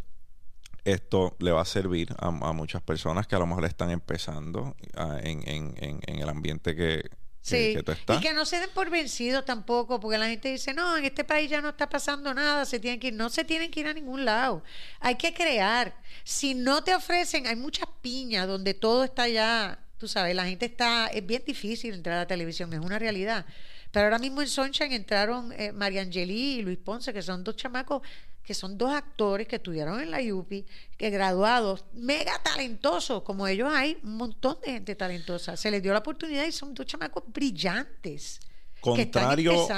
esto 0.84 1.36
le 1.38 1.50
va 1.52 1.60
a 1.62 1.64
servir 1.66 2.14
a, 2.18 2.28
a 2.28 2.52
muchas 2.52 2.82
personas 2.82 3.26
que 3.26 3.36
a 3.36 3.38
lo 3.38 3.46
mejor 3.46 3.64
están 3.64 3.90
empezando 3.90 4.74
ah, 4.96 5.18
en, 5.22 5.46
en- 5.48 5.74
en- 5.78 6.00
en 6.06 6.18
el 6.20 6.28
ambiente 6.28 6.74
que, 6.74 7.02
que- 7.02 7.10
Sí, 7.40 7.74
que 7.74 7.82
tú 7.82 7.92
estás. 7.92 8.18
y 8.18 8.20
que 8.20 8.32
no 8.34 8.44
se 8.46 8.58
den 8.58 8.70
por 8.74 8.90
vencidos 8.90 9.44
tampoco, 9.44 10.00
porque 10.00 10.18
la 10.18 10.28
gente 10.28 10.50
dice, 10.50 10.74
no, 10.74 10.96
en 10.96 11.04
este 11.04 11.24
país 11.24 11.48
ya 11.50 11.60
no 11.60 11.70
está 11.70 11.88
pasando 11.88 12.32
nada, 12.34 12.64
se 12.64 12.78
tienen 12.80 13.00
que 13.00 13.08
ir. 13.08 13.14
No 13.14 13.28
se 13.30 13.44
tienen 13.44 13.70
que 13.70 13.80
ir 13.80 13.86
a 13.86 13.92
ningún 13.94 14.24
lado. 14.24 14.62
Hay 15.00 15.14
que 15.16 15.32
crear. 15.34 15.94
Si 16.24 16.54
no 16.54 16.82
te 16.84 16.94
ofrecen, 16.94 17.46
hay 17.46 17.56
muchas 17.56 17.88
piñas 18.02 18.46
donde 18.46 18.74
todo 18.74 19.04
está 19.04 19.28
ya, 19.28 19.78
tú 19.98 20.08
sabes, 20.08 20.34
la 20.34 20.46
gente 20.46 20.66
está, 20.66 21.08
es 21.08 21.26
bien 21.26 21.42
difícil 21.46 21.94
entrar 21.94 22.16
a 22.16 22.20
la 22.20 22.26
televisión, 22.26 22.72
es 22.72 22.80
una 22.80 22.98
realidad. 22.98 23.44
Pero 23.90 24.04
ahora 24.06 24.18
mismo 24.18 24.40
en 24.42 24.48
Sunshine 24.48 24.92
entraron 24.92 25.52
eh, 25.52 25.72
María 25.72 26.02
Angelí 26.02 26.58
y 26.58 26.62
Luis 26.62 26.78
Ponce, 26.78 27.12
que 27.12 27.22
son 27.22 27.42
dos 27.44 27.56
chamacos 27.56 28.02
que 28.48 28.54
son 28.54 28.78
dos 28.78 28.94
actores 28.94 29.46
que 29.46 29.56
estudiaron 29.56 30.00
en 30.00 30.10
la 30.10 30.20
UPI, 30.22 30.64
que 30.96 31.10
graduados, 31.10 31.84
mega 31.92 32.32
talentosos, 32.42 33.22
como 33.22 33.46
ellos 33.46 33.70
hay 33.70 33.98
un 34.02 34.16
montón 34.16 34.56
de 34.64 34.72
gente 34.72 34.94
talentosa. 34.94 35.54
Se 35.54 35.70
les 35.70 35.82
dio 35.82 35.92
la 35.92 35.98
oportunidad 35.98 36.46
y 36.46 36.52
son 36.52 36.72
dos 36.72 36.86
chamacos 36.86 37.24
brillantes. 37.26 38.40
que 38.82 39.02
están 39.02 39.24
Contrario 39.24 39.68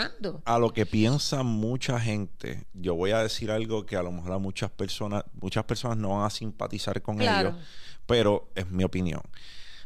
a 0.44 0.58
lo 0.60 0.72
que 0.72 0.86
piensa 0.86 1.42
mucha 1.42 1.98
gente, 1.98 2.64
yo 2.72 2.94
voy 2.94 3.10
a 3.10 3.18
decir 3.24 3.50
algo 3.50 3.84
que 3.86 3.96
a 3.96 4.04
lo 4.04 4.12
mejor 4.12 4.34
a 4.34 4.38
muchas 4.38 4.70
personas, 4.70 5.24
muchas 5.32 5.64
personas 5.64 5.98
no 5.98 6.10
van 6.10 6.26
a 6.26 6.30
simpatizar 6.30 7.02
con 7.02 7.18
Claro. 7.18 7.48
ellos, 7.48 7.60
pero 8.06 8.52
es 8.54 8.70
mi 8.70 8.84
opinión. 8.84 9.22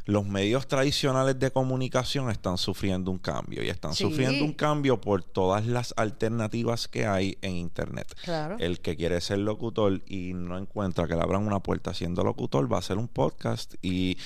Los 0.05 0.25
medios 0.27 0.67
tradicionales 0.67 1.39
de 1.39 1.49
comunicación 1.51 2.29
están 2.29 2.59
sufriendo 2.59 3.09
un 3.09 3.17
cambio 3.17 3.63
y 3.63 3.69
están 3.69 3.93
Sí. 3.95 4.03
sufriendo 4.03 4.45
un 4.45 4.53
cambio 4.53 5.01
por 5.01 5.23
todas 5.23 5.65
las 5.65 5.93
alternativas 5.97 6.87
que 6.87 7.07
hay 7.07 7.37
en 7.41 7.55
internet. 7.55 8.13
Claro. 8.23 8.55
El 8.59 8.81
que 8.81 8.95
quiere 8.95 9.19
ser 9.21 9.39
locutor 9.39 10.03
y 10.07 10.33
no 10.33 10.57
encuentra 10.59 11.07
que 11.07 11.15
le 11.15 11.21
abran 11.21 11.45
una 11.47 11.59
puerta 11.59 11.93
siendo 11.95 12.23
locutor 12.23 12.71
va 12.71 12.77
a 12.77 12.79
hacer 12.79 12.97
un 12.99 13.07
podcast 13.07 13.73
y, 13.81 14.17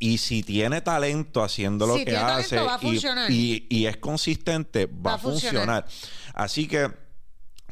y 0.00 0.18
si 0.18 0.42
tiene 0.42 0.80
talento 0.80 1.42
haciendo 1.44 1.86
lo 1.86 1.94
Si 1.94 2.00
que 2.00 2.10
tiene 2.10 2.20
talento, 2.20 2.40
hace 2.46 2.56
va 2.56 2.74
a 2.74 2.78
y- 2.78 2.80
funcionar. 2.80 3.30
y, 3.30 3.66
y 3.70 3.86
es 3.86 3.96
consistente, 3.98 4.86
va, 4.86 5.14
a 5.14 5.18
funcionar. 5.18 5.86
Así 6.34 6.66
que 6.66 6.90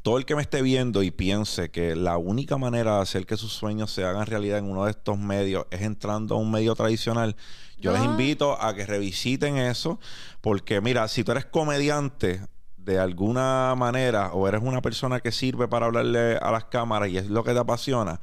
todo 0.06 0.18
el 0.18 0.24
que 0.24 0.36
me 0.36 0.42
esté 0.42 0.62
viendo 0.62 1.02
y 1.02 1.10
piense 1.10 1.72
que 1.72 1.96
la 1.96 2.16
única 2.16 2.56
manera 2.58 2.94
de 2.94 3.02
hacer 3.02 3.26
que 3.26 3.36
sus 3.36 3.52
sueños 3.52 3.90
se 3.90 4.04
hagan 4.04 4.24
realidad 4.24 4.58
en 4.58 4.70
uno 4.70 4.84
de 4.84 4.92
estos 4.92 5.18
medios 5.18 5.66
es 5.72 5.82
entrando 5.82 6.36
a 6.36 6.38
un 6.38 6.48
medio 6.48 6.76
tradicional, 6.76 7.34
yo 7.76 7.90
les 7.90 8.04
invito 8.04 8.56
a 8.62 8.72
que 8.76 8.86
revisiten 8.86 9.56
eso, 9.56 9.98
porque 10.42 10.80
mira, 10.80 11.08
si 11.08 11.24
tú 11.24 11.32
eres 11.32 11.46
comediante 11.46 12.40
de 12.76 13.00
alguna 13.00 13.74
manera 13.76 14.30
o 14.32 14.46
eres 14.46 14.62
una 14.62 14.80
persona 14.80 15.18
que 15.18 15.32
sirve 15.32 15.66
para 15.66 15.86
hablarle 15.86 16.36
a 16.36 16.52
las 16.52 16.66
cámaras 16.66 17.08
y 17.08 17.18
es 17.18 17.28
lo 17.28 17.42
que 17.42 17.52
te 17.52 17.58
apasiona, 17.58 18.20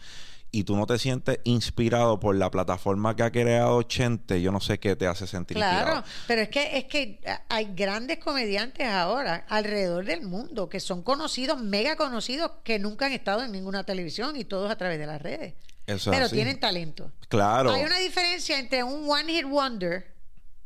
y 0.56 0.64
tú 0.66 0.76
no 0.78 0.86
te 0.86 1.00
sientes 1.00 1.40
inspirado 1.46 2.20
por 2.20 2.36
la 2.36 2.52
plataforma 2.52 3.16
que 3.16 3.24
ha 3.24 3.32
creado 3.32 3.82
Chente, 3.82 4.40
yo 4.40 4.52
no 4.52 4.60
sé 4.62 4.80
qué 4.80 4.96
te 4.96 5.08
hace 5.08 5.26
sentir 5.26 5.58
Claro, 5.58 5.80
inspirado. 5.80 6.04
pero 6.28 6.42
es 6.44 6.50
que 6.50 6.78
es 6.78 6.86
que 6.86 7.20
hay 7.50 7.74
grandes 7.76 8.20
comediantes 8.20 8.88
ahora 8.88 9.46
alrededor 9.50 10.06
del 10.06 10.22
mundo 10.22 10.70
que 10.70 10.80
son 10.80 11.02
conocidos, 11.02 11.60
mega 11.60 11.96
conocidos, 11.96 12.52
que 12.64 12.78
nunca 12.78 13.08
han 13.08 13.14
estado 13.14 13.44
en 13.44 13.52
ninguna 13.52 13.84
televisión 13.84 14.36
y 14.36 14.46
todos 14.46 14.70
a 14.70 14.76
través 14.78 15.00
de 15.00 15.08
las 15.08 15.20
redes. 15.22 15.56
Eso 15.88 16.12
es 16.12 16.16
pero 16.16 16.28
así. 16.28 16.36
tienen 16.36 16.60
talento. 16.60 17.12
Claro. 17.30 17.72
Hay 17.72 17.84
una 17.84 17.98
diferencia 17.98 18.58
entre 18.60 18.84
un 18.84 19.10
one 19.10 19.34
hit 19.34 19.46
wonder, 19.46 20.13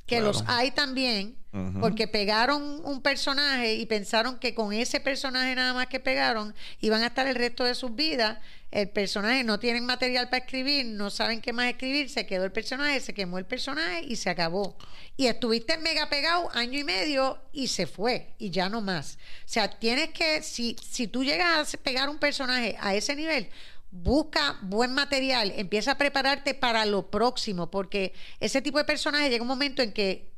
que 0.07 0.15
Claro. 0.15 0.27
los 0.27 0.43
hay 0.47 0.71
también, 0.71 1.35
porque 1.81 2.07
pegaron 2.07 2.81
un 2.85 3.01
personaje 3.01 3.73
y 3.75 3.85
pensaron 3.87 4.37
que 4.37 4.53
con 4.53 4.73
ese 4.73 4.99
personaje 4.99 5.55
nada 5.55 5.73
más 5.73 5.87
que 5.87 5.99
pegaron 5.99 6.53
iban 6.81 7.01
a 7.01 7.07
estar 7.07 7.25
el 7.25 7.33
resto 7.33 7.63
de 7.63 7.73
sus 7.73 7.95
vidas. 7.95 8.37
El 8.69 8.89
personaje 8.89 9.43
no 9.43 9.59
tienen 9.59 9.83
material 9.85 10.29
para 10.29 10.43
escribir, 10.43 10.85
no 10.85 11.09
saben 11.09 11.41
qué 11.41 11.53
más 11.53 11.65
escribir, 11.67 12.09
se 12.09 12.27
quedó 12.27 12.43
el 12.43 12.51
personaje, 12.51 12.99
se 12.99 13.13
quemó 13.13 13.39
el 13.39 13.45
personaje 13.45 14.01
y 14.03 14.17
se 14.17 14.29
acabó. 14.29 14.77
Y 15.15 15.25
estuviste 15.27 15.77
mega 15.79 16.09
pegado 16.09 16.49
año 16.53 16.77
y 16.77 16.83
medio 16.83 17.39
y 17.53 17.69
se 17.69 17.87
fue 17.87 18.35
y 18.37 18.51
ya 18.51 18.69
no 18.69 18.81
más. 18.81 19.17
O 19.45 19.47
sea, 19.47 19.79
tienes 19.79 20.09
que, 20.09 20.43
si, 20.43 20.75
si 20.87 21.07
tú 21.07 21.23
llegas 21.23 21.73
a 21.73 21.77
pegar 21.77 22.07
un 22.07 22.19
personaje 22.19 22.75
a 22.79 22.93
ese 22.93 23.15
nivel, 23.15 23.49
busca 23.91 24.57
buen 24.61 24.93
material, 24.93 25.51
empieza 25.55 25.91
a 25.93 25.97
prepararte 25.97 26.53
para 26.53 26.85
lo 26.85 27.09
próximo, 27.09 27.69
porque 27.71 28.13
ese 28.39 28.61
tipo 28.61 28.77
de 28.77 28.83
personajes 28.85 29.29
llega 29.29 29.41
un 29.41 29.47
momento 29.47 29.81
en 29.81 29.93
que 29.93 30.31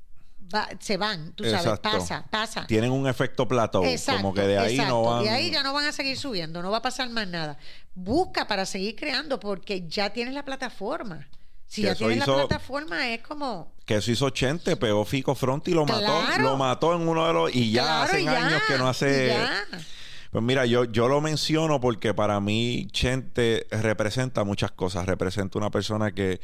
va- 0.54 0.70
se 0.80 0.98
van, 0.98 1.34
tú 1.34 1.44
sabes, 1.44 1.60
Exacto. 1.66 1.90
pasa, 1.92 2.26
pasa. 2.30 2.68
Tienen 2.68 2.92
un 2.92 3.08
efecto 3.08 3.48
Exacto, 3.86 4.22
como 4.22 4.34
que 4.34 4.42
de 4.42 4.58
ahí 4.60 4.74
exacto. 4.76 4.94
no 4.94 5.02
van. 5.04 5.24
De 5.24 5.30
ahí 5.30 5.52
ya 5.52 5.64
no 5.64 5.74
van 5.74 5.86
a 5.86 5.92
seguir 5.92 6.18
subiendo, 6.18 6.62
no 6.62 6.72
va 6.72 6.78
a 6.78 6.82
pasar 6.82 7.10
más 7.10 7.28
nada. 7.28 7.58
Busca 7.96 8.48
para 8.48 8.66
seguir 8.66 8.96
creando 8.96 9.40
porque 9.40 9.88
ya 9.88 10.12
tienes 10.12 10.34
la 10.34 10.46
plataforma. 10.46 11.28
Si 11.68 11.84
ya 11.84 11.94
tienes 11.94 12.18
hizo- 12.18 12.36
la 12.38 12.48
plataforma 12.48 13.10
es 13.10 13.22
como... 13.22 13.74
Que 13.86 13.98
eso 13.98 14.12
hizo 14.12 14.30
Chente, 14.32 14.76
pegó 14.76 15.06
Fico 15.06 15.36
Fronti 15.36 15.72
y 15.72 15.74
lo 15.74 15.86
mató. 15.86 16.22
Lo 16.40 16.58
mató 16.58 16.96
en 16.96 17.08
uno 17.08 17.28
de 17.28 17.34
los. 17.34 17.56
Y 17.56 17.72
ya 17.72 17.84
Claro, 18.06 18.20
ya, 18.20 18.48
años 18.48 18.62
que 18.68 18.78
no 18.78 18.88
hace. 18.88 19.36
Pues 20.32 20.44
mira, 20.44 20.66
yo, 20.66 20.84
yo 20.86 21.08
lo 21.08 21.22
menciono 21.22 21.80
porque 21.82 22.14
para 22.14 22.40
mí 22.40 22.88
Chente 22.92 23.66
representa 23.72 24.44
muchas 24.44 24.72
cosas. 24.72 25.06
Representa 25.08 25.58
una 25.58 25.72
persona 25.72 26.12
que 26.12 26.40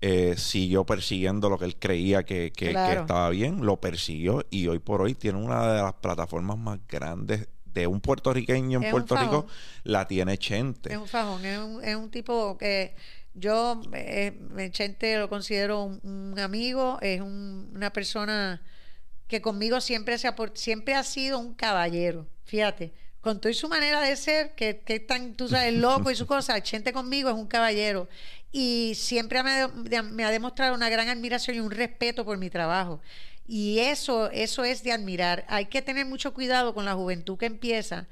eh, 0.00 0.34
siguió 0.38 0.84
persiguiendo 0.86 1.50
lo 1.50 1.58
que 1.58 1.66
él 1.66 1.76
creía 1.76 2.22
que, 2.24 2.52
que- 2.52 2.72
estaba 3.00 3.28
bien, 3.30 3.66
lo 3.66 3.78
persiguió 3.80 4.46
y 4.50 4.66
hoy 4.68 4.78
por 4.78 5.02
hoy 5.02 5.14
tiene 5.14 5.38
una 5.38 5.72
de 5.74 5.82
las 5.82 5.92
plataformas 5.94 6.56
más 6.56 6.78
grandes 6.88 7.48
de 7.66 7.86
un 7.86 8.00
puertorriqueño 8.00 8.78
en 8.78 8.84
Es 8.84 8.90
Puerto 8.90 9.14
Rico, 9.16 9.46
la 9.84 10.06
tiene 10.08 10.38
Chente. 10.38 10.90
Es 10.92 10.98
un 10.98 11.06
fajón, 11.06 11.44
es 11.44 11.58
un, 11.58 11.84
es 11.84 11.96
un 11.96 12.10
tipo 12.10 12.56
que 12.56 12.94
yo, 13.34 13.80
eh, 13.92 14.70
Chente, 14.72 15.18
lo 15.18 15.28
considero 15.28 15.82
un, 15.84 16.00
un 16.02 16.38
amigo, 16.38 16.98
es 17.02 17.20
un- 17.20 17.70
una 17.74 17.92
persona 17.92 18.62
que 19.26 19.42
conmigo 19.42 19.80
siempre, 19.82 20.16
se 20.16 20.28
ha, 20.28 20.34
siempre 20.54 20.94
ha 20.94 21.02
sido 21.04 21.38
un 21.38 21.54
caballero, 21.54 22.26
fíjate, 22.44 22.94
con 23.20 23.40
toda 23.40 23.52
su 23.54 23.68
manera 23.68 24.00
de 24.00 24.16
ser, 24.16 24.54
que, 24.54 24.80
que 24.80 25.00
tan, 25.00 25.34
tú 25.34 25.48
sabes, 25.48 25.74
loco 25.74 26.10
y 26.10 26.16
su 26.16 26.26
cosa, 26.26 26.60
Chente 26.62 26.92
conmigo 26.92 27.28
es 27.30 27.34
un 27.36 27.46
caballero 27.46 28.08
y 28.52 28.92
siempre 28.94 29.42
me, 29.42 29.50
ha- 29.50 29.68
de- 29.68 30.02
me 30.02 30.24
ha 30.24 30.30
demostrado 30.30 30.74
una 30.74 30.88
gran 30.88 31.08
admiración 31.08 31.56
y 31.56 31.60
un 31.60 31.70
respeto 31.70 32.24
por 32.24 32.38
mi 32.38 32.48
trabajo. 32.50 33.00
Y 33.46 33.78
eso, 33.80 34.30
eso 34.30 34.62
es 34.64 34.82
de 34.82 34.92
admirar. 34.92 35.44
Hay 35.48 35.66
que 35.66 35.82
tener 35.82 36.06
mucho 36.06 36.32
cuidado 36.34 36.74
con 36.74 36.84
la 36.84 36.94
juventud 36.94 37.36
que 37.38 37.46
empieza, 37.46 38.06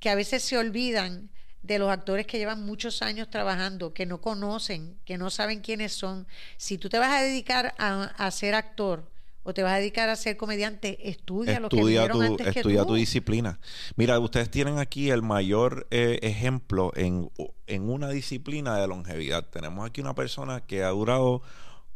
que 0.00 0.10
a 0.10 0.14
veces 0.14 0.42
se 0.42 0.56
olvidan 0.58 1.28
de 1.62 1.78
los 1.78 1.90
actores 1.90 2.26
que 2.26 2.38
llevan 2.38 2.64
muchos 2.64 3.02
años 3.02 3.28
trabajando, 3.30 3.92
que 3.92 4.06
no 4.06 4.20
conocen, 4.20 4.96
que 5.04 5.18
no 5.18 5.28
saben 5.30 5.60
quiénes 5.60 5.92
son. 5.92 6.26
Si 6.56 6.78
tú 6.78 6.88
te 6.88 6.98
vas 6.98 7.12
a 7.12 7.22
dedicar 7.22 7.74
a, 7.78 8.04
a 8.16 8.30
ser 8.30 8.54
actor 8.54 9.10
o 9.42 9.54
te 9.54 9.62
vas 9.62 9.72
a 9.72 9.76
dedicar 9.78 10.08
a 10.08 10.16
ser 10.16 10.36
comediante, 10.36 11.08
estudia, 11.08 11.58
lo 11.60 11.68
que 11.68 11.76
vivieron 11.76 12.18
tu, 12.18 12.22
antes 12.22 12.52
que 12.52 12.60
estudia 12.60 12.82
tú. 12.82 12.88
tu 12.88 12.94
disciplina. 12.94 13.58
Mira, 13.96 14.18
ustedes 14.18 14.50
tienen 14.50 14.78
aquí 14.78 15.10
el 15.10 15.22
mayor 15.22 15.86
eh, 15.90 16.18
ejemplo 16.22 16.92
en, 16.96 17.30
en 17.66 17.88
una 17.88 18.10
disciplina 18.10 18.76
de 18.78 18.86
longevidad. 18.86 19.46
Tenemos 19.48 19.86
aquí 19.86 20.00
una 20.00 20.14
persona 20.14 20.60
que 20.60 20.82
ha 20.84 20.90
durado 20.90 21.42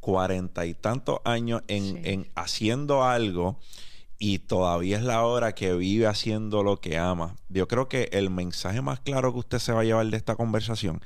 cuarenta 0.00 0.66
y 0.66 0.74
tantos 0.74 1.18
años 1.24 1.62
en, 1.68 1.82
Sí. 1.82 2.00
en 2.04 2.30
haciendo 2.34 3.04
algo 3.04 3.58
y 4.18 4.38
todavía 4.38 4.96
es 4.96 5.02
la 5.02 5.24
hora 5.24 5.52
que 5.54 5.74
vive 5.74 6.06
haciendo 6.06 6.62
lo 6.62 6.80
que 6.80 6.96
ama. 6.96 7.36
Yo 7.48 7.68
creo 7.68 7.88
que 7.88 8.08
el 8.12 8.30
mensaje 8.30 8.80
más 8.80 9.00
claro 9.00 9.32
que 9.32 9.40
usted 9.40 9.58
se 9.58 9.72
va 9.72 9.80
a 9.80 9.84
llevar 9.84 10.06
de 10.06 10.16
esta 10.16 10.36
conversación 10.36 11.00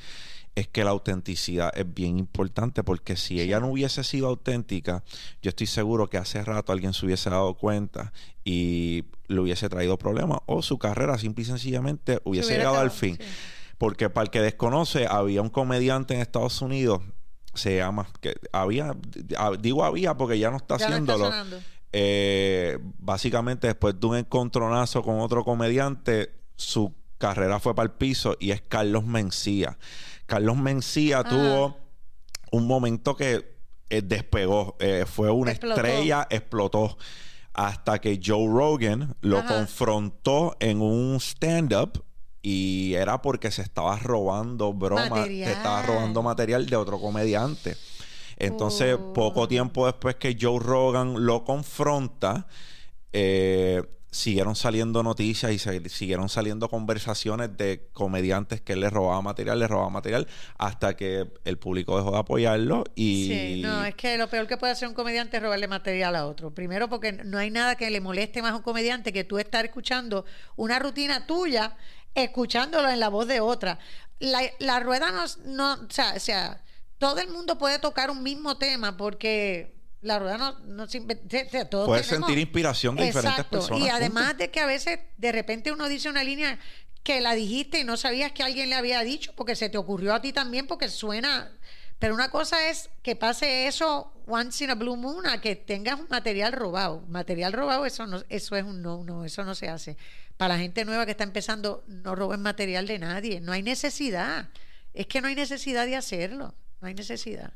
es 0.56 0.66
que 0.66 0.82
la 0.82 0.90
autenticidad 0.90 1.70
es 1.76 1.86
bien 1.94 2.18
importante 2.18 2.82
porque 2.82 3.16
si 3.16 3.40
ella 3.40 3.60
no 3.60 3.68
hubiese 3.68 4.02
sido 4.02 4.26
auténtica, 4.28 5.04
yo 5.42 5.50
estoy 5.50 5.66
seguro 5.66 6.08
que 6.08 6.16
hace 6.16 6.42
rato 6.42 6.72
alguien 6.72 6.94
se 6.94 7.06
hubiese 7.06 7.30
dado 7.30 7.54
cuenta 7.54 8.12
y 8.42 9.04
le 9.28 9.40
hubiese 9.40 9.68
traído 9.68 9.98
problemas 9.98 10.38
o 10.46 10.62
su 10.62 10.78
carrera 10.78 11.18
simple 11.18 11.42
y 11.42 11.46
sencillamente 11.46 12.20
hubiese 12.24 12.56
llegado 12.56 12.78
al 12.78 12.90
fin. 12.90 13.18
sí. 13.20 13.26
Porque 13.78 14.08
para 14.08 14.24
el 14.24 14.30
que 14.30 14.40
desconoce, 14.40 15.06
había 15.06 15.42
un 15.42 15.50
comediante 15.50 16.14
en 16.14 16.20
Estados 16.20 16.62
Unidos, 16.62 17.02
se 17.52 17.76
llama, 17.76 18.08
que 18.20 18.34
había, 18.52 18.96
digo 19.60 19.84
había 19.84 20.16
porque 20.16 20.38
ya 20.38 20.50
no 20.50 20.56
está 20.56 20.78
Ya 20.78 20.88
no 20.88 20.96
está 20.96 21.12
haciéndolo. 21.12 21.60
Eh, 21.92 22.78
básicamente 22.98 23.66
después 23.66 23.98
de 23.98 24.06
un 24.06 24.16
encontronazo 24.16 25.02
con 25.02 25.20
otro 25.20 25.44
comediante, 25.44 26.32
su 26.56 26.94
carrera 27.18 27.60
fue 27.60 27.74
para 27.74 27.84
el 27.84 27.92
piso 27.92 28.36
y 28.40 28.50
es 28.50 28.62
Carlos 28.62 29.04
Mencía. 29.04 29.78
Carlos 30.26 30.56
Mencía 30.56 31.20
Ah. 31.20 31.24
tuvo 31.28 31.76
un 32.52 32.66
momento 32.66 33.16
que 33.16 33.56
eh, 33.88 34.02
despegó, 34.02 34.76
eh, 34.80 35.04
fue 35.06 35.30
una 35.30 35.52
Explotó. 35.52 35.80
estrella, 35.80 36.26
explotó. 36.30 36.98
Hasta 37.54 38.00
que 38.00 38.20
Joe 38.22 38.46
Rogan 38.48 39.14
lo 39.20 39.38
Ajá. 39.38 39.48
confrontó 39.54 40.56
en 40.60 40.82
un 40.82 41.16
stand-up 41.20 42.02
y 42.42 42.94
era 42.94 43.22
porque 43.22 43.50
se 43.50 43.62
estaba 43.62 43.96
robando 43.98 44.72
broma, 44.72 45.24
se 45.24 45.52
estaba 45.52 45.82
robando 45.82 46.22
material 46.22 46.66
de 46.66 46.76
otro 46.76 47.00
comediante. 47.00 47.76
Entonces, 48.36 48.96
poco 49.14 49.42
Oh. 49.42 49.48
tiempo 49.48 49.86
después 49.86 50.16
que 50.16 50.36
Joe 50.38 50.58
Rogan 50.60 51.24
lo 51.24 51.44
confronta, 51.44 52.46
eh, 53.12 53.82
siguieron 54.16 54.56
saliendo 54.56 55.02
noticias 55.02 55.52
y 55.52 55.88
siguieron 55.88 56.28
saliendo 56.28 56.68
conversaciones 56.68 57.56
de 57.56 57.88
comediantes 57.92 58.62
que 58.62 58.72
él 58.72 58.80
le 58.80 58.88
robaba 58.88 59.20
material, 59.20 59.58
le 59.58 59.68
robaba 59.68 59.90
material, 59.90 60.26
hasta 60.56 60.96
que 60.96 61.30
el 61.44 61.58
público 61.58 61.96
dejó 61.98 62.12
de 62.12 62.18
apoyarlo 62.18 62.84
y... 62.94 63.26
Sí, 63.28 63.62
no, 63.62 63.84
es 63.84 63.94
que 63.94 64.16
lo 64.16 64.28
peor 64.28 64.46
que 64.46 64.56
puede 64.56 64.72
hacer 64.72 64.88
un 64.88 64.94
comediante 64.94 65.36
es 65.36 65.42
robarle 65.42 65.68
material 65.68 66.16
a 66.16 66.26
otro. 66.26 66.54
Primero 66.54 66.88
porque 66.88 67.12
no 67.12 67.38
hay 67.38 67.50
nada 67.50 67.76
que 67.76 67.90
le 67.90 68.00
moleste 68.00 68.40
más 68.40 68.52
a 68.52 68.56
un 68.56 68.62
comediante 68.62 69.12
que 69.12 69.24
tú 69.24 69.38
estar 69.38 69.66
escuchando 69.66 70.24
una 70.56 70.78
rutina 70.78 71.26
tuya, 71.26 71.76
escuchándolo 72.14 72.88
en 72.88 73.00
la 73.00 73.10
voz 73.10 73.28
de 73.28 73.40
otra. 73.40 73.78
La, 74.18 74.40
la 74.60 74.80
rueda 74.80 75.12
no, 75.12 75.24
no 75.44 75.74
o, 75.74 75.90
sea, 75.90 76.14
o 76.16 76.20
sea, 76.20 76.64
todo 76.96 77.20
el 77.20 77.28
mundo 77.28 77.58
puede 77.58 77.78
tocar 77.78 78.10
un 78.10 78.22
mismo 78.22 78.56
tema 78.56 78.96
porque 78.96 79.75
la 80.06 80.18
rueda 80.18 80.38
no, 80.38 80.58
no 80.60 80.86
siempre- 80.86 81.20
o 81.24 81.50
sea, 81.50 81.68
todos 81.68 81.86
Puedes 81.86 82.06
tenemos- 82.08 82.28
sentir 82.28 82.42
inspiración 82.42 82.96
de 82.96 83.04
diferentes 83.04 83.44
personas. 83.44 83.86
Y 83.86 83.90
además 83.90 84.36
de 84.38 84.50
que 84.50 84.60
a 84.60 84.66
veces 84.66 85.00
de 85.16 85.32
repente 85.32 85.72
uno 85.72 85.88
dice 85.88 86.08
una 86.08 86.22
línea 86.24 86.58
que 87.02 87.20
la 87.20 87.34
dijiste 87.34 87.80
y 87.80 87.84
no 87.84 87.96
sabías 87.96 88.32
que 88.32 88.42
alguien 88.42 88.68
le 88.70 88.74
había 88.76 89.00
dicho 89.02 89.32
porque 89.36 89.54
se 89.56 89.68
te 89.68 89.78
ocurrió 89.78 90.14
a 90.14 90.20
ti 90.20 90.32
también 90.32 90.66
porque 90.66 90.88
suena. 90.88 91.52
Pero 91.98 92.14
una 92.14 92.30
cosa 92.30 92.68
es 92.68 92.90
que 93.02 93.16
pase 93.16 93.66
eso 93.68 94.12
once 94.26 94.64
in 94.64 94.70
a 94.70 94.74
blue 94.74 94.96
moon 94.96 95.26
a 95.26 95.40
que 95.40 95.56
tengas 95.56 95.98
un 95.98 96.06
material 96.10 96.52
robado. 96.52 97.00
Material 97.08 97.52
robado, 97.52 97.86
eso 97.86 98.06
no, 98.06 98.22
eso 98.28 98.56
es 98.56 98.64
un 98.64 98.82
no, 98.82 99.02
no, 99.04 99.24
eso 99.24 99.44
no 99.44 99.54
se 99.54 99.68
hace. 99.68 99.96
Para 100.36 100.54
la 100.54 100.60
gente 100.60 100.84
nueva 100.84 101.04
que 101.06 101.12
está 101.12 101.24
empezando, 101.24 101.84
no 101.86 102.14
roben 102.14 102.42
material 102.42 102.86
de 102.86 102.98
nadie. 102.98 103.40
No 103.40 103.52
hay 103.52 103.62
necesidad. 103.62 104.50
Es 104.92 105.06
que 105.06 105.20
no 105.22 105.28
hay 105.28 105.34
necesidad 105.34 105.86
de 105.86 105.96
hacerlo. 105.96 106.54
No 106.82 106.88
hay 106.88 106.94
necesidad. 106.94 107.52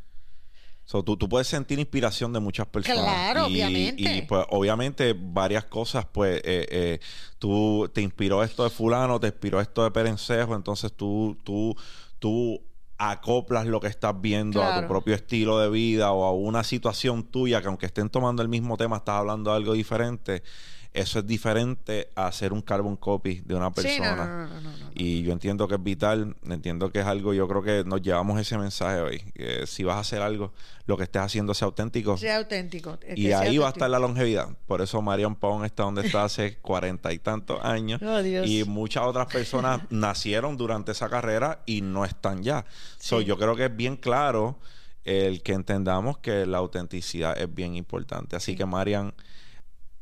So, 0.90 1.04
tú, 1.04 1.16
tú 1.16 1.28
puedes 1.28 1.46
sentir 1.46 1.78
inspiración 1.78 2.32
de 2.32 2.40
muchas 2.40 2.66
personas. 2.66 3.04
Claro, 3.04 3.46
Y- 3.48 3.52
obviamente. 3.52 4.02
Y 4.02 4.22
pues 4.22 4.44
obviamente 4.50 5.14
varias 5.16 5.66
cosas, 5.66 6.04
pues 6.10 6.38
eh, 6.38 6.66
eh, 6.68 7.00
tú 7.38 7.88
te 7.94 8.02
inspiró 8.02 8.42
esto 8.42 8.64
de 8.64 8.70
fulano, 8.70 9.20
te 9.20 9.28
inspiró 9.28 9.60
esto 9.60 9.84
de 9.84 9.92
Perencejo, 9.92 10.56
entonces 10.56 10.92
tú, 10.92 11.38
tú, 11.44 11.76
tú 12.18 12.60
acoplas 12.98 13.66
lo 13.66 13.78
que 13.78 13.86
estás 13.86 14.20
viendo 14.20 14.64
a 14.64 14.74
tu 14.82 14.88
propio 14.88 15.14
estilo 15.14 15.60
de 15.60 15.70
vida 15.70 16.10
o 16.10 16.24
a 16.24 16.32
una 16.32 16.64
situación 16.64 17.22
tuya 17.22 17.60
que 17.62 17.68
aunque 17.68 17.86
estén 17.86 18.08
tomando 18.10 18.42
el 18.42 18.48
mismo 18.48 18.76
tema, 18.76 18.96
estás 18.96 19.14
hablando 19.20 19.52
de 19.52 19.58
algo 19.58 19.74
diferente. 19.74 20.42
Eso 20.92 21.20
es 21.20 21.26
diferente 21.26 22.08
a 22.16 22.26
hacer 22.26 22.52
un 22.52 22.62
carbon 22.62 22.96
copy 22.96 23.42
de 23.44 23.54
una 23.54 23.68
Sí, 23.68 23.74
persona. 23.82 24.16
no, 24.16 24.24
no, 24.26 24.46
no, 24.48 24.60
no, 24.60 24.76
no. 24.76 24.90
Y 24.92 25.22
yo 25.22 25.32
entiendo 25.32 25.68
que 25.68 25.76
es 25.76 25.82
vital, 25.84 26.34
entiendo 26.48 26.90
que 26.90 26.98
es 26.98 27.06
algo, 27.06 27.32
yo 27.32 27.46
creo 27.46 27.62
que 27.62 27.84
nos 27.84 28.02
llevamos 28.02 28.40
ese 28.40 28.58
mensaje 28.58 29.00
hoy, 29.00 29.20
que 29.34 29.68
si 29.68 29.84
vas 29.84 29.96
a 29.96 30.00
hacer 30.00 30.20
algo, 30.20 30.52
lo 30.86 30.96
que 30.96 31.04
estés 31.04 31.22
haciendo 31.22 31.54
sea 31.54 31.66
auténtico. 31.66 32.16
Sea 32.16 32.38
auténtico. 32.38 32.98
es 33.06 33.14
que 33.14 33.20
y 33.20 33.30
ahí 33.32 33.56
va 33.58 33.68
a 33.68 33.70
estar 33.70 33.88
la 33.88 34.00
longevidad. 34.00 34.48
Por 34.66 34.80
eso 34.82 35.00
Marian 35.00 35.36
Pong 35.36 35.64
está 35.64 35.84
donde 35.84 36.04
está 36.04 36.24
hace 36.24 36.56
cuarenta 36.62 37.12
y 37.12 37.20
tantos 37.20 37.62
años. 37.64 38.02
Oh, 38.02 38.20
Dios. 38.20 38.48
Y 38.48 38.64
muchas 38.64 39.04
otras 39.04 39.26
personas 39.32 39.82
nacieron 39.90 40.56
durante 40.56 40.90
esa 40.90 41.08
carrera 41.08 41.60
y 41.66 41.82
no 41.82 42.04
están 42.04 42.42
ya. 42.42 42.64
So, 42.98 43.20
Sí. 43.20 43.26
yo 43.26 43.38
creo 43.38 43.54
que 43.54 43.66
es 43.66 43.76
bien 43.76 43.96
claro 43.96 44.58
el 45.04 45.42
que 45.42 45.52
entendamos 45.52 46.18
que 46.18 46.46
la 46.46 46.58
autenticidad 46.58 47.38
es 47.40 47.54
bien 47.54 47.76
importante. 47.76 48.34
Así 48.34 48.56
que 48.56 48.66
Marian, 48.66 49.14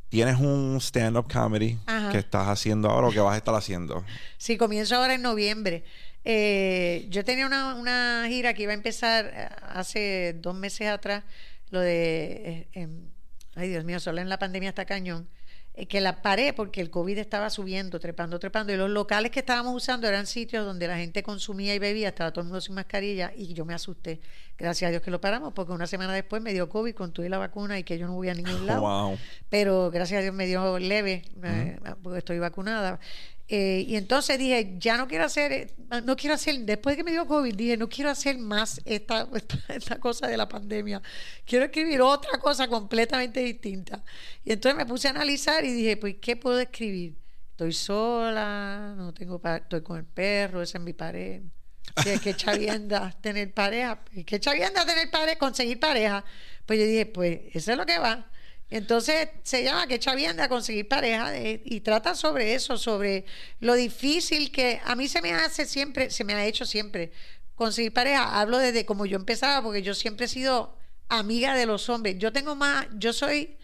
tienes 0.09 0.39
un 0.39 0.79
stand-up 0.81 1.31
comedy 1.33 1.79
Ajá. 1.87 2.11
que 2.11 2.19
estás 2.19 2.49
haciendo 2.49 2.89
ahora 2.89 3.09
o 3.09 3.11
que 3.11 3.21
vas 3.21 3.35
a 3.35 3.39
estar 3.39 3.55
haciendo. 3.55 4.05
Sí, 4.37 4.57
comienzo 4.57 4.97
ahora 4.97 5.15
en 5.15 5.23
noviembre. 5.23 5.85
Eh, 6.25 7.07
yo 7.11 7.25
tenía 7.25 7.47
una, 7.47 7.75
una 7.75 8.25
gira 8.29 8.55
que 8.55 8.65
iba 8.65 8.73
a 8.73 8.75
empezar 8.75 9.31
eh, 9.33 9.49
hace 9.63 10.35
dos 10.35 10.55
meses 10.55 10.89
atrás, 10.89 11.25
lo 11.71 11.81
de, 11.81 12.33
eh, 12.45 12.69
em, 12.73 13.09
ay 13.55 13.69
Dios 13.69 13.85
mío, 13.85 14.01
solo 14.01 14.21
en 14.21 14.29
la 14.29 14.39
pandemia 14.39 14.71
está 14.71 14.85
cañón, 14.85 15.29
que 15.87 16.01
la 16.01 16.23
paré 16.23 16.53
porque 16.53 16.81
el 16.81 16.91
COVID 16.91 17.19
estaba 17.19 17.51
subiendo, 17.51 18.01
trepando, 18.01 18.39
trepando, 18.39 18.73
y 18.73 18.77
los 18.77 18.91
locales 18.91 19.31
que 19.31 19.41
estábamos 19.41 19.75
usando 19.75 20.09
eran 20.09 20.27
sitios 20.27 20.65
donde 20.65 20.89
la 20.89 20.97
gente 20.99 21.23
consumía 21.23 21.75
y 21.75 21.79
bebía, 21.79 22.09
estaba 22.09 22.33
todo 22.33 22.41
el 22.41 22.47
mundo 22.47 22.61
sin 22.61 22.75
mascarilla, 22.75 23.33
y 23.37 23.55
yo 23.55 23.65
me 23.65 23.75
asusté. 23.75 24.21
Gracias 24.57 24.89
a 24.89 24.91
Dios 24.91 25.03
que 25.03 25.11
lo 25.11 25.21
paramos, 25.21 25.53
porque 25.53 25.73
una 25.73 25.87
semana 25.87 26.13
después 26.15 26.43
me 26.43 26.53
dio 26.53 26.69
COVID 26.69 26.95
con 26.95 27.13
tuve 27.13 27.29
la 27.29 27.39
vacuna 27.39 27.79
y 27.79 27.85
que 27.85 27.97
yo 27.97 28.07
no 28.07 28.15
voy 28.15 28.29
a 28.29 28.35
ningún 28.35 28.67
lado 28.67 28.81
Wow. 28.81 29.19
pero 29.49 29.91
gracias 29.91 30.19
a 30.19 30.23
Dios 30.23 30.35
me 30.35 30.47
dio 30.47 30.79
leve, 30.79 31.23
eh, 31.43 31.79
porque 32.03 32.19
estoy 32.19 32.39
vacunada. 32.39 32.99
Eh, 33.51 33.87
y 33.89 33.97
entonces 33.97 34.39
dije, 34.39 34.75
ya 34.79 34.99
no 34.99 35.09
quiero 35.09 35.25
hacer, 35.25 35.53
eh, 35.53 35.75
no 36.05 36.17
quiero 36.17 36.35
hacer, 36.35 36.59
después 36.61 36.95
de 36.95 36.97
que 36.99 37.05
me 37.05 37.13
dio 37.13 37.27
COVID, 37.27 37.55
dije, 37.55 37.79
no 37.79 37.89
quiero 37.89 38.11
hacer 38.11 38.37
más 38.37 38.79
esta, 38.85 39.27
esta, 39.69 39.99
cosa 39.99 40.27
de 40.27 40.37
la 40.37 40.47
pandemia. 40.47 41.01
Quiero 41.47 41.65
escribir 41.65 42.03
otra 42.03 42.39
cosa 42.39 42.69
completamente 42.69 43.41
distinta. 43.41 44.05
Y 44.45 44.53
entonces 44.53 44.77
me 44.77 44.85
puse 44.85 45.09
a 45.09 45.13
analizar 45.13 45.65
y 45.65 45.73
dije, 45.73 45.97
pues, 45.97 46.17
¿qué 46.21 46.37
puedo 46.37 46.61
escribir? 46.61 47.17
Estoy 47.53 47.73
sola, 47.73 48.95
no 48.97 49.15
tengo 49.15 49.41
estoy 49.43 49.83
con 49.83 49.97
el 49.97 50.05
perro, 50.05 50.61
esa 50.61 50.79
es 50.79 50.85
mi 50.85 50.93
pared. 50.93 51.43
Que, 52.05 52.21
que 52.21 52.37
chavienda 52.37 53.17
tener 53.23 53.53
pareja, 53.55 54.05
que 54.27 54.39
chavienda 54.39 54.85
tener 54.85 55.11
pareja, 55.11 55.39
conseguir 55.39 55.81
pareja. 55.81 56.23
Pues 56.67 56.79
yo 56.79 56.85
dije, 56.85 57.07
pues 57.07 57.41
eso 57.55 57.73
es 57.73 57.79
lo 57.79 57.87
que 57.87 57.99
va. 57.99 58.31
Entonces 58.71 59.29
se 59.43 59.65
llama 59.65 59.87
que 59.87 59.99
chavienda 59.99 60.49
conseguir 60.49 60.89
pareja 60.89 61.33
y 61.39 61.81
trata 61.81 62.15
sobre 62.15 62.55
eso, 62.55 62.77
sobre 62.77 63.25
lo 63.61 63.75
difícil 63.75 64.53
que 64.53 64.81
a 64.85 64.95
mí 64.95 65.09
se 65.09 65.23
me 65.23 65.33
hace 65.33 65.65
siempre, 65.65 66.11
se 66.11 66.25
me 66.25 66.35
ha 66.35 66.45
hecho 66.45 66.67
siempre 66.67 67.13
conseguir 67.55 67.93
pareja. 67.93 68.41
Hablo 68.41 68.59
desde 68.59 68.85
como 68.85 69.07
yo 69.07 69.17
empezaba, 69.17 69.63
porque 69.63 69.83
yo 69.83 69.95
siempre 69.95 70.27
he 70.27 70.29
sido 70.29 70.77
amiga 71.09 71.55
de 71.55 71.65
los 71.65 71.89
hombres. 71.89 72.19
Yo 72.19 72.33
tengo 72.33 72.55
más, 72.55 72.87
yo 72.93 73.13
soy 73.13 73.57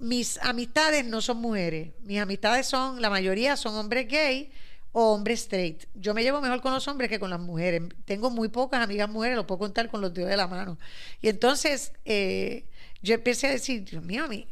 mis 0.00 0.38
amistades 0.38 1.04
no 1.04 1.20
son 1.20 1.36
mujeres. 1.36 1.90
Mis 2.00 2.18
amistades 2.18 2.66
son, 2.66 3.02
la 3.02 3.10
mayoría 3.10 3.56
son 3.56 3.74
hombres 3.76 4.08
gay 4.08 4.50
o 4.92 5.12
hombres 5.14 5.40
straight. 5.42 5.84
Yo 5.94 6.14
me 6.14 6.22
llevo 6.22 6.40
mejor 6.40 6.60
con 6.60 6.72
los 6.72 6.86
hombres 6.88 7.10
que 7.10 7.20
con 7.20 7.30
las 7.30 7.40
mujeres. 7.40 7.82
Tengo 8.04 8.30
muy 8.30 8.48
pocas 8.48 8.82
amigas 8.82 9.08
mujeres, 9.08 9.36
lo 9.36 9.46
puedo 9.46 9.58
contar 9.58 9.90
con 9.90 10.00
los 10.00 10.12
dedos 10.12 10.30
de 10.30 10.36
la 10.36 10.46
mano. 10.46 10.78
Y 11.20 11.28
entonces 11.28 11.92
eh, 12.04 12.66
yo 13.02 13.14
empecé 13.14 13.46
a 13.46 13.50
decir, 13.50 13.84
Dios 13.84 14.02
mío, 14.02 14.24
a 14.24 14.28
mí, 14.28 14.46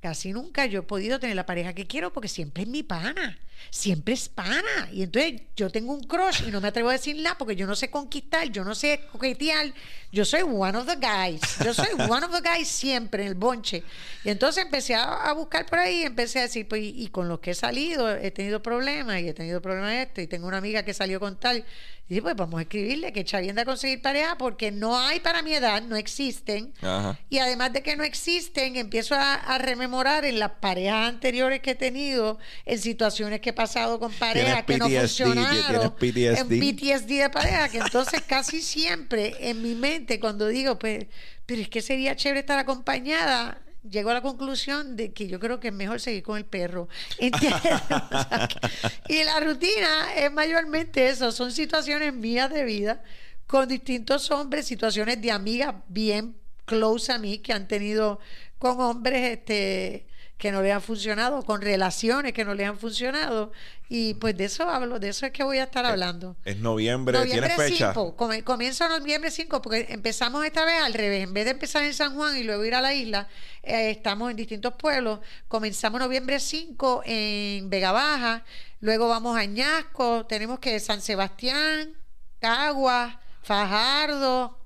casi 0.00 0.32
nunca 0.32 0.66
yo 0.66 0.80
he 0.80 0.82
podido 0.82 1.20
tener 1.20 1.36
la 1.36 1.46
pareja 1.46 1.74
que 1.74 1.86
quiero 1.86 2.12
porque 2.12 2.28
siempre 2.28 2.62
es 2.62 2.68
mi 2.68 2.82
pana. 2.82 3.38
Siempre 3.68 4.14
es 4.14 4.28
pana. 4.28 4.88
Y 4.90 5.02
entonces 5.02 5.42
yo 5.54 5.70
tengo 5.70 5.92
un 5.92 6.02
crush 6.04 6.48
y 6.48 6.50
no 6.50 6.60
me 6.60 6.68
atrevo 6.68 6.88
a 6.88 6.92
decir 6.92 7.14
nada 7.16 7.36
porque 7.36 7.54
yo 7.54 7.66
no 7.66 7.76
sé 7.76 7.90
conquistar, 7.90 8.48
yo 8.48 8.64
no 8.64 8.74
sé 8.74 9.02
coquetear. 9.12 9.72
Yo 10.10 10.24
soy 10.24 10.42
one 10.42 10.76
of 10.78 10.86
the 10.86 10.96
guys. 10.96 11.40
Yo 11.62 11.74
soy 11.74 11.88
one 12.08 12.24
of 12.24 12.32
the 12.32 12.40
guys 12.40 12.66
siempre 12.66 13.22
en 13.22 13.28
el 13.28 13.34
bonche. 13.34 13.84
Y 14.24 14.30
entonces 14.30 14.64
empecé 14.64 14.94
a, 14.94 15.32
buscar 15.34 15.66
por 15.66 15.78
ahí, 15.78 16.02
empecé 16.02 16.38
a 16.38 16.42
decir, 16.42 16.66
pues, 16.66 16.82
y, 16.82 17.08
con 17.08 17.28
los 17.28 17.40
que 17.40 17.50
he 17.50 17.54
salido 17.54 18.10
he 18.10 18.30
tenido 18.30 18.62
problemas 18.62 19.20
y 19.20 19.28
he 19.28 19.34
tenido 19.34 19.60
problemas 19.60 19.94
esto. 19.94 20.22
Y 20.22 20.26
tengo 20.26 20.46
una 20.48 20.56
amiga 20.56 20.82
que 20.82 20.94
salió 20.94 21.20
con 21.20 21.38
tal. 21.38 21.64
Y 22.10 22.20
pues 22.20 22.34
vamos 22.34 22.58
a 22.58 22.62
escribirle 22.62 23.12
que 23.12 23.24
chavienda 23.24 23.62
a 23.62 23.64
conseguir 23.64 24.02
pareja 24.02 24.36
porque 24.36 24.72
no 24.72 24.98
hay 24.98 25.20
para 25.20 25.42
mi 25.42 25.54
edad, 25.54 25.80
no 25.80 25.94
existen. 25.94 26.74
Ajá. 26.82 27.16
Y 27.30 27.38
además 27.38 27.72
de 27.72 27.84
que 27.84 27.94
no 27.94 28.02
existen, 28.02 28.74
empiezo 28.74 29.14
a, 29.14 29.34
a 29.34 29.58
rememorar 29.58 30.24
en 30.24 30.40
las 30.40 30.50
parejas 30.50 31.08
anteriores 31.08 31.60
que 31.60 31.70
he 31.70 31.74
tenido, 31.76 32.40
en 32.66 32.80
situaciones 32.80 33.40
que 33.40 33.50
he 33.50 33.52
pasado 33.52 34.00
con 34.00 34.12
parejas 34.12 34.64
que 34.64 34.76
no 34.76 34.86
PTSD, 34.86 34.98
funcionaron, 34.98 35.94
tienes 36.00 36.36
PTSD. 36.36 36.52
en 36.52 36.76
PTSD 36.76 37.22
de 37.22 37.30
pareja, 37.30 37.68
que 37.68 37.78
entonces 37.78 38.20
casi 38.22 38.60
siempre 38.60 39.36
en 39.38 39.62
mi 39.62 39.76
mente 39.76 40.18
cuando 40.18 40.48
digo, 40.48 40.80
pues, 40.80 41.06
pero 41.46 41.62
es 41.62 41.68
que 41.68 41.80
sería 41.80 42.16
chévere 42.16 42.40
estar 42.40 42.58
acompañada, 42.58 43.62
llego 43.88 44.10
a 44.10 44.14
la 44.14 44.22
conclusión 44.22 44.96
de 44.96 45.12
que 45.12 45.26
yo 45.28 45.40
creo 45.40 45.60
que 45.60 45.68
es 45.68 45.74
mejor 45.74 46.00
seguir 46.00 46.22
con 46.22 46.36
el 46.36 46.44
perro. 46.44 46.88
Y 49.08 49.24
la 49.24 49.40
rutina 49.40 50.14
es 50.14 50.32
mayormente 50.32 51.08
eso, 51.08 51.32
son 51.32 51.52
situaciones 51.52 52.14
mías 52.14 52.50
de 52.50 52.64
vida 52.64 53.02
con 53.46 53.68
distintos 53.68 54.30
hombres, 54.30 54.66
situaciones 54.66 55.20
de 55.20 55.32
amigas 55.32 55.74
bien 55.88 56.36
close 56.64 57.12
a 57.12 57.18
mí 57.18 57.38
que 57.38 57.52
han 57.52 57.66
tenido 57.66 58.20
con 58.58 58.80
hombres 58.80 59.38
este 59.38 60.06
que 60.40 60.50
no 60.50 60.62
les 60.62 60.72
han 60.72 60.80
funcionado, 60.82 61.42
con 61.44 61.60
relaciones 61.60 62.32
que 62.32 62.44
no 62.44 62.54
les 62.54 62.66
han 62.66 62.78
funcionado. 62.78 63.52
Y 63.88 64.14
pues 64.14 64.36
de 64.36 64.46
eso 64.46 64.68
hablo, 64.68 64.98
de 64.98 65.10
eso 65.10 65.26
es 65.26 65.32
que 65.32 65.42
voy 65.44 65.58
a 65.58 65.64
estar 65.64 65.84
hablando. 65.84 66.36
Es 66.44 66.56
noviembre, 66.58 67.18
Noviembre 67.18 67.50
¿tienes 67.54 67.72
fecha? 67.72 67.92
5, 67.92 68.16
come- 68.16 68.42
comienzo 68.42 68.88
noviembre 68.88 69.30
5 69.30 69.60
porque 69.60 69.86
empezamos 69.90 70.44
esta 70.44 70.64
vez 70.64 70.80
al 70.82 70.94
revés, 70.94 71.24
en 71.24 71.34
vez 71.34 71.44
de 71.44 71.50
empezar 71.52 71.82
en 71.84 71.92
San 71.92 72.14
Juan 72.14 72.36
y 72.38 72.42
luego 72.44 72.64
ir 72.64 72.74
a 72.74 72.80
la 72.80 72.94
isla, 72.94 73.28
eh, 73.62 73.90
estamos 73.90 74.30
en 74.30 74.36
distintos 74.36 74.74
pueblos, 74.74 75.20
comenzamos 75.46 76.00
noviembre 76.00 76.40
5 76.40 77.02
en 77.04 77.68
Vega 77.68 77.92
Baja, 77.92 78.44
luego 78.80 79.08
vamos 79.08 79.36
a 79.36 79.40
Añasco, 79.40 80.24
tenemos 80.26 80.58
que 80.58 80.80
San 80.80 81.02
Sebastián, 81.02 81.92
Caguas, 82.38 83.14
Fajardo, 83.42 84.56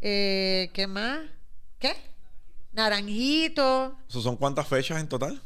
eh, 0.00 0.70
¿qué 0.72 0.86
más? 0.86 1.20
¿Qué? 1.78 1.94
Naranjito, 2.72 3.96
¿Eso 4.08 4.20
¿Son 4.22 4.36
cuántas 4.36 4.66
fechas 4.68 5.00
en 5.00 5.08
total? 5.08 5.40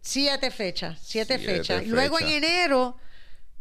Siete 0.00 0.50
fechas, 0.50 0.98
siete, 1.02 1.38
Siete 1.38 1.52
fechas. 1.56 1.82
Y 1.82 1.86
Luego 1.86 2.20
en 2.20 2.28
enero 2.28 2.96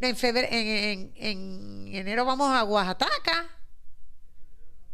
En, 0.01 0.15
febrero, 0.17 0.47
en, 0.51 1.11
en- 1.15 1.87
en 1.87 1.95
enero 1.95 2.25
vamos 2.25 2.51
a 2.51 2.63
Oaxaca. 2.65 3.47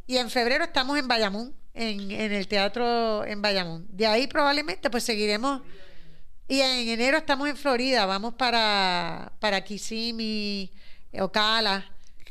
Y 0.05 0.17
en 0.17 0.29
febrero 0.29 0.63
estamos 0.65 0.97
en 0.97 1.07
Bayamón, 1.07 1.53
en, 1.73 2.11
en 2.11 2.31
el 2.31 2.47
teatro 2.47 3.25
en 3.25 3.41
Bayamón. 3.41 3.87
De 3.89 4.05
ahí 4.07 4.27
probablemente 4.27 4.89
pues 4.89 5.03
seguiremos. 5.03 5.61
Y 6.47 6.61
en 6.61 6.87
enero 6.89 7.17
estamos 7.17 7.47
en 7.49 7.55
Florida, 7.57 8.05
vamos 8.05 8.33
para, 8.35 9.31
para 9.39 9.63
Kissimmee, 9.63 10.71
Ocala, 11.19 11.85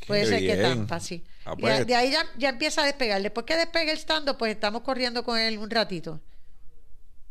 puede 0.07 0.21
Qué 0.23 0.27
ser 0.27 0.39
que. 0.39 0.55
Tampa, 0.61 0.99
sí. 0.99 1.23
Ah, 1.51 1.55
pues. 1.59 1.87
de 1.87 1.95
ahí 1.95 2.11
ya, 2.11 2.25
ya 2.37 2.49
empieza 2.49 2.81
a 2.81 2.85
despegar. 2.85 3.21
Después 3.21 3.45
que 3.45 3.55
despegue 3.55 3.91
el 3.91 3.97
stand 3.97 4.35
pues 4.37 4.51
estamos 4.51 4.81
corriendo 4.81 5.23
con 5.23 5.37
él 5.37 5.57
un 5.57 5.69
ratito. 5.69 6.19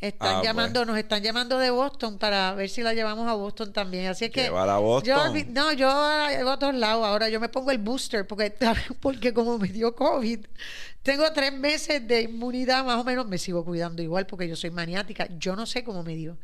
Están 0.01 0.37
Ah, 0.37 0.43
llamando, 0.45 0.85
nos 0.85 0.97
están 0.97 1.23
llamando 1.25 1.59
de 1.59 1.71
Boston 1.71 2.19
para 2.19 2.55
ver 2.55 2.69
si 2.69 2.83
la 2.83 2.95
llevamos 2.95 3.29
a 3.29 3.35
Boston 3.35 3.73
también. 3.73 4.07
Así 4.07 4.27
es 4.27 4.31
que 4.31 4.43
Llevar 4.43 4.69
a 4.69 4.79
Boston. 4.79 5.35
yo 5.35 5.45
no, 5.51 5.73
yo 5.73 6.29
llevo 6.29 6.51
a 6.51 6.59
todos 6.59 6.75
lados. 6.75 7.05
Ahora 7.05 7.29
yo 7.29 7.41
me 7.41 7.49
pongo 7.49 7.73
el 7.73 7.79
booster 7.79 8.25
porque, 8.25 8.55
porque 9.01 9.35
como 9.35 9.59
me 9.59 9.67
dio 9.69 9.97
COVID, 9.97 10.47
tengo 11.03 11.33
tres 11.33 11.53
meses 11.53 12.07
de 12.07 12.23
inmunidad 12.23 12.85
más 12.85 12.97
o 12.97 13.03
menos. 13.05 13.27
Me 13.27 13.39
sigo 13.39 13.65
cuidando 13.65 14.01
igual 14.01 14.25
porque 14.27 14.49
yo 14.49 14.55
soy 14.55 14.71
maniática. 14.71 15.27
Yo 15.37 15.57
no 15.57 15.67
sé 15.67 15.83
cómo 15.83 16.05
me 16.05 16.15
dio. 16.15 16.39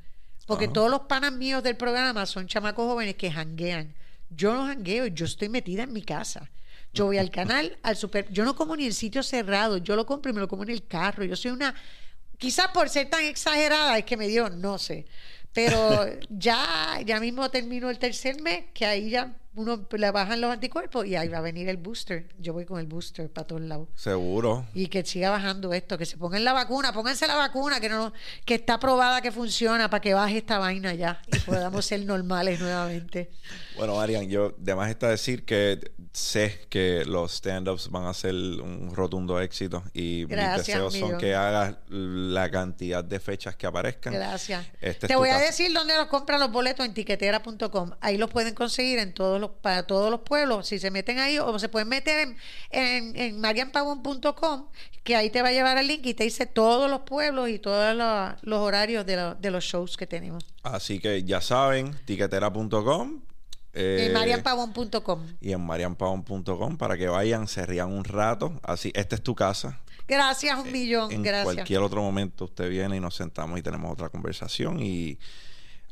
Porque 0.47 0.65
Ajá. 0.65 0.73
todos 0.75 0.91
los 0.91 1.01
panas 1.03 1.33
míos 1.33 1.63
del 1.63 1.77
programa 1.77 2.27
son 2.27 2.49
chamacos 2.49 2.87
jóvenes 2.87 3.15
que 3.15 3.31
janguean. 3.31 3.95
Yo 4.31 4.53
no 4.53 4.67
jangueo, 4.67 5.07
yo 5.07 5.27
estoy 5.27 5.49
metida 5.49 5.85
en 5.85 5.93
mi 5.93 6.03
casa. 6.03 6.51
Yo 6.95 7.07
voy 7.07 7.19
al 7.19 7.31
canal, 7.31 7.77
al 7.83 7.97
super. 7.97 8.33
Yo 8.33 8.45
no 8.45 8.55
como 8.55 8.77
ni 8.77 8.87
en 8.87 8.95
sitios 8.95 9.27
cerrados. 9.27 9.83
Yo 9.83 9.97
lo 9.97 10.07
compro 10.07 10.31
y 10.31 10.35
me 10.35 10.41
lo 10.41 10.49
como 10.49 10.63
en 10.63 10.71
el 10.71 10.87
carro. 10.87 11.25
Yo 11.25 11.37
soy 11.37 11.51
una. 11.51 11.75
Quizás 12.39 12.69
por 12.69 12.89
ser 12.89 13.11
tan 13.11 13.25
exagerada 13.25 13.99
es 13.99 14.05
que 14.05 14.17
me 14.17 14.29
dio, 14.29 14.49
no 14.49 14.79
sé. 14.79 15.05
Pero 15.53 16.07
ya, 16.31 17.01
ya 17.05 17.21
mismo 17.21 17.51
termino 17.51 17.91
el 17.91 17.99
tercer 17.99 18.41
mes, 18.41 18.67
que 18.73 18.87
ahí 18.87 19.11
ya 19.11 19.37
uno 19.57 19.87
le 19.91 20.11
bajan 20.11 20.41
los 20.41 20.51
anticuerpos 20.51 21.07
y 21.07 21.17
ahí 21.17 21.29
va 21.29 21.39
a 21.39 21.41
venir 21.41 21.69
el 21.69 21.77
booster. 21.77 22.29
Yo 22.39 22.53
voy 22.53 22.65
con 22.65 22.81
el 22.81 22.87
booster 22.87 23.31
para 23.31 23.47
todos 23.47 23.63
lados. 23.63 23.89
Seguro. 23.95 24.67
Y 24.75 24.89
que 24.89 25.05
siga 25.05 25.31
bajando 25.31 25.73
esto, 25.73 25.97
que 25.97 26.07
se 26.07 26.17
pongan 26.17 26.45
la 26.45 26.53
vacuna, 26.53 26.93
pónganse 26.93 27.27
la 27.27 27.37
vacuna, 27.37 27.81
que 27.81 27.89
no, 27.89 28.13
que 28.45 28.55
está 28.55 28.79
probada 28.79 29.21
que 29.21 29.31
funciona 29.31 29.89
para 29.89 30.01
que 30.01 30.15
baje 30.15 30.39
esta 30.39 30.59
vaina 30.59 30.95
ya 30.95 31.21
y 31.33 31.39
podamos 31.41 31.85
ser 31.85 32.05
normales 32.05 32.61
nuevamente. 32.61 33.31
Bueno, 33.77 33.97
Marian, 33.97 34.29
yo 34.29 34.55
además 34.61 34.91
está 34.91 35.09
decir 35.09 35.45
que 35.45 35.93
sé 36.13 36.67
que 36.69 37.05
los 37.05 37.35
stand-ups 37.35 37.91
van 37.91 38.07
a 38.07 38.15
ser 38.15 38.35
un 38.35 38.95
rotundo 38.95 39.41
éxito 39.41 39.83
y 39.93 40.25
Gracias, 40.27 40.57
mis 40.57 40.67
deseos 40.67 40.95
son 40.95 41.19
que 41.19 41.35
hagas 41.35 41.77
la 41.89 42.51
cantidad 42.51 43.03
de 43.05 43.21
fechas 43.21 43.57
que 43.57 43.67
aparezcan. 43.67 44.13
Gracias. 44.13 44.67
Este 44.81 45.07
es 45.07 45.09
Te 45.09 45.17
voy 45.17 45.31
a 45.31 45.39
decir 45.39 45.73
dónde 45.73 45.97
los 45.97 46.07
compran 46.07 46.41
los 46.41 46.51
boletos 46.51 46.87
en 46.87 46.95
tiquetera.com. 46.95 47.93
Ahí 48.01 48.17
los 48.17 48.31
pueden 48.31 48.55
conseguir 48.55 48.99
en 48.99 49.13
todos 49.13 49.41
los, 49.41 49.44
para 49.51 49.87
todos 49.87 50.11
los 50.11 50.21
pueblos. 50.21 50.67
Si 50.69 50.79
se 50.79 50.91
meten 50.91 51.19
ahí 51.19 51.39
o 51.39 51.59
se 51.59 51.69
pueden 51.69 51.89
meter 51.89 52.21
en, 52.29 52.37
en, 52.71 53.17
en 53.17 53.41
marianpavón.com, 53.41 54.67
que 55.03 55.17
ahí 55.17 55.31
te 55.31 55.43
va 55.43 55.49
a 55.49 55.53
llevar 55.53 55.77
el 55.79 55.87
link 55.89 56.05
y 56.07 56.15
te 56.15 56.25
dice 56.25 56.47
todos 56.47 56.91
los 56.91 57.01
pueblos 57.01 57.49
y 57.51 57.59
todos 57.59 57.95
los, 57.97 58.33
los 58.43 58.61
horarios 58.61 59.05
de, 59.07 59.17
lo- 59.17 59.35
de 59.35 59.51
los 59.51 59.65
shows 59.65 59.97
que 59.97 60.07
tenemos. 60.07 60.45
Así 60.63 60.99
que 60.99 61.23
ya 61.25 61.41
saben, 61.41 61.95
tiquetera.com 62.07 63.21
eh, 63.77 64.07
en 64.07 64.13
marianpavón.com. 64.13 65.27
y 65.41 65.53
en 65.53 65.61
marianpaon.com 65.61 66.77
para 66.77 66.97
que 66.97 67.09
vayan, 67.09 67.49
se 67.49 67.67
rían 67.67 67.91
un 67.93 68.05
rato. 68.05 68.61
Así, 68.63 68.93
esta 68.95 69.17
es 69.17 69.23
tu 69.23 69.35
casa. 69.35 69.81
Gracias, 70.07 70.59
un 70.59 70.71
millón. 70.71 71.11
En 71.13 71.23
Gracias. 71.23 71.45
cualquier 71.55 71.81
otro 71.81 72.03
momento 72.03 72.45
usted 72.45 72.69
viene 72.69 72.97
y 72.97 73.01
nos 73.01 73.15
sentamos 73.17 73.59
y 73.59 73.63
tenemos 73.63 73.91
otra 73.91 74.11
conversación 74.11 74.81
y 74.81 75.19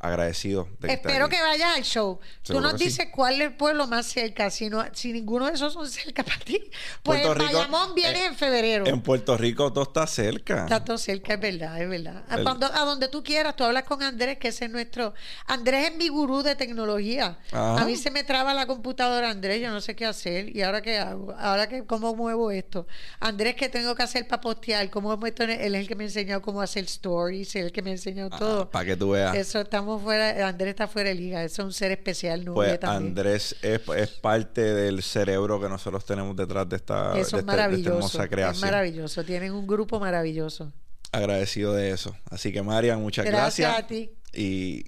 agradecido 0.02 0.68
de 0.80 0.88
que 0.88 0.94
Espero 0.94 1.28
que 1.28 1.40
vayas 1.40 1.76
al 1.76 1.82
show. 1.84 2.18
Tú 2.42 2.48
Seguro 2.48 2.62
nos 2.64 2.72
que 2.72 2.78
sí. 2.78 2.84
dices 2.86 3.06
cuál 3.14 3.34
es 3.36 3.40
el 3.48 3.54
pueblo 3.56 3.86
más 3.86 4.06
cerca. 4.06 4.50
Si, 4.50 4.68
no, 4.68 4.84
si 4.92 5.12
ninguno 5.12 5.46
de 5.46 5.52
esos 5.54 5.72
son 5.72 5.88
cerca 5.88 6.22
para 6.24 6.38
ti, 6.40 6.60
pues 7.02 7.20
Puerto 7.22 7.34
Rico, 7.34 7.52
Bayamón 7.52 7.94
viene 7.94 8.20
eh, 8.22 8.26
en 8.26 8.34
febrero. 8.34 8.86
En 8.86 9.00
Puerto 9.00 9.36
Rico 9.36 9.72
todo 9.72 9.84
está 9.84 10.06
cerca. 10.06 10.64
Está 10.64 10.84
todo 10.84 10.98
cerca, 10.98 11.34
es 11.34 11.40
verdad, 11.40 11.80
es 11.80 11.88
verdad. 11.88 12.24
A, 12.28 12.38
cuando- 12.42 12.66
a 12.66 12.80
donde 12.84 13.08
tú 13.08 13.22
quieras, 13.22 13.54
tú 13.56 13.64
hablas 13.64 13.84
con 13.84 14.02
Andrés, 14.02 14.38
que 14.38 14.48
ese 14.48 14.64
es 14.66 14.70
nuestro... 14.70 15.14
Andrés 15.46 15.90
es 15.90 15.96
mi 15.96 16.08
gurú 16.08 16.42
de 16.42 16.56
tecnología. 16.56 17.38
Ajá. 17.52 17.80
A 17.80 17.84
mí 17.84 17.96
se 17.96 18.10
me 18.10 18.24
traba 18.24 18.54
la 18.54 18.66
computadora, 18.66 19.30
Andrés, 19.30 19.62
yo 19.62 19.70
no 19.70 19.80
sé 19.80 19.94
qué 19.94 20.04
hacer. 20.06 20.54
¿Y 20.56 20.62
ahora 20.62 20.82
qué 20.82 20.98
hago? 20.98 21.32
¿Ahora 21.38 21.68
qué, 21.68 21.84
cómo 21.86 22.14
muevo 22.16 22.50
esto? 22.50 22.86
Andrés, 23.20 23.54
¿qué 23.54 23.68
tengo 23.68 23.94
que 23.94 24.02
hacer 24.02 24.26
para 24.26 24.40
postear? 24.40 24.90
¿Cómo 24.90 25.12
en- 25.14 25.50
Él 25.50 25.74
es 25.74 25.80
el 25.82 25.88
que 25.88 25.94
me 25.94 26.04
ha 26.04 26.06
enseñado 26.08 26.42
cómo 26.42 26.60
hacer 26.60 26.84
stories, 26.84 27.54
él 27.54 27.60
es 27.62 27.66
el 27.66 27.72
que 27.72 27.82
me 27.82 27.90
ha 27.90 27.92
enseñado 27.92 28.30
todo. 28.30 28.70
para 28.70 28.84
que 28.84 28.96
tú 28.96 29.10
veas. 29.10 29.34
Eso 29.36 29.60
estamos 29.60 29.91
fuera, 29.98 30.46
Andrés 30.48 30.70
está 30.70 30.86
fuera 30.88 31.08
de 31.10 31.14
liga, 31.14 31.42
es 31.44 31.58
un 31.58 31.72
ser 31.72 31.92
especial, 31.92 32.44
no 32.44 32.54
Pues 32.54 32.78
también. 32.80 33.08
Andrés 33.10 33.56
es, 33.62 33.80
es 33.96 34.08
parte 34.10 34.60
del 34.74 35.02
cerebro 35.02 35.60
que 35.60 35.68
nosotros 35.68 36.04
tenemos 36.04 36.34
detrás 36.36 36.68
de 36.68 36.76
esta, 36.76 37.12
de 37.14 37.20
Eso 37.20 37.38
este- 37.38 37.50
es 37.50 37.56
de 37.70 37.76
esta 37.76 37.90
hermosa 37.90 38.22
es 38.24 38.30
creación. 38.30 38.60
maravilloso. 38.70 39.24
Tienen 39.24 39.52
un 39.52 39.66
grupo 39.66 39.98
maravilloso. 40.00 40.72
Agradecido 41.12 41.74
de 41.74 41.90
eso. 41.90 42.16
Así 42.30 42.52
que 42.52 42.62
Marian, 42.62 43.00
muchas 43.00 43.24
Gracias 43.26 43.68
gracias. 43.70 43.84
a 43.84 43.86
ti. 43.86 44.10
Y 44.32 44.86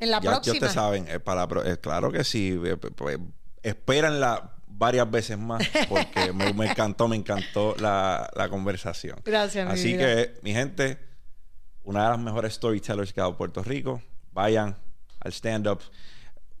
En 0.00 0.10
la 0.10 0.18
ya, 0.18 0.22
ya 0.24 0.30
próxima. 0.32 0.54
ustedes 0.54 0.72
saben, 0.72 1.06
eh, 1.08 1.20
para, 1.20 1.46
eh, 1.64 1.76
claro 1.80 2.10
que 2.10 2.24
sí. 2.24 2.58
eh, 2.64 2.76
pues, 2.76 3.18
espérenla 3.62 4.54
varias 4.66 5.08
veces 5.10 5.38
más 5.38 5.62
porque 5.88 6.32
me, 6.34 6.52
me 6.52 6.70
encantó, 6.70 7.06
me 7.08 7.16
encantó 7.16 7.76
la, 7.78 8.28
la 8.34 8.48
conversación. 8.48 9.20
Gracias, 9.24 9.66
mi 9.66 9.72
Así 9.72 9.92
vida. 9.92 9.98
que, 10.16 10.34
mi 10.42 10.52
gente, 10.52 10.98
una 11.84 12.04
de 12.04 12.10
las 12.10 12.18
mejores 12.18 12.54
storytellers 12.54 13.12
que 13.12 13.20
ha 13.20 13.24
dado 13.24 13.36
Puerto 13.36 13.62
Rico. 13.62 14.02
Vayan 14.32 14.76
al 15.20 15.32
stand-up. 15.32 15.80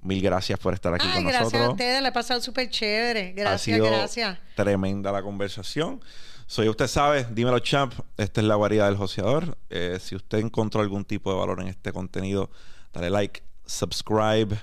Mil 0.02 0.20
gracias 0.20 0.58
por 0.58 0.74
estar 0.74 0.92
aquí 0.94 1.06
Ay, 1.06 1.14
con 1.14 1.22
gracias 1.24 1.42
nosotros. 1.44 1.68
a 1.68 1.70
ustedes, 1.72 2.02
le 2.02 2.08
he 2.08 2.12
pasado 2.12 2.40
súper 2.40 2.68
chévere. 2.68 3.28
ha 3.28 3.32
Gracias, 3.40 3.76
sido 3.76 3.86
gracias. 3.86 4.38
tremenda 4.56 5.12
la 5.12 5.22
conversación. 5.22 6.00
Soy 6.46 6.68
usted 6.68 6.88
sabe, 6.88 7.24
dímelo 7.30 7.60
champ, 7.60 7.94
esta 8.16 8.40
es 8.40 8.46
la 8.46 8.56
guarida 8.56 8.86
del 8.86 8.96
joseador. 8.96 9.56
Eh, 9.70 9.98
si 10.00 10.16
usted 10.16 10.38
encontró 10.38 10.80
algún 10.82 11.04
tipo 11.04 11.32
de 11.32 11.38
valor 11.38 11.60
en 11.60 11.68
este 11.68 11.92
contenido, 11.92 12.50
dale 12.92 13.10
like, 13.10 13.42
subscribe, 13.64 14.58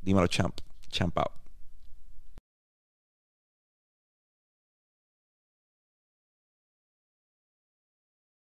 dímelo 0.00 0.28
champ, 0.28 0.56
champ 0.88 1.18
out. 1.18 1.32